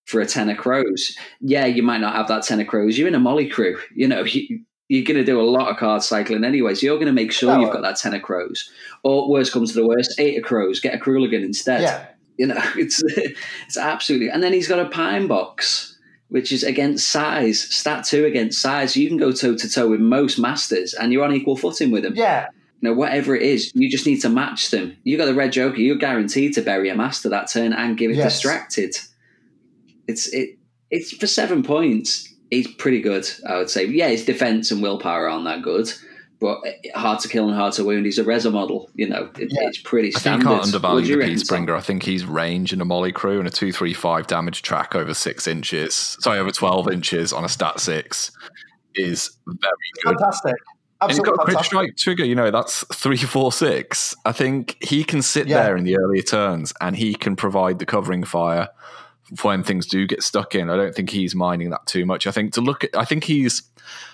for 0.05 0.21
a 0.21 0.25
ten 0.25 0.49
of 0.49 0.57
crows. 0.57 1.15
Yeah, 1.41 1.65
you 1.65 1.83
might 1.83 2.01
not 2.01 2.15
have 2.15 2.27
that 2.27 2.43
ten 2.43 2.59
of 2.59 2.67
crows. 2.67 2.97
You're 2.97 3.07
in 3.07 3.15
a 3.15 3.19
molly 3.19 3.47
crew. 3.47 3.79
You 3.95 4.07
know, 4.07 4.23
you, 4.23 4.61
you're 4.89 5.03
going 5.03 5.17
to 5.17 5.23
do 5.25 5.39
a 5.39 5.43
lot 5.43 5.69
of 5.69 5.77
card 5.77 6.01
cycling 6.01 6.43
anyway. 6.43 6.73
So 6.75 6.85
you're 6.85 6.95
going 6.95 7.07
to 7.07 7.11
make 7.13 7.31
sure 7.31 7.51
Oh. 7.53 7.59
you've 7.59 7.71
got 7.73 7.81
that 7.81 7.97
ten 7.97 8.13
of 8.13 8.21
crows. 8.21 8.69
Or 9.03 9.29
worst 9.29 9.51
comes 9.51 9.73
to 9.73 9.79
the 9.79 9.87
worst, 9.87 10.19
eight 10.19 10.37
of 10.37 10.43
crows. 10.43 10.79
Get 10.79 10.93
a 10.95 10.97
Crooligan 10.97 11.43
instead. 11.43 11.81
yeah. 11.81 12.05
You 12.37 12.47
know, 12.47 12.61
it's 12.77 13.01
it's 13.15 13.77
absolutely. 13.77 14.29
And 14.29 14.41
then 14.43 14.53
he's 14.53 14.67
got 14.67 14.79
a 14.79 14.89
pine 14.89 15.27
box, 15.27 15.97
which 16.29 16.51
is 16.51 16.63
against 16.63 17.09
size, 17.09 17.59
stat 17.59 18.05
two 18.05 18.25
against 18.25 18.61
size. 18.61 18.95
You 18.95 19.07
can 19.07 19.17
go 19.17 19.31
toe 19.31 19.55
to 19.55 19.69
toe 19.69 19.89
with 19.89 19.99
most 19.99 20.37
masters, 20.39 20.93
and 20.93 21.11
you're 21.11 21.23
on 21.25 21.33
equal 21.33 21.57
footing 21.57 21.89
with 21.91 22.03
them. 22.03 22.13
Yeah, 22.15 22.47
You 22.81 22.89
know, 22.89 22.93
whatever 22.95 23.35
it 23.35 23.41
is, 23.41 23.71
you 23.73 23.89
just 23.89 24.05
need 24.05 24.21
to 24.21 24.29
match 24.29 24.69
them. 24.69 24.95
You 25.03 25.17
got 25.17 25.25
the 25.25 25.33
red 25.33 25.51
joker. 25.51 25.79
You're 25.79 25.95
guaranteed 25.97 26.53
to 26.53 26.61
bury 26.61 26.89
a 26.89 26.95
master 26.95 27.27
that 27.29 27.49
turn 27.51 27.73
and 27.73 27.97
give 27.97 28.11
it 28.11 28.17
Yes. 28.17 28.33
distracted. 28.33 28.95
It's 30.07 30.27
it. 30.33 30.57
It's 30.89 31.11
for 31.17 31.27
seven 31.27 31.63
points. 31.63 32.33
He's 32.49 32.67
pretty 32.67 33.01
good, 33.01 33.27
I 33.47 33.57
would 33.57 33.69
say. 33.69 33.85
Yeah, 33.85 34.07
his 34.09 34.25
defense 34.25 34.71
and 34.71 34.81
willpower 34.81 35.29
aren't 35.29 35.45
that 35.45 35.61
good, 35.61 35.91
but 36.39 36.59
hard 36.95 37.19
to 37.21 37.27
kill 37.27 37.47
and 37.49 37.57
hard 37.57 37.73
to 37.73 37.83
wound. 37.83 38.05
He's 38.05 38.19
a 38.19 38.23
Rezzer 38.23 38.51
model. 38.53 38.89
You 38.95 39.09
know, 39.09 39.29
it, 39.37 39.49
Yeah. 39.51 39.67
it's 39.67 39.79
pretty 39.81 40.15
I 40.15 40.19
standard. 40.19 40.43
you 40.43 40.49
can't 40.55 40.63
undervalue 40.65 41.01
you 41.05 41.13
the 41.15 41.17
reckon, 41.19 41.33
Peace 41.35 41.47
Bringer. 41.47 41.75
I 41.75 41.81
think 41.81 42.03
he's 42.03 42.25
range 42.25 42.71
in 42.73 42.79
a 42.79 42.85
Molly 42.85 43.11
crew 43.11 43.39
and 43.39 43.47
a 43.47 43.51
235 43.51 44.27
damage 44.27 44.61
track 44.61 44.95
over 44.95 45.13
six 45.13 45.45
inches, 45.47 46.17
sorry, 46.21 46.39
over 46.39 46.51
12 46.51 46.89
inches 46.91 47.33
on 47.33 47.43
a 47.43 47.49
stat 47.49 47.79
six 47.79 48.31
is 48.95 49.31
very 49.45 49.57
good. 50.03 50.17
fantastic. 50.19 50.53
And 50.99 51.11
he's 51.11 51.19
Absolutely 51.19 51.37
got 51.37 51.41
a 51.49 51.53
crit 51.53 51.65
strike 51.65 51.97
trigger, 51.97 52.25
you 52.25 52.33
know, 52.33 52.49
that's 52.49 52.83
three, 52.95 53.17
four, 53.17 53.51
six. 53.51 54.15
I 54.25 54.31
think 54.31 54.77
he 54.81 55.03
can 55.03 55.21
sit 55.21 55.47
Yeah. 55.47 55.61
there 55.63 55.77
in 55.77 55.83
the 55.83 55.95
earlier 55.97 56.23
turns 56.23 56.73
and 56.81 56.95
he 56.95 57.13
can 57.13 57.35
provide 57.35 57.77
the 57.77 57.85
covering 57.85 58.23
fire 58.23 58.69
when 59.41 59.63
things 59.63 59.85
do 59.85 60.07
get 60.07 60.23
stuck 60.23 60.55
in. 60.55 60.69
I 60.69 60.75
don't 60.77 60.95
think 60.95 61.09
he's 61.09 61.35
minding 61.35 61.69
that 61.71 61.85
too 61.85 62.05
much. 62.05 62.27
I 62.27 62.31
think 62.31 62.53
to 62.53 62.61
look 62.61 62.83
at, 62.83 62.91
I 62.95 63.05
think 63.05 63.23
he's 63.25 63.63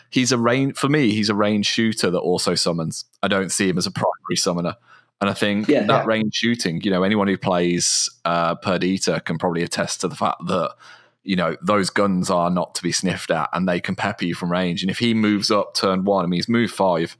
he's 0.10 0.32
a 0.32 0.38
range 0.38 0.76
for 0.78 0.90
me. 0.90 1.12
He's 1.12 1.30
a 1.30 1.36
range 1.36 1.66
shooter 1.66 2.10
that 2.12 2.20
also 2.20 2.56
summons. 2.56 3.06
I 3.22 3.28
don't 3.28 3.52
see 3.52 3.70
him 3.70 3.78
as 3.78 3.88
a 3.88 3.92
primary 3.92 4.36
summoner. 4.36 4.76
And 5.22 5.30
I 5.30 5.34
think 5.34 5.68
Yeah. 5.68 5.86
that 5.86 6.04
Yeah. 6.04 6.06
range 6.06 6.36
shooting, 6.36 6.82
you 6.82 6.92
know, 6.92 7.04
anyone 7.04 7.28
who 7.28 7.38
plays 7.38 8.10
uh, 8.26 8.56
Perdita 8.56 9.22
can 9.26 9.38
probably 9.38 9.64
attest 9.64 10.02
to 10.02 10.08
the 10.08 10.16
fact 10.16 10.46
that 10.48 10.76
you 11.24 11.38
know 11.38 11.56
those 11.62 11.90
guns 11.90 12.30
are 12.30 12.50
not 12.50 12.76
to 12.76 12.84
be 12.84 12.92
sniffed 12.92 13.32
at, 13.32 13.50
and 13.54 13.68
they 13.68 13.80
can 13.80 13.96
pepper 13.96 14.26
you 14.26 14.36
from 14.36 14.52
range. 14.52 14.82
And 14.84 14.92
if 14.92 15.00
he 15.00 15.14
moves 15.14 15.50
up 15.52 15.74
turn 15.74 16.04
one, 16.04 16.26
I 16.26 16.28
mean, 16.28 16.38
he's 16.40 16.50
moved 16.50 16.74
five, 16.74 17.18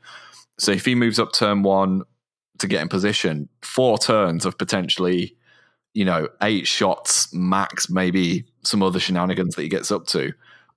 so 0.60 0.72
if 0.74 0.84
he 0.86 0.94
moves 0.94 1.20
up 1.20 1.32
turn 1.32 1.64
one 1.64 2.02
to 2.60 2.68
get 2.68 2.82
in 2.82 2.90
position, 2.90 3.48
four 3.62 3.98
turns 3.98 4.46
of 4.46 4.58
potentially, 4.58 5.38
you 5.94 6.06
know, 6.06 6.28
eight 6.42 6.68
shots 6.68 7.34
max, 7.34 7.90
maybe 7.90 8.46
some 8.64 8.82
other 8.82 9.00
shenanigans 9.00 9.56
that 9.56 9.62
he 9.62 9.70
gets 9.70 9.92
up 9.92 10.08
to. 10.08 10.34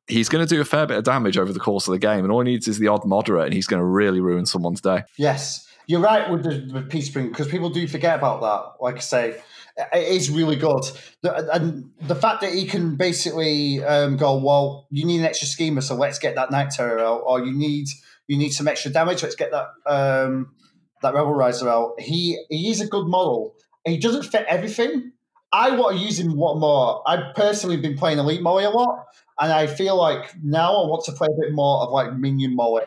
He's 0.08 0.28
going 0.28 0.46
to 0.46 0.54
do 0.54 0.60
a 0.60 0.64
fair 0.64 0.86
bit 0.86 0.98
of 0.98 1.04
damage 1.04 1.36
over 1.36 1.52
the 1.52 1.60
course 1.60 1.88
of 1.88 1.92
the 1.92 1.98
game, 1.98 2.24
and 2.24 2.30
all 2.30 2.40
he 2.40 2.52
needs 2.52 2.68
is 2.68 2.78
the 2.78 2.88
odd 2.88 3.04
moderate, 3.04 3.46
and 3.46 3.54
he's 3.54 3.66
going 3.66 3.80
to 3.80 3.86
really 3.86 4.20
ruin 4.20 4.46
someone's 4.46 4.80
day. 4.80 5.02
Yes. 5.16 5.66
You're 5.88 6.00
right 6.00 6.28
with 6.30 6.42
the 6.42 6.82
Peacebringer 6.82 7.28
because 7.28 7.48
people 7.48 7.70
do 7.70 7.86
forget 7.86 8.18
about 8.18 8.40
that. 8.40 8.82
Like 8.82 8.96
I 8.96 9.00
say, 9.00 9.40
it 9.76 10.08
is 10.08 10.30
really 10.30 10.56
good. 10.56 10.82
The, 11.22 11.54
and 11.54 11.90
the 12.00 12.14
fact 12.14 12.40
that 12.40 12.52
he 12.52 12.66
can 12.66 12.96
basically 12.96 13.84
um, 13.84 14.16
go, 14.16 14.36
well, 14.36 14.86
you 14.90 15.04
need 15.06 15.20
an 15.20 15.26
extra 15.26 15.46
schemer, 15.46 15.80
so 15.80 15.94
let's 15.94 16.18
get 16.18 16.34
that 16.34 16.50
Night 16.50 16.70
Terror 16.70 16.98
out, 17.00 17.22
or 17.24 17.44
you 17.44 17.52
need 17.52 17.88
you 18.26 18.36
need 18.36 18.50
some 18.50 18.66
extra 18.66 18.90
damage, 18.90 19.22
let's 19.22 19.36
get 19.36 19.52
that 19.52 19.68
um, 19.86 20.54
that 21.02 21.14
Rabble 21.14 21.34
Riser 21.34 21.68
out. 21.68 22.00
He 22.00 22.42
he 22.48 22.70
is 22.70 22.80
a 22.80 22.86
good 22.86 23.06
model. 23.06 23.54
He 23.86 23.98
doesn't 23.98 24.24
fit 24.24 24.44
everything. 24.48 25.12
I 25.52 25.76
want 25.76 25.96
to 25.96 26.02
use 26.02 26.18
him 26.18 26.32
a 26.32 26.34
lot 26.34 26.58
more. 26.58 27.02
I've 27.06 27.34
personally 27.34 27.76
been 27.76 27.96
playing 27.96 28.18
Elite 28.18 28.42
Molly 28.42 28.64
a 28.64 28.70
lot, 28.70 29.06
and 29.40 29.52
I 29.52 29.66
feel 29.66 29.96
like 29.96 30.34
now 30.42 30.82
I 30.82 30.86
want 30.86 31.04
to 31.04 31.12
play 31.12 31.28
a 31.30 31.40
bit 31.40 31.52
more 31.52 31.82
of 31.82 31.90
like 31.90 32.14
Minion 32.14 32.56
Molly. 32.56 32.82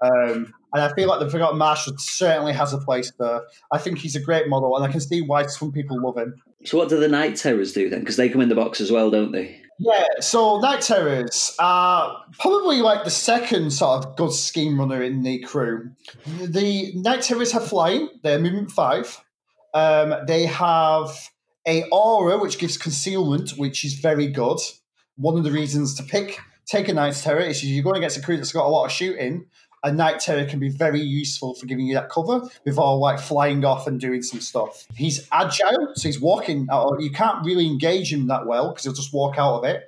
Um, 0.00 0.54
and 0.72 0.82
I 0.82 0.92
feel 0.94 1.08
like 1.08 1.20
the 1.20 1.30
Forgotten 1.30 1.58
Marshal 1.58 1.96
certainly 1.98 2.52
has 2.52 2.72
a 2.72 2.78
place 2.78 3.12
there. 3.18 3.42
I 3.72 3.78
think 3.78 3.98
he's 3.98 4.16
a 4.16 4.20
great 4.20 4.48
model, 4.48 4.76
and 4.76 4.84
I 4.84 4.90
can 4.90 5.00
see 5.00 5.22
why 5.22 5.46
some 5.46 5.72
people 5.72 6.00
love 6.00 6.16
him. 6.16 6.34
So 6.64 6.78
what 6.78 6.88
do 6.88 6.98
the 6.98 7.08
Night 7.08 7.36
Terrors 7.36 7.72
do 7.72 7.90
then? 7.90 8.00
Because 8.00 8.16
they 8.16 8.28
come 8.28 8.40
in 8.40 8.48
the 8.48 8.54
box 8.54 8.80
as 8.80 8.90
well, 8.90 9.10
don't 9.10 9.32
they? 9.32 9.60
Yeah, 9.78 10.04
so 10.20 10.60
Night 10.60 10.82
Terrors 10.82 11.54
are 11.58 12.24
probably 12.38 12.80
like 12.80 13.04
the 13.04 13.10
second 13.10 13.72
sort 13.72 14.04
of 14.04 14.16
good 14.16 14.32
scheme 14.32 14.78
runner 14.78 15.02
in 15.02 15.22
the 15.22 15.40
crew. 15.40 15.90
The 16.40 16.92
Night 16.94 17.22
Terrors 17.22 17.52
have 17.52 17.66
flying, 17.66 18.08
they're 18.22 18.38
movement 18.38 18.70
five. 18.70 19.20
Um, 19.74 20.14
they 20.26 20.46
have 20.46 21.10
a 21.66 21.84
aura 21.90 22.38
which 22.38 22.58
gives 22.58 22.78
concealment, 22.78 23.50
which 23.52 23.84
is 23.84 23.94
very 23.94 24.28
good. 24.28 24.58
One 25.16 25.36
of 25.36 25.44
the 25.44 25.50
reasons 25.50 25.94
to 25.96 26.02
pick 26.02 26.38
take 26.66 26.88
a 26.88 26.94
Night 26.94 27.14
Terror 27.14 27.40
is 27.40 27.64
you're 27.64 27.84
going 27.84 27.98
against 27.98 28.16
a 28.16 28.22
crew 28.22 28.36
that's 28.36 28.52
got 28.52 28.66
a 28.66 28.68
lot 28.68 28.86
of 28.86 28.92
shooting, 28.92 29.46
a 29.82 29.92
Night 29.92 30.18
Terror 30.18 30.46
can 30.46 30.58
be 30.58 30.70
very 30.70 31.00
useful 31.00 31.54
for 31.54 31.66
giving 31.66 31.86
you 31.86 31.94
that 31.94 32.08
cover 32.08 32.48
before 32.64 32.96
like 32.96 33.20
flying 33.20 33.64
off 33.64 33.86
and 33.86 34.00
doing 34.00 34.22
some 34.22 34.40
stuff. 34.40 34.86
He's 34.94 35.28
agile, 35.30 35.92
so 35.94 36.08
he's 36.08 36.20
walking. 36.20 36.66
Out, 36.72 36.96
you 37.00 37.10
can't 37.10 37.44
really 37.44 37.66
engage 37.66 38.12
him 38.12 38.26
that 38.28 38.46
well 38.46 38.70
because 38.70 38.84
he'll 38.84 38.94
just 38.94 39.12
walk 39.12 39.38
out 39.38 39.58
of 39.58 39.64
it. 39.64 39.82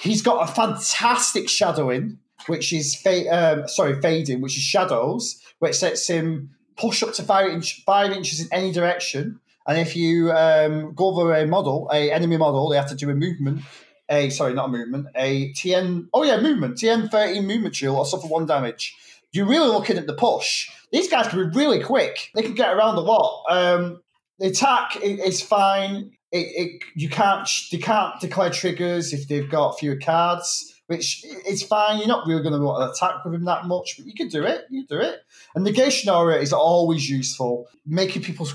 He's 0.00 0.22
got 0.22 0.48
a 0.48 0.52
fantastic 0.52 1.48
shadowing, 1.48 2.18
which 2.46 2.72
is 2.72 2.94
fa- 2.94 3.28
um, 3.28 3.68
sorry 3.68 4.00
fading, 4.00 4.40
which 4.40 4.56
is 4.56 4.62
shadows, 4.62 5.42
which 5.58 5.74
sets 5.76 6.06
him 6.06 6.50
push 6.78 7.02
up 7.02 7.12
to 7.14 7.22
five 7.22 7.50
inch 7.50 7.82
five 7.84 8.12
inches 8.12 8.40
in 8.40 8.48
any 8.52 8.72
direction. 8.72 9.40
And 9.66 9.78
if 9.78 9.94
you 9.94 10.32
um, 10.32 10.94
go 10.94 11.08
over 11.08 11.34
a 11.34 11.46
model, 11.46 11.90
a 11.92 12.10
enemy 12.10 12.38
model, 12.38 12.70
they 12.70 12.76
have 12.76 12.88
to 12.88 12.94
do 12.94 13.10
a 13.10 13.14
movement. 13.14 13.62
A 14.08 14.30
sorry, 14.30 14.54
not 14.54 14.70
a 14.70 14.72
movement. 14.72 15.08
A 15.14 15.52
TN. 15.52 16.08
Oh 16.14 16.22
yeah, 16.22 16.40
movement. 16.40 16.76
TN 16.76 17.10
thirteen 17.10 17.46
movement 17.46 17.76
shield 17.76 17.96
or 17.96 18.06
suffer 18.06 18.26
one 18.26 18.46
damage 18.46 18.96
you're 19.32 19.46
really 19.46 19.68
looking 19.68 19.98
at 19.98 20.06
the 20.06 20.14
push. 20.14 20.70
These 20.92 21.10
guys 21.10 21.28
can 21.28 21.50
be 21.50 21.56
really 21.56 21.82
quick. 21.82 22.30
They 22.34 22.42
can 22.42 22.54
get 22.54 22.74
around 22.74 22.96
a 22.96 23.00
lot. 23.00 23.44
Um, 23.50 24.02
the 24.38 24.48
attack 24.48 24.96
is 25.02 25.42
fine. 25.42 26.12
It, 26.30 26.38
it, 26.38 26.82
you 26.94 27.08
can't 27.08 27.48
they 27.72 27.78
can't 27.78 28.20
declare 28.20 28.50
triggers 28.50 29.12
if 29.12 29.28
they've 29.28 29.48
got 29.48 29.78
fewer 29.78 29.96
cards, 29.96 30.74
which 30.88 31.22
is 31.46 31.62
fine. 31.62 31.98
You're 31.98 32.08
not 32.08 32.26
really 32.26 32.42
going 32.42 32.54
to 32.54 32.60
want 32.60 32.82
to 32.82 32.90
attack 32.90 33.22
with 33.24 33.34
him 33.34 33.44
that 33.44 33.66
much, 33.66 33.96
but 33.96 34.06
you 34.06 34.14
can 34.14 34.28
do 34.28 34.44
it. 34.44 34.64
You 34.70 34.86
do 34.86 34.98
it. 34.98 35.20
And 35.54 35.62
negation 35.62 36.10
aura 36.10 36.36
is 36.36 36.52
always 36.52 37.08
useful. 37.08 37.68
Making 37.86 38.22
people 38.22 38.48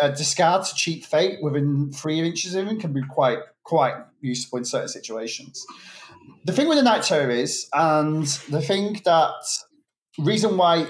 uh, 0.00 0.08
discard 0.08 0.64
to 0.64 0.74
cheat 0.74 1.04
fate 1.04 1.42
within 1.42 1.92
three 1.92 2.18
inches 2.20 2.54
of 2.54 2.66
him 2.66 2.80
can 2.80 2.94
be 2.94 3.02
quite 3.02 3.40
quite 3.62 3.94
useful 4.22 4.58
in 4.58 4.64
certain 4.64 4.88
situations. 4.88 5.66
The 6.44 6.52
thing 6.52 6.66
with 6.66 6.78
the 6.78 6.84
Night 6.84 7.02
Terror 7.02 7.30
is, 7.30 7.68
and 7.74 8.26
the 8.48 8.62
thing 8.62 9.00
that 9.04 9.34
reason 10.18 10.56
why 10.56 10.88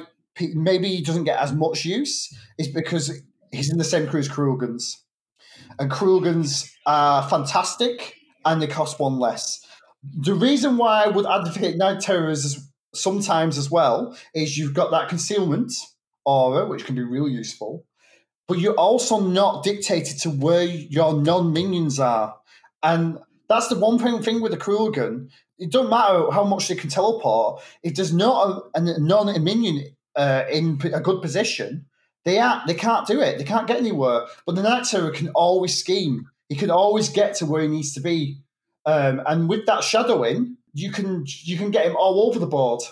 maybe 0.55 0.89
he 0.89 1.03
doesn't 1.03 1.24
get 1.24 1.41
as 1.41 1.53
much 1.53 1.84
use 1.84 2.32
is 2.59 2.68
because 2.68 3.22
he's 3.51 3.72
in 3.72 3.78
the 3.78 3.84
same 3.84 4.07
crew 4.07 4.20
as 4.20 4.28
Crooligans. 4.28 4.99
And 5.80 5.91
Crooligans 5.91 6.70
are 6.87 7.28
fantastic 7.28 8.14
and 8.45 8.62
they 8.62 8.66
cost 8.66 9.01
one 9.01 9.18
less. 9.18 9.65
The 10.14 10.34
reason 10.34 10.76
why 10.76 11.04
I 11.04 11.09
would 11.09 11.26
advocate 11.26 11.76
Night 11.76 12.00
Terrors 12.00 12.68
sometimes 12.94 13.59
as 13.59 13.70
well 13.70 14.16
is 14.34 14.57
you've 14.57 14.74
got 14.74 14.90
that 14.90 15.09
concealment 15.09 15.72
aura, 16.24 16.66
which 16.66 16.84
can 16.84 16.94
be 16.94 17.02
really 17.02 17.32
useful, 17.32 17.84
but 18.48 18.59
you're 18.59 18.74
also 18.74 19.20
not 19.20 19.64
dictated 19.64 20.18
to 20.20 20.30
where 20.30 20.64
your 20.64 21.14
non 21.14 21.52
minions 21.52 21.98
are. 21.98 22.36
And 22.82 23.18
that's 23.48 23.68
the 23.68 23.78
one 23.78 23.98
thing 23.98 24.40
with 24.40 24.52
the 24.52 24.59
Crooligan 24.59 25.30
it 25.59 25.70
doesn't 25.70 25.90
matter 25.90 26.30
how 26.30 26.44
much 26.44 26.68
they 26.68 26.74
can 26.74 26.90
teleport. 26.90 27.62
If 27.82 27.94
there's 27.94 28.12
not 28.12 28.64
a, 28.74 28.78
a 28.78 29.00
non-minion 29.00 29.96
uh, 30.14 30.44
in 30.50 30.80
a 30.92 31.00
good 31.00 31.22
position, 31.22 31.86
they 32.24 32.38
are 32.38 32.62
they 32.66 32.74
can't 32.74 33.07
do 33.07 33.20
it. 33.20 33.38
They 33.38 33.44
can't 33.44 33.66
get 33.66 33.78
anywhere. 33.78 34.26
But 34.44 34.57
the 34.57 34.62
Night 34.62 34.84
Terror 34.84 35.11
can 35.11 35.28
always 35.28 35.78
scheme. 35.78 36.28
He 36.48 36.57
can 36.57 36.70
always 36.70 37.09
get 37.09 37.34
to 37.36 37.46
where 37.46 37.62
he 37.62 37.68
needs 37.68 37.94
to 37.94 38.00
be. 38.00 38.38
Um, 38.87 39.20
and 39.26 39.49
with 39.49 39.66
that 39.66 39.82
shadowing, 39.82 40.57
you 40.72 40.93
can 40.93 41.24
you 41.26 41.59
can 41.59 41.70
get 41.70 41.87
him 41.87 41.97
all 41.97 42.28
over 42.28 42.39
the 42.39 42.47
board. 42.47 42.82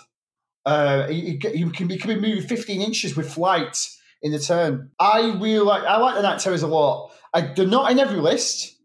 Uh, 0.65 1.07
you, 1.09 1.37
can 1.37 1.87
be, 1.87 1.95
can 1.95 2.09
be 2.09 2.15
moving 2.15 2.41
15 2.41 2.81
inches 2.81 3.15
with 3.15 3.31
flight 3.31 3.87
in 4.23 4.31
the 4.31 4.39
turn. 4.39 4.89
I 4.99 5.37
really 5.39 5.59
like 5.59 5.83
I 5.83 5.97
like 5.97 6.15
the 6.15 6.23
Night 6.23 6.39
Terrors 6.39 6.63
a 6.63 6.67
lot. 6.67 7.11
I 7.33 7.41
do 7.41 7.65
not 7.65 7.91
in 7.91 7.99
every 7.99 8.19
list, 8.19 8.75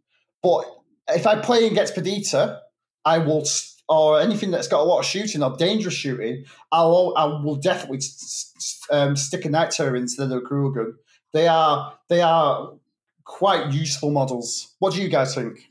but 0.43 0.65
if 1.09 1.27
I 1.27 1.41
play 1.41 1.67
against 1.67 1.95
Perdita, 1.95 2.61
I 3.05 3.19
will 3.19 3.45
or 3.89 4.21
anything 4.21 4.53
that's 4.53 4.69
got 4.69 4.81
a 4.81 4.85
lot 4.85 5.01
of 5.01 5.05
shooting 5.05 5.43
or 5.43 5.57
dangerous 5.57 5.95
shooting, 5.95 6.45
I'll 6.71 7.15
I 7.17 7.25
will 7.25 7.57
definitely 7.57 8.01
um, 8.91 9.17
stick 9.17 9.45
a 9.45 9.51
Night 9.51 9.73
Terror 9.73 9.97
of 9.97 10.31
a 10.31 10.41
Crooligan. 10.41 10.95
They 11.33 11.49
are 11.49 11.99
they 12.09 12.21
are 12.21 12.75
quite 13.25 13.73
useful 13.73 14.11
models. 14.11 14.75
What 14.79 14.95
do 14.95 15.03
you 15.03 15.09
guys 15.09 15.35
think? 15.35 15.70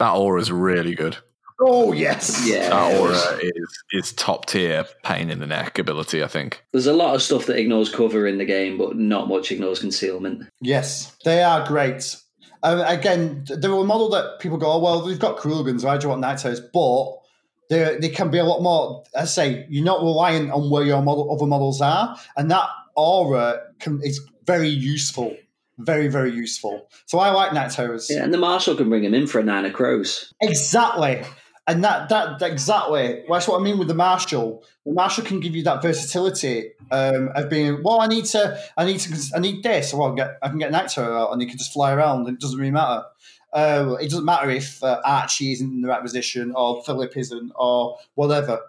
That 0.00 0.14
aura 0.14 0.40
is 0.40 0.50
really 0.50 0.94
good. 0.94 1.18
Oh 1.60 1.92
yes, 1.92 2.48
yeah. 2.48 2.70
That 2.70 2.98
aura 2.98 3.38
is 3.42 3.82
is 3.92 4.12
top 4.14 4.46
tier 4.46 4.86
pain 5.04 5.28
in 5.28 5.40
the 5.40 5.46
neck 5.46 5.78
ability. 5.78 6.24
I 6.24 6.26
think 6.26 6.64
there's 6.72 6.86
a 6.86 6.94
lot 6.94 7.14
of 7.14 7.22
stuff 7.22 7.44
that 7.46 7.58
ignores 7.58 7.94
cover 7.94 8.26
in 8.26 8.38
the 8.38 8.46
game, 8.46 8.78
but 8.78 8.96
not 8.96 9.28
much 9.28 9.52
ignores 9.52 9.78
concealment. 9.78 10.48
Yes, 10.62 11.14
they 11.26 11.42
are 11.42 11.66
great. 11.68 12.16
Um, 12.62 12.80
again, 12.80 13.44
they're 13.46 13.72
a 13.72 13.84
model 13.84 14.08
that 14.10 14.38
people 14.40 14.56
go, 14.56 14.72
oh, 14.72 14.78
well, 14.78 15.00
they've 15.02 15.18
got 15.18 15.36
Crooligans, 15.38 15.84
why 15.84 15.98
do 15.98 16.04
you 16.04 16.08
want 16.10 16.22
Night 16.22 16.38
Terrors? 16.38 16.60
But 16.60 17.18
they 17.68 17.98
they 18.00 18.08
can 18.08 18.30
be 18.30 18.38
a 18.38 18.44
lot 18.44 18.62
more. 18.62 19.04
I 19.14 19.26
say 19.26 19.66
you're 19.68 19.84
not 19.84 20.00
reliant 20.00 20.50
on 20.50 20.70
where 20.70 20.84
your 20.84 21.02
model 21.02 21.30
other 21.30 21.46
models 21.46 21.82
are, 21.82 22.16
and 22.38 22.50
that 22.50 22.70
aura 22.96 23.60
can, 23.80 24.00
is 24.02 24.18
very 24.46 24.68
useful, 24.68 25.36
very 25.84 26.08
very 26.08 26.32
useful. 26.32 26.88
So 27.06 27.18
I 27.18 27.30
like 27.30 27.52
Night 27.52 27.70
Terrors. 27.70 28.08
Yeah, 28.10 28.22
and 28.22 28.32
the 28.32 28.38
Marshal 28.38 28.74
can 28.74 28.88
bring 28.88 29.04
him 29.04 29.14
in 29.14 29.26
for 29.26 29.38
a 29.38 29.44
nine 29.44 29.64
of 29.64 29.72
crows. 29.72 30.32
Exactly, 30.40 31.22
and 31.66 31.84
that, 31.84 32.08
that 32.08 32.42
exactly 32.42 33.22
that's 33.28 33.46
what 33.46 33.60
I 33.60 33.64
mean 33.64 33.78
with 33.78 33.88
the 33.88 33.94
Marshal. 33.94 34.64
The 34.84 34.92
Marshal 34.92 35.24
can 35.24 35.40
give 35.40 35.54
you 35.54 35.62
that 35.64 35.82
versatility 35.82 36.72
um, 36.90 37.30
of 37.34 37.48
being 37.48 37.82
well. 37.82 38.00
I 38.00 38.06
need 38.06 38.24
to, 38.26 38.60
I 38.76 38.84
need 38.84 38.98
to, 39.00 39.32
I 39.34 39.38
need 39.38 39.62
this. 39.62 39.94
Well, 39.94 40.12
I, 40.12 40.14
get, 40.16 40.38
I 40.42 40.48
can 40.48 40.58
get 40.58 40.72
Night 40.72 40.88
Terror 40.88 41.16
out, 41.16 41.32
and 41.32 41.40
you 41.40 41.46
can 41.46 41.58
just 41.58 41.72
fly 41.72 41.92
around. 41.92 42.28
It 42.28 42.40
doesn't 42.40 42.58
really 42.58 42.72
matter. 42.72 43.04
Uh, 43.52 43.96
it 44.00 44.10
doesn't 44.10 44.24
matter 44.24 44.48
if 44.50 44.82
uh, 44.82 45.00
Archie 45.04 45.52
isn't 45.52 45.72
in 45.72 45.82
the 45.82 45.88
right 45.88 46.02
position 46.02 46.52
or 46.54 46.82
Philip 46.84 47.16
isn't 47.16 47.52
or 47.56 47.98
whatever. 48.14 48.60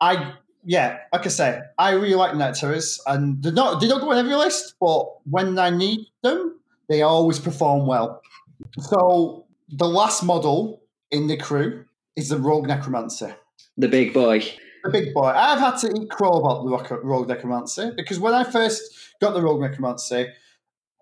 I 0.00 0.34
yeah, 0.64 0.98
like 1.12 1.26
I 1.26 1.28
say, 1.28 1.60
I 1.78 1.92
really 1.92 2.14
like 2.14 2.34
Night 2.36 2.54
Terrors, 2.54 3.00
and 3.06 3.42
they 3.42 3.50
don't 3.50 3.80
they 3.80 3.88
don't 3.88 4.00
go 4.00 4.10
on 4.10 4.18
every 4.18 4.34
list, 4.34 4.74
but 4.80 5.06
when 5.28 5.58
I 5.58 5.70
need 5.70 6.06
them, 6.22 6.58
they 6.88 7.02
always 7.02 7.38
perform 7.38 7.86
well. 7.86 8.20
So 8.78 9.46
the 9.68 9.88
last 9.88 10.22
model 10.22 10.82
in 11.10 11.26
the 11.26 11.36
crew 11.36 11.84
is 12.16 12.28
the 12.28 12.38
Rogue 12.38 12.66
Necromancer. 12.66 13.36
The 13.76 13.88
big 13.88 14.12
boy. 14.12 14.42
The 14.84 14.90
big 14.90 15.14
boy. 15.14 15.28
I've 15.28 15.58
had 15.58 15.76
to 15.78 15.92
eat 15.94 16.10
crow 16.10 16.30
about 16.30 16.64
the 16.64 17.00
Rogue 17.02 17.28
Necromancer 17.28 17.92
because 17.96 18.18
when 18.18 18.34
I 18.34 18.44
first 18.44 18.82
got 19.20 19.34
the 19.34 19.42
Rogue 19.42 19.60
Necromancer, 19.60 20.32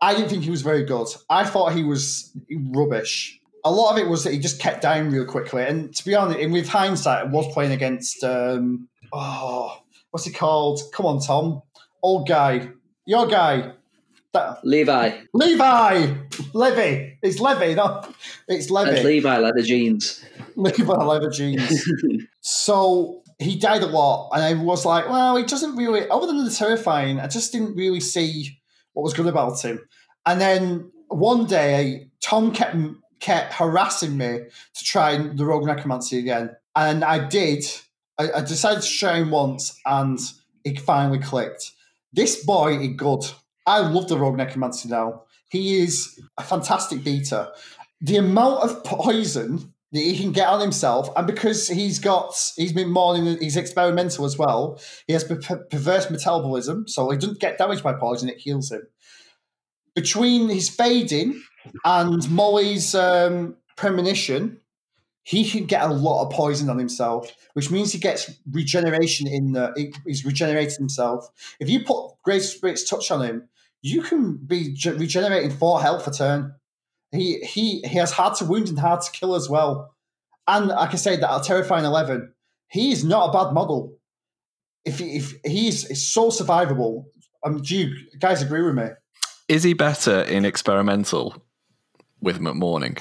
I 0.01 0.15
didn't 0.15 0.29
think 0.29 0.45
he 0.45 0.51
was 0.51 0.63
very 0.63 0.85
good. 0.85 1.09
I 1.29 1.45
thought 1.45 1.73
he 1.73 1.85
was 1.85 2.37
rubbish. 2.75 3.41
A 3.65 3.71
lot 3.71 3.93
of 3.93 3.99
it 3.99 4.09
was 4.09 4.25
that 4.25 4.33
he 4.33 4.39
just 4.39 4.61
kept 4.61 4.83
down 4.83 5.11
real 5.11 5.25
quickly. 5.25 5.65
And 5.65 5.95
to 5.95 6.05
be 6.05 6.15
honest, 6.15 6.39
and 6.39 6.53
with 6.53 6.69
hindsight, 6.69 7.27
I 7.27 7.29
was 7.29 7.53
playing 7.53 7.73
against 7.73 8.23
um, 8.23 8.89
oh, 9.13 9.83
what's 10.11 10.27
he 10.27 10.33
called? 10.33 10.81
Come 10.93 11.07
on, 11.07 11.21
Tom, 11.21 11.63
old 12.03 12.29
guy, 12.29 12.69
your 13.07 13.27
guy, 13.27 13.73
that, 14.33 14.65
Levi. 14.65 15.21
Levi, 15.33 16.15
Levy. 16.53 17.19
It's 17.23 17.41
Levy, 17.41 17.75
no, 17.75 18.05
it's 18.47 18.71
Levy. 18.71 18.91
That's 18.91 19.05
Levi 19.05 19.39
leather 19.39 19.63
jeans. 19.63 20.25
Levi 20.57 20.93
leather 20.93 21.31
jeans. 21.31 21.89
so 22.41 23.23
he 23.39 23.57
died 23.57 23.83
a 23.83 23.87
lot, 23.87 24.31
and 24.33 24.43
I 24.43 24.55
was 24.63 24.85
like, 24.85 25.09
well, 25.09 25.37
he 25.37 25.45
doesn't 25.45 25.77
really. 25.77 26.09
Other 26.09 26.27
than 26.27 26.45
the 26.45 26.51
terrifying, 26.51 27.21
I 27.21 27.27
just 27.27 27.53
didn't 27.53 27.75
really 27.75 28.01
see 28.01 28.59
what 28.93 29.03
was 29.03 29.15
good 29.15 29.27
about 29.27 29.63
him. 29.63 29.81
And 30.27 30.41
then 30.41 30.91
one 31.09 31.47
day, 31.47 32.11
Tom 32.21 32.53
kept 32.53 32.77
kept 33.21 33.55
harassing 33.55 34.17
me 34.17 34.41
to 34.75 34.85
try 34.85 35.17
the 35.17 35.45
Rogue 35.45 35.67
Necromancer 35.67 36.19
again, 36.19 36.51
and 36.77 37.05
I 37.05 37.27
did. 37.27 37.65
I, 38.19 38.33
I 38.33 38.41
decided 38.41 38.83
to 38.83 38.91
try 38.91 39.19
him 39.19 39.31
once, 39.31 39.79
and 39.87 40.19
it 40.65 40.81
finally 40.81 41.19
clicked. 41.19 41.73
This 42.13 42.45
boy 42.45 42.79
is 42.79 42.97
good. 42.97 43.25
I 43.67 43.81
love 43.81 44.09
the 44.09 44.19
Rogue 44.19 44.37
Necromancer 44.37 44.89
now. 44.89 45.25
He 45.51 45.79
is 45.79 46.21
a 46.37 46.43
fantastic 46.43 47.05
beater. 47.05 47.49
The 48.01 48.17
amount 48.17 48.63
of 48.63 48.85
poison 48.85 49.73
that 49.93 50.01
he 50.01 50.19
can 50.19 50.33
get 50.33 50.49
on 50.49 50.61
himself, 50.61 51.09
and 51.17 51.27
because 51.27 51.69
he's 51.69 51.99
got, 51.99 52.35
he's 52.57 52.73
been 52.73 52.91
more, 52.91 53.17
in, 53.17 53.39
he's 53.41 53.57
experimental 53.57 54.25
as 54.25 54.37
well. 54.37 54.81
He 55.07 55.15
has 55.15 55.25
per- 55.25 55.65
perverse 55.71 56.11
metabolism, 56.11 56.87
so 56.89 57.11
he 57.11 57.17
doesn't 57.17 57.41
get 57.41 57.59
damaged 57.59 57.83
by 57.83 57.95
poison; 57.95 58.29
it 58.29 58.39
heals 58.39 58.71
him. 58.71 58.83
Between 59.95 60.49
his 60.49 60.69
fading 60.69 61.43
and 61.85 62.31
Molly's 62.31 62.95
um, 62.95 63.57
premonition, 63.77 64.61
he 65.29 65.47
can 65.47 65.67
get 65.67 65.83
a 65.83 65.93
lot 65.93 66.25
of 66.25 66.33
poison 66.33 66.71
on 66.71 66.79
himself, 66.79 67.31
which 67.53 67.71
means 67.71 67.93
he 67.93 67.99
gets 67.99 68.31
regeneration 68.51 69.27
in 69.27 69.53
the. 69.53 69.93
He's 70.07 70.25
regenerating 70.25 70.79
himself. 70.79 71.29
If 71.61 71.69
you 71.69 71.85
put 71.85 72.15
Great 72.23 72.41
Spirit's 72.41 72.89
touch 72.89 73.11
on 73.11 73.21
him, 73.21 73.47
you 73.83 74.01
can 74.01 74.39
be 74.39 74.75
regenerating 74.87 75.51
four 75.51 75.83
health 75.83 76.07
a 76.07 76.13
turn. 76.13 76.55
He 77.13 77.41
he 77.41 77.83
he 77.83 77.99
has 77.99 78.11
hard 78.11 78.37
to 78.37 78.47
wound 78.47 78.69
and 78.69 78.79
hard 78.79 79.03
to 79.03 79.11
kill 79.11 79.35
as 79.35 79.51
well. 79.51 79.95
And 80.47 80.69
like 80.69 80.95
I 80.95 80.97
say, 80.97 81.17
that 81.17 81.41
a 81.41 81.45
terrifying 81.45 81.85
eleven, 81.85 82.33
he 82.69 82.91
is 82.91 83.05
not 83.05 83.29
a 83.29 83.33
bad 83.33 83.53
model. 83.53 83.99
If 84.87 85.03
if 85.03 85.35
he's 85.45 85.85
is 85.91 86.09
so 86.09 86.31
survivable, 86.31 87.05
um, 87.45 87.61
do 87.61 87.77
you 87.77 87.95
guys 88.19 88.41
agree 88.41 88.63
with 88.63 88.77
me? 88.77 88.87
Is 89.47 89.63
he 89.63 89.75
better 89.75 90.23
in 90.23 90.47
experimental 90.47 91.43
with 92.19 92.41
McMourning? 92.41 92.99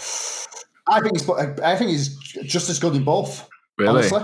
I 0.90 1.02
think 1.02 1.18
he's 1.18 1.30
I 1.30 1.76
think 1.76 1.92
he's 1.92 2.16
just 2.44 2.70
as 2.70 2.80
good 2.80 2.96
in 2.96 3.04
both. 3.04 3.48
Really? 3.78 3.90
Honestly. 4.10 4.24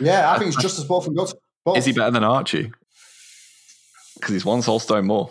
Yeah, 0.00 0.30
I 0.32 0.38
think 0.38 0.46
he's 0.54 0.62
just 0.62 0.78
as 0.78 0.84
both 0.84 1.06
and 1.06 1.16
good. 1.16 1.32
Both. 1.64 1.76
Is 1.78 1.84
he 1.84 1.92
better 1.92 2.10
than 2.10 2.24
Archie? 2.24 2.72
Because 4.14 4.32
he's 4.34 4.44
one 4.44 4.60
soulstone 4.60 5.04
more. 5.06 5.30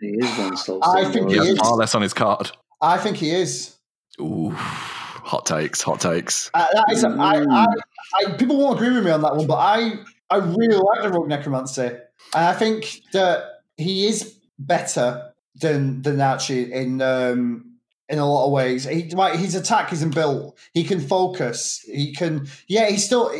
He 0.00 0.08
is 0.08 0.38
one 0.38 0.56
soul. 0.56 0.80
I 0.82 1.04
think 1.10 1.30
He 1.30 1.38
He 1.38 1.48
is. 1.50 1.58
far 1.58 1.74
less 1.76 1.94
on 1.94 2.02
his 2.02 2.12
card. 2.12 2.50
I 2.80 2.98
think 2.98 3.16
he 3.16 3.30
is. 3.30 3.76
Ooh, 4.20 4.50
hot 4.50 5.46
takes, 5.46 5.80
hot 5.80 6.00
takes. 6.00 6.50
Uh, 6.52 6.66
that 6.72 6.84
is, 6.92 7.04
I, 7.04 7.44
I, 7.44 7.66
I, 8.14 8.32
people 8.32 8.58
won't 8.58 8.76
agree 8.80 8.92
with 8.94 9.04
me 9.04 9.10
on 9.10 9.22
that 9.22 9.36
one, 9.36 9.46
but 9.46 9.56
I, 9.56 9.94
I 10.30 10.36
really 10.36 10.76
like 10.76 11.02
the 11.02 11.10
Rogue 11.10 11.28
Necromancer, 11.28 12.02
and 12.34 12.44
I 12.44 12.52
think 12.52 13.00
that 13.12 13.44
he 13.76 14.06
is 14.06 14.36
better 14.58 15.32
than 15.54 16.02
than 16.02 16.20
Archie 16.20 16.72
in 16.72 17.00
um, 17.00 17.71
in 18.08 18.18
a 18.18 18.26
lot 18.26 18.46
of 18.46 18.52
ways. 18.52 18.84
He, 18.84 19.10
like, 19.10 19.38
his 19.38 19.54
attack 19.54 19.92
isn't 19.92 20.14
built. 20.14 20.58
He 20.74 20.84
can 20.84 21.00
focus. 21.00 21.80
He 21.84 22.14
can. 22.14 22.46
Yeah, 22.68 22.88
he's 22.88 23.04
still. 23.04 23.32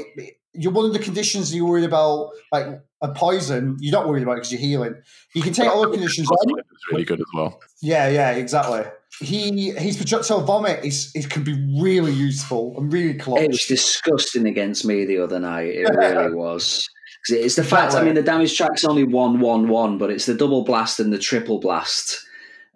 You're 0.54 0.72
one 0.72 0.84
of 0.84 0.92
the 0.92 0.98
conditions 0.98 1.54
you're 1.54 1.66
worried 1.66 1.84
about, 1.84 2.30
like 2.50 2.66
a 3.00 3.12
poison. 3.12 3.76
You're 3.80 3.92
not 3.92 4.08
worried 4.08 4.22
about 4.22 4.36
because 4.36 4.52
you're 4.52 4.60
healing. 4.60 4.94
You 5.34 5.42
can 5.42 5.52
take 5.52 5.68
other 5.68 5.88
conditions. 5.88 6.28
It's 6.30 6.92
really 6.92 7.04
good 7.04 7.20
as 7.20 7.26
well. 7.34 7.60
Yeah, 7.80 8.08
yeah, 8.08 8.30
exactly. 8.32 8.84
He 9.20 9.70
his 9.72 9.96
projectile 9.96 10.42
vomit 10.42 10.84
is 10.84 11.10
it 11.14 11.28
can 11.28 11.44
be 11.44 11.54
really 11.80 12.12
useful 12.12 12.74
and 12.78 12.92
really 12.92 13.18
It 13.18 13.50
was 13.50 13.66
disgusting 13.66 14.46
against 14.46 14.84
me 14.84 15.04
the 15.04 15.18
other 15.18 15.38
night. 15.38 15.74
It 15.74 15.88
really 15.94 16.34
was. 16.34 16.88
It's 17.28 17.56
the 17.56 17.64
fact. 17.64 17.94
I 17.94 18.02
mean, 18.02 18.14
the 18.14 18.22
damage 18.22 18.56
track's 18.56 18.84
only 18.84 19.04
one, 19.04 19.40
one, 19.40 19.68
one, 19.68 19.98
but 19.98 20.10
it's 20.10 20.26
the 20.26 20.34
double 20.34 20.64
blast 20.64 20.98
and 20.98 21.12
the 21.12 21.18
triple 21.18 21.60
blast, 21.60 22.18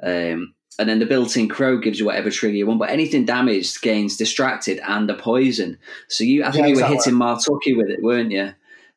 um, 0.03 0.55
and 0.79 0.89
then 0.89 0.99
the 0.99 1.07
built-in 1.07 1.49
crow 1.49 1.79
gives 1.79 1.99
you 1.99 2.07
whatever 2.07 2.31
trigger 2.31 2.57
you 2.57 2.67
want. 2.67 2.79
But 2.79 2.91
anything 2.91 3.25
damaged 3.25 3.81
gains 3.81 4.17
distracted 4.17 4.81
and 4.87 5.11
a 5.11 5.15
poison. 5.15 5.79
So 6.09 6.25
you, 6.25 6.45
I 6.45 6.51
think 6.51 6.65
Yeah, 6.65 6.75
you 6.75 6.77
were 6.77 6.85
hitting 6.85 7.15
Mah 7.15 7.37
Tucket 7.37 7.77
with 7.77 7.89
it, 7.89 8.03
weren't 8.03 8.33
you? 8.33 8.53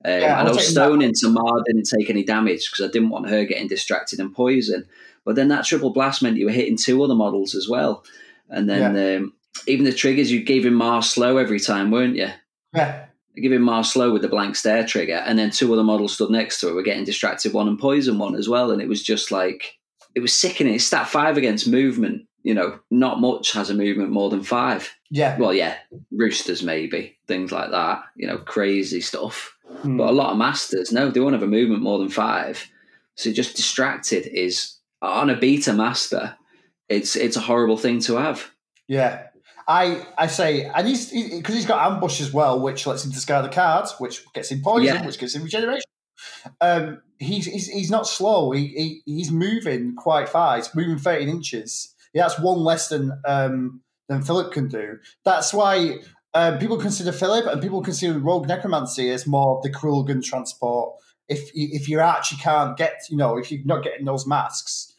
Um, 0.05 0.21
Yeah, 0.21 0.37
I 0.37 0.39
and 0.39 0.49
I 0.49 0.51
was 0.51 0.67
stoning 0.67 1.13
to 1.13 1.29
Mah 1.29 1.61
didn't 1.65 1.89
take 1.97 2.09
any 2.09 2.23
damage 2.23 2.69
because 2.69 2.85
I 2.85 2.91
didn't 2.91 3.09
want 3.09 3.29
her 3.29 3.45
getting 3.45 3.67
distracted 3.67 4.19
and 4.19 4.33
poison. 4.33 4.85
But 5.25 5.35
then 5.35 5.49
that 5.49 5.65
triple 5.65 5.91
blast 5.91 6.21
meant 6.21 6.37
you 6.37 6.45
were 6.45 6.51
hitting 6.51 6.77
two 6.77 7.01
other 7.03 7.15
models 7.15 7.55
as 7.55 7.67
well. 7.69 8.03
And 8.49 8.67
then 8.69 9.17
um, 9.17 9.33
even 9.67 9.85
the 9.85 9.93
triggers, 9.93 10.31
you 10.31 10.43
gave 10.43 10.65
him 10.65 10.73
Mah 10.73 11.01
slow 11.01 11.37
every 11.37 11.59
time, 11.59 11.91
weren't 11.91 12.15
you? 12.15 12.29
Yeah, 12.73 13.05
Giving 13.35 13.61
Mah 13.61 13.83
slow 13.83 14.11
with 14.11 14.21
the 14.21 14.27
blank 14.27 14.55
stare 14.55 14.85
trigger, 14.85 15.23
and 15.25 15.39
then 15.39 15.51
two 15.51 15.71
other 15.71 15.83
models 15.83 16.13
stood 16.13 16.29
next 16.29 16.59
to 16.59 16.67
her 16.67 16.73
were 16.73 16.83
getting 16.83 17.05
distracted 17.05 17.53
one 17.53 17.69
and 17.69 17.79
poison 17.79 18.17
one 18.17 18.35
as 18.35 18.49
well. 18.49 18.71
And 18.71 18.81
it 18.81 18.89
was 18.89 19.01
just 19.01 19.31
like, 19.31 19.78
it 20.15 20.19
was 20.21 20.33
sickening. 20.33 20.75
It's 20.75 20.85
stat 20.85 21.07
five 21.07 21.37
against 21.37 21.67
movement. 21.67 22.25
You 22.43 22.53
know, 22.53 22.79
not 22.89 23.19
much 23.19 23.51
has 23.51 23.69
a 23.69 23.73
movement 23.73 24.11
more 24.11 24.29
than 24.29 24.43
five. 24.43 24.89
yeah. 25.11 25.37
Well, 25.37 25.53
yeah, 25.53 25.75
roosters 26.11 26.63
maybe, 26.63 27.17
things 27.27 27.51
like 27.51 27.71
that, 27.71 28.03
you 28.15 28.27
know, 28.27 28.37
crazy 28.37 29.01
stuff. 29.01 29.53
Hmm. 29.81 29.97
But 29.97 30.07
a 30.09 30.11
lot 30.13 30.31
of 30.31 30.37
masters, 30.37 30.91
no, 30.93 31.09
they 31.11 31.19
won't 31.19 31.33
have 31.33 31.43
a 31.43 31.47
movement 31.47 31.81
more 31.83 31.99
than 31.99 32.07
five. 32.09 32.65
So 33.15 33.33
just 33.33 33.57
distracted 33.57 34.25
is 34.27 34.77
on 35.01 35.29
a 35.29 35.35
beta 35.35 35.73
master, 35.73 36.37
it's 36.87 37.15
it's 37.17 37.35
a 37.35 37.41
horrible 37.41 37.77
thing 37.77 37.99
to 38.01 38.15
have. 38.15 38.49
Yeah. 38.87 39.23
I 39.67 40.03
I 40.17 40.27
say, 40.27 40.63
and 40.63 40.87
he's 40.87 41.11
because 41.11 41.53
he's 41.55 41.65
got 41.67 41.91
ambush 41.91 42.21
as 42.21 42.33
well, 42.33 42.59
which 42.61 42.87
lets 42.87 43.03
him 43.05 43.11
discard 43.11 43.45
the 43.45 43.49
cards, 43.53 43.93
which 43.99 44.23
gets 44.33 44.49
him 44.49 44.61
poison, 44.63 44.85
Yeah. 44.85 45.05
which 45.05 45.19
gets 45.19 45.35
him 45.35 45.43
regeneration. 45.43 45.83
Um, 46.61 47.01
he's, 47.19 47.45
he's 47.45 47.67
he's 47.67 47.91
not 47.91 48.07
slow. 48.07 48.51
He, 48.51 48.67
he 48.67 49.01
he's 49.05 49.31
moving 49.31 49.95
quite 49.95 50.29
fast. 50.29 50.75
Moving 50.75 50.97
thirteen 50.97 51.29
inches. 51.29 51.93
Yeah, 52.13 52.23
that's 52.23 52.39
one 52.39 52.59
less 52.59 52.87
than 52.87 53.11
um 53.27 53.81
than 54.07 54.23
Philip 54.23 54.51
can 54.51 54.67
do. 54.67 54.97
That's 55.23 55.53
why 55.53 55.99
um, 56.33 56.57
people 56.57 56.77
consider 56.77 57.11
Philip 57.11 57.45
and 57.45 57.61
people 57.61 57.81
consider 57.81 58.17
Rogue 58.19 58.47
Necromancer 58.47 59.11
as 59.11 59.27
more 59.27 59.59
the 59.63 59.69
Crooligan 59.69 60.21
transport. 60.23 60.95
If 61.27 61.51
if 61.53 61.87
you 61.87 61.99
actually 61.99 62.39
can't 62.39 62.75
get, 62.77 63.01
you 63.09 63.17
know, 63.17 63.37
if 63.37 63.51
you're 63.51 63.61
not 63.65 63.83
getting 63.83 64.05
those 64.05 64.25
masks, 64.25 64.93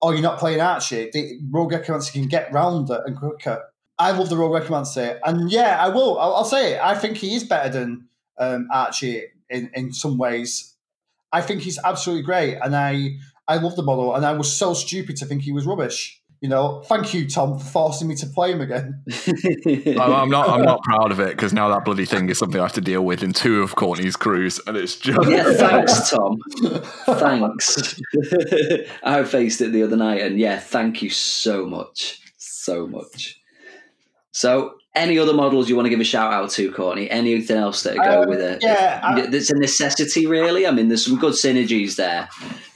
or 0.00 0.14
you're 0.14 0.22
not 0.22 0.38
playing 0.38 0.60
Archie, 0.60 1.10
the 1.12 1.38
Rogue 1.50 1.72
Necromancer 1.72 2.12
can 2.12 2.28
get 2.28 2.52
rounder 2.52 3.02
and 3.04 3.16
quicker. 3.16 3.62
I 3.98 4.12
love 4.12 4.28
the 4.28 4.36
Rogue 4.36 4.54
Necromancer, 4.54 5.20
and 5.24 5.50
yeah, 5.50 5.82
I 5.82 5.88
will. 5.88 6.18
I'll, 6.18 6.36
I'll 6.36 6.44
say 6.44 6.74
it. 6.74 6.80
I 6.80 6.94
think 6.94 7.16
he 7.16 7.34
is 7.34 7.44
better 7.44 7.68
than 7.68 8.08
um, 8.38 8.68
Archie 8.72 9.24
in 9.50 9.70
in 9.74 9.92
some 9.92 10.16
ways. 10.18 10.75
I 11.36 11.42
think 11.42 11.60
he's 11.60 11.78
absolutely 11.84 12.22
great, 12.22 12.56
and 12.56 12.74
I 12.74 13.18
I 13.46 13.58
love 13.58 13.76
the 13.76 13.82
model, 13.82 14.14
and 14.14 14.24
I 14.24 14.32
was 14.32 14.50
so 14.50 14.72
stupid 14.72 15.16
to 15.16 15.26
think 15.26 15.42
he 15.42 15.52
was 15.52 15.66
rubbish. 15.66 16.22
You 16.40 16.48
know, 16.48 16.82
thank 16.86 17.12
you, 17.12 17.28
Tom, 17.28 17.58
for 17.58 17.64
forcing 17.64 18.08
me 18.08 18.14
to 18.16 18.26
play 18.26 18.52
him 18.52 18.62
again. 18.62 19.02
I'm, 19.66 20.00
I'm 20.00 20.30
not. 20.30 20.48
I'm 20.48 20.62
not 20.62 20.82
proud 20.82 21.12
of 21.12 21.20
it 21.20 21.36
because 21.36 21.52
now 21.52 21.68
that 21.68 21.84
bloody 21.84 22.06
thing 22.06 22.30
is 22.30 22.38
something 22.38 22.58
I 22.58 22.64
have 22.64 22.72
to 22.72 22.80
deal 22.80 23.02
with 23.04 23.22
in 23.22 23.34
two 23.34 23.62
of 23.62 23.76
Courtney's 23.76 24.16
crews, 24.16 24.58
and 24.66 24.78
it's 24.78 24.96
just. 24.96 25.28
yeah, 25.28 25.52
thanks, 25.52 26.08
Tom. 26.08 26.38
Thanks. 27.04 28.00
I 29.02 29.24
faced 29.24 29.60
it 29.60 29.72
the 29.72 29.82
other 29.82 29.96
night, 29.96 30.22
and 30.22 30.38
yeah, 30.38 30.58
thank 30.58 31.02
you 31.02 31.10
so 31.10 31.66
much, 31.66 32.18
so 32.38 32.86
much. 32.86 33.42
So, 34.32 34.74
any 34.96 35.18
other 35.18 35.34
models 35.34 35.68
you 35.68 35.76
want 35.76 35.86
to 35.86 35.90
give 35.90 36.00
a 36.00 36.04
shout 36.04 36.32
out 36.32 36.50
to, 36.50 36.72
Courtney? 36.72 37.08
Anything 37.10 37.58
else 37.58 37.82
that 37.84 37.96
go 37.96 38.22
Um, 38.22 38.28
with 38.28 38.40
it? 38.40 38.58
yeah, 38.62 39.00
I- 39.04 39.20
it's 39.20 39.50
a 39.50 39.56
necessity, 39.56 40.26
really. 40.26 40.66
I 40.66 40.70
mean, 40.72 40.88
there's 40.88 41.04
some 41.04 41.18
good 41.18 41.34
synergies 41.34 41.96
there 41.96 42.28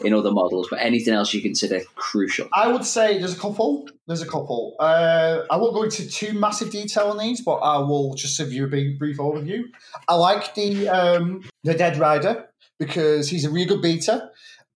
in 0.05 0.15
other 0.15 0.31
models, 0.31 0.69
but 0.71 0.79
anything 0.81 1.15
else 1.15 1.33
you 1.35 1.43
consider 1.43 1.81
crucial? 1.97 2.47
I 2.55 2.69
would 2.69 2.85
say 2.85 3.19
there's 3.19 3.33
a 3.37 3.41
couple. 3.41 3.89
There's 4.07 4.23
a 4.23 4.27
couple. 4.27 4.77
Uh, 4.79 5.41
I 5.51 5.57
won't 5.57 5.75
go 5.75 5.83
into 5.83 6.09
too 6.09 6.33
massive 6.35 6.71
detail 6.71 7.07
on 7.07 7.19
these, 7.19 7.41
but 7.41 7.57
I 7.57 7.79
will 7.79 8.15
just 8.15 8.39
give 8.39 8.53
you 8.53 8.65
a 8.67 8.69
brief 8.69 9.17
overview. 9.19 9.63
I 10.09 10.15
like 10.15 10.55
the 10.55 10.89
um, 10.89 11.43
the 11.65 11.75
Dead 11.75 11.97
Rider 11.99 12.47
because 12.79 13.29
he's 13.29 13.45
a 13.45 13.51
really 13.51 13.67
good 13.67 13.83
beater. 13.83 14.31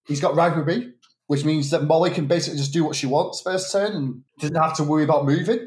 He's 0.06 0.20
got 0.20 0.34
Ragruby, 0.34 0.92
which 1.26 1.44
means 1.44 1.70
that 1.70 1.84
Molly 1.84 2.10
can 2.10 2.26
basically 2.26 2.58
just 2.58 2.72
do 2.72 2.84
what 2.84 2.94
she 2.96 3.06
wants 3.06 3.40
first 3.40 3.72
turn 3.72 3.92
and 3.92 4.22
doesn't 4.38 4.54
have 4.56 4.76
to 4.76 4.84
worry 4.84 5.04
about 5.04 5.24
moving. 5.26 5.60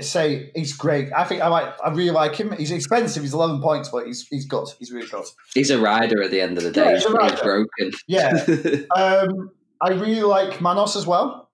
Say 0.00 0.50
he's 0.54 0.74
great. 0.76 1.10
I 1.12 1.24
think 1.24 1.40
I 1.42 1.48
like. 1.48 1.72
I 1.82 1.90
really 1.90 2.10
like 2.10 2.34
him. 2.36 2.52
He's 2.52 2.70
expensive. 2.70 3.22
He's 3.22 3.32
11 3.32 3.62
points, 3.62 3.88
but 3.88 4.06
he's 4.06 4.26
he's 4.28 4.44
good. 4.44 4.66
He's 4.78 4.92
really 4.92 5.06
good. 5.06 5.24
He's 5.54 5.70
a 5.70 5.80
rider 5.80 6.22
at 6.22 6.30
the 6.30 6.40
end 6.40 6.58
of 6.58 6.64
the 6.64 6.70
day. 6.70 6.84
Yeah, 6.84 6.92
he's 6.92 7.04
he's 7.04 7.12
a 7.12 7.16
pretty 7.16 7.34
rider. 7.34 7.42
broken. 7.42 7.92
Yeah. 8.06 8.46
Um, 8.96 9.50
I 9.80 9.90
really 9.90 10.22
like 10.22 10.60
Manos 10.60 10.96
as 10.96 11.06
well. 11.06 11.50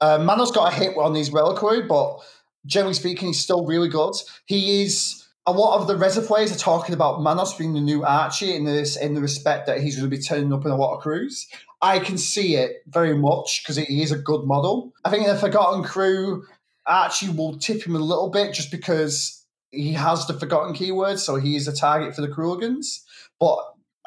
Uh, 0.00 0.18
Manos 0.18 0.50
got 0.50 0.72
a 0.72 0.76
hit 0.76 0.96
on 0.96 1.14
his 1.14 1.30
reliquary, 1.32 1.82
but 1.82 2.20
generally 2.66 2.94
speaking, 2.94 3.28
he's 3.28 3.40
still 3.40 3.64
really 3.66 3.88
good. 3.88 4.14
He 4.46 4.82
is. 4.82 5.22
A 5.48 5.52
lot 5.52 5.78
of 5.80 5.86
the 5.86 5.94
Rezzer 5.94 6.26
players 6.26 6.50
are 6.50 6.58
talking 6.58 6.92
about 6.92 7.22
Manos 7.22 7.54
being 7.54 7.72
the 7.72 7.80
new 7.80 8.02
Archie 8.04 8.52
in 8.56 8.64
this, 8.64 8.96
in 8.96 9.14
the 9.14 9.20
respect 9.20 9.68
that 9.68 9.80
he's 9.80 9.96
going 9.96 10.10
to 10.10 10.16
be 10.16 10.20
turning 10.20 10.52
up 10.52 10.64
in 10.64 10.72
a 10.72 10.76
lot 10.76 10.96
of 10.96 11.02
crews. 11.02 11.46
I 11.80 12.00
can 12.00 12.18
see 12.18 12.56
it 12.56 12.82
very 12.88 13.16
much 13.16 13.62
because 13.62 13.76
he 13.76 14.02
is 14.02 14.10
a 14.10 14.18
good 14.18 14.44
model. 14.44 14.92
I 15.04 15.10
think 15.10 15.24
in 15.24 15.32
the 15.32 15.38
Forgotten 15.38 15.84
crew, 15.84 16.44
Archie 16.86 17.28
will 17.28 17.58
tip 17.58 17.86
him 17.86 17.96
a 17.96 18.00
little 18.00 18.30
bit 18.30 18.54
just 18.54 18.70
because 18.70 19.44
he 19.70 19.92
has 19.92 20.26
the 20.26 20.34
Forgotten 20.34 20.74
keyword, 20.74 21.18
so 21.18 21.36
he 21.36 21.56
is 21.56 21.68
a 21.68 21.74
target 21.74 22.14
for 22.14 22.20
the 22.22 22.28
Crooligans. 22.28 23.02
But 23.40 23.58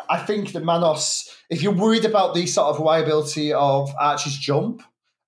I 0.10 0.18
think 0.18 0.54
that 0.54 0.64
Manos, 0.64 1.30
if 1.50 1.62
you're 1.62 1.74
worried 1.74 2.06
about 2.06 2.34
the 2.34 2.46
sort 2.46 2.68
of 2.68 2.80
reliability 2.80 3.54
of 3.54 3.94
Archie's 4.00 4.38
jump, 4.38 4.82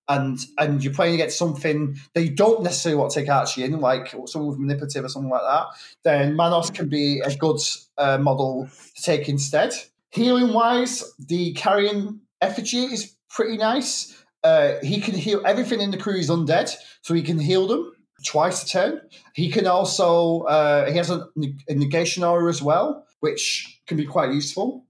and 0.07 0.39
and 0.57 0.83
you're 0.83 0.93
playing 0.93 1.15
against 1.15 1.37
something 1.37 1.97
that 2.13 2.23
you 2.23 2.31
don't 2.31 2.63
necessarily 2.63 2.99
want 2.99 3.11
to 3.11 3.19
take 3.19 3.29
Archie 3.29 3.63
in, 3.63 3.79
like 3.79 4.13
someone 4.25 4.49
with 4.49 4.59
manipulative 4.59 5.05
or 5.05 5.09
something 5.09 5.29
like 5.29 5.41
that, 5.41 5.67
then 6.03 6.35
Manos 6.35 6.69
can 6.69 6.89
be 6.89 7.19
a 7.19 7.33
good 7.35 7.59
uh, 7.97 8.17
model 8.17 8.69
to 8.95 9.01
take 9.01 9.29
instead. 9.29 9.73
Healing 10.09 10.53
wise, 10.53 11.13
the 11.17 11.53
Carrion 11.53 12.21
Effigy 12.41 12.83
is 12.83 13.15
pretty 13.29 13.57
nice. 13.57 14.20
Uh, 14.43 14.73
he 14.81 14.99
can 14.99 15.13
heal 15.13 15.41
everything 15.45 15.81
in 15.81 15.91
the 15.91 15.97
crew 15.97 16.15
is 16.15 16.30
undead, 16.30 16.73
so 17.01 17.13
he 17.13 17.22
can 17.22 17.39
heal 17.39 17.68
them 17.68 17.91
twice 18.26 18.63
a 18.63 18.68
turn. 18.68 19.01
He 19.34 19.49
can 19.51 19.68
also 19.68 20.41
uh, 20.41 20.89
he 20.89 20.97
has 20.97 21.09
a, 21.09 21.27
a 21.68 21.73
negation 21.76 22.23
aura 22.23 22.49
as 22.49 22.61
well, 22.61 23.05
which 23.19 23.81
can 23.88 23.97
be 23.97 24.05
quite 24.05 24.31
useful. 24.34 24.85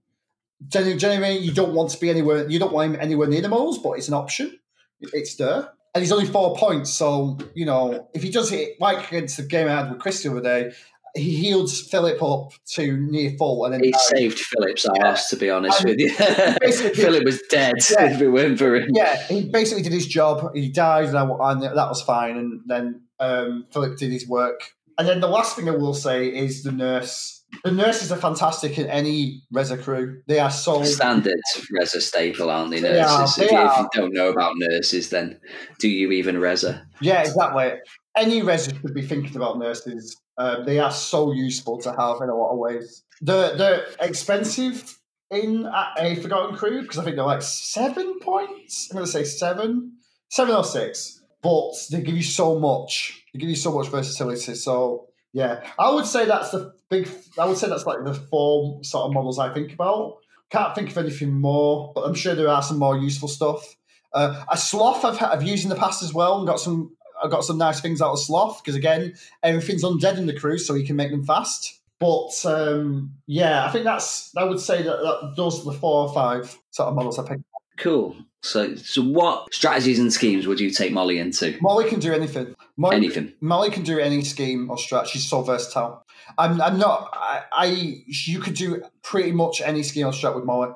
Generally, 0.68 0.98
generally, 0.98 1.38
you 1.38 1.52
don't 1.52 1.74
want 1.74 1.90
to 1.90 2.00
be 2.00 2.08
anywhere. 2.08 2.48
You 2.48 2.58
don't 2.58 2.72
want 2.72 2.94
him 2.94 3.00
anywhere 3.00 3.28
near 3.28 3.42
the 3.42 3.48
moles, 3.48 3.78
but 3.78 3.92
it's 3.92 4.08
an 4.08 4.14
option. 4.14 4.58
It's 5.00 5.34
there, 5.34 5.68
and 5.94 6.02
he's 6.02 6.12
only 6.12 6.26
four 6.26 6.56
points. 6.56 6.90
So 6.90 7.38
you 7.54 7.66
know, 7.66 8.08
if 8.14 8.22
he 8.22 8.30
does 8.30 8.50
hit 8.50 8.80
like 8.80 9.08
against 9.08 9.36
the 9.36 9.42
game 9.42 9.66
I 9.66 9.72
had 9.72 9.90
with 9.90 10.00
Chris 10.00 10.22
the 10.22 10.30
other 10.30 10.40
day, 10.40 10.72
he 11.14 11.36
healed 11.36 11.70
Philip 11.70 12.22
up 12.22 12.52
to 12.74 12.96
near 12.96 13.32
full, 13.38 13.64
and 13.64 13.74
then 13.74 13.84
He 13.84 13.90
died. 13.92 14.00
saved 14.00 14.38
Philip's 14.38 14.86
ass, 15.02 15.28
to 15.30 15.36
be 15.36 15.50
honest 15.50 15.80
And 15.80 15.90
with 15.90 15.98
you. 16.00 16.14
basically- 16.60 16.94
Philip 17.02 17.24
was 17.24 17.42
dead 17.50 17.74
Yeah. 17.90 18.06
if 18.14 18.20
it 18.20 18.28
weren't 18.28 18.58
for 18.58 18.74
him. 18.76 18.88
yeah, 18.94 19.22
he 19.26 19.48
basically 19.50 19.82
did 19.82 19.92
his 19.92 20.06
job. 20.06 20.54
He 20.54 20.70
died, 20.70 21.06
and, 21.08 21.16
I, 21.18 21.52
and 21.52 21.62
that 21.62 21.74
was 21.74 22.02
fine. 22.02 22.36
And 22.36 22.60
then 22.66 23.02
um, 23.20 23.66
Philip 23.72 23.98
did 23.98 24.10
his 24.12 24.26
work. 24.28 24.60
And 24.98 25.08
then 25.08 25.20
the 25.20 25.28
last 25.28 25.56
thing 25.56 25.68
I 25.68 25.72
will 25.72 25.94
say 25.94 26.28
is 26.28 26.62
the 26.62 26.72
nurse. 26.72 27.40
The 27.64 27.70
nurses 27.70 28.10
are 28.10 28.16
fantastic 28.16 28.78
in 28.78 28.86
any 28.86 29.42
Rezzer 29.54 29.82
crew. 29.82 30.22
They 30.26 30.38
are 30.38 30.50
so 30.50 30.82
Standard 30.84 31.34
Rezzer 31.78 32.00
staple, 32.00 32.48
aren't 32.50 32.70
they, 32.70 32.80
They 32.80 32.98
are, 33.00 33.20
nurses? 33.20 33.36
they 33.36 33.44
if, 33.44 33.52
you, 33.52 33.58
if 33.58 33.76
you 33.78 33.88
don't 33.92 34.14
know 34.14 34.30
about 34.30 34.52
nurses, 34.56 35.10
then 35.10 35.38
do 35.78 35.88
you 35.88 36.12
even 36.12 36.36
Rezzer? 36.36 36.82
yeah, 37.02 37.20
exactly. 37.20 37.72
Any 38.16 38.42
Rezzer 38.42 38.78
should 38.80 38.94
be 38.94 39.02
thinking 39.02 39.36
about 39.36 39.58
nurses. 39.58 40.20
Uh, 40.36 40.62
they 40.64 40.78
are 40.78 40.90
so 40.90 41.32
useful 41.32 41.78
to 41.78 41.90
have 41.90 42.20
in 42.22 42.28
a 42.28 42.34
lot 42.34 42.52
of 42.52 42.58
ways. 42.58 43.04
They're 43.20 43.56
they're 43.56 43.86
expensive 44.00 44.98
in 45.30 45.66
a 45.66 45.92
a 45.98 46.14
Forgotten 46.16 46.56
Crew 46.56 46.82
because 46.82 46.98
I 46.98 47.04
think 47.04 47.16
they're 47.16 47.24
like 47.24 47.42
seven 47.42 48.18
points. 48.20 48.88
I'm 48.90 48.96
going 48.96 49.06
to 49.06 49.12
say 49.12 49.24
seven, 49.24 49.92
seven 50.28 50.54
or 50.54 50.64
six, 50.64 51.22
but 51.42 51.72
they 51.90 52.02
give 52.02 52.16
you 52.16 52.22
so 52.22 52.58
much. 52.58 53.24
They 53.32 53.38
give 53.40 53.48
you 53.48 53.56
so 53.56 53.72
much 53.72 53.88
versatility. 53.88 54.54
So 54.54 55.08
yeah, 55.32 55.66
I 55.78 55.90
would 55.90 56.06
say 56.06 56.26
that's 56.26 56.50
the 56.50 56.74
big. 56.90 57.08
I 57.38 57.46
would 57.46 57.56
say 57.56 57.68
that's 57.68 57.86
like 57.86 58.04
the 58.04 58.14
four 58.14 58.82
sort 58.84 59.06
of 59.06 59.14
models 59.14 59.38
I 59.38 59.52
think 59.52 59.72
about. 59.72 60.18
Can't 60.50 60.74
think 60.74 60.90
of 60.90 60.98
anything 60.98 61.32
more, 61.32 61.92
but 61.94 62.02
I'm 62.02 62.14
sure 62.14 62.34
there 62.34 62.48
are 62.48 62.62
some 62.62 62.78
more 62.78 62.98
useful 62.98 63.28
stuff. 63.28 63.76
Uh, 64.12 64.44
a 64.50 64.58
sloth 64.58 65.02
I've, 65.02 65.22
I've 65.22 65.42
used 65.42 65.64
in 65.64 65.70
the 65.70 65.76
past 65.76 66.02
as 66.02 66.12
well, 66.12 66.38
and 66.38 66.46
got 66.46 66.60
some. 66.60 66.94
I 67.22 67.28
got 67.28 67.44
some 67.44 67.58
nice 67.58 67.80
things 67.80 68.02
out 68.02 68.12
of 68.12 68.18
sloth 68.18 68.62
because 68.62 68.74
again, 68.74 69.14
everything's 69.42 69.84
undead 69.84 70.18
in 70.18 70.26
the 70.26 70.38
crew, 70.38 70.58
so 70.58 70.74
he 70.74 70.84
can 70.84 70.96
make 70.96 71.10
them 71.10 71.24
fast. 71.24 71.80
But 71.98 72.44
um, 72.44 73.14
yeah, 73.26 73.64
I 73.64 73.70
think 73.70 73.84
that's. 73.84 74.36
I 74.36 74.44
would 74.44 74.58
say 74.58 74.82
that, 74.82 74.96
that 74.96 75.34
those 75.36 75.60
are 75.60 75.72
the 75.72 75.78
four 75.78 76.08
or 76.08 76.12
five 76.12 76.58
sort 76.70 76.88
of 76.88 76.94
models 76.94 77.18
I 77.18 77.28
picked. 77.28 77.44
Cool. 77.78 78.16
So, 78.42 78.74
so 78.74 79.02
what 79.02 79.54
strategies 79.54 80.00
and 80.00 80.12
schemes 80.12 80.48
would 80.48 80.58
you 80.58 80.70
take 80.70 80.92
Molly 80.92 81.18
into? 81.18 81.56
Molly 81.60 81.88
can 81.88 82.00
do 82.00 82.12
anything. 82.12 82.56
Molly, 82.76 82.96
Anything. 82.96 83.32
Molly 83.40 83.70
can 83.70 83.84
do 83.84 84.00
any 84.00 84.22
scheme 84.22 84.68
or 84.68 84.76
strat. 84.76 85.06
She's 85.06 85.28
so 85.28 85.42
versatile. 85.42 86.04
I'm, 86.38 86.60
I'm 86.60 86.76
not. 86.76 87.10
I, 87.12 87.42
I. 87.52 88.02
You 88.06 88.40
could 88.40 88.54
do 88.54 88.82
pretty 89.02 89.30
much 89.30 89.60
any 89.60 89.84
scheme 89.84 90.06
or 90.06 90.12
strat 90.12 90.34
with 90.34 90.44
Molly, 90.44 90.70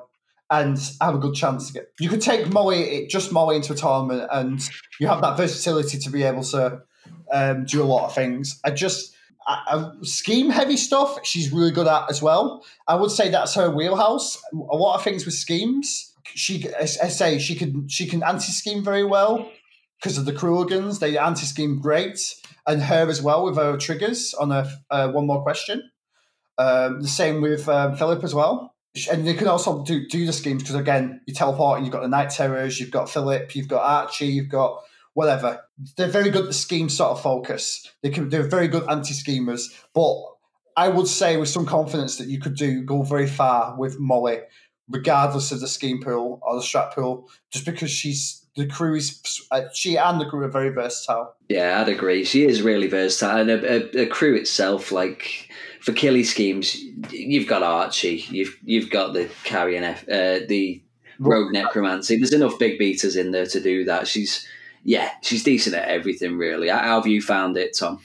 and 0.49 0.79
have 1.01 1.15
a 1.15 1.17
good 1.17 1.35
chance 1.35 1.67
to 1.67 1.73
get. 1.73 1.91
You 1.99 2.09
could 2.09 2.21
take 2.21 2.51
Molly, 2.51 3.07
just 3.07 3.31
Molly, 3.31 3.57
into 3.57 3.75
tournament, 3.75 4.27
and 4.31 4.67
you 4.99 5.07
have 5.07 5.21
that 5.21 5.37
versatility 5.37 5.99
to 5.99 6.09
be 6.09 6.23
able 6.23 6.43
to 6.45 6.81
um, 7.31 7.65
do 7.65 7.81
a 7.81 7.85
lot 7.85 8.05
of 8.05 8.15
things. 8.15 8.59
I 8.63 8.71
just. 8.71 9.13
I, 9.49 9.63
I, 9.67 9.91
scheme 10.03 10.49
heavy 10.49 10.75
stuff 10.75 11.19
she's 11.23 11.53
really 11.53 11.71
good 11.71 11.87
at 11.87 12.09
as 12.09 12.21
well. 12.21 12.65
I 12.85 12.95
would 12.95 13.11
say 13.11 13.29
that's 13.29 13.55
her 13.55 13.71
wheelhouse. 13.71 14.37
A 14.51 14.75
lot 14.75 14.95
of 14.95 15.05
things 15.05 15.23
with 15.23 15.35
schemes. 15.35 16.13
She, 16.25 16.65
I 16.77 16.83
say, 16.85 17.39
she 17.39 17.55
can 17.55 17.87
she 17.87 18.07
can 18.07 18.23
anti 18.23 18.51
scheme 18.51 18.83
very 18.83 19.05
well 19.05 19.49
because 20.01 20.17
of 20.17 20.25
the 20.25 20.33
Crooligans. 20.33 20.99
They 20.99 21.17
anti 21.17 21.45
scheme 21.45 21.79
great, 21.79 22.35
and 22.65 22.81
her 22.81 23.09
as 23.09 23.21
well 23.21 23.45
with 23.45 23.55
her 23.55 23.77
triggers 23.77 24.33
on 24.33 24.51
a 24.51 24.69
uh, 24.89 25.09
one 25.11 25.27
more 25.27 25.43
question. 25.43 25.91
Um, 26.57 27.01
the 27.01 27.07
same 27.07 27.41
with 27.41 27.69
um, 27.69 27.95
Philip 27.95 28.23
as 28.23 28.33
well. 28.33 28.75
And 29.11 29.27
they 29.27 29.35
can 29.35 29.47
also 29.47 29.83
do, 29.83 30.07
do 30.07 30.25
the 30.25 30.33
schemes 30.33 30.63
because 30.63 30.75
again, 30.75 31.21
you 31.27 31.33
teleport 31.33 31.77
and 31.77 31.85
you've 31.85 31.93
got 31.93 32.01
the 32.01 32.07
Night 32.07 32.31
Terrors, 32.31 32.79
you've 32.79 32.91
got 32.91 33.09
Philip, 33.09 33.55
you've 33.55 33.67
got 33.67 33.83
Archie, 33.83 34.27
you've 34.27 34.49
got 34.49 34.81
whatever. 35.13 35.61
They're 35.97 36.07
very 36.07 36.29
good 36.29 36.43
at 36.43 36.47
the 36.47 36.53
scheme 36.53 36.89
sort 36.89 37.11
of 37.11 37.21
focus. 37.21 37.91
They 38.01 38.09
can 38.09 38.29
they're 38.29 38.47
very 38.47 38.67
good 38.67 38.89
anti 38.89 39.13
schemers, 39.13 39.73
but 39.93 40.15
I 40.75 40.89
would 40.89 41.07
say 41.07 41.37
with 41.37 41.49
some 41.49 41.65
confidence 41.65 42.17
that 42.17 42.27
you 42.27 42.39
could 42.39 42.55
do 42.55 42.83
go 42.83 43.03
very 43.03 43.27
far 43.27 43.75
with 43.77 43.99
Molly, 43.99 44.39
regardless 44.89 45.51
of 45.51 45.59
the 45.59 45.67
scheme 45.67 46.01
pool 46.01 46.39
or 46.43 46.55
the 46.55 46.61
strat 46.61 46.93
pool, 46.93 47.29
just 47.51 47.65
because 47.65 47.91
she's 47.91 48.46
the 48.57 48.65
crew 48.67 48.95
is 48.95 49.21
uh, 49.51 49.61
she 49.73 49.97
and 49.97 50.19
the 50.19 50.25
crew 50.25 50.43
are 50.43 50.49
very 50.49 50.69
versatile. 50.69 51.35
Yeah, 51.47 51.79
I'd 51.79 51.87
agree. 51.89 52.25
She 52.25 52.43
is 52.45 52.61
really 52.61 52.87
versatile, 52.87 53.37
and 53.39 53.49
a, 53.49 53.99
a, 53.99 54.03
a 54.03 54.07
crew 54.07 54.35
itself, 54.35 54.91
like 54.91 55.49
for 55.81 55.93
killy 55.93 56.23
schemes, 56.23 56.75
you've 57.11 57.47
got 57.47 57.63
Archie, 57.63 58.25
you've 58.29 58.57
you've 58.63 58.89
got 58.89 59.13
the 59.13 59.29
carrion, 59.43 59.83
F, 59.83 60.03
uh, 60.09 60.39
the 60.47 60.81
rogue 61.19 61.53
necromancer. 61.53 62.15
There's 62.17 62.33
enough 62.33 62.59
big 62.59 62.77
beaters 62.77 63.15
in 63.15 63.31
there 63.31 63.45
to 63.45 63.59
do 63.61 63.85
that. 63.85 64.07
She's 64.07 64.45
yeah, 64.83 65.11
she's 65.21 65.43
decent 65.43 65.75
at 65.75 65.87
everything 65.87 66.37
really. 66.37 66.69
How 66.69 66.97
have 66.97 67.07
you 67.07 67.21
found 67.21 67.57
it, 67.57 67.77
Tom? 67.77 67.99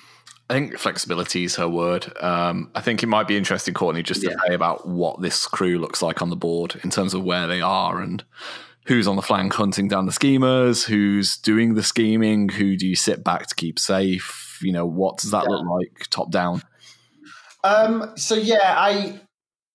I 0.50 0.54
think 0.54 0.76
flexibility 0.78 1.44
is 1.44 1.56
her 1.56 1.68
word. 1.68 2.12
Um, 2.20 2.70
I 2.74 2.82
think 2.82 3.02
it 3.02 3.06
might 3.06 3.26
be 3.26 3.38
interesting, 3.38 3.72
Courtney, 3.72 4.02
just 4.02 4.20
to 4.20 4.28
Yeah. 4.28 4.36
say 4.46 4.54
about 4.54 4.86
what 4.86 5.22
this 5.22 5.46
crew 5.46 5.78
looks 5.78 6.02
like 6.02 6.20
on 6.20 6.28
the 6.28 6.36
board 6.36 6.78
in 6.84 6.90
terms 6.90 7.14
of 7.14 7.24
where 7.24 7.46
they 7.46 7.62
are 7.62 8.02
and 8.02 8.22
who's 8.86 9.06
on 9.06 9.16
the 9.16 9.22
flank 9.22 9.52
hunting 9.52 9.88
down 9.88 10.06
the 10.06 10.12
schemers, 10.12 10.84
who's 10.84 11.36
doing 11.36 11.74
the 11.74 11.82
scheming, 11.82 12.48
who 12.48 12.76
do 12.76 12.86
you 12.86 12.96
sit 12.96 13.22
back 13.22 13.46
to 13.46 13.54
keep 13.54 13.78
safe? 13.78 14.58
You 14.62 14.72
know, 14.72 14.86
what 14.86 15.18
does 15.18 15.30
that 15.30 15.46
look 15.46 15.64
like 15.66 16.06
top 16.10 16.30
down? 16.30 16.62
Um, 17.64 18.12
so 18.16 18.34
yeah, 18.34 18.74
I 18.76 19.20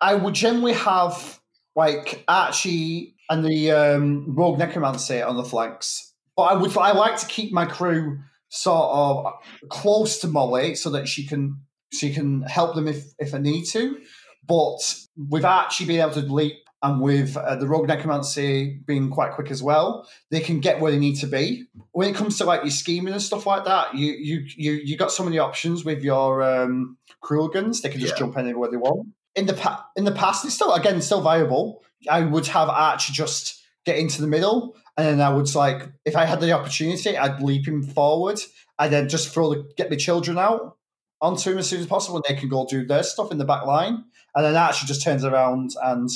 I 0.01 0.15
would 0.15 0.33
generally 0.33 0.73
have 0.73 1.39
like 1.75 2.23
Archie 2.27 3.15
and 3.29 3.45
the 3.45 3.71
um, 3.71 4.35
Rogue 4.35 4.59
Necromancer 4.59 5.25
on 5.25 5.37
the 5.37 5.43
flanks, 5.43 6.13
but 6.35 6.43
I 6.43 6.53
would 6.55 6.75
I 6.77 6.91
like 6.91 7.17
to 7.17 7.25
keep 7.27 7.53
my 7.53 7.65
crew 7.65 8.19
sort 8.49 8.89
of 8.89 9.33
close 9.69 10.19
to 10.19 10.27
Molly 10.27 10.75
so 10.75 10.89
that 10.91 11.07
she 11.07 11.25
can 11.25 11.61
she 11.93 12.13
can 12.13 12.41
help 12.43 12.75
them 12.75 12.87
if 12.87 13.05
if 13.19 13.33
I 13.33 13.39
need 13.39 13.65
to, 13.65 13.97
but 14.45 14.79
with 15.15 15.45
Archie 15.45 15.85
being 15.85 16.01
able 16.01 16.11
to 16.11 16.21
leap 16.21 16.57
and 16.83 17.01
with 17.01 17.35
uh, 17.35 17.55
the 17.55 17.67
Rogue 17.67 17.87
Necromancer 17.87 18.67
being 18.85 19.09
quite 19.09 19.31
quick 19.33 19.49
as 19.49 19.63
well, 19.63 20.07
they 20.29 20.39
can 20.39 20.59
get 20.59 20.79
where 20.79 20.91
they 20.91 20.99
need 20.99 21.15
to 21.15 21.27
be. 21.27 21.65
When 21.91 22.07
it 22.07 22.15
comes 22.15 22.37
to 22.37 22.45
like 22.45 22.61
your 22.61 22.69
scheming 22.71 23.13
and 23.13 23.21
stuff 23.21 23.45
like 23.47 23.65
that, 23.65 23.95
you 23.95 24.11
you 24.13 24.45
you 24.55 24.71
you 24.73 24.97
got 24.97 25.11
so 25.11 25.23
many 25.23 25.39
options 25.39 25.83
with 25.83 26.03
your 26.03 26.43
um, 26.43 26.97
Crooligans. 27.23 27.81
They 27.81 27.89
can 27.89 27.99
just 27.99 28.13
Yeah. 28.13 28.19
jump 28.19 28.37
anywhere 28.37 28.69
they 28.69 28.77
want. 28.77 29.07
In 29.35 29.47
the 29.47 29.53
pa- 29.53 29.87
in 29.95 30.03
the 30.03 30.11
past, 30.11 30.45
it's 30.45 30.53
still 30.53 30.73
again 30.73 31.01
still 31.01 31.21
viable. 31.21 31.83
I 32.09 32.21
would 32.21 32.47
have 32.47 32.69
Archie 32.69 33.13
just 33.13 33.59
get 33.85 33.97
into 33.97 34.21
the 34.21 34.27
middle, 34.27 34.75
and 34.97 35.07
then 35.07 35.21
I 35.21 35.33
would 35.33 35.53
like 35.55 35.89
if 36.05 36.15
I 36.15 36.25
had 36.25 36.41
the 36.41 36.51
opportunity, 36.51 37.17
I'd 37.17 37.41
leap 37.41 37.67
him 37.67 37.81
forward, 37.81 38.39
and 38.77 38.93
then 38.93 39.09
just 39.09 39.29
throw 39.33 39.49
the 39.49 39.67
get 39.77 39.89
the 39.89 39.97
children 39.97 40.37
out 40.37 40.77
onto 41.21 41.51
him 41.51 41.57
as 41.57 41.67
soon 41.67 41.79
as 41.79 41.87
possible, 41.87 42.17
and 42.17 42.25
they 42.29 42.39
can 42.39 42.49
go 42.49 42.67
do 42.69 42.85
their 42.85 43.01
stuff 43.01 43.31
in 43.31 43.39
the 43.39 43.45
back 43.45 43.65
line, 43.65 44.03
and 44.35 44.45
then 44.45 44.55
Archie 44.55 44.85
just 44.85 45.03
turns 45.03 45.23
around 45.23 45.71
and 45.83 46.09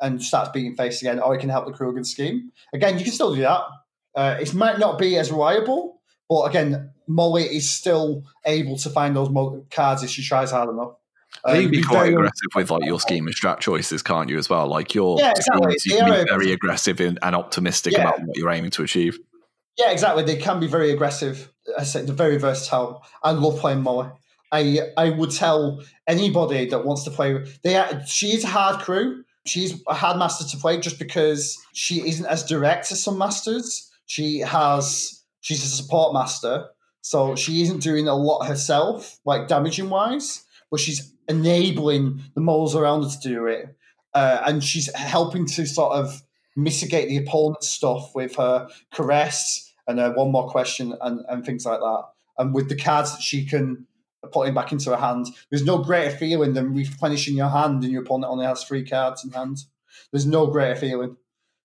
and 0.00 0.22
starts 0.22 0.50
beating 0.50 0.76
face 0.76 1.00
again, 1.02 1.20
or 1.20 1.34
he 1.34 1.40
can 1.40 1.48
help 1.48 1.66
the 1.66 1.72
Crooligan 1.72 2.04
scheme. 2.04 2.52
Again, 2.74 2.98
you 2.98 3.04
can 3.04 3.12
still 3.12 3.34
do 3.34 3.42
that. 3.42 3.62
Uh, 4.14 4.36
it 4.40 4.54
might 4.54 4.78
not 4.78 4.98
be 4.98 5.16
as 5.16 5.30
reliable, 5.30 6.00
but 6.28 6.42
again, 6.44 6.90
Molly 7.06 7.44
is 7.44 7.70
still 7.70 8.24
able 8.44 8.76
to 8.78 8.90
find 8.90 9.14
those 9.14 9.30
cards 9.70 10.02
if 10.02 10.10
she 10.10 10.22
tries 10.22 10.50
hard 10.50 10.68
enough. 10.70 10.92
Uh, 11.46 11.52
you 11.52 11.62
can 11.62 11.70
be 11.70 11.76
be 11.78 11.82
quite 11.82 12.12
aggressive 12.12 12.48
with 12.54 12.70
like 12.70 12.84
your 12.84 12.98
scheme 12.98 13.26
and 13.26 13.36
strat 13.36 13.60
choices, 13.60 14.02
can't 14.02 14.28
you? 14.30 14.38
As 14.38 14.48
well, 14.48 14.66
like 14.66 14.94
your 14.94 15.18
Yeah, 15.18 15.32
exactly. 15.36 15.76
schemes, 15.78 15.86
you 15.86 16.04
can 16.04 16.24
be 16.24 16.30
very 16.30 16.52
aggressive 16.52 17.00
and, 17.00 17.18
and 17.22 17.36
optimistic 17.36 17.92
Yeah. 17.92 18.02
about 18.02 18.20
what 18.22 18.36
you're 18.36 18.50
aiming 18.50 18.70
to 18.72 18.82
achieve. 18.82 19.18
Yeah, 19.76 19.90
exactly. 19.90 20.24
They 20.24 20.36
can 20.36 20.60
be 20.60 20.66
very 20.66 20.90
aggressive. 20.90 21.52
I 21.78 21.84
said 21.84 22.06
they're 22.06 22.14
very 22.14 22.38
versatile. 22.38 23.04
I 23.22 23.32
love 23.32 23.58
playing 23.58 23.82
Molly. 23.82 24.08
I 24.52 24.80
I 24.96 25.10
would 25.10 25.30
tell 25.32 25.82
anybody 26.06 26.66
that 26.66 26.84
wants 26.84 27.04
to 27.04 27.10
play. 27.10 27.44
They 27.62 27.84
she 28.06 28.28
is 28.28 28.44
a 28.44 28.48
hard 28.48 28.80
crew. 28.80 29.24
She's 29.46 29.82
a 29.86 29.94
hard 29.94 30.18
master 30.18 30.44
to 30.44 30.56
play 30.56 30.78
just 30.80 30.98
because 30.98 31.58
she 31.72 32.06
isn't 32.06 32.26
as 32.26 32.44
direct 32.44 32.90
as 32.92 33.02
some 33.02 33.18
masters. 33.18 33.90
She 34.06 34.40
has 34.40 35.22
she's 35.40 35.64
a 35.64 35.68
support 35.68 36.12
master, 36.12 36.68
so 37.00 37.36
she 37.36 37.62
isn't 37.62 37.82
doing 37.82 38.08
a 38.08 38.14
lot 38.14 38.46
herself, 38.46 39.18
like 39.24 39.48
damaging 39.48 39.90
wise, 39.90 40.44
but 40.70 40.80
she's 40.80 41.12
enabling 41.28 42.22
the 42.34 42.40
moles 42.40 42.74
around 42.74 43.04
her 43.04 43.10
to 43.10 43.20
do 43.20 43.46
it, 43.46 43.76
uh, 44.14 44.42
and 44.46 44.62
she's 44.62 44.92
helping 44.94 45.46
to 45.46 45.66
sort 45.66 45.92
of 45.92 46.22
mitigate 46.56 47.08
the 47.08 47.18
opponent's 47.18 47.68
stuff 47.68 48.14
with 48.14 48.36
her 48.36 48.68
caress 48.92 49.72
and 49.86 50.00
uh, 50.00 50.12
one 50.14 50.32
more 50.32 50.48
question 50.48 50.94
and, 51.00 51.20
and 51.28 51.44
things 51.44 51.66
like 51.66 51.80
that. 51.80 52.04
And 52.38 52.54
with 52.54 52.68
the 52.68 52.76
cards 52.76 53.12
that 53.12 53.22
she 53.22 53.44
can 53.44 53.86
put 54.32 54.48
in 54.48 54.54
back 54.54 54.72
into 54.72 54.90
her 54.90 54.96
hand, 54.96 55.26
there's 55.50 55.64
no 55.64 55.78
greater 55.78 56.14
feeling 56.16 56.54
than 56.54 56.74
replenishing 56.74 57.36
your 57.36 57.48
hand 57.48 57.82
and 57.82 57.92
your 57.92 58.02
opponent 58.02 58.30
only 58.30 58.46
has 58.46 58.64
three 58.64 58.84
cards 58.84 59.24
in 59.24 59.30
hand. 59.30 59.58
There's 60.12 60.26
no 60.26 60.46
greater 60.46 60.76
feeling. 60.76 61.16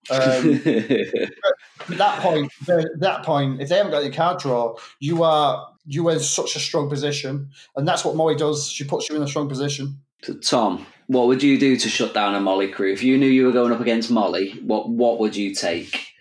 Um, 0.09 0.19
at 0.65 1.97
that 1.97 2.19
point, 2.21 2.51
at 2.67 2.99
that 2.99 3.23
point, 3.23 3.61
if 3.61 3.69
they 3.69 3.77
haven't 3.77 3.91
got 3.91 4.03
any 4.03 4.13
card 4.13 4.39
draw, 4.39 4.75
you 4.99 5.23
are 5.23 5.67
you 5.85 6.07
are 6.09 6.13
in 6.13 6.19
such 6.19 6.55
a 6.55 6.59
strong 6.59 6.89
position, 6.89 7.49
and 7.75 7.88
that's 7.88 8.03
what 8.03 8.15
Molly 8.15 8.35
does. 8.35 8.67
She 8.67 8.83
puts 8.83 9.09
you 9.09 9.15
in 9.15 9.21
a 9.21 9.27
strong 9.27 9.47
position. 9.47 9.99
So, 10.23 10.33
Tom, 10.35 10.88
what 11.05 11.27
would 11.27 11.43
you 11.43 11.59
do 11.59 11.77
to 11.77 11.89
shut 11.89 12.15
down 12.15 12.33
a 12.33 12.39
Molly 12.39 12.67
crew? 12.67 12.91
If 12.91 13.03
you 13.03 13.17
knew 13.17 13.27
you 13.27 13.45
were 13.45 13.51
going 13.51 13.71
up 13.71 13.79
against 13.79 14.09
Molly, 14.09 14.53
what 14.63 14.89
what 14.89 15.19
would 15.19 15.35
you 15.35 15.53
take? 15.53 16.11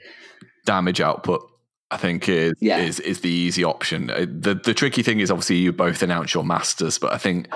damage 0.70 1.00
output. 1.00 1.49
I 1.90 1.96
think 1.96 2.28
is 2.28 2.52
Yeah. 2.60 2.78
is 2.78 3.00
is 3.00 3.20
the 3.20 3.30
easy 3.30 3.64
option. 3.64 4.10
Uh, 4.10 4.26
The 4.28 4.54
the 4.54 4.74
tricky 4.74 5.02
thing 5.02 5.20
is 5.20 5.30
obviously 5.30 5.56
you 5.56 5.72
both 5.72 6.02
announce 6.02 6.34
your 6.34 6.44
masters, 6.44 6.98
but 6.98 7.12
I 7.12 7.18
think 7.18 7.48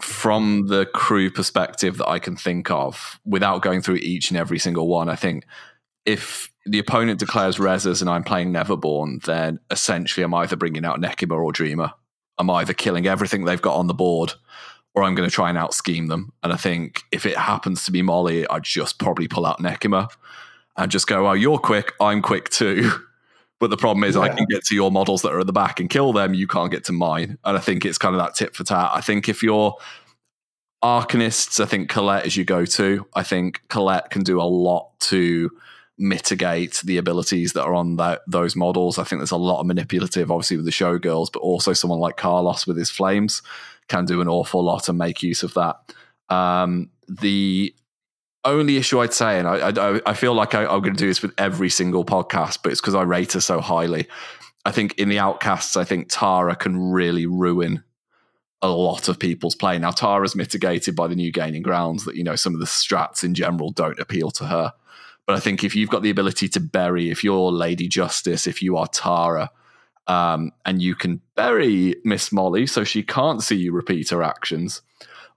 from 0.00 0.66
the 0.66 0.86
crew 0.86 1.30
perspective 1.30 1.98
that 1.98 2.08
I 2.08 2.18
can 2.18 2.36
think 2.36 2.70
of, 2.70 3.18
without 3.24 3.62
going 3.62 3.80
through 3.80 3.96
each 3.96 4.30
and 4.30 4.38
every 4.38 4.58
single 4.58 4.88
one, 4.88 5.08
I 5.08 5.16
think 5.16 5.44
if 6.04 6.50
the 6.66 6.78
opponent 6.78 7.20
declares 7.20 7.58
Rezzers 7.58 8.00
and 8.00 8.10
I'm 8.10 8.24
playing 8.24 8.52
Neverborn, 8.52 9.22
then 9.24 9.58
essentially 9.70 10.24
I'm 10.24 10.34
either 10.34 10.56
bringing 10.56 10.84
out 10.84 11.00
Nekima 11.00 11.32
or 11.42 11.52
Dreamer. 11.52 11.92
I'm 12.38 12.50
either 12.50 12.74
killing 12.74 13.06
everything 13.06 13.44
they've 13.44 13.62
got 13.62 13.76
on 13.76 13.86
the 13.86 13.94
board, 13.94 14.32
or 14.94 15.04
I'm 15.04 15.14
going 15.14 15.28
to 15.28 15.34
try 15.34 15.48
and 15.48 15.56
out 15.56 15.72
scheme 15.72 16.08
them. 16.08 16.32
And 16.42 16.52
I 16.52 16.56
think 16.56 17.02
if 17.12 17.24
it 17.26 17.36
happens 17.38 17.84
to 17.84 17.92
be 17.92 18.02
Molly, 18.02 18.46
I'd 18.48 18.64
just 18.64 18.98
probably 18.98 19.28
pull 19.28 19.46
out 19.46 19.60
Nekima 19.60 20.08
and 20.76 20.90
just 20.90 21.06
go, 21.06 21.28
"Oh, 21.28 21.32
you're 21.32 21.58
quick, 21.58 21.92
I'm 22.00 22.20
quick 22.20 22.48
too." 22.50 22.90
But 23.60 23.70
the 23.70 23.76
problem 23.76 24.04
is, 24.04 24.16
I 24.16 24.28
can 24.28 24.46
get 24.50 24.64
to 24.64 24.74
your 24.74 24.90
models 24.90 25.22
that 25.22 25.32
are 25.32 25.40
at 25.40 25.46
the 25.46 25.52
back 25.52 25.80
and 25.80 25.88
kill 25.88 26.12
them. 26.12 26.34
You 26.34 26.46
can't 26.46 26.70
get 26.70 26.84
to 26.84 26.92
mine. 26.92 27.38
And 27.44 27.56
I 27.56 27.60
think 27.60 27.84
it's 27.84 27.98
kind 27.98 28.14
of 28.14 28.20
that 28.20 28.34
tit 28.34 28.54
for 28.54 28.64
tat. 28.64 28.90
I 28.92 29.00
think 29.00 29.28
if 29.28 29.42
you're 29.42 29.76
Arcanists, 30.82 31.60
I 31.60 31.66
think 31.66 31.88
Colette 31.88 32.26
is 32.26 32.36
your 32.36 32.44
go 32.44 32.66
to. 32.66 33.06
I 33.14 33.22
think 33.22 33.62
Colette 33.68 34.10
can 34.10 34.22
do 34.22 34.40
a 34.40 34.42
lot 34.44 34.90
to 35.00 35.50
mitigate 35.96 36.82
the 36.84 36.98
abilities 36.98 37.52
that 37.52 37.62
are 37.62 37.74
on 37.74 37.96
that, 37.96 38.22
those 38.26 38.56
models. 38.56 38.98
I 38.98 39.04
think 39.04 39.20
there's 39.20 39.30
a 39.30 39.36
lot 39.36 39.60
of 39.60 39.66
manipulative, 39.66 40.30
obviously, 40.30 40.56
with 40.56 40.66
the 40.66 40.72
showgirls, 40.72 41.32
but 41.32 41.40
also 41.40 41.72
someone 41.72 42.00
like 42.00 42.16
Carlos 42.16 42.66
with 42.66 42.76
his 42.76 42.90
flames 42.90 43.40
can 43.88 44.04
do 44.04 44.20
an 44.20 44.28
awful 44.28 44.62
lot 44.62 44.88
and 44.88 44.98
make 44.98 45.22
use 45.22 45.42
of 45.42 45.54
that. 45.54 45.76
Um, 46.28 46.90
the 47.08 47.74
only 48.44 48.76
issue 48.76 49.00
I'd 49.00 49.12
say, 49.12 49.38
and 49.38 49.48
I, 49.48 49.70
I, 49.70 50.00
I 50.06 50.14
feel 50.14 50.34
like 50.34 50.54
I, 50.54 50.62
I'm 50.62 50.80
going 50.80 50.94
to 50.94 50.98
do 50.98 51.06
this 51.06 51.22
with 51.22 51.32
every 51.38 51.70
single 51.70 52.04
podcast, 52.04 52.58
but 52.62 52.72
it's 52.72 52.80
because 52.80 52.94
I 52.94 53.02
rate 53.02 53.32
her 53.32 53.40
so 53.40 53.60
highly. 53.60 54.06
I 54.64 54.70
think 54.70 54.98
in 54.98 55.08
the 55.08 55.18
outcasts, 55.18 55.76
I 55.76 55.84
think 55.84 56.08
Tara 56.10 56.56
can 56.56 56.90
really 56.90 57.26
ruin 57.26 57.82
a 58.62 58.68
lot 58.68 59.08
of 59.08 59.18
people's 59.18 59.54
play. 59.54 59.78
Now, 59.78 59.90
Tara's 59.90 60.34
mitigated 60.34 60.96
by 60.96 61.06
the 61.06 61.14
new 61.14 61.30
gaining 61.30 61.62
grounds 61.62 62.04
that, 62.06 62.16
you 62.16 62.24
know, 62.24 62.36
some 62.36 62.54
of 62.54 62.60
the 62.60 62.66
strats 62.66 63.22
in 63.22 63.34
general 63.34 63.70
don't 63.70 63.98
appeal 63.98 64.30
to 64.32 64.46
her. 64.46 64.72
But 65.26 65.36
I 65.36 65.40
think 65.40 65.64
if 65.64 65.76
you've 65.76 65.90
got 65.90 66.02
the 66.02 66.10
ability 66.10 66.48
to 66.48 66.60
bury, 66.60 67.10
if 67.10 67.22
you're 67.22 67.52
Lady 67.52 67.88
Justice, 67.88 68.46
if 68.46 68.62
you 68.62 68.76
are 68.76 68.86
Tara, 68.86 69.50
um, 70.06 70.52
and 70.64 70.82
you 70.82 70.94
can 70.94 71.20
bury 71.34 71.96
Miss 72.04 72.32
Molly 72.32 72.66
so 72.66 72.84
she 72.84 73.02
can't 73.02 73.42
see 73.42 73.56
you 73.56 73.72
repeat 73.72 74.10
her 74.10 74.22
actions, 74.22 74.82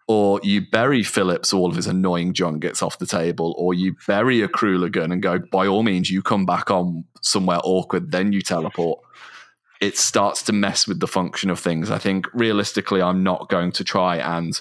or 0.08 0.40
you 0.42 0.62
bury 0.62 1.04
Phillips, 1.04 1.52
all 1.52 1.70
of 1.70 1.76
his 1.76 1.88
annoying 1.88 2.34
junk 2.34 2.62
gets 2.62 2.82
off 2.82 2.98
the 2.98 3.06
table, 3.06 3.54
or 3.58 3.74
you 3.74 3.96
bury 4.08 4.42
a 4.42 4.48
Crooligan 4.48 5.12
and 5.12 5.22
go, 5.22 5.40
by 5.40 5.68
all 5.68 5.84
means, 5.84 6.10
you 6.10 6.22
come 6.22 6.46
back 6.46 6.72
on 6.72 7.04
somewhere 7.22 7.60
awkward, 7.64 8.12
then 8.12 8.32
you 8.32 8.42
teleport. 8.42 9.02
It 9.82 9.98
starts 9.98 10.42
to 10.44 10.54
mess 10.54 10.88
with 10.88 11.02
the 11.02 11.08
function 11.08 11.50
of 11.50 11.60
things. 11.60 11.92
I 11.92 11.98
think 11.98 12.28
realistically, 12.34 13.02
I'm 13.02 13.22
not 13.22 13.50
going 13.50 13.74
to 13.74 13.84
try 13.84 14.18
and 14.18 14.60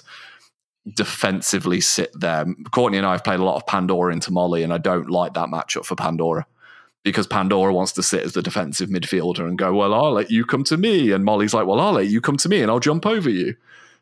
defensively 0.93 1.79
sit 1.81 2.11
there. 2.13 2.45
Courtney 2.71 2.97
and 2.97 3.07
I 3.07 3.13
have 3.13 3.23
played 3.23 3.39
a 3.39 3.43
lot 3.43 3.55
of 3.55 3.65
Pandora 3.65 4.13
into 4.13 4.31
Molly, 4.31 4.63
and 4.63 4.73
I 4.73 4.77
don't 4.77 5.09
like 5.09 5.33
that 5.33 5.47
matchup 5.47 5.85
for 5.85 5.95
Pandora 5.95 6.45
because 7.03 7.25
Pandora 7.25 7.73
wants 7.73 7.93
to 7.93 8.03
sit 8.03 8.23
as 8.23 8.33
the 8.33 8.41
defensive 8.41 8.89
midfielder 8.89 9.47
and 9.47 9.57
go, 9.57 9.73
Well, 9.73 9.93
I'll 9.93 10.11
let 10.11 10.29
you 10.29 10.43
come 10.43 10.65
to 10.65 10.75
me. 10.75 11.11
And 11.13 11.23
Molly's 11.23 11.53
like, 11.53 11.65
Well, 11.65 11.79
I'll 11.79 11.93
let 11.93 12.07
you 12.07 12.19
come 12.19 12.35
to 12.37 12.49
me 12.49 12.61
and 12.61 12.69
I'll 12.69 12.81
jump 12.81 13.05
over 13.05 13.29
you. 13.29 13.55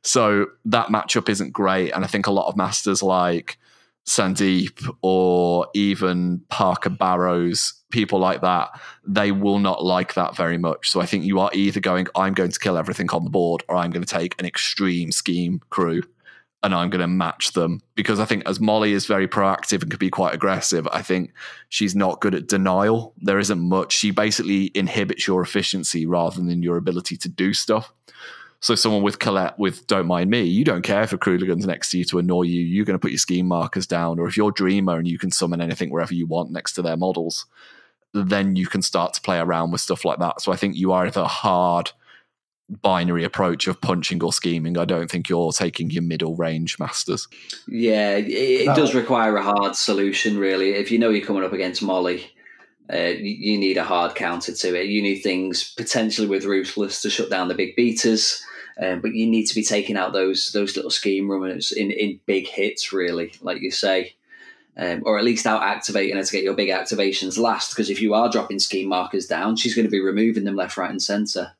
So 0.05 0.45
that 0.65 0.89
matchup 0.89 1.29
isn't 1.29 1.51
great. 1.51 1.89
And 1.91 2.03
I 2.03 2.07
think 2.07 2.27
a 2.27 2.31
lot 2.31 2.47
of 2.47 2.55
masters 2.55 3.01
like 3.01 3.57
Sandeep 4.05 4.87
or 5.01 5.67
even 5.73 6.41
Parker 6.49 6.91
Barrows, 6.91 7.73
people 7.89 8.19
like 8.19 8.41
that, 8.41 8.79
they 9.03 9.31
will 9.31 9.57
not 9.57 9.83
like 9.83 10.13
that 10.13 10.35
very 10.35 10.59
much. 10.59 10.91
So 10.91 11.01
I 11.01 11.07
think 11.07 11.25
you 11.25 11.39
are 11.39 11.49
either 11.53 11.79
going, 11.79 12.05
I'm 12.15 12.35
going 12.35 12.51
to 12.51 12.59
kill 12.59 12.77
everything 12.77 13.09
on 13.09 13.23
the 13.23 13.31
board, 13.31 13.63
or 13.67 13.77
I'm 13.77 13.89
going 13.89 14.05
to 14.05 14.13
take 14.13 14.39
an 14.39 14.45
extreme 14.45 15.11
scheme 15.11 15.59
crew 15.71 16.03
and 16.61 16.75
I'm 16.75 16.91
going 16.91 17.01
to 17.01 17.07
match 17.07 17.53
them. 17.53 17.81
Because 17.95 18.19
I 18.19 18.25
think 18.25 18.47
as 18.47 18.59
Molly 18.59 18.93
is 18.93 19.07
very 19.07 19.27
proactive 19.27 19.81
and 19.81 19.89
could 19.89 19.99
be 19.99 20.11
quite 20.11 20.35
aggressive, 20.35 20.87
I 20.91 21.01
think 21.01 21.33
she's 21.69 21.95
not 21.95 22.21
good 22.21 22.35
at 22.35 22.47
denial. 22.47 23.15
There 23.17 23.39
isn't 23.39 23.59
much. 23.59 23.93
She 23.93 24.11
basically 24.11 24.69
inhibits 24.75 25.27
your 25.27 25.41
efficiency 25.41 26.05
rather 26.05 26.41
than 26.41 26.61
your 26.61 26.77
ability 26.77 27.17
to 27.17 27.29
do 27.29 27.55
stuff. 27.55 27.91
So 28.61 28.73
someone 28.73 29.03
with 29.03 29.19
Colette 29.19 29.59
with 29.59 29.85
Don't 29.87 30.07
Mind 30.07 30.29
Me, 30.29 30.41
you 30.43 30.63
don't 30.63 30.81
care 30.81 31.03
if 31.03 31.13
a 31.13 31.17
Crooligan's 31.17 31.65
next 31.67 31.91
to 31.91 31.99
you 31.99 32.03
to 32.05 32.19
annoy 32.19 32.43
you. 32.43 32.61
You're 32.61 32.85
going 32.85 32.97
to 32.97 33.01
put 33.01 33.11
your 33.11 33.19
scheme 33.19 33.47
markers 33.47 33.85
down. 33.85 34.19
Or 34.19 34.27
if 34.27 34.35
you're 34.37 34.51
Dreamer 34.51 34.97
and 34.97 35.07
you 35.07 35.19
can 35.19 35.29
summon 35.31 35.61
anything 35.61 35.89
wherever 35.91 36.13
you 36.13 36.25
want 36.25 36.51
next 36.51 36.73
to 36.73 36.81
their 36.81 36.97
models, 36.97 37.45
then 38.13 38.55
you 38.55 38.65
can 38.65 38.81
start 38.81 39.13
to 39.13 39.21
play 39.21 39.37
around 39.37 39.71
with 39.71 39.81
stuff 39.81 40.03
like 40.05 40.19
that. 40.19 40.41
So 40.41 40.51
I 40.51 40.55
think 40.55 40.75
you 40.75 40.93
are 40.93 41.05
either 41.05 41.25
hard 41.25 41.91
binary 42.81 43.23
approach 43.23 43.67
of 43.67 43.79
punching 43.79 44.23
or 44.23 44.33
scheming. 44.33 44.77
I 44.77 44.85
don't 44.85 45.11
think 45.11 45.29
you're 45.29 45.51
taking 45.51 45.91
your 45.91 46.01
middle 46.01 46.35
range 46.35 46.79
masters. 46.79 47.27
Yeah, 47.67 48.15
it, 48.15 48.27
it 48.29 48.65
No. 48.65 48.75
does 48.75 48.95
require 48.95 49.35
a 49.37 49.43
hard 49.43 49.75
solution, 49.75 50.39
really. 50.39 50.71
If 50.71 50.89
you 50.91 50.97
know 50.97 51.09
you're 51.11 51.25
coming 51.25 51.43
up 51.43 51.53
against 51.53 51.83
Molly, 51.83 52.31
uh, 52.91 52.97
you, 52.97 53.57
need 53.57 53.77
a 53.77 53.83
hard 53.83 54.13
counter 54.15 54.53
to 54.53 54.79
it. 54.79 54.87
You 54.87 55.01
need 55.01 55.21
things 55.21 55.73
potentially 55.73 56.27
with 56.27 56.45
Ruthless 56.45 57.01
to 57.01 57.09
shut 57.09 57.31
down 57.31 57.47
the 57.47 57.55
big 57.55 57.75
beaters, 57.75 58.43
um, 58.79 59.01
but 59.01 59.15
you 59.15 59.25
need 59.25 59.45
to 59.45 59.55
be 59.55 59.63
taking 59.63 59.97
out 59.97 60.13
those 60.13 60.51
those 60.51 60.75
little 60.75 60.91
scheme 60.91 61.29
runners 61.29 61.71
in, 61.71 61.89
in 61.91 62.19
big 62.25 62.47
hits, 62.47 62.93
really, 62.93 63.33
like 63.41 63.61
you 63.61 63.71
say. 63.71 64.15
Um, 64.77 65.03
or 65.05 65.17
at 65.17 65.23
least 65.23 65.45
out 65.45 65.63
activating 65.63 66.17
her 66.17 66.23
to 66.23 66.31
get 66.31 66.43
your 66.43 66.53
big 66.53 66.69
activations 66.69 67.37
last. 67.39 67.71
Because 67.71 67.89
if 67.89 68.01
you 68.01 68.13
are 68.13 68.29
dropping 68.29 68.59
scheme 68.59 68.89
markers 68.89 69.25
down, 69.25 69.55
she's 69.55 69.73
going 69.73 69.85
to 69.85 69.91
be 69.91 70.01
removing 70.01 70.43
them 70.43 70.57
left, 70.57 70.75
right, 70.75 70.91
and 70.91 71.01
centre. 71.01 71.53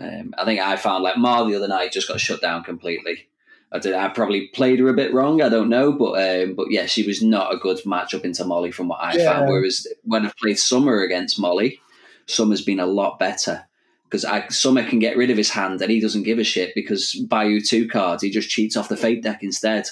Um, 0.00 0.34
I 0.38 0.46
think 0.46 0.58
I 0.58 0.76
found 0.76 1.04
like 1.04 1.18
Mah 1.18 1.44
the 1.44 1.54
other 1.54 1.68
night 1.68 1.92
just 1.92 2.08
got 2.08 2.18
shut 2.18 2.40
down 2.40 2.64
completely. 2.64 3.28
I 3.72 3.78
did. 3.78 3.94
I 3.94 4.08
probably 4.08 4.48
played 4.48 4.80
her 4.80 4.88
a 4.88 4.94
bit 4.94 5.12
wrong. 5.14 5.40
I 5.42 5.48
don't 5.48 5.68
know, 5.68 5.92
but 5.92 6.12
um, 6.18 6.54
but 6.54 6.70
yeah, 6.70 6.86
she 6.86 7.06
was 7.06 7.22
not 7.22 7.54
a 7.54 7.58
good 7.58 7.78
matchup 7.84 8.24
into 8.24 8.44
Molly 8.44 8.72
from 8.72 8.88
what 8.88 9.00
I 9.00 9.14
Yeah. 9.14 9.32
found. 9.32 9.48
Whereas 9.48 9.86
when 10.02 10.26
I've 10.26 10.36
played 10.36 10.58
Som'er 10.58 11.02
against 11.04 11.38
Molly, 11.38 11.80
Som'er's 12.26 12.62
been 12.62 12.80
a 12.80 12.86
lot 12.86 13.18
better 13.18 13.64
because 14.08 14.26
Summer 14.54 14.82
can 14.82 14.98
get 14.98 15.16
rid 15.16 15.30
of 15.30 15.36
his 15.36 15.50
hand 15.50 15.80
and 15.80 15.90
he 15.90 16.00
doesn't 16.00 16.24
give 16.24 16.40
a 16.40 16.44
shit 16.44 16.74
because 16.74 17.14
Bayou 17.28 17.60
two 17.60 17.86
cards 17.86 18.22
he 18.24 18.30
just 18.30 18.50
cheats 18.50 18.76
off 18.76 18.88
the 18.88 18.96
fate 18.96 19.22
deck 19.22 19.42
instead. 19.42 19.88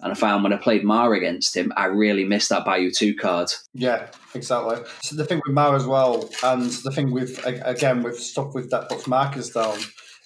And 0.00 0.12
I 0.12 0.14
found 0.14 0.44
when 0.44 0.52
I 0.52 0.56
played 0.58 0.84
Mah 0.84 1.10
against 1.10 1.56
him, 1.56 1.72
I 1.76 1.86
really 1.86 2.24
missed 2.24 2.50
that 2.50 2.64
Bayou 2.64 2.90
two 2.92 3.14
card. 3.16 3.48
Yeah, 3.74 4.06
exactly. 4.32 4.76
So 5.02 5.16
the 5.16 5.24
thing 5.24 5.42
with 5.44 5.52
Mah 5.54 5.74
as 5.74 5.86
well, 5.86 6.30
and 6.44 6.70
the 6.70 6.92
thing 6.92 7.10
with 7.10 7.44
again 7.44 8.02
with 8.02 8.18
stuff 8.18 8.54
with 8.54 8.70
that 8.70 8.88
puts 8.88 9.06
markers 9.08 9.50
down, 9.50 9.76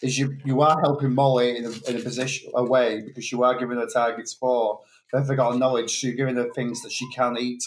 is 0.03 0.19
you 0.19 0.37
you 0.45 0.61
are 0.62 0.81
helping 0.81 1.15
Molly 1.15 1.57
in 1.57 1.65
a, 1.65 1.91
in 1.91 1.97
a 1.97 2.01
position 2.01 2.51
a 2.55 2.65
way 2.65 3.01
because 3.01 3.31
you 3.33 3.43
are 3.45 3.59
giving 3.59 3.79
her 3.79 3.87
targets 3.87 4.35
for 4.35 4.81
they've 5.12 5.37
got 5.37 5.59
knowledge, 5.59 6.01
so 6.01 6.07
you're 6.07 6.16
giving 6.16 6.37
her 6.37 6.51
things 6.55 6.83
that 6.83 6.93
she 6.93 7.11
can 7.12 7.37
eat 7.39 7.62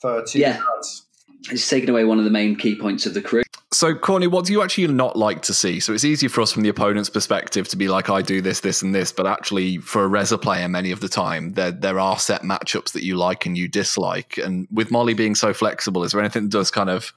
for 0.00 0.22
two 0.24 0.40
Yeah. 0.40 0.58
cards. 0.58 1.06
It's 1.50 1.68
taken 1.68 1.90
away 1.90 2.04
one 2.04 2.18
of 2.18 2.24
the 2.24 2.30
main 2.30 2.54
key 2.54 2.76
points 2.78 3.06
of 3.06 3.14
the 3.14 3.22
crew. 3.22 3.42
So, 3.72 3.94
Courtney, 3.94 4.26
what 4.26 4.44
do 4.44 4.52
you 4.52 4.62
actually 4.62 4.86
not 4.88 5.16
like 5.16 5.42
to 5.42 5.54
see? 5.54 5.80
So, 5.80 5.92
it's 5.94 6.04
easy 6.04 6.28
for 6.28 6.42
us 6.42 6.52
from 6.52 6.62
the 6.62 6.68
opponent's 6.68 7.08
perspective 7.08 7.66
to 7.68 7.76
be 7.76 7.88
like, 7.88 8.10
I 8.10 8.20
do 8.20 8.40
this, 8.42 8.60
this, 8.60 8.82
and 8.82 8.94
this. 8.94 9.10
But 9.10 9.26
actually, 9.26 9.78
for 9.78 10.04
a 10.04 10.08
Rezzer 10.08 10.40
player, 10.40 10.68
many 10.68 10.92
of 10.92 11.00
the 11.00 11.08
time, 11.08 11.54
there, 11.54 11.72
there 11.72 11.98
are 11.98 12.18
set 12.18 12.42
matchups 12.42 12.92
that 12.92 13.02
you 13.02 13.16
like 13.16 13.46
and 13.46 13.56
you 13.56 13.66
dislike. 13.66 14.38
And 14.38 14.68
with 14.70 14.90
Molly 14.90 15.14
being 15.14 15.34
so 15.34 15.52
flexible, 15.54 16.04
is 16.04 16.12
there 16.12 16.20
anything 16.20 16.44
that 16.44 16.52
does 16.52 16.70
kind 16.70 16.90
of 16.90 17.12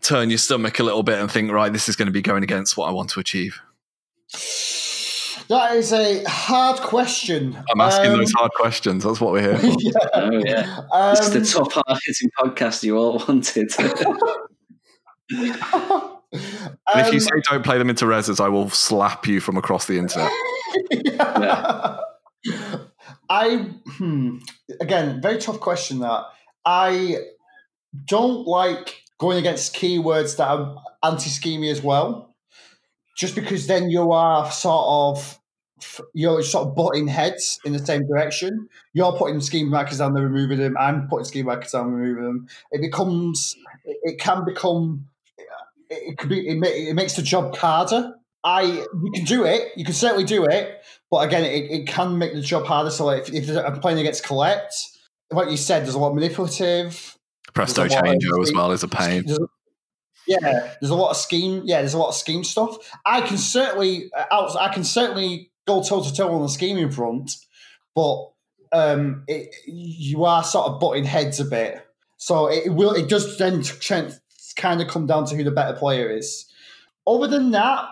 turn 0.00 0.30
your 0.30 0.38
stomach 0.38 0.80
a 0.80 0.82
little 0.82 1.02
bit 1.02 1.20
and 1.20 1.30
think, 1.30 1.52
right, 1.52 1.72
this 1.72 1.88
is 1.88 1.94
going 1.96 2.06
to 2.06 2.12
be 2.12 2.22
going 2.22 2.42
against 2.42 2.76
what 2.76 2.88
I 2.88 2.92
want 2.92 3.10
to 3.10 3.20
achieve? 3.20 3.60
That 5.48 5.74
is 5.76 5.92
a 5.92 6.22
hard 6.28 6.80
question. 6.80 7.56
I'm 7.70 7.80
asking 7.80 8.12
Um, 8.12 8.18
those 8.18 8.32
hard 8.32 8.52
questions. 8.52 9.02
That's 9.02 9.20
what 9.20 9.32
we're 9.32 9.56
here 9.56 9.58
for. 9.58 9.66
yeah. 9.80 9.92
Oh 10.14 10.30
yeah, 10.44 10.80
Um, 10.92 11.12
it's 11.12 11.30
the 11.30 11.44
top 11.44 11.72
hard 11.72 11.98
hitting 12.04 12.30
podcast 12.38 12.84
you 12.84 12.96
all 12.96 13.22
wanted. 13.26 13.72
And 16.32 17.00
if 17.00 17.12
you 17.12 17.14
um, 17.14 17.20
say 17.20 17.30
don't 17.50 17.64
play 17.64 17.78
them 17.78 17.90
into 17.90 18.04
reses, 18.04 18.40
I 18.40 18.48
will 18.48 18.70
slap 18.70 19.26
you 19.26 19.40
from 19.40 19.56
across 19.56 19.86
the 19.86 19.98
internet. 19.98 20.30
I 23.28 23.56
hmm, 23.96 24.38
again, 24.80 25.20
very 25.20 25.38
tough 25.38 25.58
question. 25.58 25.98
That 26.00 26.24
I 26.64 27.16
don't 28.06 28.46
like 28.46 29.02
going 29.18 29.38
against 29.38 29.74
keywords 29.74 30.36
that 30.36 30.48
are 30.48 30.76
anti-schemy 31.02 31.70
as 31.70 31.82
well, 31.82 32.29
just 33.16 33.34
because 33.34 33.66
then 33.66 33.90
you 33.90 34.12
are 34.12 34.50
sort 34.50 35.18
of 35.18 35.40
you're 36.14 36.42
sort 36.42 36.68
of 36.68 36.74
butting 36.74 37.08
heads 37.08 37.58
in 37.64 37.72
the 37.72 37.78
same 37.78 38.06
direction. 38.06 38.68
You're 38.92 39.12
putting 39.12 39.40
scheme 39.40 39.70
markers 39.70 39.98
down, 39.98 40.14
they're 40.14 40.24
removing 40.24 40.58
them. 40.58 40.76
I'm 40.78 41.08
putting 41.08 41.24
scheme 41.24 41.46
markers 41.46 41.72
down, 41.72 41.92
removing 41.92 42.24
them. 42.24 42.48
It 42.70 42.80
becomes, 42.80 43.56
it, 43.84 44.18
can 44.18 44.44
become, 44.44 45.06
it, 45.88 46.18
could 46.18 46.28
be, 46.28 46.48
it, 46.48 46.58
ma- 46.58 46.66
it 46.66 46.94
makes 46.94 47.14
the 47.14 47.22
job 47.22 47.56
harder. 47.56 48.14
I, 48.42 48.62
you 48.62 49.12
can 49.14 49.24
do 49.24 49.44
it, 49.44 49.68
you 49.76 49.84
can 49.84 49.94
certainly 49.94 50.24
do 50.24 50.44
it, 50.44 50.82
but 51.10 51.26
again, 51.26 51.44
it, 51.44 51.70
it 51.70 51.86
can 51.86 52.16
make 52.16 52.32
the 52.32 52.40
job 52.40 52.64
harder. 52.64 52.90
So 52.90 53.10
if, 53.10 53.30
if 53.32 53.50
I'm 53.50 53.80
playing 53.80 53.98
against 53.98 54.24
Colette, 54.24 54.72
like 55.30 55.50
you 55.50 55.58
said, 55.58 55.84
there's 55.84 55.94
a 55.94 55.98
lot 55.98 56.10
of 56.10 56.14
manipulative. 56.14 57.16
Presto 57.52 57.82
There's 57.82 57.92
a 57.92 57.96
lot 57.96 58.08
of 58.08 58.14
Changeo 58.14 58.42
as 58.42 58.52
well 58.52 58.72
is 58.72 58.82
a 58.82 58.88
pain. 58.88 59.24
Yeah, 60.30 60.74
there's 60.80 60.90
a 60.90 60.94
lot 60.94 61.10
of 61.10 61.16
scheme. 61.16 61.62
Yeah, 61.64 61.80
there's 61.80 61.94
a 61.94 61.98
lot 61.98 62.10
of 62.10 62.14
scheme 62.14 62.44
stuff. 62.44 62.76
I 63.04 63.20
can 63.20 63.36
certainly, 63.36 64.12
uh, 64.16 64.56
I 64.60 64.72
can 64.72 64.84
certainly 64.84 65.50
go 65.66 65.82
toe 65.82 66.04
to 66.04 66.14
toe 66.14 66.32
on 66.32 66.42
the 66.42 66.48
scheming 66.48 66.92
front, 66.92 67.32
but 67.96 68.30
um, 68.70 69.24
it, 69.26 69.52
you 69.66 70.24
are 70.24 70.44
sort 70.44 70.68
of 70.68 70.78
butting 70.78 71.02
heads 71.02 71.40
a 71.40 71.44
bit. 71.44 71.84
So 72.18 72.48
it 72.48 72.72
will. 72.72 72.92
It 72.92 73.08
does 73.08 73.38
then 73.38 73.64
kind 74.54 74.80
of 74.80 74.86
come 74.86 75.06
down 75.06 75.24
to 75.26 75.34
who 75.34 75.42
the 75.42 75.50
better 75.50 75.76
player 75.76 76.08
is. 76.08 76.46
Other 77.08 77.26
than 77.26 77.50
that, 77.50 77.88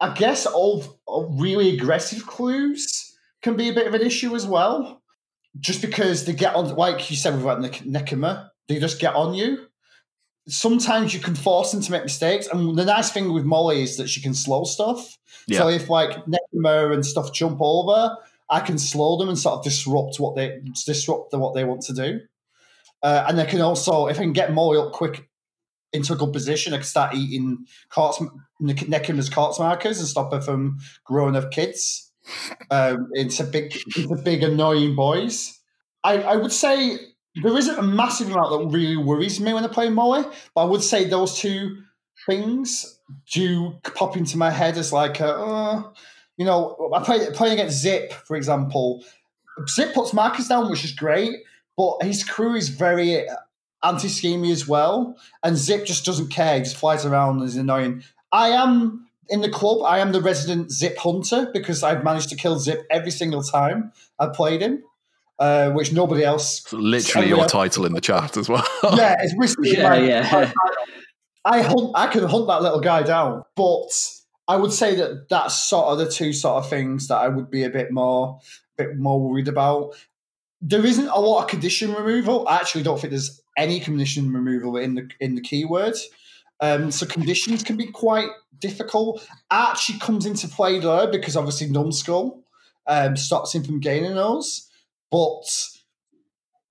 I 0.00 0.14
guess 0.14 0.46
all, 0.46 0.98
all 1.04 1.36
really 1.38 1.76
aggressive 1.76 2.26
clues 2.26 3.14
can 3.42 3.54
be 3.54 3.68
a 3.68 3.74
bit 3.74 3.86
of 3.86 3.92
an 3.92 4.00
issue 4.00 4.34
as 4.34 4.46
well. 4.46 5.02
Just 5.58 5.82
because 5.82 6.24
they 6.24 6.32
get 6.32 6.54
on, 6.54 6.74
like 6.74 7.10
you 7.10 7.16
said 7.16 7.34
with 7.34 7.44
like 7.44 7.60
Nek- 7.60 8.06
Nekima, 8.06 8.48
they 8.66 8.78
just 8.78 8.98
get 8.98 9.14
on 9.14 9.34
you 9.34 9.66
sometimes 10.48 11.14
you 11.14 11.20
can 11.20 11.34
force 11.34 11.72
them 11.72 11.82
to 11.82 11.92
make 11.92 12.02
mistakes. 12.02 12.46
And 12.46 12.76
the 12.76 12.84
nice 12.84 13.10
thing 13.10 13.32
with 13.32 13.44
Molly 13.44 13.82
is 13.82 13.96
that 13.96 14.08
she 14.08 14.20
can 14.20 14.34
slow 14.34 14.64
stuff. 14.64 15.16
So 15.58 15.68
if 15.68 15.88
like 15.88 16.24
Nekima 16.26 16.92
and 16.92 17.04
stuff 17.04 17.32
jump 17.32 17.58
over, 17.60 18.16
I 18.48 18.60
can 18.60 18.78
slow 18.78 19.16
them 19.16 19.28
and 19.28 19.38
sort 19.38 19.58
of 19.58 19.64
disrupt 19.64 20.18
what 20.18 20.36
they 20.36 20.60
disrupt 20.86 21.30
the, 21.30 21.38
what 21.38 21.54
they 21.54 21.64
want 21.64 21.82
to 21.82 21.92
do. 21.92 22.20
Uh, 23.02 23.24
and 23.28 23.40
I 23.40 23.46
can 23.46 23.60
also, 23.60 24.06
if 24.06 24.18
I 24.18 24.22
can 24.22 24.32
get 24.32 24.52
Molly 24.52 24.78
up 24.78 24.92
quick 24.92 25.28
into 25.92 26.12
a 26.12 26.16
good 26.16 26.32
position, 26.32 26.72
I 26.72 26.78
can 26.78 26.84
start 26.84 27.14
eating 27.14 27.64
Nek- 28.60 28.86
Nekima's 28.88 29.58
markers 29.58 29.98
and 29.98 30.08
stop 30.08 30.32
her 30.32 30.40
from 30.40 30.78
growing 31.04 31.36
up 31.36 31.50
kids 31.50 32.12
um, 32.70 33.08
into 33.14 33.44
big, 33.44 33.74
into 33.96 34.16
big 34.16 34.42
annoying 34.42 34.94
boys. 34.94 35.58
I, 36.04 36.22
I 36.22 36.36
would 36.36 36.52
say 36.52 36.98
there 37.36 37.56
isn't 37.56 37.78
a 37.78 37.82
massive 37.82 38.30
amount 38.30 38.50
that 38.50 38.76
really 38.76 38.96
worries 38.96 39.40
me 39.40 39.52
when 39.52 39.64
I 39.64 39.68
play 39.68 39.88
Molly, 39.88 40.24
but 40.54 40.62
I 40.62 40.64
would 40.64 40.82
say 40.82 41.04
those 41.04 41.38
two 41.38 41.82
things 42.26 42.98
do 43.32 43.74
pop 43.94 44.16
into 44.16 44.36
my 44.36 44.50
head 44.50 44.76
as 44.76 44.92
like, 44.92 45.20
a, 45.20 45.32
uh, 45.32 45.82
you 46.36 46.44
know, 46.44 46.90
I 46.94 47.02
play 47.02 47.26
playing 47.32 47.54
against 47.54 47.80
Zip, 47.80 48.12
for 48.12 48.36
example. 48.36 49.04
Zip 49.68 49.94
puts 49.94 50.12
markers 50.12 50.48
down, 50.48 50.70
which 50.70 50.84
is 50.84 50.92
great, 50.92 51.40
but 51.76 52.02
his 52.02 52.24
crew 52.24 52.54
is 52.56 52.68
very 52.68 53.26
anti-schemy 53.82 54.50
as 54.52 54.68
well, 54.68 55.16
and 55.42 55.56
Zip 55.56 55.86
just 55.86 56.04
doesn't 56.04 56.28
care. 56.28 56.56
He 56.56 56.64
just 56.64 56.76
flies 56.76 57.06
around 57.06 57.38
and 57.38 57.48
is 57.48 57.56
annoying. 57.56 58.02
I 58.32 58.48
am 58.48 59.08
in 59.28 59.40
the 59.40 59.48
club. 59.48 59.82
I 59.84 60.00
am 60.00 60.12
the 60.12 60.20
resident 60.20 60.70
Zip 60.70 60.98
hunter 60.98 61.48
because 61.52 61.82
I've 61.82 62.04
managed 62.04 62.28
to 62.30 62.36
kill 62.36 62.58
Zip 62.58 62.86
every 62.90 63.10
single 63.10 63.42
time 63.42 63.92
I 64.18 64.26
played 64.26 64.60
him, 64.60 64.82
uh, 65.40 65.70
which 65.70 65.92
nobody 65.92 66.22
else 66.22 66.60
It's 66.60 66.72
literally 66.72 67.28
your 67.28 67.38
everybody- 67.38 67.68
title 67.68 67.86
in 67.86 67.94
the 67.94 68.00
chat 68.00 68.36
as 68.36 68.48
well. 68.48 68.64
yeah, 68.94 69.16
it's 69.20 69.34
risky. 69.36 69.70
Yeah, 69.70 69.88
like, 69.90 70.08
yeah. 70.08 70.52
I, 71.44 71.58
I 71.58 71.62
hunt. 71.62 71.92
I 71.94 72.06
can 72.06 72.24
hunt 72.24 72.46
that 72.48 72.62
little 72.62 72.80
guy 72.80 73.02
down, 73.02 73.42
but 73.56 73.88
I 74.46 74.56
would 74.56 74.72
say 74.72 74.94
that 74.96 75.28
that's 75.30 75.54
sort 75.56 75.86
of 75.86 75.98
the 75.98 76.10
two 76.10 76.32
sort 76.32 76.62
of 76.62 76.68
things 76.70 77.08
that 77.08 77.16
I 77.16 77.28
would 77.28 77.50
be 77.50 77.64
a 77.64 77.70
bit 77.70 77.90
more, 77.90 78.38
bit 78.76 78.98
more 78.98 79.18
worried 79.20 79.48
about. 79.48 79.94
There 80.60 80.84
isn't 80.84 81.08
a 81.08 81.18
lot 81.18 81.44
of 81.44 81.48
condition 81.48 81.94
removal. 81.94 82.46
I 82.46 82.56
actually 82.56 82.82
don't 82.82 83.00
think 83.00 83.12
there's 83.12 83.40
any 83.56 83.80
condition 83.80 84.32
removal 84.32 84.76
in 84.76 84.94
the 84.94 85.08
in 85.18 85.34
the 85.34 85.40
keyword. 85.40 85.94
Um, 86.60 86.90
so 86.90 87.06
conditions 87.06 87.62
can 87.62 87.78
be 87.78 87.86
quite 87.86 88.28
difficult. 88.58 89.26
Actually 89.50 89.98
comes 90.00 90.26
into 90.26 90.46
play 90.48 90.78
though 90.78 91.10
because 91.10 91.34
obviously 91.34 91.68
numbskull 91.68 92.44
um, 92.86 93.16
stops 93.16 93.54
him 93.54 93.64
from 93.64 93.80
gaining 93.80 94.14
those. 94.14 94.66
But 95.10 95.44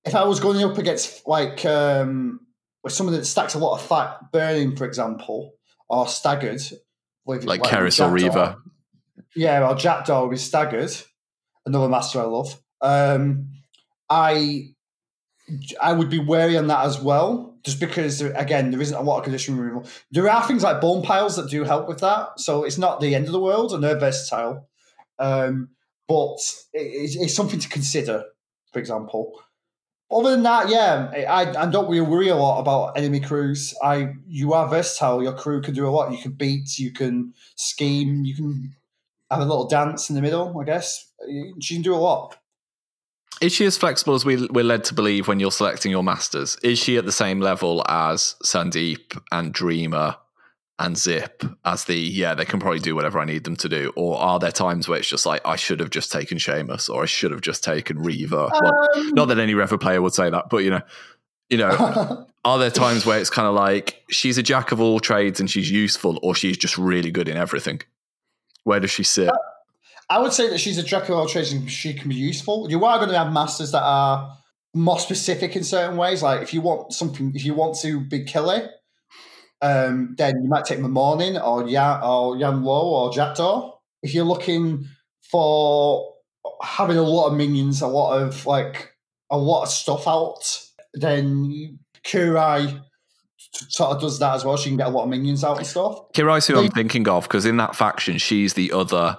if 0.05 0.15
I 0.15 0.23
was 0.23 0.39
going 0.39 0.63
up 0.63 0.77
against 0.77 1.27
like 1.27 1.65
um, 1.65 2.41
with 2.83 2.93
someone 2.93 3.15
that 3.15 3.25
stacks 3.25 3.53
a 3.53 3.59
lot 3.59 3.75
of 3.75 3.85
fat 3.85 4.31
burning, 4.31 4.75
for 4.75 4.85
example, 4.85 5.53
or 5.89 6.07
staggered, 6.07 6.61
with, 7.25 7.43
like 7.43 7.61
with 7.61 7.71
Kaeris 7.71 8.05
or. 8.05 8.11
Reva. 8.11 8.57
Yeah, 9.35 9.59
well, 9.59 9.75
Jackdaw 9.75 10.27
with 10.27 10.41
staggered, 10.41 10.91
another 11.65 11.89
master 11.89 12.19
I 12.21 12.23
love. 12.23 12.59
Um, 12.81 13.51
I 14.09 14.69
I 15.81 15.93
would 15.93 16.09
be 16.09 16.19
wary 16.19 16.57
on 16.57 16.67
that 16.67 16.85
as 16.85 16.99
well, 16.99 17.57
just 17.63 17.79
because 17.79 18.21
again 18.21 18.71
there 18.71 18.81
isn't 18.81 18.97
a 18.97 19.01
lot 19.01 19.19
of 19.19 19.23
condition 19.23 19.57
removal. 19.57 19.89
There 20.11 20.29
are 20.29 20.47
things 20.47 20.63
like 20.63 20.81
bone 20.81 21.03
piles 21.03 21.35
that 21.35 21.49
do 21.49 21.63
help 21.63 21.87
with 21.87 21.99
that, 21.99 22.39
so 22.39 22.63
it's 22.63 22.77
not 22.77 23.01
the 23.01 23.13
end 23.13 23.25
of 23.25 23.31
the 23.31 23.39
world, 23.39 23.73
and 23.73 23.83
they're 23.83 23.99
versatile. 23.99 24.67
Um, 25.19 25.69
but 26.09 26.39
it's, 26.73 27.15
it's 27.15 27.35
something 27.35 27.59
to 27.59 27.69
consider. 27.69 28.25
For 28.73 28.79
example, 28.79 29.39
other 30.11 30.31
than 30.31 30.43
that, 30.43 30.69
yeah, 30.69 31.11
I, 31.29 31.51
I 31.51 31.65
don't 31.67 31.89
really 31.89 32.01
worry 32.01 32.29
a 32.29 32.35
lot 32.35 32.59
about 32.59 32.97
enemy 32.97 33.19
crews. 33.19 33.75
I 33.81 34.15
you 34.27 34.53
are 34.53 34.67
versatile. 34.67 35.21
Your 35.23 35.33
crew 35.33 35.61
can 35.61 35.75
do 35.75 35.87
a 35.87 35.91
lot. 35.91 36.11
You 36.11 36.17
can 36.17 36.31
beat. 36.31 36.79
You 36.79 36.91
can 36.91 37.33
scheme. 37.55 38.25
You 38.25 38.35
can 38.35 38.75
have 39.29 39.39
a 39.39 39.45
little 39.45 39.67
dance 39.67 40.09
in 40.09 40.15
the 40.15 40.21
middle. 40.21 40.59
I 40.59 40.65
guess 40.65 41.11
she 41.61 41.75
can 41.75 41.83
do 41.83 41.93
a 41.93 41.97
lot. 41.97 42.35
Is 43.41 43.53
she 43.53 43.65
as 43.65 43.77
flexible 43.77 44.15
as 44.15 44.25
we, 44.25 44.47
we're 44.47 44.65
led 44.65 44.83
to 44.85 44.93
believe 44.93 45.27
when 45.29 45.39
you're 45.39 45.51
selecting 45.51 45.91
your 45.91 46.03
masters? 46.03 46.57
Is 46.61 46.77
she 46.77 46.97
at 46.97 47.05
the 47.05 47.11
same 47.11 47.39
level 47.39 47.85
as 47.87 48.35
Sandeep 48.43 49.17
and 49.31 49.53
Dreamer 49.53 50.17
and 50.79 50.97
Zip 50.97 51.43
as 51.65 51.83
the, 51.83 51.95
yeah, 51.95 52.33
they 52.33 52.45
can 52.45 52.59
probably 52.59 52.79
do 52.79 52.95
whatever 52.95 53.19
I 53.19 53.25
need 53.25 53.43
them 53.43 53.57
to 53.57 53.69
do? 53.69 53.91
Or 53.95 54.17
are 54.17 54.39
there 54.39 54.51
times 54.51 54.87
where 54.87 54.97
it's 54.97 55.09
just 55.09 55.25
like, 55.25 55.41
I 55.45 55.55
should 55.57 55.79
have 55.81 55.89
just 55.89 56.11
taken 56.11 56.37
Seamus 56.37 56.89
or 56.89 57.03
I 57.03 57.05
should 57.05 57.31
have 57.31 57.41
just 57.41 57.63
taken 57.63 57.99
Reva? 57.99 58.49
Well, 58.61 58.87
Um, 58.95 59.09
not 59.09 59.27
that 59.27 59.39
any 59.39 59.53
Reva 59.53 59.77
player 59.77 60.01
would 60.01 60.13
say 60.13 60.29
that, 60.29 60.49
but 60.49 60.63
you 60.63 60.69
know, 60.69 60.81
you 61.49 61.57
know, 61.57 62.25
are 62.45 62.57
there 62.57 62.71
times 62.71 63.05
where 63.05 63.19
it's 63.19 63.29
kind 63.29 63.47
of 63.47 63.53
like 63.53 64.03
she's 64.09 64.37
a 64.37 64.43
jack 64.43 64.71
of 64.71 64.79
all 64.79 64.99
trades 64.99 65.39
and 65.39 65.49
she's 65.51 65.69
useful 65.69 66.17
or 66.23 66.33
she's 66.33 66.57
just 66.57 66.77
really 66.77 67.11
good 67.11 67.27
in 67.27 67.35
everything? 67.35 67.81
Where 68.63 68.79
does 68.79 68.91
she 68.91 69.03
sit? 69.03 69.31
I 70.09 70.19
would 70.19 70.33
say 70.33 70.49
that 70.49 70.59
she's 70.59 70.77
a 70.77 70.83
jack 70.83 71.09
of 71.09 71.15
all 71.15 71.27
trades 71.27 71.51
and 71.51 71.69
she 71.69 71.93
can 71.93 72.09
be 72.09 72.15
useful. 72.15 72.67
You 72.69 72.83
are 72.85 72.97
going 72.97 73.09
to 73.09 73.17
have 73.17 73.31
masters 73.31 73.71
that 73.73 73.83
are 73.83 74.37
more 74.73 74.99
specific 74.99 75.55
in 75.55 75.63
certain 75.63 75.97
ways. 75.97 76.23
Like 76.23 76.41
if 76.41 76.53
you 76.53 76.61
want 76.61 76.93
something, 76.93 77.33
if 77.35 77.43
you 77.43 77.53
want 77.53 77.77
to 77.81 77.99
be 77.99 78.23
killer, 78.23 78.69
um, 79.61 80.15
then 80.17 80.43
you 80.43 80.49
might 80.49 80.65
take 80.65 80.79
Morning 80.79 81.37
or 81.37 81.67
Yan 81.67 82.01
or 82.03 82.37
Yan 82.37 82.63
Lo 82.63 82.89
or 82.89 83.13
Jackdaw. 83.13 83.77
If 84.01 84.13
you're 84.13 84.25
looking 84.25 84.87
for 85.31 86.13
having 86.61 86.97
a 86.97 87.03
lot 87.03 87.27
of 87.27 87.37
minions, 87.37 87.81
a 87.81 87.87
lot 87.87 88.21
of 88.21 88.45
like 88.45 88.93
a 89.29 89.37
lot 89.37 89.63
of 89.63 89.69
stuff 89.69 90.07
out, 90.07 90.59
then 90.93 91.79
Kirai 92.05 92.81
sort 93.37 93.95
of 93.95 94.01
does 94.01 94.19
that 94.19 94.35
as 94.35 94.45
well. 94.45 94.57
She 94.57 94.69
can 94.69 94.77
get 94.77 94.87
a 94.87 94.91
lot 94.91 95.03
of 95.03 95.09
minions 95.09 95.43
out 95.43 95.57
and 95.57 95.67
stuff. 95.67 96.11
Kirai's 96.13 96.47
who 96.47 96.57
I'm 96.57 96.69
thinking 96.69 97.07
of 97.07 97.23
because 97.23 97.45
in 97.45 97.57
that 97.57 97.75
faction, 97.75 98.17
she's 98.17 98.53
the 98.53 98.71
other 98.71 99.17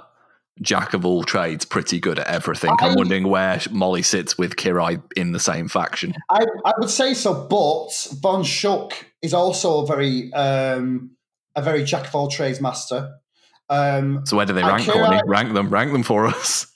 jack 0.63 0.93
of 0.95 1.05
all 1.07 1.23
trades, 1.25 1.65
pretty 1.65 1.99
good 2.01 2.19
at 2.19 2.27
everything. 2.27 2.71
I- 2.81 2.89
I'm 2.89 2.95
wondering 2.95 3.29
where 3.29 3.61
Molly 3.71 4.03
sits 4.03 4.37
with 4.39 4.57
Kirai 4.57 5.03
in 5.17 5.33
the 5.33 5.41
same 5.41 5.69
faction. 5.69 6.15
I, 6.31 6.45
I 6.65 6.73
would 6.79 6.91
say 6.91 7.15
so, 7.15 7.35
but 7.49 7.89
Von 8.21 8.43
Schtook 8.43 8.93
is 9.23 9.33
also 9.35 9.83
a 9.83 9.87
very 9.87 10.33
um, 10.33 11.13
a 11.57 11.63
very 11.63 11.85
jack 11.85 12.07
of 12.09 12.15
all 12.15 12.29
trades 12.29 12.61
master. 12.61 13.11
Um, 13.69 14.27
So 14.27 14.37
where 14.37 14.47
do 14.47 14.53
they 14.53 14.63
rank, 14.63 14.83
Kirai-? 14.89 15.23
Rank 15.27 15.55
them, 15.55 15.69
rank 15.71 15.93
them 15.93 16.03
for 16.03 16.27
us. 16.27 16.67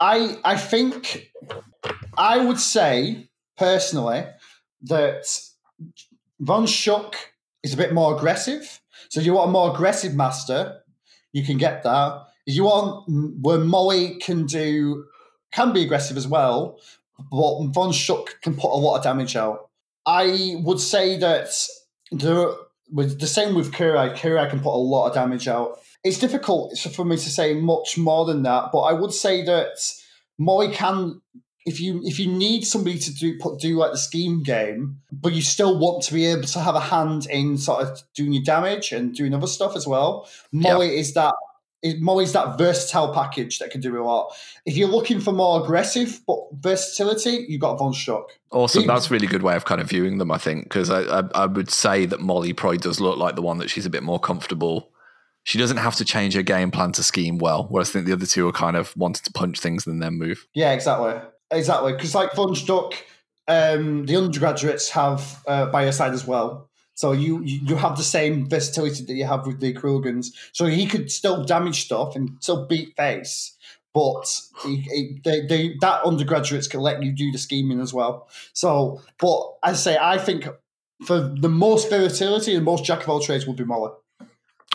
I 0.00 0.38
I 0.44 0.56
think 0.56 1.30
I 2.16 2.44
would 2.44 2.60
say 2.60 3.28
personally 3.56 4.24
that 4.82 5.24
Von 6.40 6.66
Schtook 6.66 7.14
is 7.62 7.72
a 7.74 7.76
bit 7.76 7.92
more 7.94 8.14
aggressive. 8.16 8.80
So 9.08 9.20
if 9.20 9.26
you 9.26 9.32
want 9.34 9.48
a 9.48 9.52
more 9.52 9.72
aggressive 9.72 10.14
master, 10.14 10.80
you 11.32 11.44
can 11.44 11.56
get 11.58 11.82
that. 11.84 12.26
You 12.46 12.64
want 12.64 13.04
where 13.40 13.58
Molly 13.58 14.16
can 14.16 14.46
do 14.46 15.06
can 15.52 15.72
be 15.72 15.82
aggressive 15.82 16.16
as 16.16 16.26
well, 16.26 16.78
but 17.30 17.66
Von 17.68 17.92
Schtook 17.92 18.40
can 18.42 18.54
put 18.54 18.72
a 18.72 18.76
lot 18.76 18.96
of 18.96 19.04
damage 19.04 19.36
out. 19.36 19.70
I 20.06 20.56
would 20.62 20.80
say 20.80 21.16
that 21.18 21.48
the 22.10 22.56
with 22.90 23.20
the 23.20 23.26
same 23.26 23.54
with 23.54 23.72
Kirai, 23.72 24.14
Kirai 24.14 24.50
can 24.50 24.60
put 24.60 24.74
a 24.74 24.76
lot 24.76 25.08
of 25.08 25.14
damage 25.14 25.48
out. 25.48 25.80
It's 26.02 26.18
difficult 26.18 26.78
for 26.78 27.04
me 27.04 27.16
to 27.16 27.30
say 27.30 27.54
much 27.54 27.96
more 27.96 28.26
than 28.26 28.42
that, 28.42 28.70
but 28.72 28.80
I 28.80 28.92
would 28.92 29.12
say 29.12 29.42
that 29.44 29.78
Molly 30.38 30.70
can 30.70 31.22
if 31.66 31.80
you 31.80 32.02
if 32.04 32.18
you 32.18 32.30
need 32.30 32.66
somebody 32.66 32.98
to 32.98 33.14
do 33.14 33.38
put 33.38 33.58
do 33.58 33.78
like 33.78 33.92
the 33.92 33.98
scheme 33.98 34.42
game, 34.42 35.00
but 35.10 35.32
you 35.32 35.40
still 35.40 35.78
want 35.78 36.02
to 36.04 36.12
be 36.12 36.26
able 36.26 36.42
to 36.42 36.60
have 36.60 36.74
a 36.74 36.80
hand 36.80 37.26
in 37.30 37.56
sort 37.56 37.84
of 37.84 38.02
doing 38.14 38.34
your 38.34 38.42
damage 38.42 38.92
and 38.92 39.14
doing 39.14 39.32
other 39.32 39.46
stuff 39.46 39.74
as 39.74 39.86
well. 39.86 40.28
Molly 40.52 40.98
is 40.98 41.14
that 41.14 41.34
Molly's 41.98 42.32
that 42.32 42.56
versatile 42.56 43.12
package 43.12 43.58
that 43.58 43.70
can 43.70 43.80
do 43.80 44.00
a 44.00 44.04
lot. 44.04 44.34
If 44.64 44.76
you're 44.76 44.88
looking 44.88 45.20
for 45.20 45.32
more 45.32 45.62
aggressive 45.62 46.20
but 46.26 46.38
versatility, 46.52 47.44
you've 47.48 47.60
got 47.60 47.78
Von 47.78 47.92
Schtook. 47.92 48.26
Awesome. 48.50 48.86
That's 48.86 49.10
a 49.10 49.10
really 49.10 49.26
good 49.26 49.42
way 49.42 49.54
of 49.56 49.64
kind 49.64 49.80
of 49.80 49.88
viewing 49.88 50.18
them, 50.18 50.30
I 50.30 50.38
think, 50.38 50.64
because 50.64 50.90
I, 50.90 51.02
I, 51.02 51.22
I 51.34 51.46
would 51.46 51.70
say 51.70 52.06
that 52.06 52.20
Molly 52.20 52.52
probably 52.52 52.78
does 52.78 53.00
look 53.00 53.18
like 53.18 53.34
the 53.34 53.42
one 53.42 53.58
that 53.58 53.68
she's 53.68 53.86
a 53.86 53.90
bit 53.90 54.02
more 54.02 54.18
comfortable. 54.18 54.90
She 55.42 55.58
doesn't 55.58 55.76
have 55.76 55.96
to 55.96 56.04
change 56.06 56.34
her 56.34 56.42
game 56.42 56.70
plan 56.70 56.92
to 56.92 57.02
scheme 57.02 57.36
well, 57.36 57.66
whereas 57.68 57.90
I 57.90 57.92
think 57.92 58.06
the 58.06 58.12
other 58.14 58.26
two 58.26 58.48
are 58.48 58.52
kind 58.52 58.76
of 58.76 58.96
wanting 58.96 59.22
to 59.24 59.32
punch 59.32 59.60
things 59.60 59.86
and 59.86 60.02
then 60.02 60.14
move. 60.14 60.46
Yeah, 60.54 60.72
exactly, 60.72 61.20
exactly. 61.50 61.92
Because 61.92 62.14
like 62.14 62.32
Von 62.34 62.54
Schtook, 62.54 62.94
um, 63.46 64.06
the 64.06 64.16
undergraduates 64.16 64.88
have 64.90 65.42
uh, 65.46 65.66
by 65.66 65.82
your 65.82 65.92
side 65.92 66.14
as 66.14 66.26
well. 66.26 66.70
So 66.94 67.12
you 67.12 67.42
you 67.42 67.76
have 67.76 67.96
the 67.96 68.04
same 68.04 68.48
versatility 68.48 69.04
that 69.04 69.14
you 69.14 69.24
have 69.24 69.46
with 69.46 69.60
the 69.60 69.74
Crooligans. 69.74 70.28
So 70.52 70.66
he 70.66 70.86
could 70.86 71.10
still 71.10 71.44
damage 71.44 71.84
stuff 71.84 72.16
and 72.16 72.36
still 72.40 72.66
beat 72.66 72.96
face, 72.96 73.56
but 73.92 74.40
he, 74.64 74.76
he, 74.76 75.20
they, 75.24 75.46
they, 75.46 75.76
that 75.80 76.04
undergraduates 76.04 76.68
can 76.68 76.80
let 76.80 77.02
you 77.02 77.12
do 77.12 77.32
the 77.32 77.38
scheming 77.38 77.80
as 77.80 77.92
well. 77.92 78.28
So, 78.52 79.02
but 79.18 79.54
I 79.62 79.72
say, 79.72 79.98
I 80.00 80.18
think 80.18 80.46
for 81.04 81.20
the 81.20 81.48
most 81.48 81.90
versatility 81.90 82.54
and 82.54 82.64
most 82.64 82.84
jack 82.84 83.02
of 83.02 83.08
all 83.08 83.20
trades 83.20 83.46
would 83.46 83.56
be 83.56 83.64
Molly. 83.64 83.92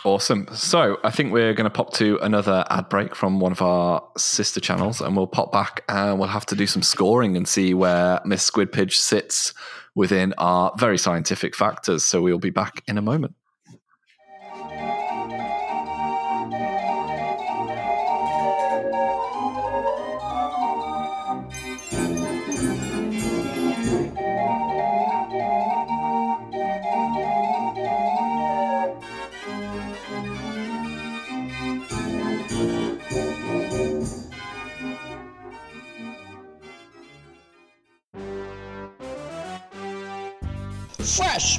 Awesome. 0.04 0.48
So 0.54 0.98
I 1.04 1.10
think 1.10 1.32
we're 1.32 1.52
going 1.52 1.64
to 1.64 1.70
pop 1.70 1.92
to 1.94 2.18
another 2.22 2.64
ad 2.70 2.88
break 2.88 3.14
from 3.14 3.38
one 3.38 3.52
of 3.52 3.60
our 3.60 4.02
sister 4.16 4.58
channels, 4.58 5.02
and 5.02 5.14
we'll 5.14 5.26
pop 5.26 5.52
back 5.52 5.84
and 5.88 6.18
we'll 6.18 6.28
have 6.28 6.46
to 6.46 6.54
do 6.54 6.66
some 6.66 6.82
scoring 6.82 7.36
and 7.36 7.46
see 7.46 7.74
where 7.74 8.20
Miss 8.24 8.50
Squidpiddge 8.50 8.94
sits 8.94 9.52
within 9.94 10.32
our 10.38 10.72
very 10.78 10.98
scientific 10.98 11.54
factors. 11.56 12.04
So 12.04 12.22
we'll 12.22 12.38
be 12.38 12.50
back 12.50 12.82
in 12.86 12.98
a 12.98 13.02
moment. 13.02 13.34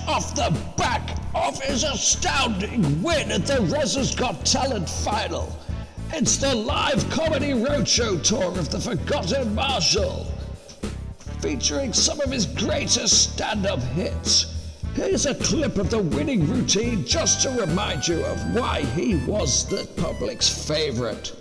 Off 0.08 0.36
the 0.36 0.56
back 0.78 1.18
of 1.34 1.62
his 1.62 1.84
astounding 1.84 3.02
win 3.02 3.32
at 3.32 3.46
the 3.46 3.56
Rezzers 3.56 4.16
Got 4.18 4.46
Talent 4.46 4.90
final, 4.90 5.56
it's 6.14 6.38
the 6.38 6.54
live 6.54 7.10
comedy 7.10 7.52
roadshow 7.52 8.22
tour 8.22 8.58
of 8.58 8.70
the 8.70 8.80
Forgotten 8.80 9.56
Marshal, 9.56 10.26
featuring 11.40 11.94
some 11.94 12.20
of 12.22 12.32
his 12.32 12.46
greatest 12.46 13.34
stand 13.34 13.66
up 13.66 13.80
hits. 13.80 14.78
Here's 14.94 15.26
a 15.26 15.36
clip 15.36 15.78
of 15.78 15.90
the 15.90 16.00
winning 16.00 16.48
routine 16.50 17.06
just 17.06 17.42
to 17.44 17.50
remind 17.52 18.08
you 18.08 18.26
of 18.26 18.54
why 18.54 18.82
he 18.82 19.16
was 19.26 19.66
the 19.68 19.88
public's 19.96 20.68
favorite. 20.68 21.34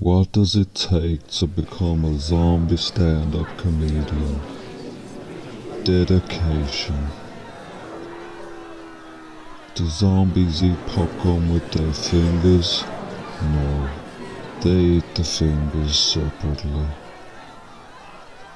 What 0.00 0.32
does 0.32 0.56
it 0.56 0.74
take 0.74 1.26
to 1.28 1.46
become 1.46 2.04
a 2.04 2.18
zombie 2.18 2.76
stand 2.76 3.36
up 3.36 3.46
comedian? 3.56 4.53
Dedication. 5.84 7.08
Do 9.74 9.86
zombies 9.86 10.62
eat 10.62 10.78
popcorn 10.86 11.52
with 11.52 11.70
their 11.72 11.92
fingers? 11.92 12.82
No, 13.42 13.90
they 14.62 14.70
eat 14.96 15.14
the 15.14 15.24
fingers 15.24 15.98
separately. 15.98 16.86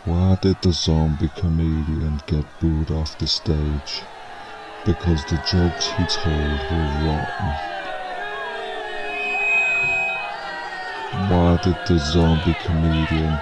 Why 0.06 0.38
did 0.40 0.62
the 0.62 0.72
zombie 0.72 1.30
comedian 1.36 2.22
get 2.26 2.46
booed 2.60 2.90
off 2.90 3.18
the 3.18 3.26
stage? 3.26 4.00
Because 4.86 5.22
the 5.26 5.36
jokes 5.46 5.88
he 5.88 6.06
told 6.06 6.60
were 6.70 6.90
rotten. 7.05 7.52
Why 11.28 11.60
did 11.62 11.76
the 11.86 11.98
zombie 11.98 12.56
comedian 12.64 13.38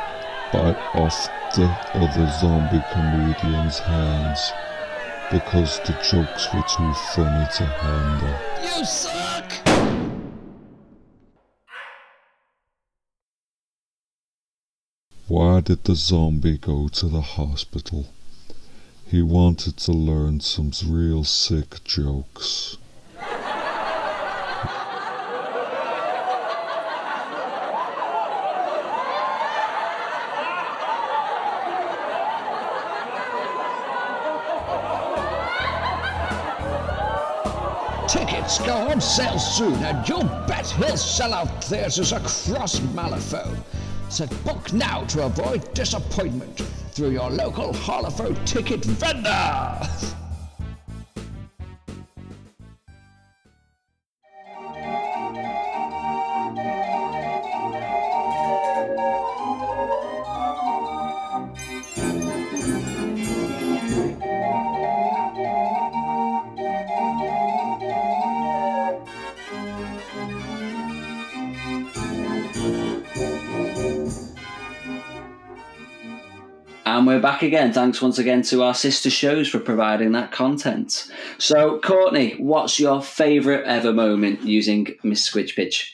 bite 0.53 0.97
off 0.97 1.36
the 1.57 1.65
other 1.95 2.31
zombie 2.39 2.85
comedian's 2.93 3.79
hands? 3.79 4.53
Because 5.33 5.81
the 5.81 5.93
jokes 6.05 6.53
were 6.53 6.63
too 6.63 6.93
funny 7.15 7.47
to 7.57 7.65
handle. 7.65 8.39
You 8.63 8.85
suck! 8.85 9.53
Why 15.29 15.61
did 15.61 15.85
the 15.85 15.95
zombie 15.95 16.59
go 16.59 16.89
to 16.89 17.09
the 17.09 17.23
hospital? 17.23 18.09
He 19.07 19.23
wanted 19.23 19.79
to 19.79 19.93
learn 19.93 20.41
some 20.41 20.73
real 20.87 21.25
sick 21.25 21.83
jokes. 21.85 22.77
Go 38.65 38.75
on 38.89 39.01
sale 39.01 39.39
soon, 39.39 39.75
and 39.75 40.09
you'll 40.09 40.25
bet 40.47 40.67
he'll 40.79 40.97
sell 40.97 41.35
out 41.35 41.65
theatres 41.65 42.13
across 42.13 42.81
Malifaux. 42.95 43.57
So 44.09 44.27
book 44.45 44.73
now 44.73 45.05
to 45.05 45.27
avoid 45.27 45.75
disappointment 45.75 46.61
through 46.93 47.11
your 47.11 47.31
local 47.31 47.73
Harlefaux 47.73 48.35
ticket 48.47 48.85
vendor. 48.85 50.17
back 77.37 77.43
again. 77.43 77.71
Thanks 77.71 78.01
once 78.01 78.17
again 78.17 78.41
to 78.41 78.63
our 78.63 78.73
sister 78.73 79.11
shows 79.11 79.47
for 79.47 79.59
providing 79.59 80.13
that 80.13 80.33
content. 80.33 81.13
So, 81.37 81.79
Courtney, 81.81 82.31
what's 82.39 82.81
your 82.81 83.03
favourite 83.03 83.65
ever 83.65 83.93
moment 83.93 84.41
using 84.41 84.87
Miss 85.03 85.29
Squidpiddge? 85.29 85.87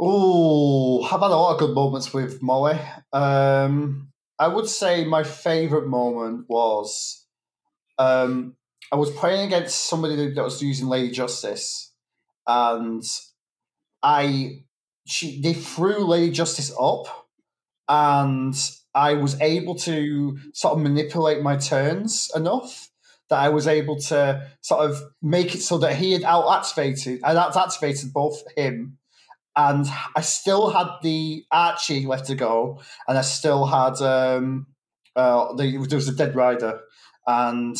Oh, 0.00 1.04
I've 1.04 1.10
had 1.10 1.30
a 1.30 1.36
lot 1.36 1.52
of 1.52 1.60
good 1.60 1.76
moments 1.76 2.12
with 2.12 2.42
Molly. 2.42 2.76
Um, 3.12 4.08
I 4.36 4.48
would 4.48 4.66
say 4.66 5.04
my 5.04 5.22
favourite 5.22 5.86
moment 5.86 6.46
was 6.48 7.24
um, 8.00 8.56
I 8.90 8.96
was 8.96 9.12
playing 9.12 9.46
against 9.46 9.84
somebody 9.84 10.34
that 10.34 10.42
was 10.42 10.60
using 10.60 10.88
Lady 10.88 11.12
Justice, 11.12 11.92
and 12.48 13.04
I 14.02 14.64
she 15.06 15.40
they 15.40 15.54
threw 15.54 16.04
Lady 16.04 16.32
Justice 16.32 16.74
up, 16.80 17.28
and 17.88 18.56
I 18.94 19.14
was 19.14 19.40
able 19.40 19.74
to 19.76 20.38
sort 20.52 20.74
of 20.74 20.82
manipulate 20.82 21.42
my 21.42 21.56
turns 21.56 22.30
enough 22.34 22.90
that 23.30 23.38
I 23.38 23.48
was 23.48 23.66
able 23.66 23.98
to 24.00 24.46
sort 24.60 24.90
of 24.90 25.00
make 25.22 25.54
it 25.54 25.62
so 25.62 25.78
that 25.78 25.96
he 25.96 26.12
had 26.12 26.22
out 26.24 26.58
activated. 26.58 27.20
I 27.24 27.34
out 27.34 27.56
activated 27.56 28.12
both 28.12 28.42
him 28.56 28.98
and 29.56 29.86
I 30.16 30.20
still 30.22 30.70
had 30.70 30.88
the 31.02 31.44
Archie 31.50 32.06
left 32.06 32.26
to 32.26 32.34
go, 32.34 32.80
and 33.06 33.18
I 33.18 33.22
still 33.22 33.66
had 33.66 34.00
um, 34.00 34.66
uh, 35.14 35.54
the, 35.54 35.84
there 35.86 35.96
was 35.96 36.08
a 36.08 36.14
Dead 36.14 36.34
Rider, 36.34 36.80
and 37.26 37.76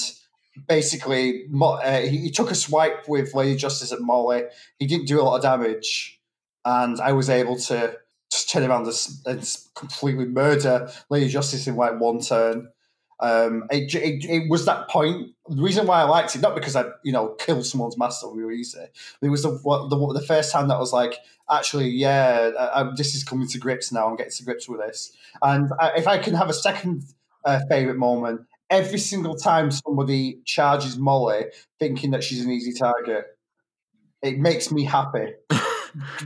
basically 0.68 1.44
uh, 1.62 2.00
he, 2.00 2.18
he 2.18 2.30
took 2.30 2.50
a 2.50 2.54
swipe 2.54 3.08
with 3.08 3.34
Lady 3.34 3.56
Justice 3.56 3.92
at 3.92 4.00
Molly. 4.00 4.44
He 4.78 4.86
didn't 4.86 5.06
do 5.06 5.20
a 5.20 5.22
lot 5.22 5.36
of 5.36 5.42
damage, 5.42 6.20
and 6.64 7.00
I 7.00 7.12
was 7.12 7.30
able 7.30 7.56
to 7.56 7.96
turn 8.52 8.68
around 8.68 8.86
and, 9.26 9.56
completely 9.74 10.26
murder 10.26 10.90
Lady 11.10 11.28
Justice 11.28 11.66
in 11.66 11.76
like 11.76 11.98
one 11.98 12.20
turn. 12.20 12.68
Um, 13.20 13.64
it, 13.70 13.94
it, 13.94 14.24
it 14.24 14.50
was 14.50 14.66
that 14.66 14.88
point. 14.88 15.30
The 15.48 15.62
reason 15.62 15.86
why 15.86 16.00
I 16.00 16.04
liked 16.04 16.34
it, 16.34 16.40
not 16.40 16.54
because 16.54 16.74
I, 16.74 16.86
you 17.04 17.12
know, 17.12 17.28
killed 17.38 17.64
someone's 17.64 17.96
master 17.96 18.26
really 18.32 18.56
easy. 18.56 18.80
It 19.22 19.28
was 19.28 19.44
the, 19.44 19.50
the 19.50 20.20
the 20.20 20.26
first 20.26 20.50
time 20.52 20.68
that 20.68 20.74
I 20.74 20.80
was 20.80 20.92
like, 20.92 21.14
actually, 21.50 21.88
yeah, 21.88 22.50
I, 22.58 22.80
I, 22.80 22.90
this 22.96 23.14
is 23.14 23.22
coming 23.22 23.46
to 23.48 23.58
grips 23.58 23.92
now. 23.92 24.08
I'm 24.08 24.16
getting 24.16 24.32
to 24.32 24.44
grips 24.44 24.68
with 24.68 24.80
this. 24.80 25.12
And 25.40 25.70
I, 25.78 25.92
if 25.96 26.08
I 26.08 26.18
can 26.18 26.34
have 26.34 26.50
a 26.50 26.54
second 26.54 27.04
uh, 27.44 27.60
favorite 27.68 27.96
moment, 27.96 28.42
every 28.70 28.98
single 28.98 29.36
time 29.36 29.70
somebody 29.70 30.40
charges 30.44 30.98
Molly 30.98 31.44
thinking 31.78 32.10
that 32.10 32.24
she's 32.24 32.44
an 32.44 32.50
easy 32.50 32.72
target. 32.72 33.26
It 34.22 34.38
makes 34.38 34.72
me 34.72 34.84
happy. 34.84 35.34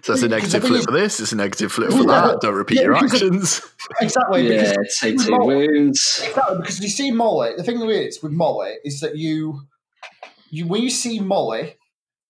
So 0.02 0.12
it's 0.12 0.22
a 0.22 0.28
negative 0.28 0.62
flip 0.64 0.84
for 0.84 0.92
this, 0.92 1.18
it's 1.20 1.32
a 1.32 1.36
negative 1.36 1.72
flip 1.72 1.90
for 1.90 1.98
Yeah. 1.98 2.04
that. 2.28 2.40
Don't 2.40 2.54
repeat 2.54 2.76
Yeah, 2.76 2.82
your 2.84 2.94
because- 2.94 3.14
actions. 3.22 3.62
Exactly. 4.00 4.52
Yeah, 4.54 4.74
take 5.00 5.18
two 5.20 5.30
Molly- 5.30 5.68
wounds. 5.68 6.20
Exactly, 6.24 6.56
because 6.58 6.80
you 6.80 6.88
see 6.88 7.10
Molly. 7.12 7.52
The 7.56 7.62
thing 7.62 7.80
is 7.88 8.20
with 8.22 8.32
Molly 8.32 8.74
is 8.84 9.00
that 9.00 9.16
you, 9.16 9.62
you 10.50 10.66
when 10.66 10.82
you 10.82 10.90
see 10.90 11.20
Molly, 11.20 11.76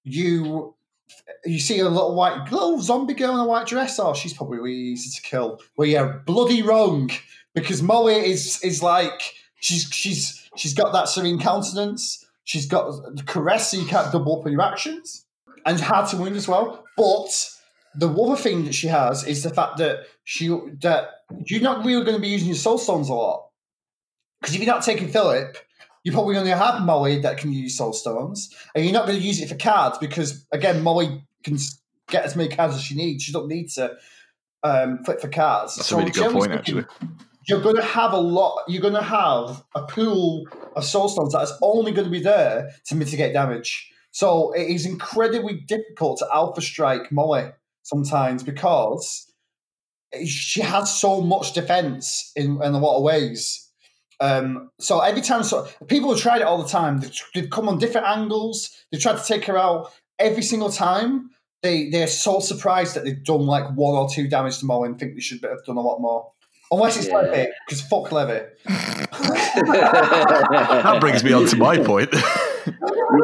you 0.04 0.74
you 1.44 1.58
see 1.58 1.78
a 1.80 1.88
little 1.88 2.14
white 2.14 2.50
little 2.52 2.80
zombie 2.80 3.14
girl 3.14 3.32
in 3.34 3.40
a 3.40 3.46
white 3.46 3.66
dress. 3.66 3.98
Oh, 3.98 4.12
she's 4.14 4.34
probably 4.34 4.58
really 4.58 4.72
easy 4.74 5.10
to 5.10 5.22
kill. 5.22 5.60
Well, 5.76 5.88
yeah, 5.88 6.12
bloody 6.26 6.62
wrong. 6.62 7.10
Because 7.54 7.82
Molly 7.82 8.14
is 8.16 8.62
is 8.62 8.82
like 8.82 9.34
she's 9.60 9.88
she's 9.92 10.48
she's 10.56 10.74
got 10.74 10.92
that 10.92 11.08
serene 11.08 11.40
countenance. 11.40 12.24
She's 12.44 12.66
got 12.66 12.90
the 13.16 13.22
caress, 13.22 13.70
so 13.70 13.78
you 13.78 13.86
can't 13.86 14.12
double 14.12 14.38
up 14.40 14.46
on 14.46 14.52
your 14.52 14.60
actions, 14.62 15.24
and 15.64 15.80
hard 15.80 16.08
to 16.10 16.16
wound 16.18 16.36
as 16.36 16.46
well. 16.46 16.84
But 16.96 17.50
the 17.94 18.10
other 18.10 18.36
thing 18.36 18.64
that 18.64 18.74
she 18.74 18.88
has 18.88 19.26
is 19.26 19.42
the 19.42 19.50
fact 19.50 19.78
that 19.78 20.06
she 20.24 20.48
that 20.82 21.08
you're 21.46 21.62
not 21.62 21.84
really 21.84 22.04
going 22.04 22.16
to 22.16 22.22
be 22.22 22.28
using 22.28 22.48
your 22.48 22.56
soul 22.56 22.78
stones 22.78 23.08
a 23.08 23.14
lot. 23.14 23.48
Because 24.40 24.54
if 24.54 24.62
you're 24.62 24.72
not 24.72 24.84
taking 24.84 25.08
Philip, 25.08 25.56
you're 26.04 26.12
probably 26.12 26.36
only 26.36 26.50
to 26.50 26.56
have 26.56 26.82
Molly 26.82 27.20
that 27.20 27.38
can 27.38 27.52
use 27.52 27.76
soul 27.76 27.92
stones, 27.92 28.54
and 28.74 28.84
you're 28.84 28.92
not 28.92 29.06
going 29.06 29.18
to 29.18 29.24
use 29.24 29.40
it 29.40 29.48
for 29.48 29.56
cards 29.56 29.98
because 29.98 30.46
again, 30.52 30.82
Molly 30.82 31.24
can 31.42 31.58
get 32.08 32.24
as 32.24 32.36
many 32.36 32.54
cards 32.54 32.74
as 32.74 32.82
she 32.82 32.94
needs. 32.94 33.24
She 33.24 33.32
doesn't 33.32 33.48
need 33.48 33.70
to 33.70 33.96
um, 34.62 35.02
flip 35.04 35.20
for 35.20 35.28
cards. 35.28 35.76
That's 35.76 35.88
So 35.88 35.96
a 35.96 35.98
really 36.00 36.10
good 36.12 36.32
point, 36.32 36.52
speaking, 36.52 36.58
actually. 36.58 36.84
You're 37.48 37.62
going 37.62 37.76
to 37.76 37.82
have 37.82 38.12
a 38.12 38.18
lot. 38.18 38.64
You're 38.66 38.82
going 38.82 38.94
to 38.94 39.02
have 39.02 39.64
a 39.74 39.82
pool 39.82 40.46
of 40.74 40.84
soul 40.84 41.08
stones 41.08 41.32
that 41.32 41.42
is 41.42 41.52
only 41.62 41.92
going 41.92 42.06
to 42.06 42.10
be 42.10 42.20
there 42.20 42.70
to 42.86 42.94
mitigate 42.96 43.32
damage. 43.32 43.90
So 44.16 44.52
it 44.52 44.70
is 44.70 44.86
incredibly 44.86 45.60
difficult 45.68 46.20
to 46.20 46.28
alpha 46.32 46.62
strike 46.62 47.12
Molly 47.12 47.50
sometimes 47.82 48.42
because 48.42 49.30
she 50.24 50.62
has 50.62 50.98
so 50.98 51.20
much 51.20 51.52
defense 51.52 52.32
in, 52.34 52.58
in 52.62 52.72
a 52.72 52.78
lot 52.78 52.96
of 52.96 53.02
ways. 53.02 53.70
Um, 54.18 54.70
so 54.80 55.00
every 55.00 55.20
time, 55.20 55.42
so 55.42 55.68
people 55.88 56.14
have 56.14 56.22
tried 56.22 56.40
it 56.40 56.44
all 56.44 56.62
the 56.62 56.66
time. 56.66 57.00
They've, 57.00 57.12
they've 57.34 57.50
come 57.50 57.68
on 57.68 57.78
different 57.78 58.06
angles. 58.06 58.86
They 58.90 58.96
tried 58.96 59.18
to 59.18 59.22
take 59.22 59.44
her 59.44 59.58
out 59.58 59.92
every 60.18 60.42
single 60.42 60.70
time. 60.70 61.28
They 61.62 61.90
they're 61.90 62.06
so 62.06 62.40
surprised 62.40 62.96
that 62.96 63.04
they've 63.04 63.22
done 63.22 63.42
like 63.42 63.70
one 63.74 63.96
or 63.96 64.08
two 64.08 64.28
damage 64.28 64.60
to 64.60 64.64
Molly 64.64 64.88
and 64.88 64.98
think 64.98 65.12
they 65.12 65.20
should 65.20 65.42
have 65.42 65.62
done 65.66 65.76
a 65.76 65.82
lot 65.82 66.00
more. 66.00 66.32
Unless 66.70 66.96
it's 66.96 67.08
Yeah. 67.08 67.18
Levy, 67.18 67.50
because 67.66 67.82
fuck 67.82 68.10
Levy. 68.10 68.46
That 70.86 71.00
brings 71.02 71.22
me 71.22 71.34
on 71.34 71.44
to 71.48 71.56
my 71.56 71.76
point. 71.76 72.14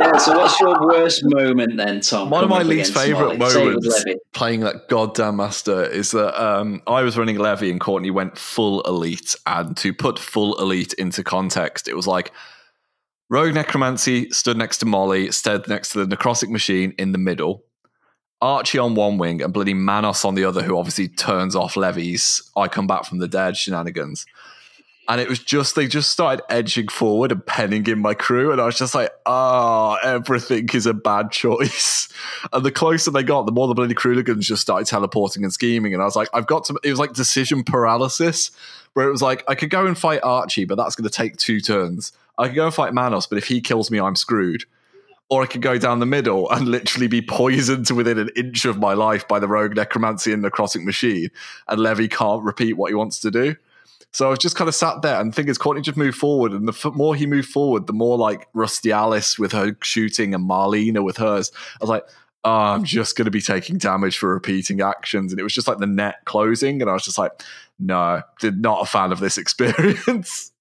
Yeah, 0.00 0.16
so 0.16 0.38
what's 0.38 0.58
your 0.60 0.86
worst 0.86 1.22
moment 1.24 1.76
then, 1.76 2.00
Tom? 2.00 2.30
One 2.30 2.44
of 2.44 2.50
my 2.50 2.62
least 2.62 2.94
favourite 2.94 3.38
Molly? 3.38 3.50
Say 3.50 3.62
it 3.66 3.74
with 3.74 3.84
moments 3.84 4.24
playing 4.32 4.60
that 4.60 4.88
goddamn 4.88 5.36
master 5.36 5.84
is 5.84 6.12
that 6.12 6.40
um, 6.42 6.82
I 6.86 7.02
was 7.02 7.18
running 7.18 7.38
Levy 7.38 7.70
and 7.70 7.80
Courtney 7.80 8.10
went 8.10 8.38
full 8.38 8.82
elite. 8.82 9.34
And 9.46 9.76
to 9.78 9.92
put 9.92 10.18
full 10.18 10.58
elite 10.60 10.94
into 10.94 11.24
context, 11.24 11.88
it 11.88 11.94
was 11.94 12.06
like 12.06 12.32
Rogue 13.28 13.54
Necromancer 13.54 14.24
stood 14.30 14.56
next 14.56 14.78
to 14.78 14.86
Molly, 14.86 15.32
stood 15.32 15.66
next 15.68 15.90
to 15.92 16.04
the 16.04 16.16
Necrotic 16.16 16.50
Machine 16.50 16.94
in 16.98 17.12
the 17.12 17.18
middle, 17.18 17.64
Archie 18.42 18.78
on 18.78 18.94
one 18.94 19.18
wing, 19.18 19.40
and 19.40 19.52
bloody 19.52 19.72
Manos 19.72 20.24
on 20.24 20.34
the 20.34 20.44
other, 20.44 20.62
who 20.62 20.76
obviously 20.76 21.08
turns 21.08 21.56
off 21.56 21.76
Levy's 21.76 22.42
I 22.56 22.68
come 22.68 22.86
back 22.86 23.04
from 23.04 23.18
the 23.18 23.28
dead 23.28 23.56
shenanigans. 23.56 24.26
And 25.08 25.20
it 25.20 25.28
was 25.28 25.40
just, 25.40 25.74
they 25.74 25.88
just 25.88 26.10
started 26.10 26.44
edging 26.48 26.88
forward 26.88 27.32
and 27.32 27.44
penning 27.44 27.86
in 27.86 27.98
my 27.98 28.14
crew. 28.14 28.52
And 28.52 28.60
I 28.60 28.66
was 28.66 28.78
just 28.78 28.94
like, 28.94 29.10
ah, 29.26 29.96
everything 29.96 30.68
is 30.72 30.86
a 30.86 30.94
bad 30.94 31.30
choice. 31.30 32.08
And 32.52 32.64
the 32.64 32.72
closer 32.72 33.10
they 33.10 33.22
got, 33.22 33.46
the 33.46 33.52
more 33.52 33.68
the 33.68 33.74
bloody 33.74 33.94
Crooligans 33.94 34.40
just 34.40 34.62
started 34.62 34.86
teleporting 34.86 35.44
and 35.44 35.52
scheming. 35.52 35.92
And 35.94 36.02
I 36.02 36.04
was 36.04 36.16
like, 36.16 36.28
I've 36.34 36.46
got 36.46 36.64
to, 36.64 36.78
it 36.82 36.90
was 36.90 36.98
like 36.98 37.12
decision 37.12 37.62
paralysis, 37.62 38.50
where 38.94 39.06
it 39.06 39.12
was 39.12 39.22
like, 39.22 39.44
I 39.48 39.54
could 39.54 39.70
go 39.70 39.86
and 39.86 39.96
fight 39.96 40.20
Archie, 40.22 40.64
but 40.64 40.76
that's 40.76 40.96
going 40.96 41.08
to 41.08 41.14
take 41.14 41.36
two 41.36 41.60
turns. 41.60 42.12
I 42.38 42.46
could 42.46 42.56
go 42.56 42.64
and 42.66 42.74
fight 42.74 42.94
Manos, 42.94 43.26
but 43.26 43.38
if 43.38 43.46
he 43.46 43.60
kills 43.60 43.90
me, 43.90 44.00
I'm 44.00 44.16
screwed. 44.16 44.64
Or 45.30 45.42
I 45.42 45.46
could 45.46 45.62
go 45.62 45.78
down 45.78 46.00
the 46.00 46.06
middle 46.06 46.50
and 46.50 46.68
literally 46.68 47.06
be 47.06 47.22
poisoned 47.22 47.86
to 47.86 47.94
within 47.94 48.18
an 48.18 48.30
inch 48.36 48.64
of 48.64 48.78
my 48.78 48.92
life 48.92 49.26
by 49.28 49.38
the 49.38 49.48
rogue 49.48 49.76
necromancer 49.76 50.32
and 50.32 50.44
necrotic 50.44 50.84
machine. 50.84 51.30
And 51.68 51.80
Levy 51.80 52.08
can't 52.08 52.42
repeat 52.42 52.74
what 52.74 52.90
he 52.90 52.94
wants 52.94 53.20
to 53.20 53.30
do. 53.30 53.56
So 54.12 54.26
I 54.26 54.30
was 54.30 54.38
just 54.38 54.56
kind 54.56 54.68
of 54.68 54.74
sat 54.74 55.00
there, 55.02 55.18
and 55.20 55.32
the 55.32 55.34
thing 55.34 55.48
is, 55.48 55.56
Courtney 55.56 55.82
just 55.82 55.96
moved 55.96 56.18
forward, 56.18 56.52
and 56.52 56.68
the 56.68 56.72
f- 56.72 56.94
more 56.94 57.14
he 57.14 57.26
moved 57.26 57.48
forward, 57.48 57.86
the 57.86 57.94
more 57.94 58.18
like 58.18 58.46
Rusty 58.52 58.92
Alyce 58.92 59.38
with 59.38 59.52
her 59.52 59.76
shooting 59.82 60.34
and 60.34 60.48
Marlena 60.48 61.02
with 61.02 61.16
hers. 61.16 61.50
I 61.80 61.84
was 61.84 61.90
like, 61.90 62.04
oh, 62.44 62.50
I'm 62.50 62.84
just 62.84 63.16
going 63.16 63.24
to 63.24 63.30
be 63.30 63.40
taking 63.40 63.78
damage 63.78 64.18
for 64.18 64.28
repeating 64.28 64.82
actions, 64.82 65.32
and 65.32 65.40
it 65.40 65.42
was 65.42 65.54
just 65.54 65.66
like 65.66 65.78
the 65.78 65.86
net 65.86 66.16
closing, 66.26 66.82
and 66.82 66.90
I 66.90 66.92
was 66.92 67.04
just 67.04 67.16
like, 67.16 67.32
no, 67.78 68.22
did 68.38 68.60
not 68.60 68.82
a 68.82 68.86
fan 68.86 69.12
of 69.12 69.20
this 69.20 69.38
experience. 69.38 70.52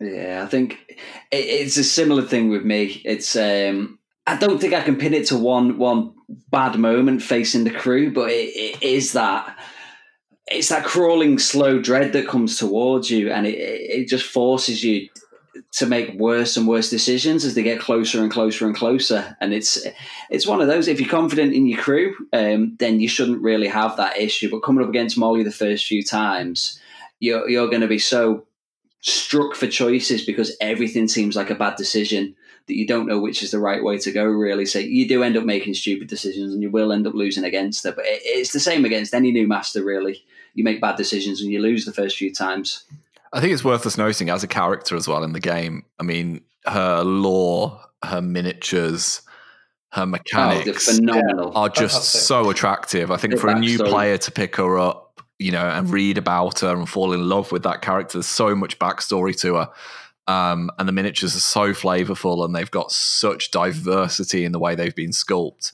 Yeah, 0.00 0.42
I 0.44 0.48
think 0.48 0.98
it's 1.30 1.76
a 1.76 1.84
similar 1.84 2.22
thing 2.22 2.48
with 2.48 2.64
me. 2.64 3.00
It's 3.04 3.36
um, 3.36 4.00
I 4.26 4.36
don't 4.36 4.60
think 4.60 4.74
I 4.74 4.82
can 4.82 4.96
pin 4.96 5.14
it 5.14 5.26
to 5.28 5.38
one 5.38 5.78
one 5.78 6.14
bad 6.50 6.76
moment 6.78 7.22
facing 7.22 7.62
the 7.62 7.70
crew, 7.70 8.12
but 8.12 8.30
it, 8.30 8.50
it 8.56 8.82
is 8.82 9.12
that 9.12 9.56
it's 10.46 10.68
that 10.68 10.84
crawling 10.84 11.38
slow 11.38 11.80
dread 11.80 12.12
that 12.12 12.28
comes 12.28 12.58
towards 12.58 13.10
you, 13.10 13.30
and 13.30 13.46
it 13.46 13.58
it 13.58 14.08
just 14.08 14.26
forces 14.26 14.82
you 14.82 15.08
to 15.72 15.86
make 15.86 16.18
worse 16.18 16.56
and 16.56 16.66
worse 16.66 16.90
decisions 16.90 17.44
as 17.44 17.54
they 17.54 17.62
get 17.62 17.80
closer 17.80 18.22
and 18.22 18.30
closer 18.32 18.66
and 18.66 18.74
closer. 18.74 19.36
And 19.40 19.52
it's 19.52 19.86
it's 20.30 20.46
one 20.46 20.60
of 20.60 20.66
those. 20.66 20.88
If 20.88 21.00
you're 21.00 21.08
confident 21.08 21.54
in 21.54 21.66
your 21.66 21.80
crew, 21.80 22.14
um, 22.32 22.76
then 22.78 23.00
you 23.00 23.08
shouldn't 23.08 23.42
really 23.42 23.68
have 23.68 23.96
that 23.96 24.18
issue. 24.18 24.50
But 24.50 24.60
coming 24.60 24.82
up 24.82 24.90
against 24.90 25.18
Molly 25.18 25.42
the 25.42 25.52
first 25.52 25.86
few 25.86 26.02
times, 26.02 26.80
you're 27.20 27.48
you're 27.48 27.68
going 27.68 27.82
to 27.82 27.88
be 27.88 27.98
so 27.98 28.46
struck 29.00 29.54
for 29.54 29.66
choices 29.66 30.24
because 30.24 30.56
everything 30.60 31.08
seems 31.08 31.34
like 31.34 31.50
a 31.50 31.56
bad 31.56 31.76
decision 31.76 32.36
that 32.66 32.76
you 32.76 32.86
don't 32.86 33.06
know 33.06 33.18
which 33.18 33.42
is 33.42 33.50
the 33.50 33.58
right 33.58 33.82
way 33.82 33.98
to 33.98 34.12
go 34.12 34.24
really 34.24 34.64
so 34.66 34.78
you 34.78 35.06
do 35.06 35.22
end 35.22 35.36
up 35.36 35.44
making 35.44 35.74
stupid 35.74 36.08
decisions 36.08 36.52
and 36.52 36.62
you 36.62 36.70
will 36.70 36.92
end 36.92 37.06
up 37.06 37.14
losing 37.14 37.44
against 37.44 37.84
her. 37.84 37.92
but 37.92 38.04
it, 38.04 38.20
it's 38.24 38.52
the 38.52 38.60
same 38.60 38.84
against 38.84 39.14
any 39.14 39.30
new 39.32 39.46
master 39.46 39.84
really 39.84 40.22
you 40.54 40.64
make 40.64 40.80
bad 40.80 40.96
decisions 40.96 41.40
and 41.40 41.50
you 41.50 41.60
lose 41.60 41.84
the 41.84 41.92
first 41.92 42.16
few 42.16 42.32
times 42.32 42.84
I 43.32 43.40
think 43.40 43.52
it's 43.52 43.64
worth 43.64 43.86
us 43.86 43.96
noting 43.96 44.28
as 44.28 44.44
a 44.44 44.46
character 44.46 44.94
as 44.94 45.08
well 45.08 45.24
in 45.24 45.32
the 45.32 45.40
game. 45.40 45.84
I 45.98 46.02
mean, 46.02 46.42
her 46.66 47.02
lore, 47.02 47.80
her 48.04 48.20
miniatures, 48.20 49.22
her 49.90 50.02
oh, 50.02 50.06
mechanics. 50.06 50.96
phenomenal 50.96 51.56
are 51.56 51.68
just 51.68 51.94
Fantastic. 51.94 52.20
so 52.20 52.50
attractive. 52.50 53.10
I 53.10 53.16
think 53.16 53.32
Bit 53.32 53.40
for 53.40 53.48
a 53.48 53.58
new 53.58 53.78
player 53.78 54.18
to 54.18 54.30
pick 54.30 54.56
her 54.56 54.78
up, 54.78 55.22
you 55.38 55.50
know, 55.50 55.66
and 55.66 55.88
read 55.90 56.18
about 56.18 56.60
her 56.60 56.76
and 56.76 56.88
fall 56.88 57.14
in 57.14 57.28
love 57.28 57.52
with 57.52 57.62
that 57.62 57.80
character, 57.80 58.18
there's 58.18 58.26
so 58.26 58.54
much 58.54 58.78
backstory 58.78 59.38
to 59.40 59.54
her. 59.56 59.70
Um, 60.28 60.70
and 60.78 60.88
the 60.88 60.92
miniatures 60.92 61.34
are 61.34 61.40
so 61.40 61.72
flavorful 61.72 62.44
and 62.44 62.54
they've 62.54 62.70
got 62.70 62.92
such 62.92 63.50
diversity 63.50 64.44
in 64.44 64.52
the 64.52 64.58
way 64.60 64.74
they've 64.74 64.94
been 64.94 65.12
sculpted. 65.12 65.72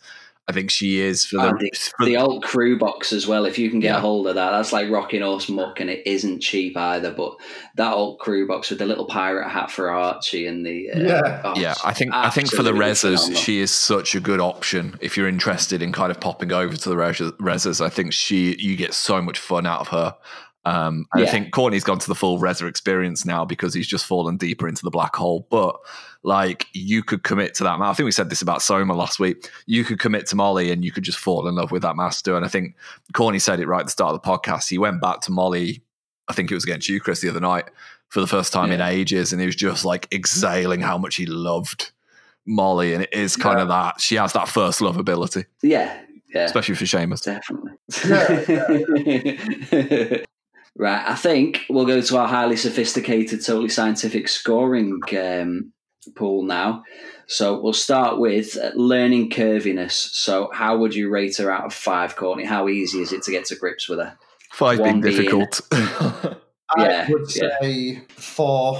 I 0.48 0.52
think 0.52 0.70
she 0.70 0.98
is 1.00 1.26
for 1.26 1.36
the, 1.36 1.52
the, 1.60 1.70
for 1.98 2.06
the 2.06 2.16
old 2.16 2.42
crew 2.42 2.78
box 2.78 3.12
as 3.12 3.26
well 3.26 3.44
if 3.44 3.58
you 3.58 3.68
can 3.68 3.80
get 3.80 3.88
Yeah. 3.88 3.98
a 3.98 4.00
hold 4.00 4.26
of 4.28 4.36
that 4.36 4.50
that's 4.52 4.72
like 4.72 4.88
rocking 4.90 5.20
horse 5.20 5.50
muck 5.50 5.78
and 5.78 5.90
it 5.90 6.06
isn't 6.06 6.40
cheap 6.40 6.74
either 6.74 7.10
but 7.12 7.36
that 7.74 7.92
old 7.92 8.18
crew 8.18 8.48
box 8.48 8.70
with 8.70 8.78
the 8.78 8.86
little 8.86 9.04
pirate 9.04 9.50
hat 9.50 9.70
for 9.70 9.90
archie 9.90 10.46
and 10.46 10.64
the 10.64 10.90
uh, 10.90 10.98
Yeah. 11.00 11.42
oh, 11.44 11.54
yeah, 11.60 11.74
I 11.84 11.92
think 11.92 12.14
I 12.14 12.30
think 12.30 12.50
for 12.50 12.62
the 12.62 12.72
absolutely 12.74 13.18
rezzers, 13.34 13.36
she 13.36 13.60
is 13.60 13.70
such 13.70 14.14
a 14.14 14.20
good 14.20 14.40
option 14.40 14.96
if 15.02 15.18
you're 15.18 15.28
interested 15.28 15.82
in 15.82 15.92
kind 15.92 16.10
of 16.10 16.18
popping 16.18 16.50
over 16.50 16.74
to 16.74 16.88
the 16.88 16.96
res- 16.96 17.18
rezzers. 17.18 17.84
I 17.84 17.90
think 17.90 18.14
she 18.14 18.56
you 18.58 18.74
get 18.74 18.94
so 18.94 19.20
much 19.20 19.38
fun 19.38 19.66
out 19.66 19.80
of 19.82 19.88
her. 19.88 20.16
Um, 20.68 21.06
and 21.14 21.24
I 21.24 21.26
think 21.26 21.52
Courtney's 21.52 21.84
gone 21.84 21.98
to 21.98 22.08
the 22.08 22.14
full 22.14 22.38
Rezzer 22.38 22.68
experience 22.68 23.24
now 23.24 23.44
because 23.44 23.72
he's 23.72 23.86
just 23.86 24.04
fallen 24.04 24.36
deeper 24.36 24.68
into 24.68 24.82
the 24.82 24.90
black 24.90 25.16
hole. 25.16 25.46
But 25.50 25.76
like 26.22 26.66
you 26.74 27.02
could 27.02 27.22
commit 27.22 27.54
to 27.54 27.64
that. 27.64 27.80
I 27.80 27.92
think 27.94 28.04
we 28.04 28.12
said 28.12 28.28
this 28.28 28.42
about 28.42 28.60
Som'er 28.60 28.94
last 28.94 29.18
week. 29.18 29.48
You 29.66 29.82
could 29.82 29.98
commit 29.98 30.26
to 30.26 30.36
Molly 30.36 30.70
and 30.70 30.84
you 30.84 30.92
could 30.92 31.04
just 31.04 31.18
fall 31.18 31.48
in 31.48 31.54
love 31.54 31.70
with 31.70 31.82
that 31.82 31.96
master. 31.96 32.36
And 32.36 32.44
I 32.44 32.48
think 32.48 32.76
Courtney 33.14 33.38
said 33.38 33.60
it 33.60 33.66
right 33.66 33.80
at 33.80 33.86
the 33.86 33.92
start 33.92 34.14
of 34.14 34.20
the 34.20 34.28
podcast. 34.28 34.68
He 34.68 34.76
went 34.76 35.00
back 35.00 35.22
to 35.22 35.32
Molly. 35.32 35.82
I 36.28 36.34
think 36.34 36.50
it 36.50 36.54
was 36.54 36.64
against 36.64 36.88
you, 36.88 37.00
Chris, 37.00 37.22
the 37.22 37.30
other 37.30 37.40
night 37.40 37.70
for 38.08 38.20
the 38.20 38.26
first 38.26 38.52
time 38.52 38.70
in 38.70 38.80
ages, 38.80 39.32
and 39.32 39.40
he 39.40 39.46
was 39.46 39.56
just 39.56 39.84
like 39.84 40.12
exhaling 40.12 40.80
how 40.80 40.98
much 40.98 41.16
he 41.16 41.26
loved 41.26 41.92
Molly. 42.46 42.94
And 42.94 43.04
it 43.04 43.12
is 43.12 43.36
kind 43.36 43.60
of 43.60 43.68
that 43.68 44.00
she 44.00 44.16
has 44.16 44.32
that 44.34 44.48
first 44.48 44.80
love 44.80 44.96
ability, 44.96 45.44
yeah 45.62 46.00
yeah 46.34 46.44
especially 46.44 46.74
for 46.74 46.84
Seamus. 46.84 47.24
Definitely. 47.24 47.72
Yeah, 49.70 50.24
right. 50.78 51.04
I 51.06 51.14
think 51.14 51.62
we'll 51.68 51.86
go 51.86 52.00
to 52.00 52.16
our 52.16 52.28
highly 52.28 52.56
sophisticated, 52.56 53.44
totally 53.44 53.68
scientific 53.68 54.28
scoring 54.28 55.00
um, 55.18 55.72
pool 56.16 56.42
now. 56.42 56.84
So 57.26 57.60
we'll 57.60 57.74
start 57.74 58.18
with 58.18 58.56
uh, 58.56 58.70
learning 58.74 59.30
curviness. 59.30 59.92
So, 59.92 60.50
how 60.54 60.78
would 60.78 60.94
you 60.94 61.10
rate 61.10 61.36
her 61.36 61.50
out 61.50 61.66
of 61.66 61.74
five, 61.74 62.16
Courtney? 62.16 62.44
How 62.46 62.68
easy 62.68 63.00
is 63.00 63.12
it 63.12 63.22
to 63.24 63.30
get 63.30 63.44
to 63.46 63.56
grips 63.56 63.86
with 63.88 63.98
her? 63.98 64.16
Five 64.52 64.78
being 64.78 64.88
One 64.88 65.00
being- 65.02 65.16
difficult. 65.16 65.60
Yeah, 66.76 67.06
I 67.08 67.10
would 67.12 67.34
yeah. 67.34 67.48
say 67.62 68.02
four 68.10 68.78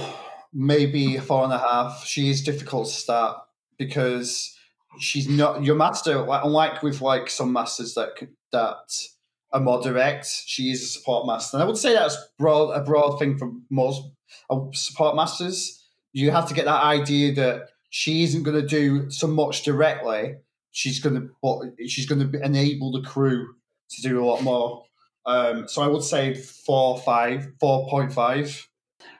maybe 0.53 1.17
four 1.17 1.43
and 1.43 1.53
a 1.53 1.57
half. 1.57 2.05
She 2.05 2.29
is 2.29 2.43
difficult 2.43 2.87
to 2.87 2.93
start 2.93 3.39
because 3.79 4.55
she's 4.99 5.27
not 5.27 5.63
your 5.63 5.75
master. 5.75 6.23
Unlike 6.29 6.83
with 6.83 7.01
like 7.01 7.29
some 7.31 7.51
masters 7.51 7.95
that 7.95 8.09
that 8.51 8.77
are 9.51 9.59
more 9.59 9.81
direct, 9.81 10.27
she 10.45 10.71
is 10.71 10.83
a 10.83 10.85
support 10.87 11.25
master, 11.25 11.57
and 11.57 11.63
I 11.63 11.65
would 11.67 11.77
say 11.77 11.93
that's 11.93 12.17
broad 12.37 12.71
a 12.71 12.83
broad 12.83 13.17
thing 13.17 13.37
for 13.37 13.51
most 13.69 14.01
uh, 14.49 14.59
support 14.73 15.15
masters. 15.15 15.83
You 16.13 16.31
have 16.31 16.47
to 16.49 16.53
get 16.53 16.65
that 16.65 16.83
idea 16.83 17.33
that 17.35 17.69
she 17.89 18.23
isn't 18.23 18.43
going 18.43 18.59
to 18.61 18.67
do 18.67 19.09
so 19.09 19.27
much 19.27 19.63
directly. 19.63 20.35
She's 20.71 20.99
going 20.99 21.15
to, 21.15 21.29
but 21.41 21.59
she's 21.87 22.05
going 22.05 22.31
to 22.31 22.43
enable 22.45 22.91
the 22.91 23.01
crew 23.07 23.55
to 23.91 24.01
do 24.01 24.23
a 24.23 24.25
lot 24.25 24.41
more. 24.43 24.85
Um, 25.25 25.67
so 25.67 25.81
I 25.81 25.87
would 25.87 26.03
say 26.03 26.33
four, 26.35 26.99
five, 26.99 27.47
four 27.59 27.87
point 27.89 28.13
five. 28.13 28.67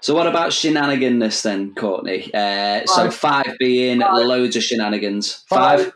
So 0.02 0.14
what 0.14 0.28
about 0.28 0.54
shenaniganness 0.54 1.42
then, 1.42 1.74
Courtney? 1.76 2.32
Uh, 2.34 2.86
so 2.86 3.10
Five. 3.10 3.16
five 3.16 3.56
being 3.60 4.02
Five. 4.02 4.26
loads 4.26 4.56
of 4.56 4.64
shenanigans. 4.64 5.44
Five, 5.50 5.92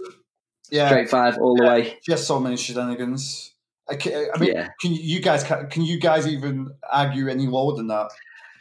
Yeah, 0.69 0.87
straight 0.87 1.09
five 1.09 1.37
all 1.37 1.55
the 1.55 1.63
way. 1.65 1.97
Has 2.09 2.25
so 2.27 2.39
many 2.39 2.57
shenanigans. 2.57 3.52
I, 3.93 4.27
I 4.33 4.39
mean, 4.39 4.53
Yeah. 4.55 4.69
can 4.81 4.93
you, 4.93 5.01
you 5.01 5.21
guys 5.21 5.43
can, 5.43 5.67
can 5.69 5.83
you 5.83 5.99
guys 5.99 6.27
even 6.27 6.71
argue 6.91 7.27
any 7.29 7.47
lower 7.47 7.75
than 7.75 7.87
that 7.87 8.09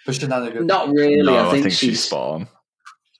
for 0.04 0.12
shenanigans? 0.12 0.66
Not 0.66 0.88
really. 0.88 1.22
no, 1.22 1.48
I 1.48 1.52
think, 1.52 1.64
she's, 1.66 1.78
she's 1.78 2.04
spot 2.04 2.34
on. 2.34 2.48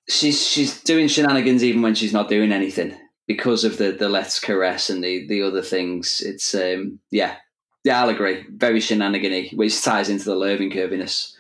she's 0.09 0.45
she's 0.47 0.83
doing 0.83 1.09
shenanigans 1.09 1.63
even 1.65 1.83
when 1.83 1.95
she's 1.95 2.13
not 2.13 2.29
doing 2.29 2.53
anything 2.53 2.97
because 3.27 3.65
of 3.65 3.79
the 3.79 3.93
the 3.93 4.09
let's 4.09 4.39
caress 4.41 4.91
and 4.91 5.03
the 5.03 5.27
the 5.27 5.43
other 5.43 5.63
things. 5.63 6.21
It's 6.25 6.55
um 6.55 6.99
yeah 7.11 7.37
yeah 7.85 8.03
I'll 8.03 8.09
agree. 8.11 8.45
Very 8.51 8.81
shenanigany, 8.81 9.51
which 9.55 9.83
ties 9.83 10.09
into 10.09 10.25
the 10.25 10.37
learning 10.37 10.71
curviness. 10.73 11.35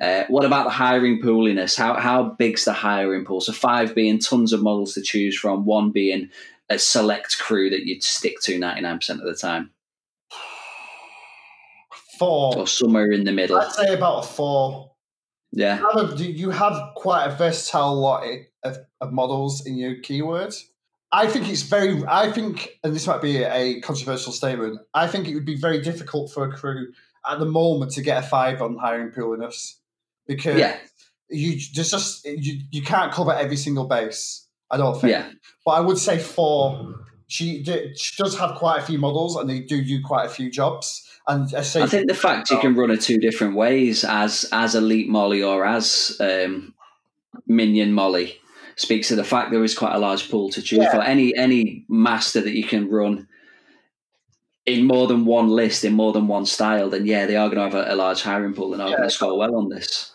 Uh, 0.00 0.24
what 0.28 0.46
about 0.46 0.64
the 0.64 0.70
hiring 0.70 1.20
pooliness? 1.20 1.76
How 1.76 1.94
how 1.94 2.22
big's 2.38 2.64
the 2.64 2.72
hiring 2.72 3.24
pool? 3.24 3.40
So 3.42 3.52
five 3.52 3.94
being 3.94 4.18
tons 4.18 4.52
of 4.52 4.62
models 4.62 4.94
to 4.94 5.02
choose 5.02 5.36
from, 5.38 5.66
one 5.66 5.90
being 5.90 6.30
a 6.70 6.78
select 6.78 7.36
crew 7.38 7.68
that 7.68 7.84
you'd 7.84 8.02
stick 8.02 8.40
to 8.42 8.58
ninety 8.58 8.80
nine 8.80 8.96
percent 8.96 9.20
of 9.20 9.26
the 9.26 9.34
time, 9.34 9.70
Four. 12.20 12.56
or 12.58 12.66
somewhere 12.66 13.10
in 13.10 13.24
the 13.24 13.32
middle. 13.32 13.56
I'd 13.56 13.72
say 13.72 13.94
about 13.94 14.24
a 14.24 14.28
four. 14.28 14.92
Yeah, 15.52 15.80
You 15.80 15.88
have, 15.98 16.20
a, 16.20 16.22
you 16.22 16.50
have 16.50 16.94
quite 16.94 17.24
a 17.24 17.34
versatile 17.34 17.98
lot 17.98 18.24
of, 18.62 18.76
of 19.00 19.12
models 19.12 19.66
in 19.66 19.76
your 19.76 19.96
keywords. 19.96 20.62
I 21.10 21.26
think 21.26 21.48
it's 21.48 21.62
very. 21.62 22.04
I 22.06 22.30
think, 22.30 22.78
and 22.84 22.94
this 22.94 23.06
might 23.06 23.20
be 23.22 23.42
a 23.42 23.80
controversial 23.80 24.32
statement. 24.32 24.78
I 24.94 25.08
think 25.08 25.26
it 25.26 25.34
would 25.34 25.46
be 25.46 25.56
very 25.56 25.80
difficult 25.80 26.30
for 26.30 26.44
a 26.44 26.52
crew 26.52 26.92
at 27.28 27.38
the 27.40 27.46
moment 27.46 27.92
to 27.92 28.02
get 28.02 28.22
a 28.22 28.26
five 28.26 28.62
on 28.62 28.76
hiring 28.76 29.10
pooliness 29.10 29.76
because 30.26 30.58
yeah, 30.58 30.76
you 31.30 31.58
there's 31.74 31.90
just 31.90 32.24
you, 32.24 32.60
you 32.70 32.82
can't 32.82 33.12
cover 33.12 33.32
every 33.32 33.56
single 33.56 33.86
base. 33.88 34.46
I 34.70 34.76
don't 34.76 35.00
think. 35.00 35.10
yeah. 35.10 35.30
But 35.64 35.72
I 35.72 35.80
would 35.80 35.98
say 35.98 36.18
four. 36.18 36.94
She, 37.30 37.62
d- 37.62 37.94
she 37.96 38.20
does 38.20 38.36
have 38.38 38.56
quite 38.56 38.80
a 38.80 38.82
few 38.82 38.98
models, 38.98 39.36
and 39.36 39.48
they 39.48 39.60
do 39.60 39.84
do 39.84 40.02
quite 40.02 40.26
a 40.26 40.28
few 40.28 40.50
jobs. 40.50 41.06
And 41.28 41.54
I 41.54 41.62
say 41.62 41.80
I 41.82 41.86
think 41.86 42.08
the 42.08 42.14
fact 42.14 42.50
you 42.50 42.58
can 42.58 42.74
run 42.74 42.90
it 42.90 43.00
two 43.02 43.18
different 43.18 43.54
ways 43.54 44.04
as 44.04 44.46
as 44.52 44.74
elite 44.74 45.08
Molly 45.08 45.42
or 45.42 45.64
as 45.64 46.16
um, 46.18 46.74
minion 47.46 47.92
Molly 47.92 48.36
speaks 48.74 49.08
to 49.08 49.16
the 49.16 49.22
fact 49.22 49.52
there 49.52 49.62
is 49.62 49.76
quite 49.78 49.94
a 49.94 49.98
large 49.98 50.28
pool 50.30 50.50
to 50.50 50.60
choose 50.62 50.80
Yeah. 50.80 50.90
for. 50.90 51.02
Any 51.02 51.36
any 51.36 51.84
master 51.88 52.40
that 52.40 52.56
you 52.56 52.64
can 52.64 52.90
run 52.90 53.28
in 54.66 54.86
more 54.86 55.06
than 55.06 55.24
one 55.24 55.48
list 55.48 55.84
in 55.84 55.92
more 55.94 56.12
than 56.12 56.26
one 56.26 56.46
style, 56.46 56.90
then 56.90 57.06
yeah, 57.06 57.26
they 57.26 57.36
are 57.36 57.48
going 57.48 57.70
to 57.70 57.76
have 57.76 57.86
a, 57.88 57.94
a 57.94 57.96
large 57.96 58.22
hiring 58.22 58.54
pool 58.54 58.72
and 58.72 58.82
are 58.82 58.88
Yeah. 58.88 58.96
going 58.96 59.08
to 59.08 59.14
score 59.14 59.38
well 59.38 59.54
on 59.54 59.68
this. 59.68 60.12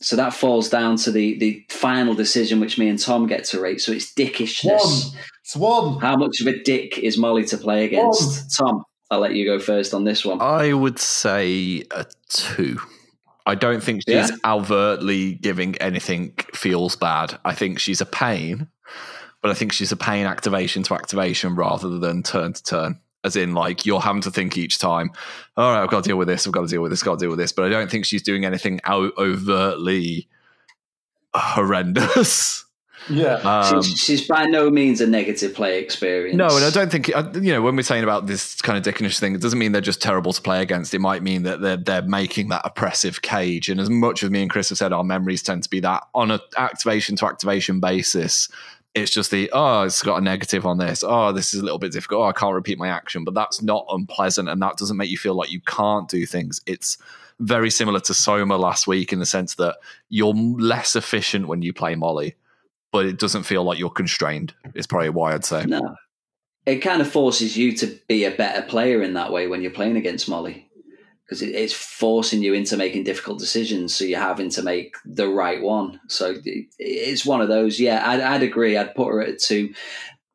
So 0.00 0.16
that 0.16 0.34
falls 0.34 0.68
down 0.68 0.96
to 0.98 1.10
the 1.10 1.38
the 1.38 1.64
final 1.70 2.14
decision, 2.14 2.60
which 2.60 2.78
me 2.78 2.88
and 2.88 2.98
Tom 2.98 3.26
get 3.26 3.44
to 3.44 3.60
rate. 3.60 3.80
So 3.80 3.92
it's 3.92 4.12
dickishness. 4.12 5.12
One. 5.12 5.20
it's 5.42 5.56
one. 5.56 6.00
How 6.00 6.16
much 6.16 6.40
of 6.40 6.46
a 6.46 6.62
dick 6.62 6.98
is 6.98 7.16
Molly 7.16 7.44
to 7.46 7.56
play 7.56 7.84
against? 7.84 8.56
Tom, 8.56 8.84
I'll 9.10 9.20
let 9.20 9.34
you 9.34 9.44
go 9.46 9.58
first 9.58 9.94
on 9.94 10.04
this 10.04 10.24
one. 10.24 10.40
I 10.40 10.72
would 10.72 10.98
say 10.98 11.84
a 11.90 12.06
two. 12.28 12.78
I 13.46 13.54
don't 13.54 13.82
think 13.82 14.02
she's 14.06 14.30
Yeah? 14.30 14.36
overtly 14.46 15.34
giving 15.34 15.76
anything 15.76 16.34
feels 16.54 16.96
bad. 16.96 17.38
I 17.44 17.54
think 17.54 17.78
she's 17.78 18.00
a 18.00 18.06
pain, 18.06 18.68
but 19.42 19.50
I 19.50 19.54
think 19.54 19.72
she's 19.72 19.92
a 19.92 19.96
pain 19.96 20.26
activation 20.26 20.82
to 20.84 20.94
activation 20.94 21.54
rather 21.54 21.98
than 21.98 22.22
turn 22.22 22.54
to 22.54 22.62
turn. 22.62 23.00
As 23.24 23.36
in, 23.36 23.54
like 23.54 23.86
you're 23.86 24.00
having 24.00 24.22
to 24.22 24.30
think 24.30 24.58
each 24.58 24.78
time. 24.78 25.10
All 25.56 25.72
right, 25.72 25.82
I've 25.82 25.90
got 25.90 26.04
to 26.04 26.08
deal 26.08 26.18
with 26.18 26.28
this. 26.28 26.46
I've 26.46 26.52
got 26.52 26.62
to 26.62 26.66
deal 26.66 26.82
with 26.82 26.90
this. 26.92 27.02
I've 27.02 27.06
Got 27.06 27.18
to 27.18 27.24
deal 27.24 27.30
with 27.30 27.38
this. 27.38 27.52
But 27.52 27.64
I 27.64 27.68
don't 27.70 27.90
think 27.90 28.04
she's 28.04 28.22
doing 28.22 28.44
anything 28.44 28.80
out 28.84 29.12
overtly 29.16 30.28
horrendous. 31.34 32.60
Yeah. 33.10 33.34
Um, 33.34 33.82
she's, 33.82 33.98
she's 33.98 34.26
by 34.26 34.46
no 34.46 34.70
means 34.70 35.00
a 35.00 35.06
negative 35.06 35.54
play 35.54 35.78
experience. 35.78 36.36
no, 36.36 36.46
and 36.46 36.64
I 36.64 36.70
don't 36.70 36.90
think 36.90 37.08
you 37.08 37.52
know 37.52 37.60
when 37.60 37.76
we're 37.76 37.82
saying 37.82 38.02
about 38.02 38.26
this 38.26 38.60
kind 38.62 38.78
of 38.78 38.84
dickenish 38.84 39.18
thing, 39.18 39.34
it 39.34 39.42
doesn't 39.42 39.58
mean 39.58 39.72
they're 39.72 39.82
just 39.82 40.00
terrible 40.00 40.32
to 40.32 40.40
play 40.40 40.62
against. 40.62 40.94
It 40.94 41.00
might 41.00 41.22
mean 41.22 41.42
that 41.42 41.60
they're 41.60 41.76
they're 41.76 42.02
making 42.02 42.48
that 42.48 42.62
oppressive 42.64 43.20
cage. 43.20 43.68
And 43.68 43.80
as 43.80 43.90
much 43.90 44.22
as 44.22 44.30
me 44.30 44.40
and 44.40 44.50
Chris 44.50 44.70
have 44.70 44.78
said, 44.78 44.92
our 44.92 45.04
memories 45.04 45.42
tend 45.42 45.64
to 45.64 45.68
be 45.68 45.80
that 45.80 46.04
on 46.14 46.30
an 46.30 46.40
activation 46.56 47.16
to 47.16 47.26
activation 47.26 47.78
basis. 47.78 48.48
It's 48.94 49.10
just 49.10 49.32
the 49.32 49.50
oh, 49.52 49.82
it's 49.82 50.02
got 50.02 50.18
a 50.18 50.20
negative 50.20 50.64
on 50.64 50.78
this. 50.78 51.02
Oh, 51.04 51.32
this 51.32 51.52
is 51.52 51.60
a 51.60 51.64
little 51.64 51.80
bit 51.80 51.92
difficult. 51.92 52.22
Oh, 52.22 52.28
I 52.28 52.32
can't 52.32 52.54
repeat 52.54 52.78
my 52.78 52.88
action, 52.88 53.24
but 53.24 53.34
that's 53.34 53.60
not 53.60 53.86
unpleasant, 53.88 54.48
and 54.48 54.62
that 54.62 54.76
doesn't 54.76 54.96
make 54.96 55.10
you 55.10 55.18
feel 55.18 55.34
like 55.34 55.50
you 55.50 55.60
can't 55.62 56.08
do 56.08 56.26
things. 56.26 56.60
It's 56.66 56.96
very 57.40 57.70
similar 57.70 57.98
to 58.00 58.14
Som'er 58.14 58.56
last 58.56 58.86
week 58.86 59.12
in 59.12 59.18
the 59.18 59.26
sense 59.26 59.56
that 59.56 59.78
you're 60.08 60.34
less 60.34 60.94
efficient 60.94 61.48
when 61.48 61.62
you 61.62 61.72
play 61.72 61.96
Molly, 61.96 62.36
but 62.92 63.06
it 63.06 63.18
doesn't 63.18 63.42
feel 63.42 63.64
like 63.64 63.78
you're 63.78 63.90
constrained. 63.90 64.54
Is 64.74 64.86
probably 64.86 65.08
why 65.10 65.34
I'd 65.34 65.44
say. 65.44 65.64
No. 65.64 65.96
It 66.64 66.76
kind 66.76 67.02
of 67.02 67.10
forces 67.10 67.56
you 67.56 67.76
to 67.76 67.98
be 68.08 68.24
a 68.24 68.30
better 68.30 68.62
player 68.62 69.02
in 69.02 69.14
that 69.14 69.32
way 69.32 69.48
when 69.48 69.60
you're 69.60 69.70
playing 69.70 69.96
against 69.96 70.28
Molly. 70.28 70.70
Because 71.26 71.40
it, 71.40 71.54
it's 71.54 71.72
forcing 71.72 72.42
you 72.42 72.52
into 72.52 72.76
making 72.76 73.04
difficult 73.04 73.38
decisions, 73.38 73.94
so 73.94 74.04
you're 74.04 74.20
having 74.20 74.50
to 74.50 74.62
make 74.62 74.94
the 75.06 75.26
right 75.26 75.62
one. 75.62 75.98
So 76.08 76.34
it, 76.44 76.66
it's 76.78 77.24
one 77.24 77.40
of 77.40 77.48
those. 77.48 77.80
Yeah, 77.80 78.02
I'd, 78.06 78.20
I'd 78.20 78.42
agree. 78.42 78.76
I'd 78.76 78.94
put 78.94 79.08
her 79.08 79.22
at 79.22 79.28
a 79.30 79.36
two, 79.36 79.72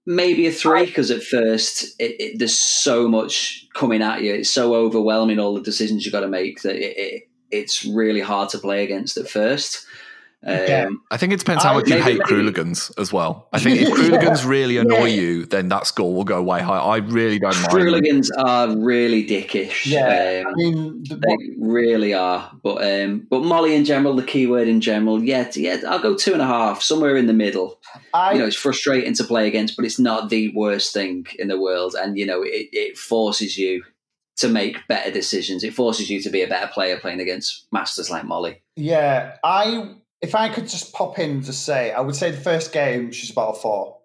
maybe 0.08 0.48
a 0.48 0.52
three, 0.52 0.86
because 0.86 1.12
at 1.12 1.22
first 1.22 1.84
it, 2.00 2.16
it, 2.20 2.40
there's 2.40 2.58
so 2.60 3.08
much 3.08 3.68
coming 3.76 4.02
at 4.02 4.24
you. 4.24 4.34
It's 4.34 4.50
so 4.50 4.74
overwhelming, 4.74 5.38
all 5.38 5.54
the 5.54 5.62
decisions 5.62 6.06
you've 6.06 6.12
got 6.12 6.22
to 6.22 6.28
make, 6.28 6.64
that 6.64 6.76
it, 6.76 6.98
it, 6.98 7.24
it's 7.52 7.86
really 7.86 8.22
hard 8.22 8.50
to 8.50 8.58
play 8.58 8.84
against 8.84 9.18
at 9.18 9.30
first. 9.30 9.86
Um, 10.46 10.56
Yeah. 10.56 10.90
I 11.12 11.18
think 11.18 11.34
it 11.34 11.40
depends 11.40 11.64
how 11.64 11.74
much 11.74 11.90
you 11.90 12.02
hate 12.02 12.20
maybe- 12.20 12.24
Crooligans 12.52 12.98
as 12.98 13.12
well. 13.12 13.50
I 13.52 13.60
think 13.60 13.82
if 13.82 13.90
Crooligans 13.90 14.48
really 14.48 14.78
annoy 14.78 15.08
you, 15.08 15.46
then 15.46 15.68
that 15.68 15.86
score 15.86 16.14
will 16.14 16.24
go 16.24 16.42
way 16.42 16.62
high. 16.62 16.78
I 16.78 16.98
really 16.98 17.40
don't 17.40 17.56
mind. 17.74 18.06
them. 18.06 18.46
Are 18.46 18.78
really 18.78 19.26
dickish. 19.28 19.86
Yeah. 19.86 20.44
Um, 20.46 20.54
I 20.54 20.56
mean, 20.56 21.04
the, 21.04 21.16
They 21.16 21.36
really 21.60 22.14
are, 22.14 22.52
but 22.64 22.78
um, 22.84 23.28
but 23.30 23.44
Molly 23.44 23.76
in 23.76 23.84
general, 23.84 24.16
the 24.16 24.24
keyword 24.24 24.70
in 24.70 24.80
general, 24.80 25.22
yeah, 25.22 25.52
yeah, 25.56 25.82
I'll 25.88 26.00
go 26.00 26.16
two 26.16 26.32
and 26.34 26.42
a 26.42 26.48
half, 26.48 26.82
somewhere 26.82 27.18
in 27.18 27.28
the 27.28 27.34
middle. 27.34 27.82
I, 28.14 28.34
You 28.34 28.40
know, 28.40 28.46
it's 28.46 28.56
frustrating 28.56 29.14
to 29.16 29.24
play 29.26 29.46
against, 29.48 29.76
but 29.76 29.84
it's 29.84 30.00
not 30.00 30.30
the 30.30 30.54
worst 30.56 30.94
thing 30.94 31.28
in 31.38 31.50
the 31.50 31.60
world, 31.60 31.96
and 32.00 32.18
you 32.18 32.26
know, 32.26 32.44
it, 32.44 32.70
it 32.72 32.98
forces 32.98 33.58
you 33.58 33.84
to 34.38 34.48
make 34.48 34.88
better 34.88 35.12
decisions. 35.12 35.66
It 35.66 35.74
forces 35.74 36.10
you 36.10 36.22
to 36.22 36.30
be 36.30 36.42
a 36.44 36.48
better 36.48 36.68
player 36.72 36.98
playing 36.98 37.20
against 37.20 37.66
masters 37.74 38.10
like 38.10 38.24
Molly. 38.24 38.62
Yeah, 38.78 39.36
I 39.44 39.96
if 40.22 40.36
I 40.36 40.50
could 40.50 40.68
just 40.68 40.94
pop 40.94 41.18
in 41.20 41.42
to 41.44 41.54
say, 41.54 41.92
I 41.92 42.02
would 42.02 42.16
say 42.16 42.32
the 42.32 42.38
first 42.42 42.72
game 42.74 43.12
she's 43.12 43.32
about 43.32 43.58
a 43.58 43.60
four, 43.60 43.98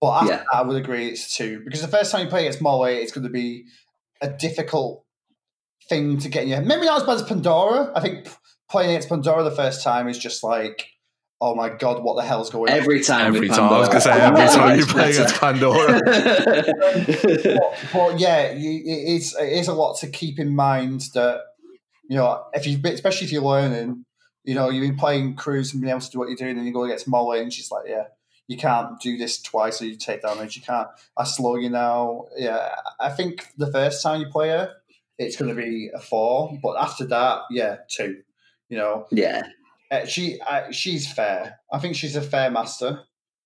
but 0.00 0.12
after 0.12 0.32
Yeah. 0.32 0.36
that, 0.38 0.46
I 0.52 0.62
would 0.62 0.76
agree 0.76 1.08
it's 1.08 1.36
two 1.36 1.60
because 1.64 1.82
the 1.82 1.88
first 1.88 2.10
time 2.12 2.22
you 2.24 2.28
play 2.30 2.40
against 2.42 2.62
Molly, 2.62 2.94
it's 2.96 3.12
going 3.12 3.24
to 3.26 3.32
be 3.32 3.66
a 4.20 4.28
difficult 4.28 5.04
thing 5.88 6.18
to 6.18 6.28
get 6.28 6.44
in 6.44 6.48
your. 6.48 6.58
head. 6.58 6.66
Maybe 6.66 6.86
not 6.86 7.02
as 7.02 7.06
bad 7.06 7.16
as 7.16 7.22
Pandora. 7.24 7.92
I 7.94 8.00
think 8.00 8.26
playing 8.70 8.90
against 8.90 9.08
Pandora 9.10 9.42
the 9.44 9.50
first 9.50 9.82
time 9.82 10.08
is 10.08 10.16
just 10.18 10.42
like, 10.42 10.86
oh 11.42 11.54
my 11.54 11.68
god, 11.68 12.02
what 12.02 12.16
the 12.16 12.22
hell's 12.22 12.48
going 12.48 12.72
on? 12.72 12.78
Every 12.78 13.02
time, 13.02 13.26
Every 13.26 13.48
with 13.48 13.58
time. 13.58 13.70
I 13.70 13.78
was 13.80 13.88
going 13.88 14.00
to 14.00 14.04
say, 14.04 14.18
every 14.20 14.46
time 14.46 14.78
you 14.78 14.86
play 14.86 15.10
against 15.10 15.34
Pandora. 15.40 16.00
but, 16.04 17.84
but 17.92 18.18
yeah, 18.20 18.52
you, 18.52 18.80
it 18.84 19.14
is 19.16 19.36
it 19.38 19.52
is 19.52 19.68
a 19.68 19.74
lot 19.74 19.98
to 19.98 20.08
keep 20.08 20.38
in 20.38 20.54
mind 20.54 21.02
that 21.14 21.40
you 22.08 22.16
know 22.16 22.44
if 22.54 22.66
you 22.66 22.80
especially 22.84 23.26
if 23.26 23.32
you're 23.32 23.42
learning, 23.42 24.04
you 24.44 24.54
know 24.54 24.70
you've 24.70 24.86
been 24.88 24.96
playing 24.96 25.34
cruise 25.36 25.72
and 25.72 25.82
being 25.82 25.90
able 25.90 26.00
to 26.00 26.10
do 26.10 26.18
what 26.18 26.28
you're 26.28 26.36
doing, 26.36 26.56
and 26.56 26.66
you 26.66 26.72
go 26.72 26.84
against 26.84 27.08
Molly, 27.08 27.40
and 27.40 27.52
she's 27.52 27.70
like, 27.70 27.84
yeah, 27.88 28.04
you 28.46 28.56
can't 28.56 29.00
do 29.00 29.16
this 29.16 29.40
twice, 29.40 29.80
or 29.80 29.86
you 29.86 29.96
take 29.96 30.22
damage. 30.22 30.56
You 30.56 30.62
can't. 30.62 30.88
I 31.16 31.24
slow 31.24 31.56
you 31.56 31.70
now. 31.70 32.26
Yeah, 32.36 32.74
I 33.00 33.10
think 33.10 33.48
the 33.56 33.70
first 33.72 34.02
time 34.02 34.20
you 34.20 34.28
play 34.28 34.50
her, 34.50 34.74
it's 35.18 35.36
going 35.36 35.54
to 35.54 35.60
be 35.60 35.90
a 35.94 36.00
four, 36.00 36.58
but 36.62 36.76
after 36.80 37.06
that, 37.06 37.42
yeah, 37.50 37.78
two. 37.88 38.22
You 38.68 38.78
know, 38.78 39.06
yeah, 39.10 39.42
uh, 39.90 40.06
she 40.06 40.40
uh, 40.40 40.70
she's 40.72 41.10
fair. 41.10 41.60
I 41.72 41.78
think 41.78 41.96
she's 41.96 42.16
a 42.16 42.22
fair 42.22 42.50
master 42.50 43.00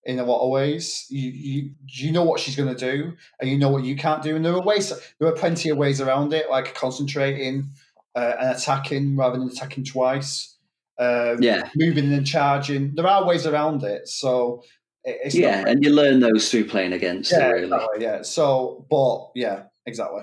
in 0.05 0.19
a 0.19 0.25
lot 0.25 0.45
of 0.45 0.51
ways. 0.51 1.07
You 1.11 1.31
you 1.31 1.71
you 1.87 2.13
know 2.13 2.25
what 2.25 2.41
she's 2.41 2.57
going 2.57 2.75
to 2.75 2.93
do, 2.93 3.13
and 3.41 3.51
you 3.51 3.59
know 3.59 3.69
what 3.69 3.85
you 3.85 3.97
can't 3.97 4.23
do. 4.23 4.35
And 4.35 4.45
there 4.45 4.55
are 4.55 4.63
ways. 4.63 4.93
There 5.19 5.29
are 5.29 5.33
plenty 5.33 5.69
of 5.69 5.77
ways 5.77 6.01
around 6.01 6.33
it, 6.33 6.51
like 6.51 6.75
concentrating 6.75 7.69
uh, 8.15 8.35
and 8.41 8.57
attacking 8.57 9.17
rather 9.17 9.39
than 9.39 9.49
attacking 9.49 9.85
twice. 9.85 10.57
Um, 10.99 11.43
Yeah. 11.43 11.69
moving 11.77 12.13
and 12.13 12.27
charging. 12.27 12.95
There 12.95 13.07
are 13.07 13.27
ways 13.27 13.47
around 13.47 13.83
it, 13.85 14.09
so 14.09 14.63
it's 15.05 15.35
Yeah, 15.35 15.65
and 15.67 15.85
you 15.85 15.91
learn 15.93 16.21
those 16.21 16.51
through 16.51 16.65
playing 16.65 16.93
against 16.93 17.33
yeah, 17.33 17.49
really. 17.49 17.65
exactly, 17.65 18.03
yeah. 18.03 18.23
So, 18.23 18.87
but 18.91 19.31
yeah, 19.35 19.63
exactly. 19.87 20.23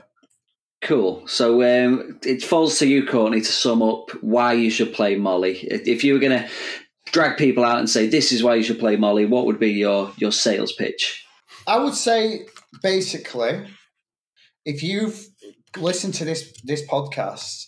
Cool. 0.82 1.28
So 1.28 1.62
um, 1.64 2.20
it 2.24 2.44
falls 2.44 2.78
to 2.80 2.88
you, 2.88 3.06
Courtney, 3.08 3.42
to 3.42 3.52
sum 3.52 3.82
up 3.82 4.12
why 4.22 4.54
you 4.54 4.70
should 4.70 4.94
play 4.94 5.16
Molly. 5.16 5.58
If 5.62 5.88
if 5.88 6.04
you 6.04 6.14
were 6.14 6.20
going 6.20 6.40
to 6.44 6.48
drag 7.12 7.38
people 7.38 7.64
out 7.64 7.80
and 7.80 7.90
say 7.90 8.06
this 8.08 8.32
is 8.32 8.44
why 8.44 8.56
you 8.56 8.64
should 8.64 8.78
play 8.80 8.96
Molly, 8.96 9.26
what 9.26 9.46
would 9.48 9.60
be 9.60 9.72
your 9.72 10.12
your 10.18 10.32
sales 10.32 10.74
pitch? 10.74 11.26
I 11.66 11.80
would 11.80 11.96
say 11.96 12.46
basically, 12.84 13.66
if 14.66 14.84
you've 14.84 15.26
listened 15.78 16.14
to 16.16 16.26
this 16.26 16.54
this 16.64 16.86
podcast 16.88 17.66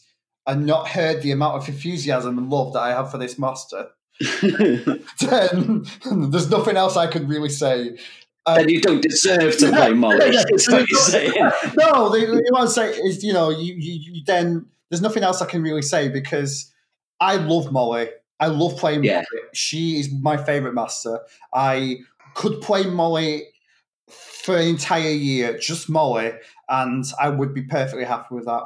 and 0.47 0.65
not 0.65 0.87
heard 0.87 1.21
the 1.21 1.31
amount 1.31 1.61
of 1.61 1.67
enthusiasm 1.67 2.37
and 2.37 2.49
love 2.49 2.73
that 2.73 2.79
I 2.79 2.89
have 2.89 3.11
for 3.11 3.17
this 3.19 3.37
master, 3.37 3.89
then 4.41 5.85
there's 6.31 6.49
nothing 6.49 6.77
else 6.77 6.97
I 6.97 7.07
could 7.07 7.27
really 7.29 7.49
say. 7.49 7.97
Um, 8.45 8.55
then 8.55 8.69
you 8.69 8.81
don't 8.81 9.01
deserve 9.01 9.57
to 9.57 9.69
play 9.73 9.91
Molly. 9.93 10.19
Yeah, 10.33 10.43
Is 10.53 10.67
what 10.69 10.89
you're 10.89 10.99
saying. 10.99 11.33
no, 11.77 12.09
the, 12.09 12.25
the 12.25 12.51
I'm 12.57 12.67
saying 12.67 12.99
is, 13.05 13.23
you 13.23 13.33
know, 13.33 13.49
you, 13.49 13.75
you, 13.75 14.13
you 14.13 14.23
then 14.25 14.65
there's 14.89 15.01
nothing 15.01 15.23
else 15.23 15.41
I 15.41 15.45
can 15.47 15.61
really 15.61 15.81
say 15.81 16.07
because 16.07 16.73
I 17.19 17.35
love 17.35 17.71
Molly. 17.71 18.07
I 18.39 18.47
love 18.47 18.77
playing 18.77 19.03
Yeah. 19.03 19.15
Molly. 19.15 19.43
She 19.53 19.99
is 19.99 20.09
my 20.13 20.37
favorite 20.37 20.73
master. 20.73 21.19
I 21.53 21.97
could 22.35 22.61
play 22.61 22.83
Molly 22.85 23.43
for 24.07 24.55
an 24.55 24.67
entire 24.69 25.09
year, 25.09 25.57
just 25.57 25.89
Molly, 25.89 26.31
and 26.69 27.03
I 27.19 27.27
would 27.29 27.53
be 27.53 27.63
perfectly 27.63 28.05
happy 28.05 28.33
with 28.33 28.45
that. 28.45 28.63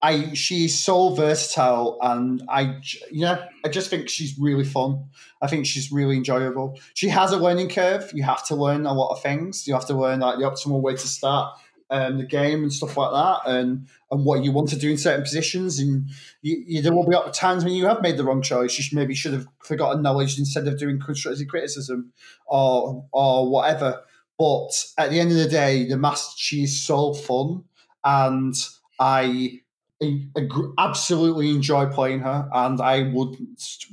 I 0.00 0.32
she's 0.34 0.78
so 0.78 1.10
versatile, 1.10 1.98
and 2.00 2.42
I 2.48 2.78
j- 2.80 3.00
yeah, 3.10 3.46
I 3.64 3.68
just 3.68 3.90
think 3.90 4.08
she's 4.08 4.38
really 4.38 4.64
fun. 4.64 5.04
I 5.42 5.48
think 5.48 5.66
she's 5.66 5.90
really 5.90 6.16
enjoyable. 6.16 6.78
She 6.94 7.08
has 7.08 7.32
a 7.32 7.36
learning 7.36 7.70
curve. 7.70 8.10
You 8.14 8.22
have 8.22 8.46
to 8.46 8.54
learn 8.54 8.86
a 8.86 8.92
lot 8.92 9.12
of 9.12 9.22
things. 9.22 9.66
You 9.66 9.74
have 9.74 9.86
to 9.86 9.94
learn 9.94 10.20
like 10.20 10.38
the 10.38 10.44
optimal 10.44 10.80
way 10.82 10.92
to 10.92 10.98
start 10.98 11.58
um, 11.90 12.18
the 12.18 12.24
game 12.26 12.62
and 12.62 12.72
stuff 12.72 12.96
like 12.96 13.10
that, 13.12 13.50
and 13.50 13.88
and 14.10 14.24
what 14.24 14.44
you 14.44 14.52
want 14.52 14.68
to 14.68 14.78
do 14.78 14.90
in 14.90 14.98
certain 14.98 15.22
positions. 15.22 15.80
And 15.80 16.08
you, 16.42 16.62
you, 16.66 16.82
there 16.82 16.92
will 16.92 17.04
be 17.06 17.16
times 17.32 17.64
when 17.64 17.74
you 17.74 17.86
have 17.86 18.00
made 18.00 18.16
the 18.16 18.24
wrong 18.24 18.42
choice. 18.42 18.78
You 18.78 18.96
maybe 18.96 19.16
should 19.16 19.32
have 19.32 19.48
forgotten 19.64 20.02
knowledge 20.02 20.38
instead 20.38 20.68
of 20.68 20.78
doing 20.78 21.00
constructive 21.00 21.48
criticism 21.48 22.12
or 22.46 23.04
or 23.12 23.50
whatever. 23.50 24.02
But 24.38 24.86
at 24.96 25.10
the 25.10 25.18
end 25.18 25.32
of 25.32 25.38
the 25.38 25.48
day, 25.48 25.86
the 25.86 25.96
master 25.96 26.34
she's 26.36 26.80
so 26.80 27.14
fun, 27.14 27.64
and 28.04 28.54
I 29.00 29.60
I 30.02 30.40
gr- 30.48 30.68
absolutely 30.78 31.50
enjoy 31.50 31.86
playing 31.86 32.20
her, 32.20 32.48
and 32.52 32.80
I 32.80 33.10
would 33.12 33.36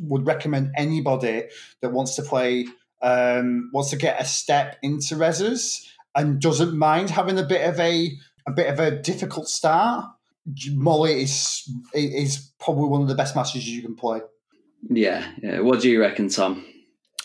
would 0.02 0.26
recommend 0.28 0.72
anybody 0.78 1.46
that 1.82 1.92
wants 1.92 2.16
to 2.16 2.22
play 2.22 2.68
um, 3.02 3.70
wants 3.74 3.90
to 3.92 3.96
get 3.98 4.22
a 4.22 4.26
step 4.26 4.78
into 4.84 5.16
rezzers 5.16 5.86
and 6.16 6.40
doesn't 6.40 6.78
mind 6.78 7.10
having 7.10 7.38
a 7.40 7.44
bit 7.44 7.68
of 7.68 7.80
a 7.80 8.12
a 8.48 8.52
bit 8.52 8.68
of 8.72 8.80
a 8.80 8.92
difficult 8.92 9.48
start. 9.50 10.06
Molly 10.74 11.24
is 11.24 11.68
is 11.94 12.52
probably 12.60 12.88
one 12.88 13.02
of 13.02 13.08
the 13.08 13.16
best 13.16 13.36
masters 13.36 13.68
you 13.68 13.82
can 13.82 13.96
play. 13.96 14.22
Yeah, 14.88 15.28
yeah. 15.42 15.62
What 15.62 15.82
do 15.82 15.90
you 15.90 16.00
reckon, 16.00 16.30
Tom? 16.30 16.64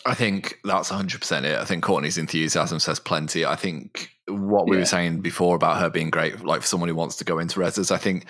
I 0.07 0.15
think 0.15 0.59
that's 0.65 0.90
100% 0.90 1.44
it. 1.44 1.59
I 1.59 1.66
think 1.66 1.85
Courtney's 1.85 2.16
enthusiasm 2.16 2.78
says 2.81 2.98
plenty. 2.98 3.44
I 3.44 3.55
think 3.57 4.09
what 4.28 4.66
we 4.66 4.77
Yeah. 4.77 4.81
were 4.81 4.86
saying 4.86 5.20
before 5.20 5.57
about 5.57 5.78
her 5.78 5.90
being 5.90 6.09
great, 6.09 6.43
like 6.43 6.62
for 6.62 6.66
someone 6.66 6.89
who 6.89 6.94
wants 6.94 7.16
to 7.16 7.24
go 7.24 7.39
into 7.39 7.61
Rezzers, 7.61 7.90
I 7.90 7.98
think 7.98 8.24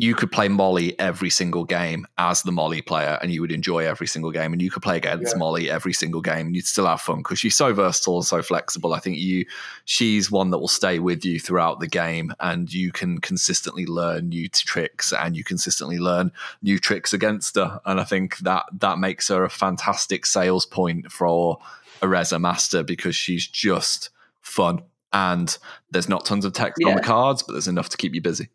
you 0.00 0.14
could 0.14 0.30
play 0.30 0.46
Molly 0.46 0.96
every 1.00 1.28
single 1.28 1.64
game 1.64 2.06
as 2.18 2.44
the 2.44 2.52
Molly 2.52 2.80
player 2.80 3.18
and 3.20 3.32
you 3.32 3.40
would 3.40 3.50
enjoy 3.50 3.84
every 3.84 4.06
single 4.06 4.30
game. 4.30 4.52
And 4.52 4.62
you 4.62 4.70
could 4.70 4.82
play 4.82 4.96
against 4.96 5.34
Yeah. 5.34 5.38
Molly 5.38 5.68
every 5.68 5.92
single 5.92 6.20
game 6.20 6.46
and 6.46 6.54
you'd 6.54 6.66
still 6.66 6.86
have 6.86 7.00
fun 7.00 7.18
because 7.18 7.40
she's 7.40 7.56
so 7.56 7.74
versatile 7.74 8.18
and 8.18 8.24
so 8.24 8.40
flexible. 8.40 8.94
I 8.94 9.00
think 9.00 9.18
you, 9.18 9.44
she's 9.86 10.30
one 10.30 10.50
that 10.50 10.58
will 10.58 10.68
stay 10.68 11.00
with 11.00 11.24
you 11.24 11.40
throughout 11.40 11.80
the 11.80 11.88
game 11.88 12.32
and 12.38 12.72
you 12.72 12.92
can 12.92 13.18
consistently 13.18 13.86
learn 13.86 14.28
new 14.28 14.48
t- 14.48 14.64
tricks 14.64 15.12
and 15.12 15.36
you 15.36 15.42
consistently 15.42 15.98
learn 15.98 16.30
new 16.62 16.78
tricks 16.78 17.12
against 17.12 17.56
her. 17.56 17.80
And 17.84 18.00
I 18.00 18.04
think 18.04 18.38
that 18.38 18.66
that 18.74 18.98
makes 19.00 19.26
her 19.26 19.42
a 19.42 19.50
fantastic 19.50 20.26
sales 20.26 20.64
point 20.64 21.10
for 21.10 21.58
a 22.00 22.06
Rezzer 22.06 22.40
Master 22.40 22.84
because 22.84 23.16
she's 23.16 23.48
just 23.48 24.10
fun. 24.42 24.82
And 25.12 25.58
there's 25.90 26.08
not 26.08 26.24
tons 26.24 26.44
of 26.44 26.52
text 26.52 26.80
on 26.84 26.94
the 26.94 27.02
cards, 27.02 27.42
but 27.42 27.54
there's 27.54 27.66
enough 27.66 27.88
to 27.88 27.96
keep 27.96 28.14
you 28.14 28.20
busy. 28.20 28.48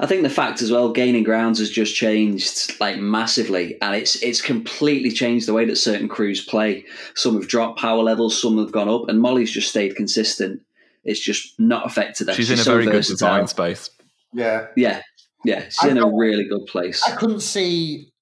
I 0.00 0.06
think 0.06 0.22
the 0.22 0.30
fact 0.30 0.62
as 0.62 0.70
well, 0.70 0.92
gaining 0.92 1.22
grounds 1.22 1.58
has 1.58 1.70
just 1.70 1.94
changed 1.94 2.78
like 2.80 2.98
massively, 2.98 3.80
and 3.80 3.94
it's 3.94 4.22
it's 4.22 4.40
completely 4.40 5.10
changed 5.10 5.46
the 5.46 5.54
way 5.54 5.64
that 5.64 5.76
certain 5.76 6.08
crews 6.08 6.44
play. 6.44 6.84
Some 7.14 7.34
have 7.34 7.48
dropped 7.48 7.78
power 7.78 8.02
levels, 8.02 8.40
some 8.40 8.58
have 8.58 8.72
gone 8.72 8.88
up, 8.88 9.08
and 9.08 9.20
Molly's 9.20 9.50
just 9.50 9.68
stayed 9.68 9.96
consistent. 9.96 10.62
It's 11.04 11.20
just 11.20 11.58
not 11.58 11.86
affected 11.86 12.28
her. 12.28 12.34
She's, 12.34 12.50
in 12.50 12.58
a 12.58 12.62
so 12.62 12.72
very 12.72 12.84
good 12.84 12.94
versatile. 12.94 13.28
design 13.28 13.46
space. 13.48 13.90
Yeah, 14.32 14.68
Yeah, 14.76 15.02
yeah, 15.44 15.64
she's 15.64 15.84
I 15.84 15.88
in 15.90 15.98
a 15.98 16.08
really 16.08 16.44
good 16.48 16.66
place. 16.66 17.02
I 17.06 17.16
couldn't 17.16 17.40
see 17.40 18.12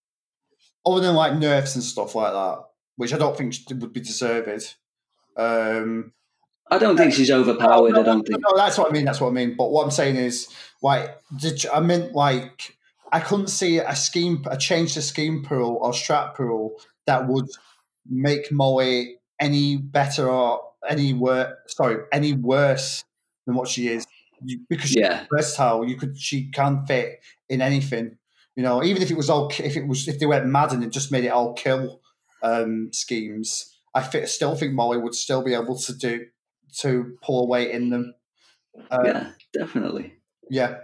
other 0.87 1.01
than 1.01 1.15
like 1.15 1.37
nerfs 1.37 1.75
and 1.75 1.85
stuff 1.85 2.15
like 2.15 2.33
that, 2.33 2.59
which 2.97 3.13
I 3.13 3.19
don't 3.19 3.37
think 3.37 3.55
would 3.71 3.93
be 3.93 4.01
deserved. 4.01 4.75
Um, 5.37 6.13
I 6.71 6.79
don't 6.79 6.97
think 6.97 7.13
she's 7.13 7.31
overpowered. 7.31 7.93
no, 7.93 8.01
I 8.01 8.03
don't 8.03 8.27
think. 8.27 8.41
No, 8.41 8.57
that's 8.57 8.79
what 8.79 8.89
I 8.89 8.93
mean. 8.93 9.05
That's 9.05 9.21
what 9.21 9.29
I 9.29 9.33
mean. 9.33 9.57
But 9.57 9.71
what 9.71 9.85
I'm 9.85 9.91
saying 9.91 10.17
is, 10.17 10.49
like, 10.83 11.11
did 11.37 11.65
you- 11.65 11.71
I 11.71 11.81
meant 11.81 12.13
like 12.15 12.77
I 13.13 13.21
couldn't 13.21 13.49
see 13.49 13.79
a 13.79 13.97
scheme, 13.97 14.45
a 14.51 14.57
change 14.57 14.95
to 14.95 15.03
scheme 15.03 15.43
pool 15.45 15.79
or 15.83 15.93
strat 15.93 16.35
pool 16.37 16.77
that 17.07 17.27
would 17.29 17.49
make 18.09 18.53
Molly 18.53 19.17
any 19.41 19.77
better 19.77 20.29
or 20.29 20.61
any 20.89 21.13
worse. 21.13 21.53
Sorry, 21.67 22.05
any 22.13 22.33
worse 22.35 23.05
than 23.47 23.57
what 23.57 23.69
she 23.69 23.89
is. 23.89 24.07
You, 24.45 24.61
because 24.69 24.91
she's 24.91 24.99
Yeah, 25.01 25.27
versatile, 25.35 25.87
you 25.87 25.97
could 25.97 26.17
she 26.19 26.51
can 26.51 26.87
fit 26.87 27.21
in 27.49 27.61
anything. 27.61 28.17
You 28.57 28.63
know, 28.63 28.83
even 28.83 29.03
if 29.03 29.11
it 29.11 29.17
was 29.17 29.29
all 29.29 29.49
if 29.59 29.77
it 29.77 29.87
was 29.87 30.09
if 30.09 30.19
they 30.19 30.27
went 30.27 30.47
mad 30.47 30.73
and 30.73 30.83
it 30.85 30.91
just 30.91 31.13
made 31.13 31.25
it 31.25 31.29
all 31.29 31.53
kill 31.55 32.01
um, 32.43 32.91
schemes, 32.93 33.77
I 33.95 34.03
fi- 34.03 34.25
still 34.27 34.55
think 34.57 34.73
Molly 34.73 34.99
would 34.99 35.15
still 35.15 35.43
be 35.43 35.55
able 35.55 35.77
to 35.79 35.95
do 35.95 36.27
to 36.79 37.19
pull 37.23 37.43
away 37.43 37.71
in 37.73 37.91
them. 37.91 38.15
Yeah. 38.91 38.99
yeah, 39.05 39.31
definitely. 39.53 40.15
Yeah, 40.51 40.79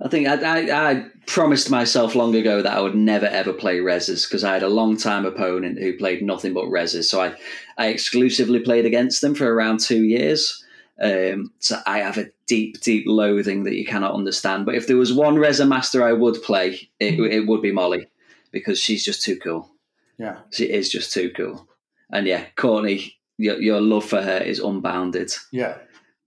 I 0.00 0.08
think 0.08 0.28
I, 0.28 0.34
I, 0.34 0.90
I 0.90 1.06
promised 1.26 1.70
myself 1.70 2.14
long 2.14 2.34
ago 2.34 2.60
that 2.62 2.76
I 2.76 2.80
would 2.80 2.94
never 2.94 3.26
ever 3.26 3.52
play 3.52 3.78
rezzers 3.78 4.28
because 4.28 4.44
I 4.44 4.52
had 4.54 4.62
a 4.62 4.68
long 4.68 4.96
time 4.96 5.24
opponent 5.24 5.78
who 5.78 5.96
played 5.96 6.22
nothing 6.22 6.54
but 6.54 6.64
rezzers. 6.64 7.04
So 7.04 7.20
I, 7.20 7.34
I 7.78 7.86
exclusively 7.88 8.60
played 8.60 8.84
against 8.84 9.20
them 9.20 9.34
for 9.34 9.52
around 9.52 9.80
two 9.80 10.02
years. 10.02 10.64
Um, 11.00 11.52
so 11.58 11.80
I 11.86 11.98
have 11.98 12.18
a 12.18 12.30
deep, 12.46 12.80
deep 12.80 13.04
loathing 13.06 13.64
that 13.64 13.76
you 13.76 13.84
cannot 13.86 14.14
understand. 14.14 14.66
But 14.66 14.74
if 14.74 14.86
there 14.86 14.96
was 14.96 15.12
one 15.12 15.36
Rezzer 15.36 15.66
master 15.66 16.04
I 16.04 16.12
would 16.12 16.42
play, 16.42 16.88
it, 17.00 17.18
it 17.18 17.46
would 17.46 17.62
be 17.62 17.72
Molly 17.72 18.06
because 18.50 18.78
she's 18.78 19.04
just 19.04 19.22
too 19.22 19.36
cool. 19.36 19.70
yeah. 20.18 20.38
She 20.50 20.64
is 20.64 20.90
just 20.90 21.12
too 21.12 21.30
cool. 21.36 21.66
And 22.10 22.26
yeah, 22.26 22.44
Courtney, 22.56 23.16
your, 23.38 23.60
your 23.60 23.80
love 23.80 24.04
for 24.04 24.20
her 24.20 24.38
is 24.38 24.58
unbounded. 24.60 25.32
Yeah. 25.50 25.78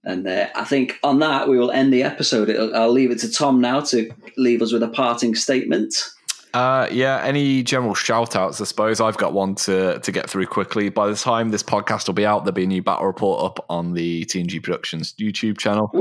And 0.05 0.27
uh, 0.27 0.47
I 0.55 0.63
think 0.63 0.99
on 1.03 1.19
that, 1.19 1.47
we 1.49 1.57
will 1.57 1.71
end 1.71 1.91
the 1.91 2.03
episode. 2.03 2.49
It'll- 2.49 2.75
I'll 2.75 2.91
leave 2.91 3.11
it 3.11 3.19
to 3.19 3.31
Tom 3.31 3.59
now 3.59 3.79
to 3.81 4.09
leave 4.37 4.61
us 4.61 4.71
with 4.71 4.83
a 4.83 4.87
parting 4.87 5.35
statement. 5.35 5.93
Uh, 6.53 6.87
yeah, 6.89 7.21
any 7.21 7.61
general 7.63 7.93
shout 7.93 8.33
outs, 8.33 8.61
I 8.61 8.63
suppose. 8.63 9.01
I've 9.01 9.17
got 9.17 9.33
one 9.33 9.55
to, 9.55 9.99
to 9.99 10.11
get 10.13 10.29
through 10.29 10.45
quickly. 10.47 10.87
By 10.87 11.09
the 11.09 11.15
time 11.17 11.49
this 11.49 11.63
podcast 11.63 12.07
will 12.07 12.13
be 12.13 12.25
out, 12.25 12.45
there'll 12.45 12.53
be 12.55 12.63
a 12.63 12.67
new 12.67 12.81
battle 12.81 13.07
report 13.07 13.43
up 13.43 13.65
on 13.69 13.93
the 13.93 14.23
TNG 14.23 14.63
Productions 14.63 15.13
YouTube 15.19 15.57
channel 15.57 15.91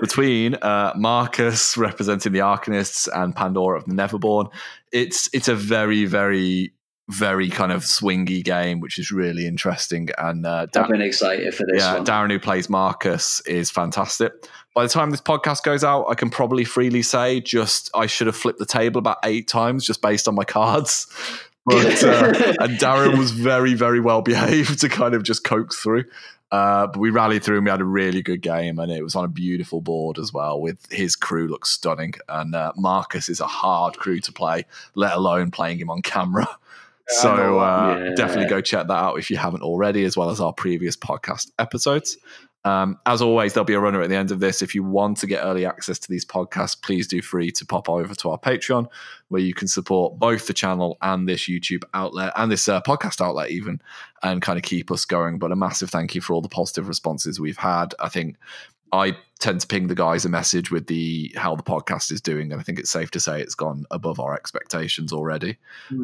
between 0.00 0.54
uh, 0.54 0.92
Marcus 0.94 1.76
representing 1.76 2.32
the 2.32 2.38
Arcanists 2.38 3.08
and 3.12 3.34
Pandora 3.34 3.78
of 3.78 3.86
the 3.86 3.92
Neverborn. 3.92 4.52
It's 4.92 5.28
it's 5.32 5.48
a 5.48 5.56
very, 5.56 6.04
very, 6.04 6.72
very 7.08 7.50
kind 7.50 7.70
of 7.70 7.82
swingy 7.82 8.42
game, 8.42 8.80
which 8.80 8.98
is 8.98 9.10
really 9.10 9.46
interesting. 9.46 10.08
And 10.18 10.46
uh, 10.46 10.66
I've 10.74 10.88
been 10.88 11.02
excited 11.02 11.54
for 11.54 11.66
this 11.70 11.82
yeah, 11.82 11.94
one. 11.94 12.06
Darren 12.06 12.30
who 12.30 12.38
plays 12.38 12.70
Marcus 12.70 13.40
is 13.46 13.70
fantastic. 13.70 14.32
By 14.74 14.84
the 14.84 14.88
time 14.88 15.10
this 15.10 15.20
podcast 15.20 15.62
goes 15.62 15.84
out, 15.84 16.06
I 16.08 16.14
can 16.14 16.30
probably 16.30 16.64
freely 16.64 17.02
say 17.02 17.40
just 17.40 17.90
I 17.94 18.06
should 18.06 18.26
have 18.26 18.36
flipped 18.36 18.58
the 18.58 18.66
table 18.66 18.98
about 18.98 19.18
eight 19.24 19.48
times 19.48 19.84
just 19.84 20.02
based 20.02 20.26
on 20.28 20.34
my 20.34 20.44
cards. 20.44 21.06
But 21.66 22.04
uh, 22.04 22.34
and 22.60 22.78
Darren 22.78 23.16
was 23.16 23.30
very, 23.30 23.72
very 23.72 23.98
well 23.98 24.20
behaved 24.20 24.78
to 24.80 24.90
kind 24.90 25.14
of 25.14 25.22
just 25.22 25.44
coax 25.44 25.80
through. 25.80 26.04
Uh, 26.52 26.86
but 26.86 26.98
we 26.98 27.10
rallied 27.10 27.42
through 27.42 27.56
and 27.56 27.64
we 27.64 27.70
had 27.70 27.80
a 27.80 27.86
really 27.86 28.22
good 28.22 28.42
game, 28.42 28.78
and 28.78 28.92
it 28.92 29.02
was 29.02 29.16
on 29.16 29.24
a 29.24 29.28
beautiful 29.28 29.80
board 29.80 30.18
as 30.18 30.32
well. 30.32 30.60
With 30.60 30.78
his 30.92 31.16
crew 31.16 31.48
looks 31.48 31.70
stunning, 31.70 32.14
and 32.28 32.54
uh, 32.54 32.72
Marcus 32.76 33.28
is 33.28 33.40
a 33.40 33.46
hard 33.46 33.96
crew 33.96 34.20
to 34.20 34.30
play, 34.30 34.66
let 34.94 35.14
alone 35.14 35.50
playing 35.50 35.78
him 35.78 35.88
on 35.90 36.02
camera. 36.02 36.46
So 37.08 37.58
uh, 37.60 37.98
Yeah. 37.98 38.14
definitely 38.14 38.48
go 38.48 38.60
check 38.60 38.86
that 38.86 38.92
out 38.94 39.18
if 39.18 39.30
you 39.30 39.36
haven't 39.36 39.62
already, 39.62 40.04
as 40.04 40.16
well 40.16 40.30
as 40.30 40.40
our 40.40 40.52
previous 40.52 40.96
podcast 40.96 41.50
episodes. 41.58 42.16
Um, 42.66 42.98
as 43.04 43.20
always, 43.20 43.52
there'll 43.52 43.66
be 43.66 43.74
a 43.74 43.80
runner 43.80 44.00
at 44.00 44.08
the 44.08 44.16
end 44.16 44.30
of 44.30 44.40
this. 44.40 44.62
If 44.62 44.74
you 44.74 44.82
want 44.82 45.18
to 45.18 45.26
get 45.26 45.44
early 45.44 45.66
access 45.66 45.98
to 45.98 46.08
these 46.08 46.24
podcasts, 46.24 46.80
please 46.80 47.06
do 47.06 47.20
free 47.20 47.50
to 47.50 47.66
pop 47.66 47.90
over 47.90 48.14
to 48.14 48.30
our 48.30 48.38
Patreon, 48.38 48.86
where 49.28 49.42
you 49.42 49.52
can 49.52 49.68
support 49.68 50.18
both 50.18 50.46
the 50.46 50.54
channel 50.54 50.96
and 51.02 51.28
this 51.28 51.42
YouTube 51.46 51.82
outlet 51.92 52.32
and 52.36 52.50
this 52.50 52.66
uh, 52.66 52.80
podcast 52.80 53.20
outlet, 53.20 53.50
even, 53.50 53.82
and 54.22 54.40
kind 54.40 54.56
of 54.56 54.62
keep 54.62 54.90
us 54.90 55.04
going. 55.04 55.38
But 55.38 55.52
a 55.52 55.56
massive 55.56 55.90
thank 55.90 56.14
you 56.14 56.22
for 56.22 56.32
all 56.32 56.40
the 56.40 56.48
positive 56.48 56.88
responses 56.88 57.38
we've 57.38 57.58
had. 57.58 57.94
I 58.00 58.08
think 58.08 58.36
I 58.92 59.14
tend 59.44 59.60
to 59.60 59.66
ping 59.66 59.88
the 59.88 59.94
guys 59.94 60.24
a 60.24 60.30
message 60.30 60.70
with 60.70 60.86
the 60.86 61.30
how 61.36 61.54
the 61.54 61.62
podcast 61.62 62.10
is 62.10 62.20
doing, 62.22 62.50
and 62.50 62.58
I 62.60 62.64
think 62.64 62.78
it's 62.78 62.90
safe 62.90 63.10
to 63.10 63.20
say 63.20 63.42
it's 63.42 63.54
gone 63.54 63.84
above 63.90 64.18
our 64.18 64.34
expectations 64.34 65.12
already. 65.12 65.58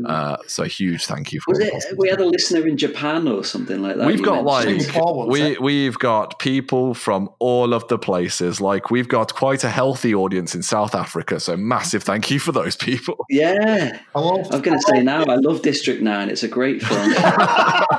Uh, 0.06 0.36
so 0.46 0.64
huge 0.64 1.06
thank 1.06 1.32
you 1.32 1.40
for 1.40 1.52
Was 1.52 1.60
it? 1.60 1.96
We 1.96 2.10
had 2.10 2.20
a 2.20 2.26
listener 2.26 2.66
in 2.66 2.76
Japan 2.76 3.26
or 3.26 3.42
something 3.42 3.80
like 3.80 3.96
that. 3.96 4.06
We've 4.06 4.18
you 4.18 4.24
got 4.24 4.44
like 4.44 4.66
mentioned. 4.66 4.92
Singapore, 4.92 5.26
we 5.26 5.56
we've 5.58 5.98
got 5.98 6.38
people 6.38 6.92
from 6.92 7.30
all 7.38 7.72
of 7.72 7.88
the 7.88 7.98
places. 7.98 8.60
Like 8.60 8.90
we've 8.90 9.08
got 9.08 9.34
quite 9.34 9.64
a 9.64 9.70
healthy 9.70 10.14
audience 10.14 10.54
in 10.54 10.62
South 10.62 10.94
Africa. 10.94 11.40
So 11.40 11.56
massive 11.56 12.02
thank 12.02 12.30
you 12.30 12.38
for 12.38 12.52
those 12.52 12.76
people. 12.76 13.24
Yeah, 13.30 14.00
Hello. 14.14 14.42
I'm 14.50 14.60
going 14.60 14.78
to 14.78 14.84
say 14.86 15.02
now. 15.02 15.24
I 15.24 15.36
love 15.36 15.62
District 15.62 16.02
Nine. 16.02 16.28
It's 16.28 16.42
a 16.42 16.48
great 16.48 16.82
film. 16.82 17.14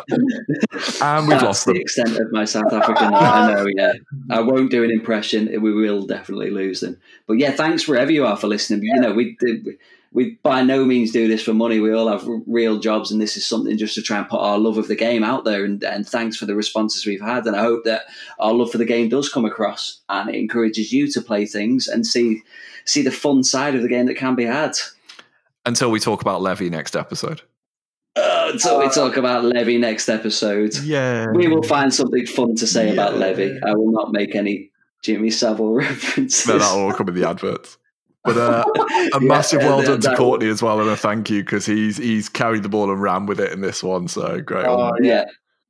And 1.01 1.27
we've 1.27 1.35
That's 1.35 1.43
lost 1.43 1.65
the 1.65 1.73
them. 1.73 1.81
extent 1.81 2.18
of 2.18 2.31
my 2.31 2.45
South 2.45 2.72
African. 2.72 3.13
I 3.13 3.53
know. 3.53 3.68
Yeah, 3.76 3.93
I 4.30 4.39
won't 4.41 4.72
do 4.72 4.84
an 4.84 4.91
impression. 4.91 5.31
We 5.34 5.74
will 5.74 6.06
definitely 6.06 6.49
lose 6.52 6.80
them. 6.82 6.98
But 7.28 7.38
yeah, 7.40 7.52
thanks 7.52 7.88
wherever 7.88 8.12
you 8.12 8.26
are 8.26 8.38
for 8.38 8.48
listening. 8.48 8.84
You 8.84 8.99
know, 8.99 9.14
we 9.14 9.38
we- 9.41 9.78
we 10.14 10.38
by 10.44 10.62
no 10.62 10.84
means 10.84 11.12
do 11.12 11.30
this 11.30 11.41
for 11.41 11.53
money. 11.53 11.80
We 11.80 11.94
all 11.94 12.10
have 12.10 12.28
real 12.45 12.80
jobs, 12.80 13.12
and 13.12 13.22
this 13.22 13.38
is 13.38 13.45
something 13.45 13.78
just 13.78 13.95
to 13.95 14.02
try 14.02 14.18
and 14.18 14.28
put 14.28 14.41
our 14.41 14.60
love 14.60 14.78
of 14.78 14.90
the 14.90 14.95
game 14.95 15.24
out 15.24 15.45
there. 15.45 15.64
And, 15.64 15.82
and 15.86 16.06
thanks 16.06 16.36
for 16.36 16.45
the 16.45 16.53
responses 16.53 17.06
we've 17.06 17.22
had. 17.22 17.45
And 17.48 17.56
I 17.56 17.62
hope 17.62 17.86
that 17.86 18.03
our 18.38 18.53
love 18.53 18.72
for 18.72 18.78
the 18.78 18.84
game 18.86 19.08
does 19.08 19.30
come 19.30 19.45
across, 19.45 20.02
and 20.10 20.30
it 20.30 20.36
encourages 20.36 20.91
you 20.91 21.10
to 21.14 21.22
play 21.22 21.45
things 21.45 21.88
and 21.88 22.06
see 22.06 22.44
see 22.84 23.02
the 23.02 23.12
fun 23.12 23.44
side 23.44 23.74
of 23.74 23.84
the 23.84 23.88
game 23.88 24.08
that 24.08 24.16
can 24.18 24.36
be 24.36 24.44
had. 24.45 24.74
Until 25.66 25.91
we 25.91 25.99
talk 25.99 26.22
about 26.22 26.41
Levy 26.41 26.70
next 26.70 26.95
episode. 26.98 27.41
Uh, 28.16 28.49
until 28.52 28.80
we 28.80 28.90
talk 28.90 29.16
about 29.16 29.45
Levy 29.45 29.78
next 29.78 30.10
episode. 30.10 30.76
Yeah. 30.84 31.28
We 31.34 31.48
will 31.48 31.64
find 31.64 31.94
something 31.94 32.26
fun 32.26 32.56
to 32.56 32.68
say 32.68 32.91
about 32.91 33.18
Levy. 33.18 33.58
I 33.66 33.74
will 33.76 33.91
not 33.91 34.12
make 34.12 34.36
any 34.36 34.70
Jimmy 35.03 35.30
Savile 35.32 35.73
references. 35.76 36.48
No, 36.48 36.57
that'll 36.60 36.82
all 36.84 36.94
come 36.94 37.07
in 37.10 37.15
the 37.15 37.28
adverts. 37.28 37.78
But 38.23 38.38
uh, 38.38 38.64
a 38.78 38.80
Yeah, 39.14 39.19
massive 39.19 39.61
well 39.61 39.78
that- 39.78 39.86
done 39.88 40.02
to 40.02 40.07
that- 40.10 40.18
Courtney 40.18 40.48
as 40.49 40.61
well, 40.61 40.80
and 40.80 40.90
a 40.90 40.95
thank 40.95 41.30
you 41.30 41.44
because 41.44 41.65
he's 41.65 41.98
he's 41.98 42.30
carried 42.30 42.61
the 42.64 42.69
ball 42.69 42.91
and 42.91 43.02
ran 43.02 43.26
with 43.26 43.40
it 43.40 43.52
in 43.52 43.61
this 43.61 43.82
one. 43.84 44.07
So 44.07 44.40
great. 44.41 44.65
on 44.65 44.80
Oh, 44.80 44.95
him. 44.98 45.03
Yeah, 45.06 45.23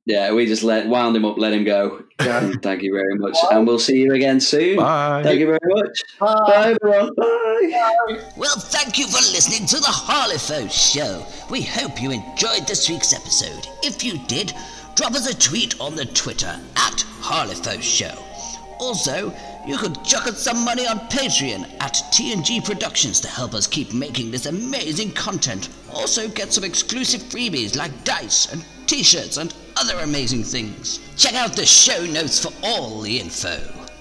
yeah. 0.04 0.32
We 0.34 0.44
just 0.44 0.62
let 0.62 0.86
wound 0.86 1.16
him 1.16 1.24
up, 1.24 1.38
let 1.38 1.54
him 1.54 1.64
go. 1.64 2.02
Yeah. 2.20 2.52
Thank 2.62 2.82
you 2.82 2.92
very 2.92 3.14
much, 3.16 3.38
and 3.50 3.66
we'll 3.66 3.78
see 3.78 3.96
you 4.02 4.12
again 4.12 4.38
soon. 4.38 4.76
Bye. 4.76 5.22
Thank 5.24 5.40
you 5.40 5.46
very 5.46 5.58
much. 5.64 5.98
Bye. 6.20 6.34
Bye, 6.46 6.76
everyone. 6.82 7.14
Bye. 7.16 8.20
Well, 8.36 8.56
thank 8.58 8.98
you 8.98 9.06
for 9.06 9.16
listening 9.32 9.66
to 9.68 9.78
the 9.78 9.86
Harlefaux 9.86 10.70
Show. 10.70 11.24
We 11.50 11.62
hope 11.62 12.02
you 12.02 12.10
enjoyed 12.10 12.66
this 12.66 12.88
week's 12.90 13.14
episode. 13.14 13.66
If 13.82 14.04
you 14.04 14.18
did, 14.26 14.52
drop 14.94 15.12
us 15.12 15.26
a 15.26 15.34
tweet 15.38 15.80
on 15.80 15.94
the 15.96 16.04
Twitter 16.06 16.58
at 16.76 17.04
Harlefaux 17.22 17.80
Show. 17.80 18.12
Also, 18.78 19.32
you 19.66 19.76
could 19.76 20.02
chuck 20.04 20.26
us 20.26 20.42
some 20.42 20.64
money 20.64 20.86
on 20.86 20.98
Patreon 21.08 21.70
at 21.80 21.94
TNG 22.12 22.64
Productions 22.64 23.20
to 23.20 23.28
help 23.28 23.54
us 23.54 23.66
keep 23.66 23.92
making 23.92 24.30
this 24.30 24.46
amazing 24.46 25.12
content. 25.12 25.68
Also, 25.92 26.28
get 26.28 26.52
some 26.52 26.64
exclusive 26.64 27.22
freebies 27.22 27.76
like 27.76 28.04
dice 28.04 28.52
and 28.52 28.64
t-shirts 28.86 29.36
and 29.36 29.54
other 29.76 29.98
amazing 30.00 30.42
things. 30.42 31.00
Check 31.16 31.34
out 31.34 31.54
the 31.54 31.66
show 31.66 32.04
notes 32.06 32.38
for 32.42 32.52
all 32.62 33.00
the 33.00 33.20
info. 33.20 33.58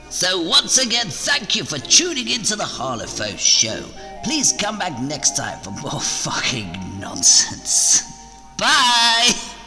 So 0.09 0.41
once 0.41 0.77
again, 0.77 1.07
thank 1.07 1.55
you 1.55 1.63
for 1.63 1.77
tuning 1.77 2.29
into 2.29 2.57
the 2.57 2.65
Harlefaux 2.65 3.39
Show. 3.39 3.85
Please 4.23 4.53
come 4.59 4.77
back 4.77 4.99
next 4.99 5.37
time 5.37 5.59
for 5.61 5.71
more 5.71 5.99
fucking 6.01 6.99
nonsense. 6.99 8.03
Bye! 8.57 9.60